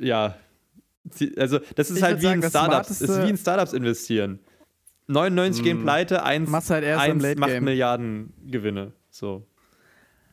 äh, 0.00 0.06
ja, 0.06 0.36
also 1.36 1.58
das 1.74 1.90
ist 1.90 1.98
Ich 1.98 2.02
halt 2.02 2.18
wie 2.18 2.22
sagen, 2.22 2.34
in 2.36 2.40
das 2.40 2.50
Startups, 2.50 2.90
es 2.90 3.00
ist 3.02 3.22
wie 3.22 3.30
in 3.30 3.36
Startups 3.36 3.72
investieren. 3.72 4.40
99 5.08 5.62
gehen 5.62 5.80
Mm. 5.80 5.82
pleite, 5.82 6.22
eins, 6.24 6.50
halt 6.70 6.84
eins 6.84 7.36
macht 7.36 7.50
Game. 7.50 7.64
Milliarden 7.64 8.32
Gewinne. 8.44 8.92
So. 9.10 9.46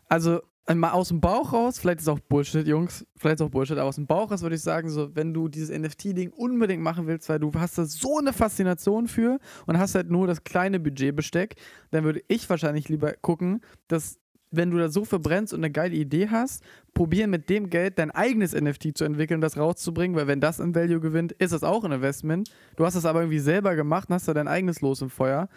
Also 0.08 0.42
äh, 0.66 0.76
mal 0.76 0.92
aus 0.92 1.10
dem 1.10 1.20
Bauch 1.20 1.52
raus, 1.54 1.78
vielleicht 1.78 2.00
ist 2.00 2.08
auch 2.08 2.20
Bullshit, 2.20 2.66
Jungs, 2.66 3.06
vielleicht 3.18 3.36
ist 3.36 3.42
auch 3.42 3.50
Bullshit, 3.50 3.78
aber 3.78 3.90
aus 3.90 3.96
dem 3.96 4.08
Bauch 4.08 4.32
raus 4.32 4.42
würde 4.42 4.56
ich 4.56 4.62
sagen, 4.62 4.90
so, 4.90 5.14
wenn 5.16 5.34
du 5.34 5.48
dieses 5.50 5.70
NFT-Ding 5.78 6.30
unbedingt 6.32 6.82
machen 6.82 7.06
willst, 7.06 7.28
weil 7.30 7.40
du 7.40 7.52
hast 7.56 7.78
da 7.78 7.86
so 7.86 8.18
eine 8.18 8.32
Faszination 8.34 9.08
für 9.08 9.40
und 9.66 9.78
hast 9.78 9.94
halt 9.96 10.10
nur 10.10 10.26
das 10.26 10.44
kleine 10.44 10.80
Budgetbesteck, 10.80 11.56
dann 11.92 12.04
würde 12.06 12.22
ich 12.30 12.50
wahrscheinlich 12.50 12.88
lieber 12.90 13.14
gucken, 13.22 13.62
dass 13.88 14.20
wenn 14.56 14.72
du 14.72 14.78
da 14.78 14.90
so 14.90 15.06
verbrennst 15.06 15.54
und 15.54 15.60
eine 15.60 15.72
geile 15.72 15.96
Idee 15.96 16.30
hast, 16.30 16.64
probieren 16.94 17.30
mit 17.30 17.50
dem 17.50 17.70
Geld 17.70 18.00
dein 18.00 18.12
eigenes 18.12 18.54
NFT 18.54 18.98
zu 18.98 19.04
entwickeln, 19.04 19.42
das 19.42 19.58
rauszubringen, 19.58 20.16
weil 20.16 20.28
wenn 20.28 20.40
das 20.40 20.60
im 20.60 20.76
Value 20.76 21.00
gewinnt, 21.00 21.32
ist 21.34 21.54
das 21.54 21.64
auch 21.64 21.84
ein 21.84 21.92
Investment. 21.92 22.50
Du 22.76 22.86
hast 22.86 22.96
es 22.96 23.06
aber 23.06 23.22
irgendwie 23.22 23.40
selber 23.40 23.76
gemacht 23.76 24.10
und 24.10 24.16
hast 24.16 24.28
da 24.28 24.34
dein 24.34 24.48
eigenes 24.48 24.82
Los 24.82 25.02
im 25.02 25.10
Feuer. 25.10 25.50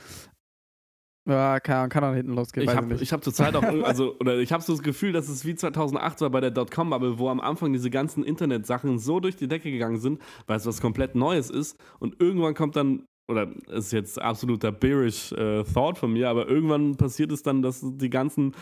Ja, 1.29 1.59
kann, 1.59 1.89
kann 1.89 2.05
auch 2.05 2.15
hinten 2.15 2.35
losgehen. 2.35 2.69
Ich 2.69 2.77
habe 2.77 2.95
hab 2.95 3.25
zurzeit 3.25 3.57
auch, 3.57 3.63
also, 3.83 4.17
oder 4.21 4.39
ich 4.39 4.53
habe 4.53 4.63
so 4.63 4.73
das 4.73 4.83
Gefühl, 4.83 5.13
dass 5.13 5.29
es 5.29 5.45
wie 5.45 5.57
2008 5.57 6.21
war 6.21 6.31
bei 6.31 6.41
der 6.41 6.53
Dotcom-Bubble, 6.53 7.19
wo 7.19 7.29
am 7.29 7.41
Anfang 7.41 7.73
diese 7.73 7.91
ganzen 7.91 8.23
Internetsachen 8.23 9.01
so 9.01 9.19
durch 9.19 9.35
die 9.35 9.49
Decke 9.49 9.73
gegangen 9.73 9.99
sind, 9.99 10.23
weil 10.47 10.57
es 10.59 10.67
was 10.67 10.81
komplett 10.81 11.17
Neues 11.17 11.51
ist. 11.51 11.77
Und 11.99 12.21
irgendwann 12.21 12.55
kommt 12.55 12.77
dann, 12.77 13.07
oder 13.29 13.49
ist 13.69 13.93
jetzt 13.93 14.21
absoluter 14.21 14.71
bearish 14.73 15.33
äh, 15.33 15.65
Thought 15.65 15.99
von 15.99 16.13
mir, 16.13 16.29
aber 16.29 16.49
irgendwann 16.49 16.97
passiert 16.97 17.33
es 17.33 17.43
dann, 17.43 17.61
dass 17.63 17.81
die 17.85 18.11
ganzen 18.11 18.53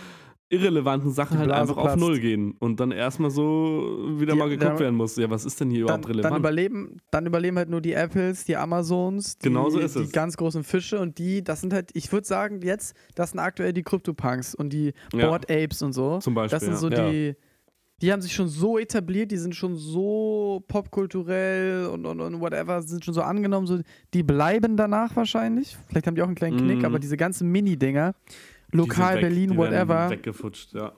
irrelevanten 0.50 1.10
Sachen 1.10 1.38
halt 1.38 1.50
einfach 1.50 1.76
auf 1.78 1.84
platzt. 1.84 1.98
Null 2.00 2.20
gehen 2.20 2.54
und 2.60 2.78
dann 2.78 2.92
erstmal 2.92 3.30
so 3.30 3.98
wieder 4.18 4.34
Die- 4.34 4.38
mal 4.38 4.48
geguckt 4.48 4.72
da- 4.74 4.78
werden 4.78 4.94
muss. 4.94 5.16
Ja, 5.16 5.28
was 5.30 5.44
ist 5.44 5.58
denn 5.60 5.70
hier 5.70 5.86
dann, 5.86 6.00
überhaupt 6.00 6.04
dann, 6.04 6.12
relevant? 6.12 6.38
überleben, 6.38 6.96
dann 7.10 7.26
überleben 7.26 7.56
halt 7.56 7.70
nur 7.70 7.80
die 7.80 7.94
Apples, 7.94 8.44
die 8.44 8.56
Amazons, 8.56 9.38
die, 9.38 9.48
Genau 9.48 9.70
so 9.70 9.78
ist 9.80 9.96
die 9.96 10.02
es. 10.02 10.12
ganz 10.12 10.36
großen 10.36 10.62
Fische 10.62 11.00
und 11.00 11.18
die, 11.18 11.42
das 11.42 11.60
sind 11.62 11.72
halt, 11.72 11.90
ich 11.94 12.12
würde 12.12 12.26
sagen, 12.26 12.60
jetzt, 12.62 12.94
das 13.14 13.30
sind 13.30 13.40
aktuell 13.40 13.72
die 13.72 13.82
CryptoPunks 13.82 14.54
und 14.54 14.72
die 14.72 14.92
Ja. 15.14 15.26
Bored 15.28 15.50
Apes 15.50 15.82
und 15.82 15.92
so. 15.94 16.18
Zum 16.18 16.34
Beispiel. 16.34 16.56
Das 16.58 16.62
sind 16.64 16.74
ja. 16.74 16.78
so 16.78 16.88
Ja. 16.90 17.10
die, 17.10 17.34
die 18.02 18.12
haben 18.12 18.20
sich 18.22 18.34
schon 18.34 18.48
so 18.48 18.78
etabliert, 18.78 19.30
die 19.30 19.36
sind 19.36 19.54
schon 19.54 19.76
so 19.76 20.62
popkulturell 20.68 21.86
und, 21.86 22.04
und, 22.06 22.20
und 22.20 22.40
whatever, 22.40 22.82
sind 22.82 23.04
schon 23.04 23.14
so 23.14 23.22
angenommen, 23.22 23.66
so, 23.66 23.80
die 24.12 24.22
bleiben 24.22 24.76
danach 24.76 25.14
wahrscheinlich. 25.16 25.76
Vielleicht 25.88 26.06
haben 26.06 26.14
die 26.14 26.22
auch 26.22 26.26
einen 26.26 26.34
kleinen 26.34 26.58
Knick, 26.58 26.78
Mhm. 26.78 26.84
aber 26.84 26.98
diese 26.98 27.16
ganzen 27.16 27.50
Mini-Dinger, 27.50 28.14
lokal 28.72 29.16
weg, 29.16 29.22
Berlin, 29.22 29.50
die 29.50 29.56
werden 29.58 29.72
whatever, 29.72 30.10
Weggefutscht, 30.10 30.74
ja. 30.74 30.92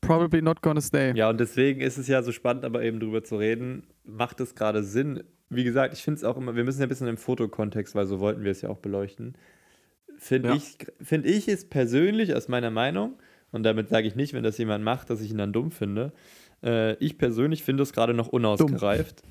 probably 0.00 0.40
not 0.42 0.62
gonna 0.62 0.80
stay. 0.80 1.12
Ja, 1.16 1.28
und 1.30 1.40
deswegen 1.40 1.80
ist 1.80 1.98
es 1.98 2.06
ja 2.08 2.22
so 2.22 2.32
spannend, 2.32 2.64
aber 2.64 2.82
eben 2.82 3.00
drüber 3.00 3.22
zu 3.24 3.36
reden, 3.36 3.86
macht 4.04 4.40
es 4.40 4.54
gerade 4.54 4.82
Sinn. 4.82 5.22
Wie 5.48 5.64
gesagt, 5.64 5.92
ich 5.94 6.02
finde 6.02 6.18
es 6.18 6.24
auch 6.24 6.36
immer, 6.36 6.54
wir 6.54 6.64
müssen 6.64 6.78
ja 6.80 6.86
ein 6.86 6.88
bisschen 6.88 7.08
im 7.08 7.16
Fotokontext, 7.16 7.94
weil 7.96 8.06
so 8.06 8.20
wollten 8.20 8.44
wir 8.44 8.52
es 8.52 8.62
ja 8.62 8.68
auch 8.68 8.78
beleuchten. 8.78 9.36
Finde 10.18 10.50
Ja. 10.50 10.54
ich, 10.54 10.76
find 11.00 11.26
ich 11.26 11.48
es 11.48 11.68
persönlich 11.68 12.34
aus 12.34 12.46
meiner 12.48 12.70
Meinung, 12.70 13.14
und 13.52 13.62
damit 13.62 13.88
sage 13.88 14.06
ich 14.06 14.14
nicht, 14.16 14.32
wenn 14.32 14.42
das 14.42 14.58
jemand 14.58 14.84
macht, 14.84 15.10
dass 15.10 15.20
ich 15.20 15.30
ihn 15.30 15.38
dann 15.38 15.52
dumm 15.52 15.70
finde. 15.70 16.12
Äh, 16.62 16.94
ich 17.04 17.18
persönlich 17.18 17.62
finde 17.64 17.82
es 17.82 17.92
gerade 17.92 18.14
noch 18.14 18.28
unausgereift. 18.28 19.22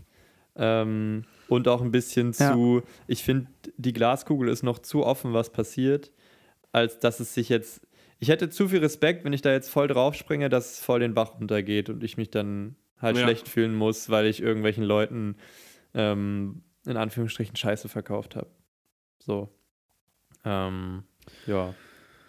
Ähm, 0.56 1.24
und 1.48 1.68
auch 1.68 1.82
ein 1.82 1.92
bisschen 1.92 2.34
Ja. 2.38 2.52
zu, 2.54 2.84
ich 3.08 3.24
finde, 3.24 3.48
die 3.78 3.94
Glaskugel 3.94 4.50
ist 4.50 4.64
noch 4.64 4.80
zu 4.80 5.06
offen, 5.06 5.34
was 5.34 5.52
passiert, 5.52 6.12
als 6.72 7.00
dass 7.00 7.20
es 7.20 7.34
sich 7.34 7.50
jetzt. 7.50 7.82
Ich 8.20 8.28
hätte 8.30 8.50
zu 8.50 8.68
viel 8.68 8.80
Respekt, 8.80 9.24
wenn 9.24 9.32
ich 9.34 9.42
da 9.42 9.52
jetzt 9.54 9.70
voll 9.70 9.88
drauf 9.88 10.14
springe, 10.16 10.50
dass 10.50 10.74
es 10.74 10.80
voll 10.84 11.00
den 11.00 11.14
Bach 11.14 11.36
runtergeht 11.40 11.90
und 11.90 12.04
ich 12.04 12.18
mich 12.18 12.30
dann 12.30 12.76
halt 13.02 13.16
Ja. 13.16 13.24
schlecht 13.24 13.48
fühlen 13.48 13.74
muss, 13.74 14.10
weil 14.10 14.26
ich 14.26 14.42
irgendwelchen 14.42 14.84
Leuten 14.84 15.38
ähm, 15.94 16.64
in 16.86 16.98
Anführungsstrichen 16.98 17.56
Scheiße 17.56 17.88
verkauft 17.88 18.36
habe. 18.36 18.50
So. 19.20 19.50
Ähm, 20.44 21.04
ja. 21.48 21.74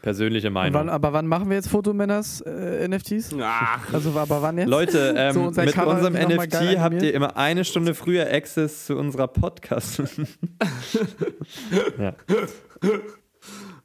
Persönliche 0.03 0.51
Meinung. 0.51 0.75
wann, 0.75 0.89
aber 0.89 1.13
wann 1.13 1.27
machen 1.27 1.49
wir 1.51 1.57
jetzt 1.57 1.69
Fotomänners 1.69 2.41
äh, 2.43 2.89
NFTs? 2.89 3.31
Ach, 3.41 3.93
Also 3.93 4.11
aber 4.19 4.41
wann 4.41 4.57
jetzt? 4.59 4.69
Leute, 4.69 5.15
ähm, 5.17 5.33
So, 5.35 5.43
unser 5.43 5.65
mit 5.65 5.75
Cover 5.75 5.95
unserem 5.95 6.15
NFT 6.15 6.79
habt 6.79 7.03
ihr 7.03 7.13
immer 7.13 7.37
eine 7.37 7.65
Stunde 7.65 7.95
früher 7.95 8.27
Access 8.33 8.87
zu 8.87 8.97
unserer 8.97 9.29
Podcast. 9.29 10.03
ja. 11.99 12.15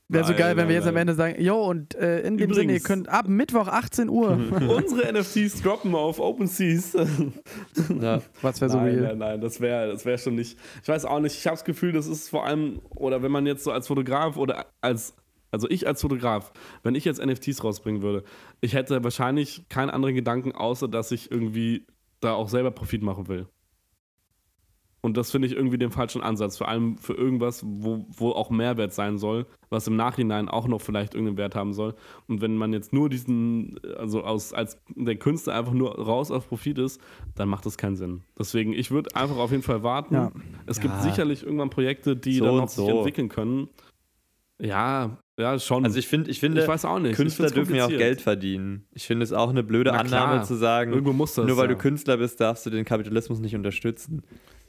Wäre 0.08 0.24
so 0.24 0.34
geil, 0.36 0.56
wenn 0.56 0.68
wir 0.68 0.76
jetzt 0.76 0.88
am. 0.88 0.96
Ende 0.98 1.16
sagen, 1.16 1.42
yo, 1.42 1.66
und 1.68 1.96
äh, 1.96 2.22
in 2.22 2.38
dem 2.38 2.54
Sinne, 2.54 2.62
ihr 2.74 2.78
Übrigens- 2.78 2.84
könnt 2.84 3.10
ab 3.10 3.28
Mittwoch 3.28 3.68
18 3.68 4.08
Uhr. 4.08 4.38
unsere 4.70 5.12
NFTs 5.12 5.64
droppen 5.64 5.96
auf 5.96 6.20
OpenSeas. 6.20 6.94
ja. 8.00 8.22
Was 8.44 8.62
wäre 8.62 8.70
so 8.72 8.78
nein, 8.78 8.88
real? 9.00 9.02
nein, 9.08 9.18
nein, 9.18 9.42
das 9.42 9.60
wäre 9.60 9.92
das 9.92 10.06
wär 10.06 10.18
schon 10.20 10.36
nicht. 10.36 10.60
Ich 10.84 10.88
weiß 10.88 11.06
auch 11.06 11.20
nicht, 11.20 11.36
ich 11.36 11.48
habe 11.48 11.56
das 11.56 11.66
Gefühl, 11.66 11.92
das 11.92 12.06
ist 12.06 12.30
vor 12.30 12.46
allem, 12.46 12.82
oder 12.94 13.24
wenn 13.24 13.32
man 13.32 13.48
jetzt 13.48 13.64
so 13.64 13.72
als 13.72 13.88
Fotograf 13.88 14.38
oder 14.38 14.68
als, 14.80 15.16
also 15.52 15.70
ich 15.70 15.88
als 15.88 16.02
Fotograf, 16.02 16.52
wenn 16.84 16.96
ich 16.96 17.06
jetzt 17.06 17.24
NFTs 17.24 17.64
rausbringen 17.64 18.02
würde, 18.02 18.24
ich 18.62 18.74
hätte 18.74 19.04
wahrscheinlich 19.04 19.68
keinen 19.70 19.90
anderen 19.90 20.16
Gedanken, 20.16 20.52
außer 20.54 20.88
dass 20.88 21.12
ich 21.12 21.32
irgendwie 21.32 21.86
da 22.20 22.34
auch 22.34 22.50
selber 22.50 22.72
Profit 22.72 23.04
machen 23.04 23.28
will. 23.28 23.48
Und 25.02 25.18
das 25.18 25.30
finde 25.30 25.48
ich 25.48 25.54
irgendwie 25.54 25.78
den 25.78 25.92
falschen 25.92 26.24
Ansatz, 26.24 26.58
vor 26.58 26.68
allem 26.68 26.98
für 26.98 27.14
irgendwas, 27.14 27.62
wo, 27.64 28.08
wo 28.10 28.32
auch 28.32 28.50
Mehrwert 28.50 28.92
sein 28.92 29.20
soll, 29.20 29.46
was 29.70 29.86
im 29.86 29.96
Nachhinein 29.96 30.50
auch 30.50 30.68
noch 30.68 30.82
vielleicht 30.82 31.14
irgendeinen 31.14 31.38
Wert 31.38 31.54
haben 31.54 31.74
soll. 31.74 31.94
Und 32.28 32.42
wenn 32.42 32.58
man 32.58 32.74
jetzt 32.74 32.92
nur 32.92 33.08
diesen, 33.08 33.80
also 34.00 34.24
aus, 34.24 34.52
als 34.52 34.82
der 34.96 35.16
Künstler 35.18 35.54
einfach 35.54 35.74
nur 35.74 35.94
raus 36.00 36.32
auf 36.32 36.50
Profit 36.50 36.80
ist, 36.80 37.00
dann 37.36 37.50
macht 37.50 37.68
das 37.68 37.78
keinen 37.78 37.96
Sinn. 37.98 38.24
Deswegen, 38.40 38.74
ich 38.74 38.90
würde 38.90 39.16
einfach 39.16 39.38
auf 39.38 39.52
jeden 39.52 39.62
Fall 39.62 39.84
warten. 39.84 40.16
Ja. 40.16 40.32
Es 40.66 40.78
Ja. 40.78 40.84
gibt 40.84 41.00
sicherlich 41.04 41.44
irgendwann 41.44 41.70
Projekte, 41.70 42.16
die 42.18 42.38
So 42.38 42.46
dann 42.46 42.58
noch 42.58 42.68
sich 42.70 42.84
so. 42.84 42.98
entwickeln 42.98 43.30
können. 43.30 43.70
Ja, 44.60 45.20
ja, 45.38 45.60
schon. 45.60 45.84
Also 45.86 46.00
ich, 46.00 46.08
find, 46.08 46.28
ich 46.28 46.40
finde, 46.40 46.62
ich 46.62 46.68
weiß 46.68 46.86
auch 46.86 47.00
nicht. 47.00 47.12
Ich 47.12 47.18
Künstler 47.18 47.50
dürfen 47.50 47.76
ja 47.76 47.86
auch. 47.86 47.90
Geld 47.90 48.22
verdienen. 48.22 48.86
Ich 48.94 49.06
finde 49.06 49.24
es 49.24 49.34
auch 49.34 49.50
eine 49.50 49.64
blöde 49.64 49.92
Na 49.92 50.00
Annahme 50.00 50.34
klar. 50.34 50.44
zu 50.46 50.56
sagen, 50.56 50.92
Irgendwo 50.94 51.14
muss 51.14 51.34
das. 51.34 51.46
nur 51.46 51.58
weil 51.58 51.66
ja. 51.70 51.74
du 51.74 51.78
Künstler 51.78 52.18
bist, 52.18 52.40
darfst 52.40 52.66
du 52.66 52.70
den 52.70 52.86
Kapitalismus 52.86 53.40
nicht 53.40 53.56
unterstützen. 53.56 54.24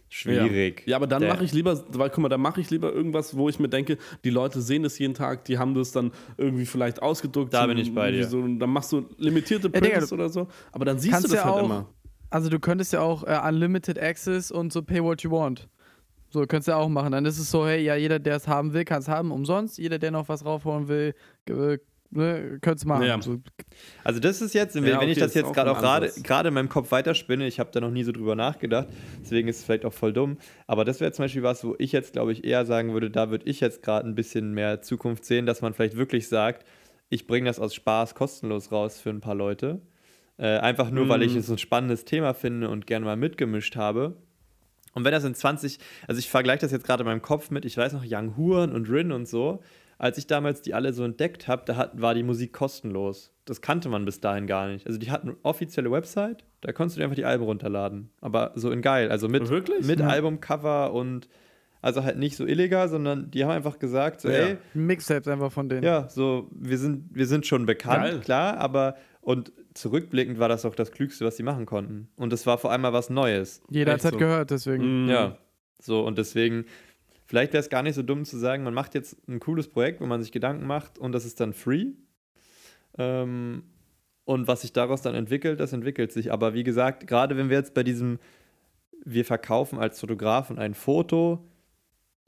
Schwierig. 0.09 0.85
Ja, 0.87 0.97
aber 0.97 1.09
dann 1.09 1.27
mache 1.27 1.45
ich 1.45 1.53
lieber, 1.53 1.83
weil 1.91 2.11
guck 2.11 2.19
mal, 2.23 2.29
dann 2.29 2.41
mache 2.41 2.61
ich 2.61 2.71
lieber 2.71 2.93
irgendwas, 2.93 3.37
wo 3.37 3.49
ich 3.49 3.59
mir 3.59 3.69
denke, 3.69 3.99
die 4.25 4.31
Leute 4.31 4.61
sehen 4.61 4.85
das 4.85 4.99
jeden 4.99 5.14
Tag, 5.14 5.45
die 5.47 5.59
haben 5.59 5.75
das 5.75 5.91
dann 5.91 6.12
irgendwie 6.39 6.64
vielleicht 6.64 7.03
ausgedruckt. 7.03 7.53
Da 7.53 7.67
bin 7.67 7.77
ich 7.79 7.93
bei 7.93 8.12
dir. 8.12 8.27
So, 8.27 8.41
dann 8.43 8.71
machst 8.71 8.93
du 8.93 9.07
limitierte 9.19 9.69
Ja, 9.75 9.81
Prints 9.81 10.12
oder 10.12 10.29
so, 10.29 10.47
aber 10.71 10.85
dann 10.85 10.99
siehst 11.01 11.19
du 11.19 11.23
das 11.23 11.33
ja 11.33 11.45
halt 11.45 11.55
auch- 11.55 11.64
immer. 11.64 11.89
Also 12.31 12.51
du 12.51 12.59
könntest 12.59 12.93
ja 12.93 13.01
auch 13.01 13.25
äh, 13.25 13.41
Unlimited 13.49 14.01
Access 14.01 14.51
und 14.51 14.73
so 14.73 14.83
Pay 14.83 15.03
What 15.03 15.23
You 15.23 15.31
Want. 15.31 15.69
So, 16.37 16.47
könntest 16.47 16.68
du 16.68 16.72
ja 16.72 16.76
auch 16.76 16.91
machen. 16.91 17.12
Dann 17.12 17.24
ist 17.24 17.39
es 17.39 17.51
so, 17.51 17.66
hey, 17.66 17.82
ja, 17.82 17.97
jeder, 17.97 18.18
der 18.18 18.37
es 18.37 18.47
haben 18.47 18.74
will, 18.74 18.84
kann 18.84 18.99
es 19.01 19.09
haben, 19.09 19.30
umsonst. 19.32 19.78
Jeder, 19.78 19.99
der 19.99 20.11
noch 20.11 20.28
was 20.28 20.45
raufholen 20.45 20.87
will, 20.87 21.14
ne, 22.11 22.59
könnte 22.61 22.72
es 22.76 22.84
machen. 22.84 23.05
Ja. 23.07 23.20
So, 23.22 23.39
Also 24.05 24.20
das 24.20 24.43
ist 24.43 24.55
jetzt, 24.55 24.74
wenn, 24.74 24.84
Ja, 24.84 25.01
wenn 25.01 25.09
ich 25.09 25.16
okay, 25.16 25.20
das 25.20 25.34
jetzt 25.34 25.53
gerade 25.55 25.72
auch 25.72 26.22
gerade 26.22 26.49
in 26.49 26.55
meinem 26.55 26.68
Kopf 26.68 26.93
weiterspinne, 26.93 27.47
ich 27.47 27.59
habe 27.59 27.70
da 27.72 27.80
noch 27.80 27.91
nie 27.91 28.05
so 28.05 28.12
drüber 28.12 28.34
nachgedacht, 28.37 28.89
deswegen 29.22 29.49
ist 29.49 29.59
es 29.61 29.64
vielleicht 29.64 29.84
auch 29.87 29.93
voll 29.95 30.12
dumm, 30.12 30.37
aber 30.66 30.84
das 30.84 31.01
wäre 31.01 31.11
zum 31.12 31.24
Beispiel 31.24 31.43
was, 31.43 31.64
wo 31.64 31.74
ich 31.78 31.93
jetzt, 31.93 32.12
glaube 32.12 32.32
ich, 32.32 32.45
eher 32.45 32.64
sagen 32.66 32.93
würde, 32.93 33.11
da 33.11 33.30
würde 33.30 33.47
ich 33.47 33.61
jetzt 33.61 33.82
gerade 33.82 34.07
ein 34.07 34.14
bisschen 34.14 34.53
mehr 34.53 34.82
Zukunft 34.82 35.24
sehen, 35.24 35.47
dass 35.47 35.62
man 35.62 35.72
vielleicht 35.74 35.97
wirklich 35.97 36.28
sagt, 36.28 36.66
ich 37.09 37.26
bringe 37.26 37.47
das 37.49 37.59
aus 37.59 37.74
Spaß 37.74 38.14
kostenlos 38.14 38.70
raus 38.72 39.01
für 39.01 39.11
ein 39.11 39.20
paar 39.20 39.34
Leute. 39.34 39.80
Äh, 40.39 40.59
einfach 40.59 40.91
nur, 40.91 41.09
weil 41.09 41.22
ich 41.22 41.32
Mhm. 41.32 41.39
es 41.39 41.49
ein 41.51 41.59
spannendes 41.59 42.05
Thema 42.05 42.34
finde 42.34 42.68
und 42.68 42.87
gerne 42.87 43.07
mal 43.07 43.16
mitgemischt 43.16 43.76
habe. 43.76 44.16
Und 44.97 45.05
wenn 45.05 45.12
das 45.12 45.24
in 45.24 45.34
20, 45.34 45.78
also 46.09 46.18
ich 46.18 46.30
vergleiche 46.30 46.61
das 46.61 46.72
jetzt 46.72 46.86
gerade 46.86 47.03
in 47.03 47.07
meinem 47.07 47.20
Kopf 47.22 47.51
mit, 47.51 47.64
ich 47.66 47.76
weiß 47.76 47.92
noch, 47.92 48.03
Young 48.09 48.36
Huren 48.36 48.72
und 48.72 48.88
Rin 48.88 49.12
und 49.12 49.28
so, 49.28 49.61
als 49.99 50.16
ich 50.18 50.26
damals 50.26 50.62
die 50.62 50.72
alle 50.74 50.92
so 50.94 51.05
entdeckt 51.05 51.49
habe, 51.49 51.62
da 51.66 51.76
hat, 51.76 52.01
war 52.01 52.14
die 52.14 52.22
Musik 52.22 52.53
kostenlos. 52.55 53.30
Das 53.44 53.61
kannte 53.61 53.88
man 53.90 54.05
bis 54.07 54.20
dahin 54.20 54.47
gar 54.47 54.68
nicht. 54.68 54.86
Also 54.86 54.99
die 54.99 55.11
hatten 55.11 55.28
eine 55.28 55.36
offizielle 55.42 55.90
Website, 55.90 56.44
da 56.62 56.72
konntest 56.72 56.97
du 56.97 57.01
dir 57.01 57.05
einfach 57.05 57.14
die 57.16 57.24
Alben 57.26 57.44
runterladen. 57.44 58.09
Aber 58.22 58.53
so 58.57 58.70
in 58.70 58.80
geil, 58.82 59.11
also 59.11 59.28
mit, 59.28 59.49
Wirklich? 59.51 59.86
mit 59.86 60.01
Ja. 60.01 60.09
Albumcover 60.09 60.92
und 60.94 61.28
also 61.82 62.03
halt 62.03 62.16
nicht 62.18 62.34
so 62.36 62.47
illegal, 62.47 62.88
sondern 62.88 63.30
die 63.30 63.44
haben 63.44 63.51
einfach 63.53 63.78
gesagt, 63.78 64.22
so, 64.22 64.28
Ja. 64.28 64.34
ey, 64.34 64.57
Mixtapes 64.74 65.28
einfach 65.28 65.53
von 65.53 65.68
denen. 65.68 65.82
ja, 65.84 66.09
so, 66.09 66.49
wir 66.53 66.78
sind, 66.78 67.14
wir 67.14 67.26
sind 67.26 67.47
schon 67.47 67.64
bekannt, 67.66 68.03
Geil. 68.03 68.20
klar, 68.20 68.57
aber 68.59 68.97
und 69.27 69.53
zurückblickend 69.74 70.39
war 70.39 70.49
das 70.49 70.64
auch 70.64 70.77
das 70.77 70.93
Klügste, 70.93 71.24
was 71.24 71.37
sie 71.37 71.43
machen 71.43 71.66
konnten. 71.66 72.09
Und 72.14 72.33
es 72.33 72.47
war 72.47 72.59
vor 72.59 72.70
allem 72.70 72.83
mal 72.83 72.93
was 72.93 73.11
Neues. 73.11 73.61
Jeder 73.68 73.95
hat 73.95 73.99
es 73.99 74.05
halt 74.05 74.14
so. 74.14 74.18
gehört, 74.20 74.53
deswegen. 74.53 75.03
Mhm. 75.03 75.09
Ja, 75.09 75.39
so 75.81 76.07
und 76.07 76.16
deswegen, 76.16 76.64
vielleicht 77.24 77.53
wäre 77.53 77.61
es 77.61 77.68
gar 77.68 77.83
nicht 77.83 77.97
so 77.97 78.05
dumm 78.05 78.24
zu 78.24 78.39
sagen, 78.39 78.62
man 78.62 78.72
macht 78.72 78.95
jetzt 78.95 79.16
ein 79.29 79.41
cooles 79.41 79.66
Projekt, 79.66 80.01
wo 80.01 80.07
man 80.07 80.22
sich 80.22 80.31
Gedanken 80.31 80.64
macht 80.64 80.97
und 80.97 81.11
das 81.11 81.24
ist 81.24 81.41
dann 81.41 81.55
free. 81.55 81.87
Ähm, 82.99 83.64
und 84.27 84.47
was 84.47 84.61
sich 84.61 84.72
daraus 84.72 85.03
dann 85.03 85.16
entwickelt, 85.16 85.59
das 85.59 85.72
entwickelt 85.72 86.12
sich. 86.12 86.33
Aber 86.33 86.55
wie 86.55 86.62
gesagt, 86.62 87.09
gerade 87.09 87.37
wenn 87.37 87.51
wir 87.51 87.57
jetzt 87.57 87.74
bei 87.74 87.83
diesem, 87.83 88.20
wir 89.05 89.24
verkaufen 89.24 89.81
als 89.81 89.99
Fotografen 89.99 90.57
ein 90.57 90.74
Foto, 90.74 91.45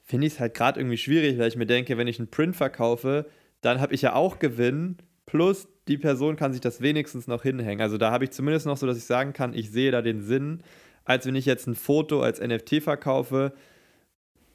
finde 0.03 0.27
ich 0.27 0.33
es 0.33 0.41
halt 0.41 0.55
gerade 0.55 0.81
irgendwie 0.81 0.99
schwierig, 0.99 1.39
weil 1.39 1.47
ich 1.47 1.57
mir 1.57 1.67
denke, 1.67 1.97
wenn 1.97 2.09
ich 2.09 2.19
einen 2.19 2.29
Print 2.29 2.57
verkaufe, 2.57 3.27
dann 3.61 3.81
habe 3.81 3.95
ich 3.95 4.03
ja 4.03 4.15
auch 4.15 4.41
Gewinn, 4.41 4.97
plus 5.27 5.69
die 5.89 5.99
Person 5.99 6.37
kann 6.37 6.53
sich 6.53 6.61
das 6.61 6.81
wenigstens 6.81 7.27
noch 7.27 7.43
hinhängen. 7.43 7.81
Also 7.81 7.99
da 7.99 8.11
habe 8.11 8.25
ich 8.25 8.31
zumindest 8.31 8.67
noch 8.67 8.77
so, 8.77 8.87
dass 8.87 8.97
ich 8.99 9.05
sagen 9.05 9.33
kann, 9.33 9.55
ich 9.55 9.71
sehe 9.71 9.91
da 9.91 10.03
den 10.03 10.23
Sinn, 10.23 10.63
als 11.05 11.27
wenn 11.27 11.35
ich 11.35 11.47
jetzt 11.47 11.67
ein 11.67 11.75
Foto 11.75 12.21
als 12.23 12.41
NFT 12.41 12.83
verkaufe, 12.83 13.53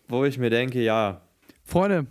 wo 0.07 0.23
ich 0.25 0.37
mir 0.37 0.49
denke, 0.49 0.81
ja, 0.81 1.21
Freunde, 1.63 2.05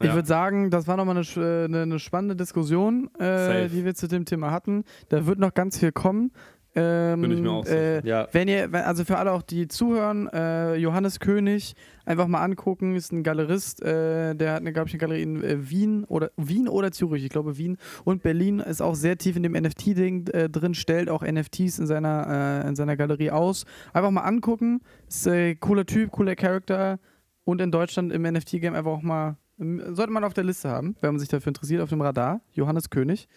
ich 0.00 0.06
Ja. 0.06 0.14
würde 0.14 0.28
sagen, 0.28 0.70
das 0.70 0.86
war 0.86 0.96
nochmal 0.96 1.16
eine, 1.16 1.24
sch- 1.24 1.40
äh, 1.40 1.64
eine, 1.64 1.82
eine 1.82 1.98
spannende 1.98 2.36
Diskussion, 2.36 3.08
äh, 3.18 3.68
die 3.68 3.84
wir 3.84 3.94
zu 3.94 4.06
dem 4.06 4.24
Thema 4.24 4.50
hatten. 4.50 4.84
Da 5.08 5.26
wird 5.26 5.38
noch 5.38 5.54
ganz 5.54 5.78
viel 5.78 5.92
kommen. 5.92 6.30
Ähm, 6.74 7.20
Bin 7.20 7.32
ich 7.32 7.40
mir 7.40 7.50
auch 7.50 7.64
sicher. 7.66 8.04
äh, 8.04 8.08
ja, 8.08 8.28
Wenn 8.32 8.48
ihr, 8.48 8.72
also 8.72 9.04
für 9.04 9.18
alle 9.18 9.32
auch, 9.32 9.42
die 9.42 9.68
zuhören, 9.68 10.26
äh, 10.28 10.76
Johannes 10.76 11.20
König, 11.20 11.74
einfach 12.06 12.26
mal 12.26 12.42
angucken, 12.42 12.96
ist 12.96 13.12
ein 13.12 13.22
Galerist, 13.22 13.82
äh, 13.82 14.34
der 14.34 14.52
hat 14.52 14.60
eine, 14.60 14.72
glaube 14.72 14.88
ich, 14.88 14.94
eine 14.94 15.00
Galerie 15.00 15.22
in 15.22 15.44
äh, 15.44 15.70
Wien 15.70 16.04
oder 16.04 16.30
Wien 16.38 16.68
oder 16.68 16.90
Zürich, 16.90 17.24
ich 17.24 17.30
glaube 17.30 17.58
Wien 17.58 17.76
und 18.04 18.22
Berlin 18.22 18.60
ist 18.60 18.80
auch 18.80 18.94
sehr 18.94 19.18
tief 19.18 19.36
in 19.36 19.42
dem 19.42 19.52
NFT-Ding 19.52 20.28
äh, 20.28 20.48
drin, 20.48 20.72
stellt 20.74 21.10
auch 21.10 21.22
NFTs 21.22 21.78
in 21.78 21.86
seiner, 21.86 22.62
äh, 22.64 22.68
in 22.68 22.74
seiner 22.74 22.96
Galerie 22.96 23.30
aus. 23.30 23.66
Einfach 23.92 24.10
mal 24.10 24.22
angucken, 24.22 24.80
ist 25.06 25.26
äh, 25.26 25.54
cooler 25.56 25.84
Typ, 25.84 26.10
cooler 26.10 26.36
Charakter 26.36 26.98
und 27.44 27.60
in 27.60 27.70
Deutschland 27.70 28.12
im 28.12 28.22
NFT-Game 28.22 28.74
einfach 28.74 28.92
auch 28.92 29.02
mal 29.02 29.36
Ähm, 29.60 29.94
Sollte 29.94 30.10
man 30.12 30.24
auf 30.24 30.32
der 30.32 30.44
Liste 30.44 30.70
haben, 30.70 30.96
wenn 31.02 31.10
man 31.10 31.20
sich 31.20 31.28
dafür 31.28 31.50
interessiert, 31.50 31.82
auf 31.82 31.90
dem 31.90 32.00
Radar. 32.00 32.40
Johannes 32.52 32.88
König. 32.88 33.28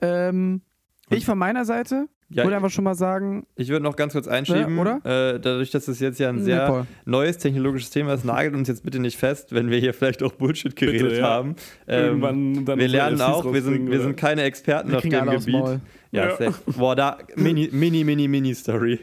Ähm, 0.00 0.62
ich 1.10 1.24
von 1.24 1.38
meiner 1.38 1.64
Seite 1.64 2.08
Ja, 2.34 2.44
würde 2.44 2.56
einfach 2.56 2.70
schon 2.70 2.84
mal 2.84 2.94
sagen, 2.94 3.46
ich 3.56 3.68
würde 3.68 3.84
noch 3.84 3.96
ganz 3.96 4.12
kurz 4.12 4.26
einschieben, 4.28 4.74
Ja, 4.76 4.80
oder? 4.80 4.96
Äh, 5.34 5.40
dadurch, 5.40 5.70
dass 5.70 5.88
es 5.88 6.00
jetzt 6.00 6.18
ja 6.18 6.28
ein 6.30 6.36
nee, 6.36 6.42
sehr 6.42 6.66
Paul. 6.66 6.86
neues 7.04 7.38
technologisches 7.38 7.90
Thema 7.90 8.14
ist, 8.14 8.24
nagelt 8.24 8.54
uns 8.54 8.68
jetzt 8.68 8.84
bitte 8.84 8.98
nicht 8.98 9.16
fest, 9.16 9.54
wenn 9.54 9.70
wir 9.70 9.78
hier 9.78 9.94
vielleicht 9.94 10.22
auch 10.22 10.32
Bullshit 10.32 10.74
geredet 10.74 11.02
Bitte, 11.02 11.20
ja. 11.20 11.28
haben. 11.28 11.54
Ähm, 11.86 12.66
wir 12.66 12.88
lernen 12.88 13.20
auch, 13.20 13.52
wir 13.52 13.62
sind, 13.62 13.90
wir 13.90 14.00
sind 14.00 14.16
keine 14.16 14.42
Experten 14.42 14.90
wir 14.90 14.96
auf 14.96 15.02
dem 15.02 15.10
Gebiet. 15.10 15.80
Ja, 16.10 16.30
Ja. 16.38 16.54
Boah, 16.66 16.94
da, 16.94 17.18
mini, 17.36 17.68
mini, 17.72 18.04
mini, 18.04 18.28
mini 18.28 18.54
Story. 18.54 19.00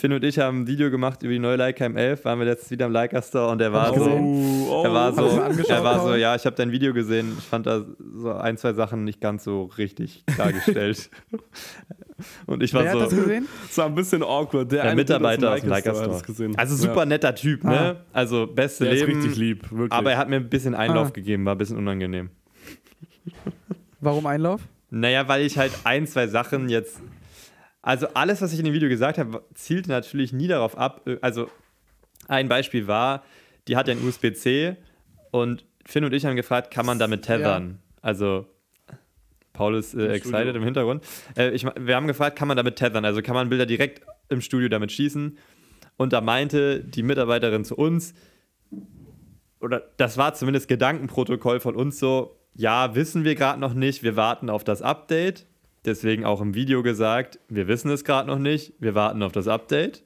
Finn 0.00 0.14
und 0.14 0.24
ich 0.24 0.38
haben 0.38 0.62
ein 0.62 0.66
Video 0.66 0.90
gemacht 0.90 1.22
über 1.22 1.32
die 1.32 1.38
neue 1.38 1.56
Leica 1.56 1.84
M11, 1.84 2.24
waren 2.24 2.38
wir 2.38 2.46
letztens 2.46 2.70
wieder 2.70 2.86
im 2.86 2.92
Leica 2.92 3.20
Store 3.20 3.50
und 3.52 3.58
der 3.58 3.70
war 3.70 3.94
so. 3.94 4.04
Oh, 4.10 4.82
er 4.82 4.94
war 4.94 5.12
so, 5.12 5.26
er 5.68 5.84
war 5.84 6.00
so, 6.00 6.14
ja, 6.14 6.34
ich 6.34 6.46
habe 6.46 6.56
dein 6.56 6.72
Video 6.72 6.94
gesehen, 6.94 7.34
ich 7.38 7.44
fand 7.44 7.66
da 7.66 7.84
so 8.16 8.32
ein, 8.32 8.56
zwei 8.56 8.72
Sachen 8.72 9.04
nicht 9.04 9.20
ganz 9.20 9.44
so 9.44 9.64
richtig 9.76 10.24
klargestellt. 10.26 11.10
und 12.46 12.62
ich 12.62 12.72
war 12.72 12.82
Wer 12.84 12.92
hat 12.92 13.00
das 13.02 13.10
so, 13.10 13.16
gesehen? 13.16 13.46
Es 13.68 13.76
war 13.76 13.86
ein 13.86 13.94
bisschen 13.94 14.22
awkward. 14.22 14.72
Der, 14.72 14.84
der 14.84 14.94
Mitarbeiter 14.94 15.52
aus 15.52 15.60
dem 15.60 15.68
Leica 15.68 15.90
hat 15.90 15.96
das 15.98 16.04
Store. 16.06 16.22
gesehen. 16.22 16.56
Also 16.56 16.76
super 16.76 17.04
netter 17.04 17.34
Typ, 17.34 17.62
ne? 17.64 17.96
Also 18.14 18.46
beste 18.46 18.84
Der 18.84 18.94
ist 18.94 19.00
Leben. 19.06 19.20
richtig 19.20 19.36
lieb, 19.38 19.70
wirklich. 19.70 19.92
Aber 19.92 20.12
er 20.12 20.16
hat 20.18 20.30
mir 20.30 20.36
ein 20.36 20.48
bisschen 20.48 20.74
Einlauf 20.74 21.08
Ah. 21.08 21.10
gegeben, 21.10 21.44
war 21.44 21.54
ein 21.54 21.58
bisschen 21.58 21.76
unangenehm. 21.76 22.30
Warum 24.00 24.24
Einlauf? 24.24 24.62
Naja, 24.88 25.28
weil 25.28 25.42
ich 25.44 25.58
halt 25.58 25.72
ein, 25.84 26.06
zwei 26.06 26.26
Sachen 26.26 26.70
jetzt. 26.70 27.00
Also 27.82 28.08
alles, 28.14 28.42
was 28.42 28.52
ich 28.52 28.58
in 28.58 28.64
dem 28.64 28.74
Video 28.74 28.88
gesagt 28.88 29.18
habe, 29.18 29.42
zielt 29.54 29.88
natürlich 29.88 30.32
nie 30.32 30.48
darauf 30.48 30.76
ab. 30.76 31.06
äh, 31.06 31.16
Also 31.22 31.48
ein 32.28 32.48
Beispiel 32.48 32.86
war, 32.86 33.24
die 33.68 33.76
hat 33.76 33.88
ja 33.88 33.94
ein 33.94 34.06
USB-C 34.06 34.76
und 35.30 35.64
Finn 35.86 36.04
und 36.04 36.12
ich 36.12 36.26
haben 36.26 36.36
gefragt, 36.36 36.70
kann 36.70 36.86
man 36.86 36.98
damit 36.98 37.22
tethern? 37.22 37.78
Also 38.02 38.46
Paul 39.52 39.76
ist 39.76 39.94
äh, 39.94 40.12
excited 40.12 40.54
im 40.56 40.62
Hintergrund. 40.62 41.04
Äh, 41.36 41.50
ich, 41.50 41.64
wir 41.64 41.96
haben 41.96 42.06
gefragt, 42.06 42.36
kann 42.36 42.48
man 42.48 42.56
damit 42.56 42.76
tethern? 42.76 43.04
Also 43.04 43.22
kann 43.22 43.34
man 43.34 43.48
Bilder 43.48 43.66
direkt 43.66 44.02
im 44.28 44.40
Studio 44.40 44.68
damit 44.68 44.92
schießen? 44.92 45.38
Und 45.96 46.12
da 46.12 46.20
meinte 46.20 46.80
die 46.82 47.02
Mitarbeiterin 47.02 47.64
zu 47.64 47.76
uns, 47.76 48.14
oder 49.60 49.82
das 49.98 50.16
war 50.16 50.32
zumindest 50.34 50.68
Gedankenprotokoll 50.68 51.60
von 51.60 51.76
uns 51.76 51.98
so, 51.98 52.38
ja, 52.54 52.94
wissen 52.94 53.24
wir 53.24 53.34
gerade 53.34 53.60
noch 53.60 53.74
nicht, 53.74 54.02
wir 54.02 54.16
warten 54.16 54.48
auf 54.48 54.64
das 54.64 54.80
Update. 54.82 55.46
Deswegen 55.84 56.24
auch 56.24 56.40
im 56.40 56.54
Video 56.54 56.82
gesagt, 56.82 57.38
wir 57.48 57.66
wissen 57.68 57.90
es 57.90 58.04
gerade 58.04 58.28
noch 58.28 58.38
nicht, 58.38 58.74
wir 58.80 58.94
warten 58.94 59.22
auf 59.22 59.32
das 59.32 59.48
Update. 59.48 60.04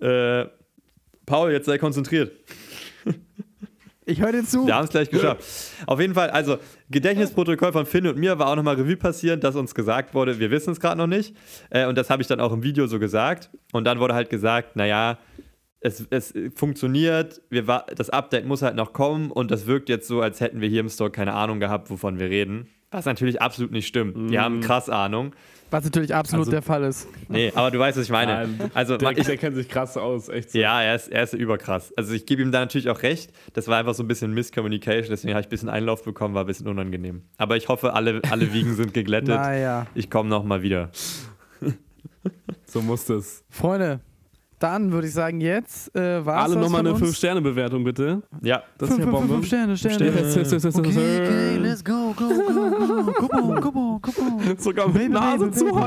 Äh, 0.00 0.46
Paul, 1.26 1.52
jetzt 1.52 1.66
sei 1.66 1.78
konzentriert. 1.78 2.32
Ich 4.06 4.20
höre 4.20 4.32
dir 4.32 4.44
zu. 4.44 4.66
Wir 4.66 4.74
haben 4.74 4.84
es 4.84 4.90
gleich 4.90 5.10
geschafft. 5.10 5.44
Auf 5.86 6.00
jeden 6.00 6.14
Fall, 6.14 6.30
also 6.30 6.58
Gedächtnisprotokoll 6.90 7.72
von 7.72 7.86
Finn 7.86 8.06
und 8.08 8.18
mir 8.18 8.38
war 8.38 8.48
auch 8.48 8.56
nochmal 8.56 8.74
Revue 8.74 8.96
passieren, 8.96 9.40
dass 9.40 9.54
uns 9.54 9.74
gesagt 9.74 10.14
wurde, 10.14 10.40
wir 10.40 10.50
wissen 10.50 10.72
es 10.72 10.80
gerade 10.80 10.96
noch 10.96 11.06
nicht. 11.06 11.36
Äh, 11.70 11.86
und 11.86 11.96
das 11.96 12.10
habe 12.10 12.20
ich 12.22 12.26
dann 12.26 12.40
auch 12.40 12.52
im 12.52 12.62
Video 12.62 12.86
so 12.86 12.98
gesagt. 12.98 13.50
Und 13.72 13.84
dann 13.84 14.00
wurde 14.00 14.14
halt 14.14 14.28
gesagt, 14.28 14.74
naja, 14.74 15.18
es, 15.80 16.06
es 16.10 16.34
funktioniert, 16.54 17.40
wir 17.50 17.62
das 17.94 18.10
Update 18.10 18.46
muss 18.46 18.62
halt 18.62 18.74
noch 18.74 18.92
kommen 18.92 19.30
und 19.30 19.50
das 19.50 19.66
wirkt 19.66 19.88
jetzt 19.88 20.08
so, 20.08 20.20
als 20.20 20.40
hätten 20.40 20.60
wir 20.60 20.68
hier 20.68 20.80
im 20.80 20.90
Store 20.90 21.10
keine 21.10 21.32
Ahnung 21.32 21.60
gehabt, 21.60 21.88
wovon 21.90 22.18
wir 22.18 22.28
reden. 22.28 22.68
Was 22.90 23.04
natürlich 23.04 23.40
absolut 23.40 23.70
nicht 23.70 23.86
stimmt. 23.86 24.30
Wir 24.30 24.42
haben 24.42 24.60
krass 24.60 24.88
Ahnung. 24.88 25.32
Was 25.70 25.84
natürlich 25.84 26.12
absolut 26.12 26.40
Also- 26.46 26.50
der 26.50 26.62
Fall 26.62 26.82
ist. 26.82 27.06
Nee, 27.28 27.52
aber 27.54 27.70
du 27.70 27.78
weißt, 27.78 27.96
was 27.96 28.04
ich 28.06 28.10
meine. 28.10 28.48
Nein, 28.48 28.70
Also, 28.74 28.96
der, 28.96 29.16
ich, 29.16 29.24
der 29.26 29.36
kennt 29.36 29.54
sich 29.54 29.68
krass 29.68 29.96
aus, 29.96 30.28
echt 30.28 30.50
so. 30.50 30.58
ja, 30.58 30.82
er 30.82 30.96
ist, 30.96 31.06
er 31.06 31.22
ist 31.22 31.32
überkrass. 31.32 31.92
Also 31.96 32.12
ich 32.12 32.26
gebe 32.26 32.42
ihm 32.42 32.50
da 32.50 32.58
natürlich 32.58 32.88
auch 32.90 33.02
recht. 33.04 33.30
Das 33.52 33.68
war 33.68 33.78
einfach 33.78 33.94
so 33.94 34.02
ein 34.02 34.08
bisschen 34.08 34.34
Misscommunication, 34.34 35.10
deswegen 35.10 35.34
habe 35.34 35.42
ich 35.42 35.46
ein 35.46 35.50
bisschen 35.50 35.68
Einlauf 35.68 36.02
bekommen, 36.02 36.34
war 36.34 36.42
ein 36.42 36.46
bisschen 36.48 36.66
unangenehm. 36.66 37.22
Aber 37.36 37.56
ich 37.56 37.68
hoffe, 37.68 37.94
alle, 37.94 38.20
alle 38.28 38.52
Wiegen 38.52 38.74
sind 38.74 38.92
geglättet. 38.92 39.28
Naja. 39.36 39.86
Ich 39.94 40.10
komme 40.10 40.28
nochmal 40.28 40.62
wieder. 40.62 40.90
So 42.66 42.82
muss 42.82 43.04
das. 43.04 43.44
Freunde, 43.48 44.00
dann 44.60 44.92
würde 44.92 45.08
ich 45.08 45.12
sagen, 45.14 45.40
jetzt 45.40 45.92
äh, 45.96 46.24
war 46.24 46.42
Alle 46.44 46.54
nochmal 46.56 46.80
eine 46.80 46.92
uns. 46.94 47.02
5-Sterne-Bewertung, 47.02 47.82
bitte. 47.82 48.22
Ja, 48.42 48.62
Das 48.78 48.90
ist 48.90 48.98
ja 48.98 49.04
Fünf, 49.04 49.16
fünf, 49.16 49.20
Bombe. 49.28 49.34
fünf 49.34 49.46
Sterne, 49.46 49.76
Sterne. 49.76 49.94
Sterne. 49.96 50.78
Okay, 50.78 51.26
okay, 51.26 51.56
let's 51.58 51.82
go, 51.84 52.14
go, 52.16 52.28
go, 52.28 52.70
go. 53.06 53.12
Come 53.12 53.42
on, 53.42 53.60
come 53.60 53.78
on, 53.78 54.00
come 54.02 54.50
on. 54.50 54.58
Sogar 54.58 54.86
mit 54.88 54.94
Baby, 54.96 55.08
Nase 55.14 55.38
baby, 55.46 55.56
zu 55.56 55.64
baby, 55.66 55.80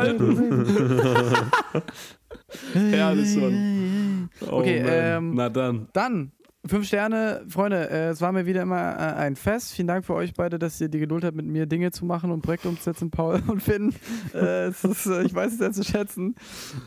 Herrlich 2.74 3.34
schon. 3.34 4.30
Oh, 4.50 4.58
Okay, 4.60 4.80
man. 4.84 4.92
ähm, 4.94 5.34
Na 5.36 5.50
dann. 5.50 5.88
Dann, 5.94 6.32
fünf 6.66 6.88
Sterne, 6.88 7.44
Freunde, 7.48 7.90
äh, 7.90 8.08
es 8.10 8.22
war 8.22 8.32
mir 8.32 8.46
wieder 8.46 8.62
immer 8.62 8.78
äh, 8.94 9.14
ein 9.16 9.36
Fest. 9.36 9.74
Vielen 9.74 9.88
Dank 9.88 10.06
für 10.06 10.14
euch 10.14 10.34
beide, 10.34 10.58
dass 10.60 10.80
ihr 10.82 10.90
die 10.90 11.00
Geduld 11.00 11.24
habt, 11.24 11.36
mit 11.36 11.46
mir 11.46 11.66
Dinge 11.66 11.92
zu 11.92 12.06
machen 12.06 12.32
und 12.32 12.42
Projekte 12.42 12.70
umzusetzen, 12.70 13.12
Paul 13.12 13.42
und 13.48 13.62
Finn. 13.62 13.94
Äh, 14.34 14.68
es 14.68 14.84
ist, 14.84 15.06
äh, 15.06 15.24
ich 15.24 15.34
weiß 15.36 15.52
es 15.54 15.58
sehr 15.60 15.72
zu 15.72 15.84
schätzen. 15.84 16.36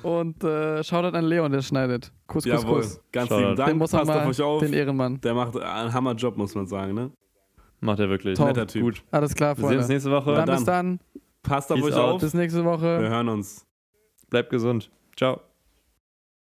Und 0.03 0.43
äh, 0.43 0.83
Shoutout 0.83 1.17
an 1.17 1.25
Leon, 1.25 1.53
der 1.53 1.63
schneidet. 1.63 2.13
Kuss, 2.27 2.45
Kuss, 2.45 2.63
Jawohl. 2.63 2.81
Kuss. 2.81 3.01
Ganz 3.13 3.29
Shoutout. 3.29 3.41
lieben 3.43 3.57
Den 3.57 3.67
Dank. 3.67 3.79
muss 3.79 3.93
man 3.93 4.07
Passt 4.07 4.19
auf 4.21 4.27
euch 4.29 4.43
auf. 4.43 4.63
den 4.63 4.73
Ehrenmann. 4.73 5.21
Der 5.21 5.35
macht 5.35 5.57
einen 5.57 5.93
Hammerjob, 5.93 6.37
muss 6.37 6.55
man 6.55 6.67
sagen, 6.67 6.95
ne? 6.95 7.11
macht 7.81 8.01
er 8.01 8.09
wirklich. 8.09 8.37
Top. 8.37 8.49
Netter 8.49 8.67
Typ. 8.67 8.83
Gut. 8.83 9.03
Alles 9.11 9.35
klar, 9.35 9.57
Wir 9.57 9.61
sehen 9.69 9.77
uns 9.79 9.87
Freunde. 9.87 9.93
nächste 9.93 10.11
Woche. 10.11 10.35
Dann, 10.35 10.47
dann. 10.47 10.57
bis 10.57 10.65
dann. 10.65 11.01
Passt 11.43 11.71
auf 11.71 11.79
Peace 11.79 11.87
euch 11.89 11.95
out. 11.95 12.15
auf. 12.15 12.21
Bis 12.21 12.35
nächste 12.35 12.61
Wir 12.65 12.71
Woche. 12.71 12.87
hören 12.87 13.29
uns. 13.29 13.65
Bleibt 14.31 14.51
gesund. 14.51 14.91
Ciao. 15.17 15.41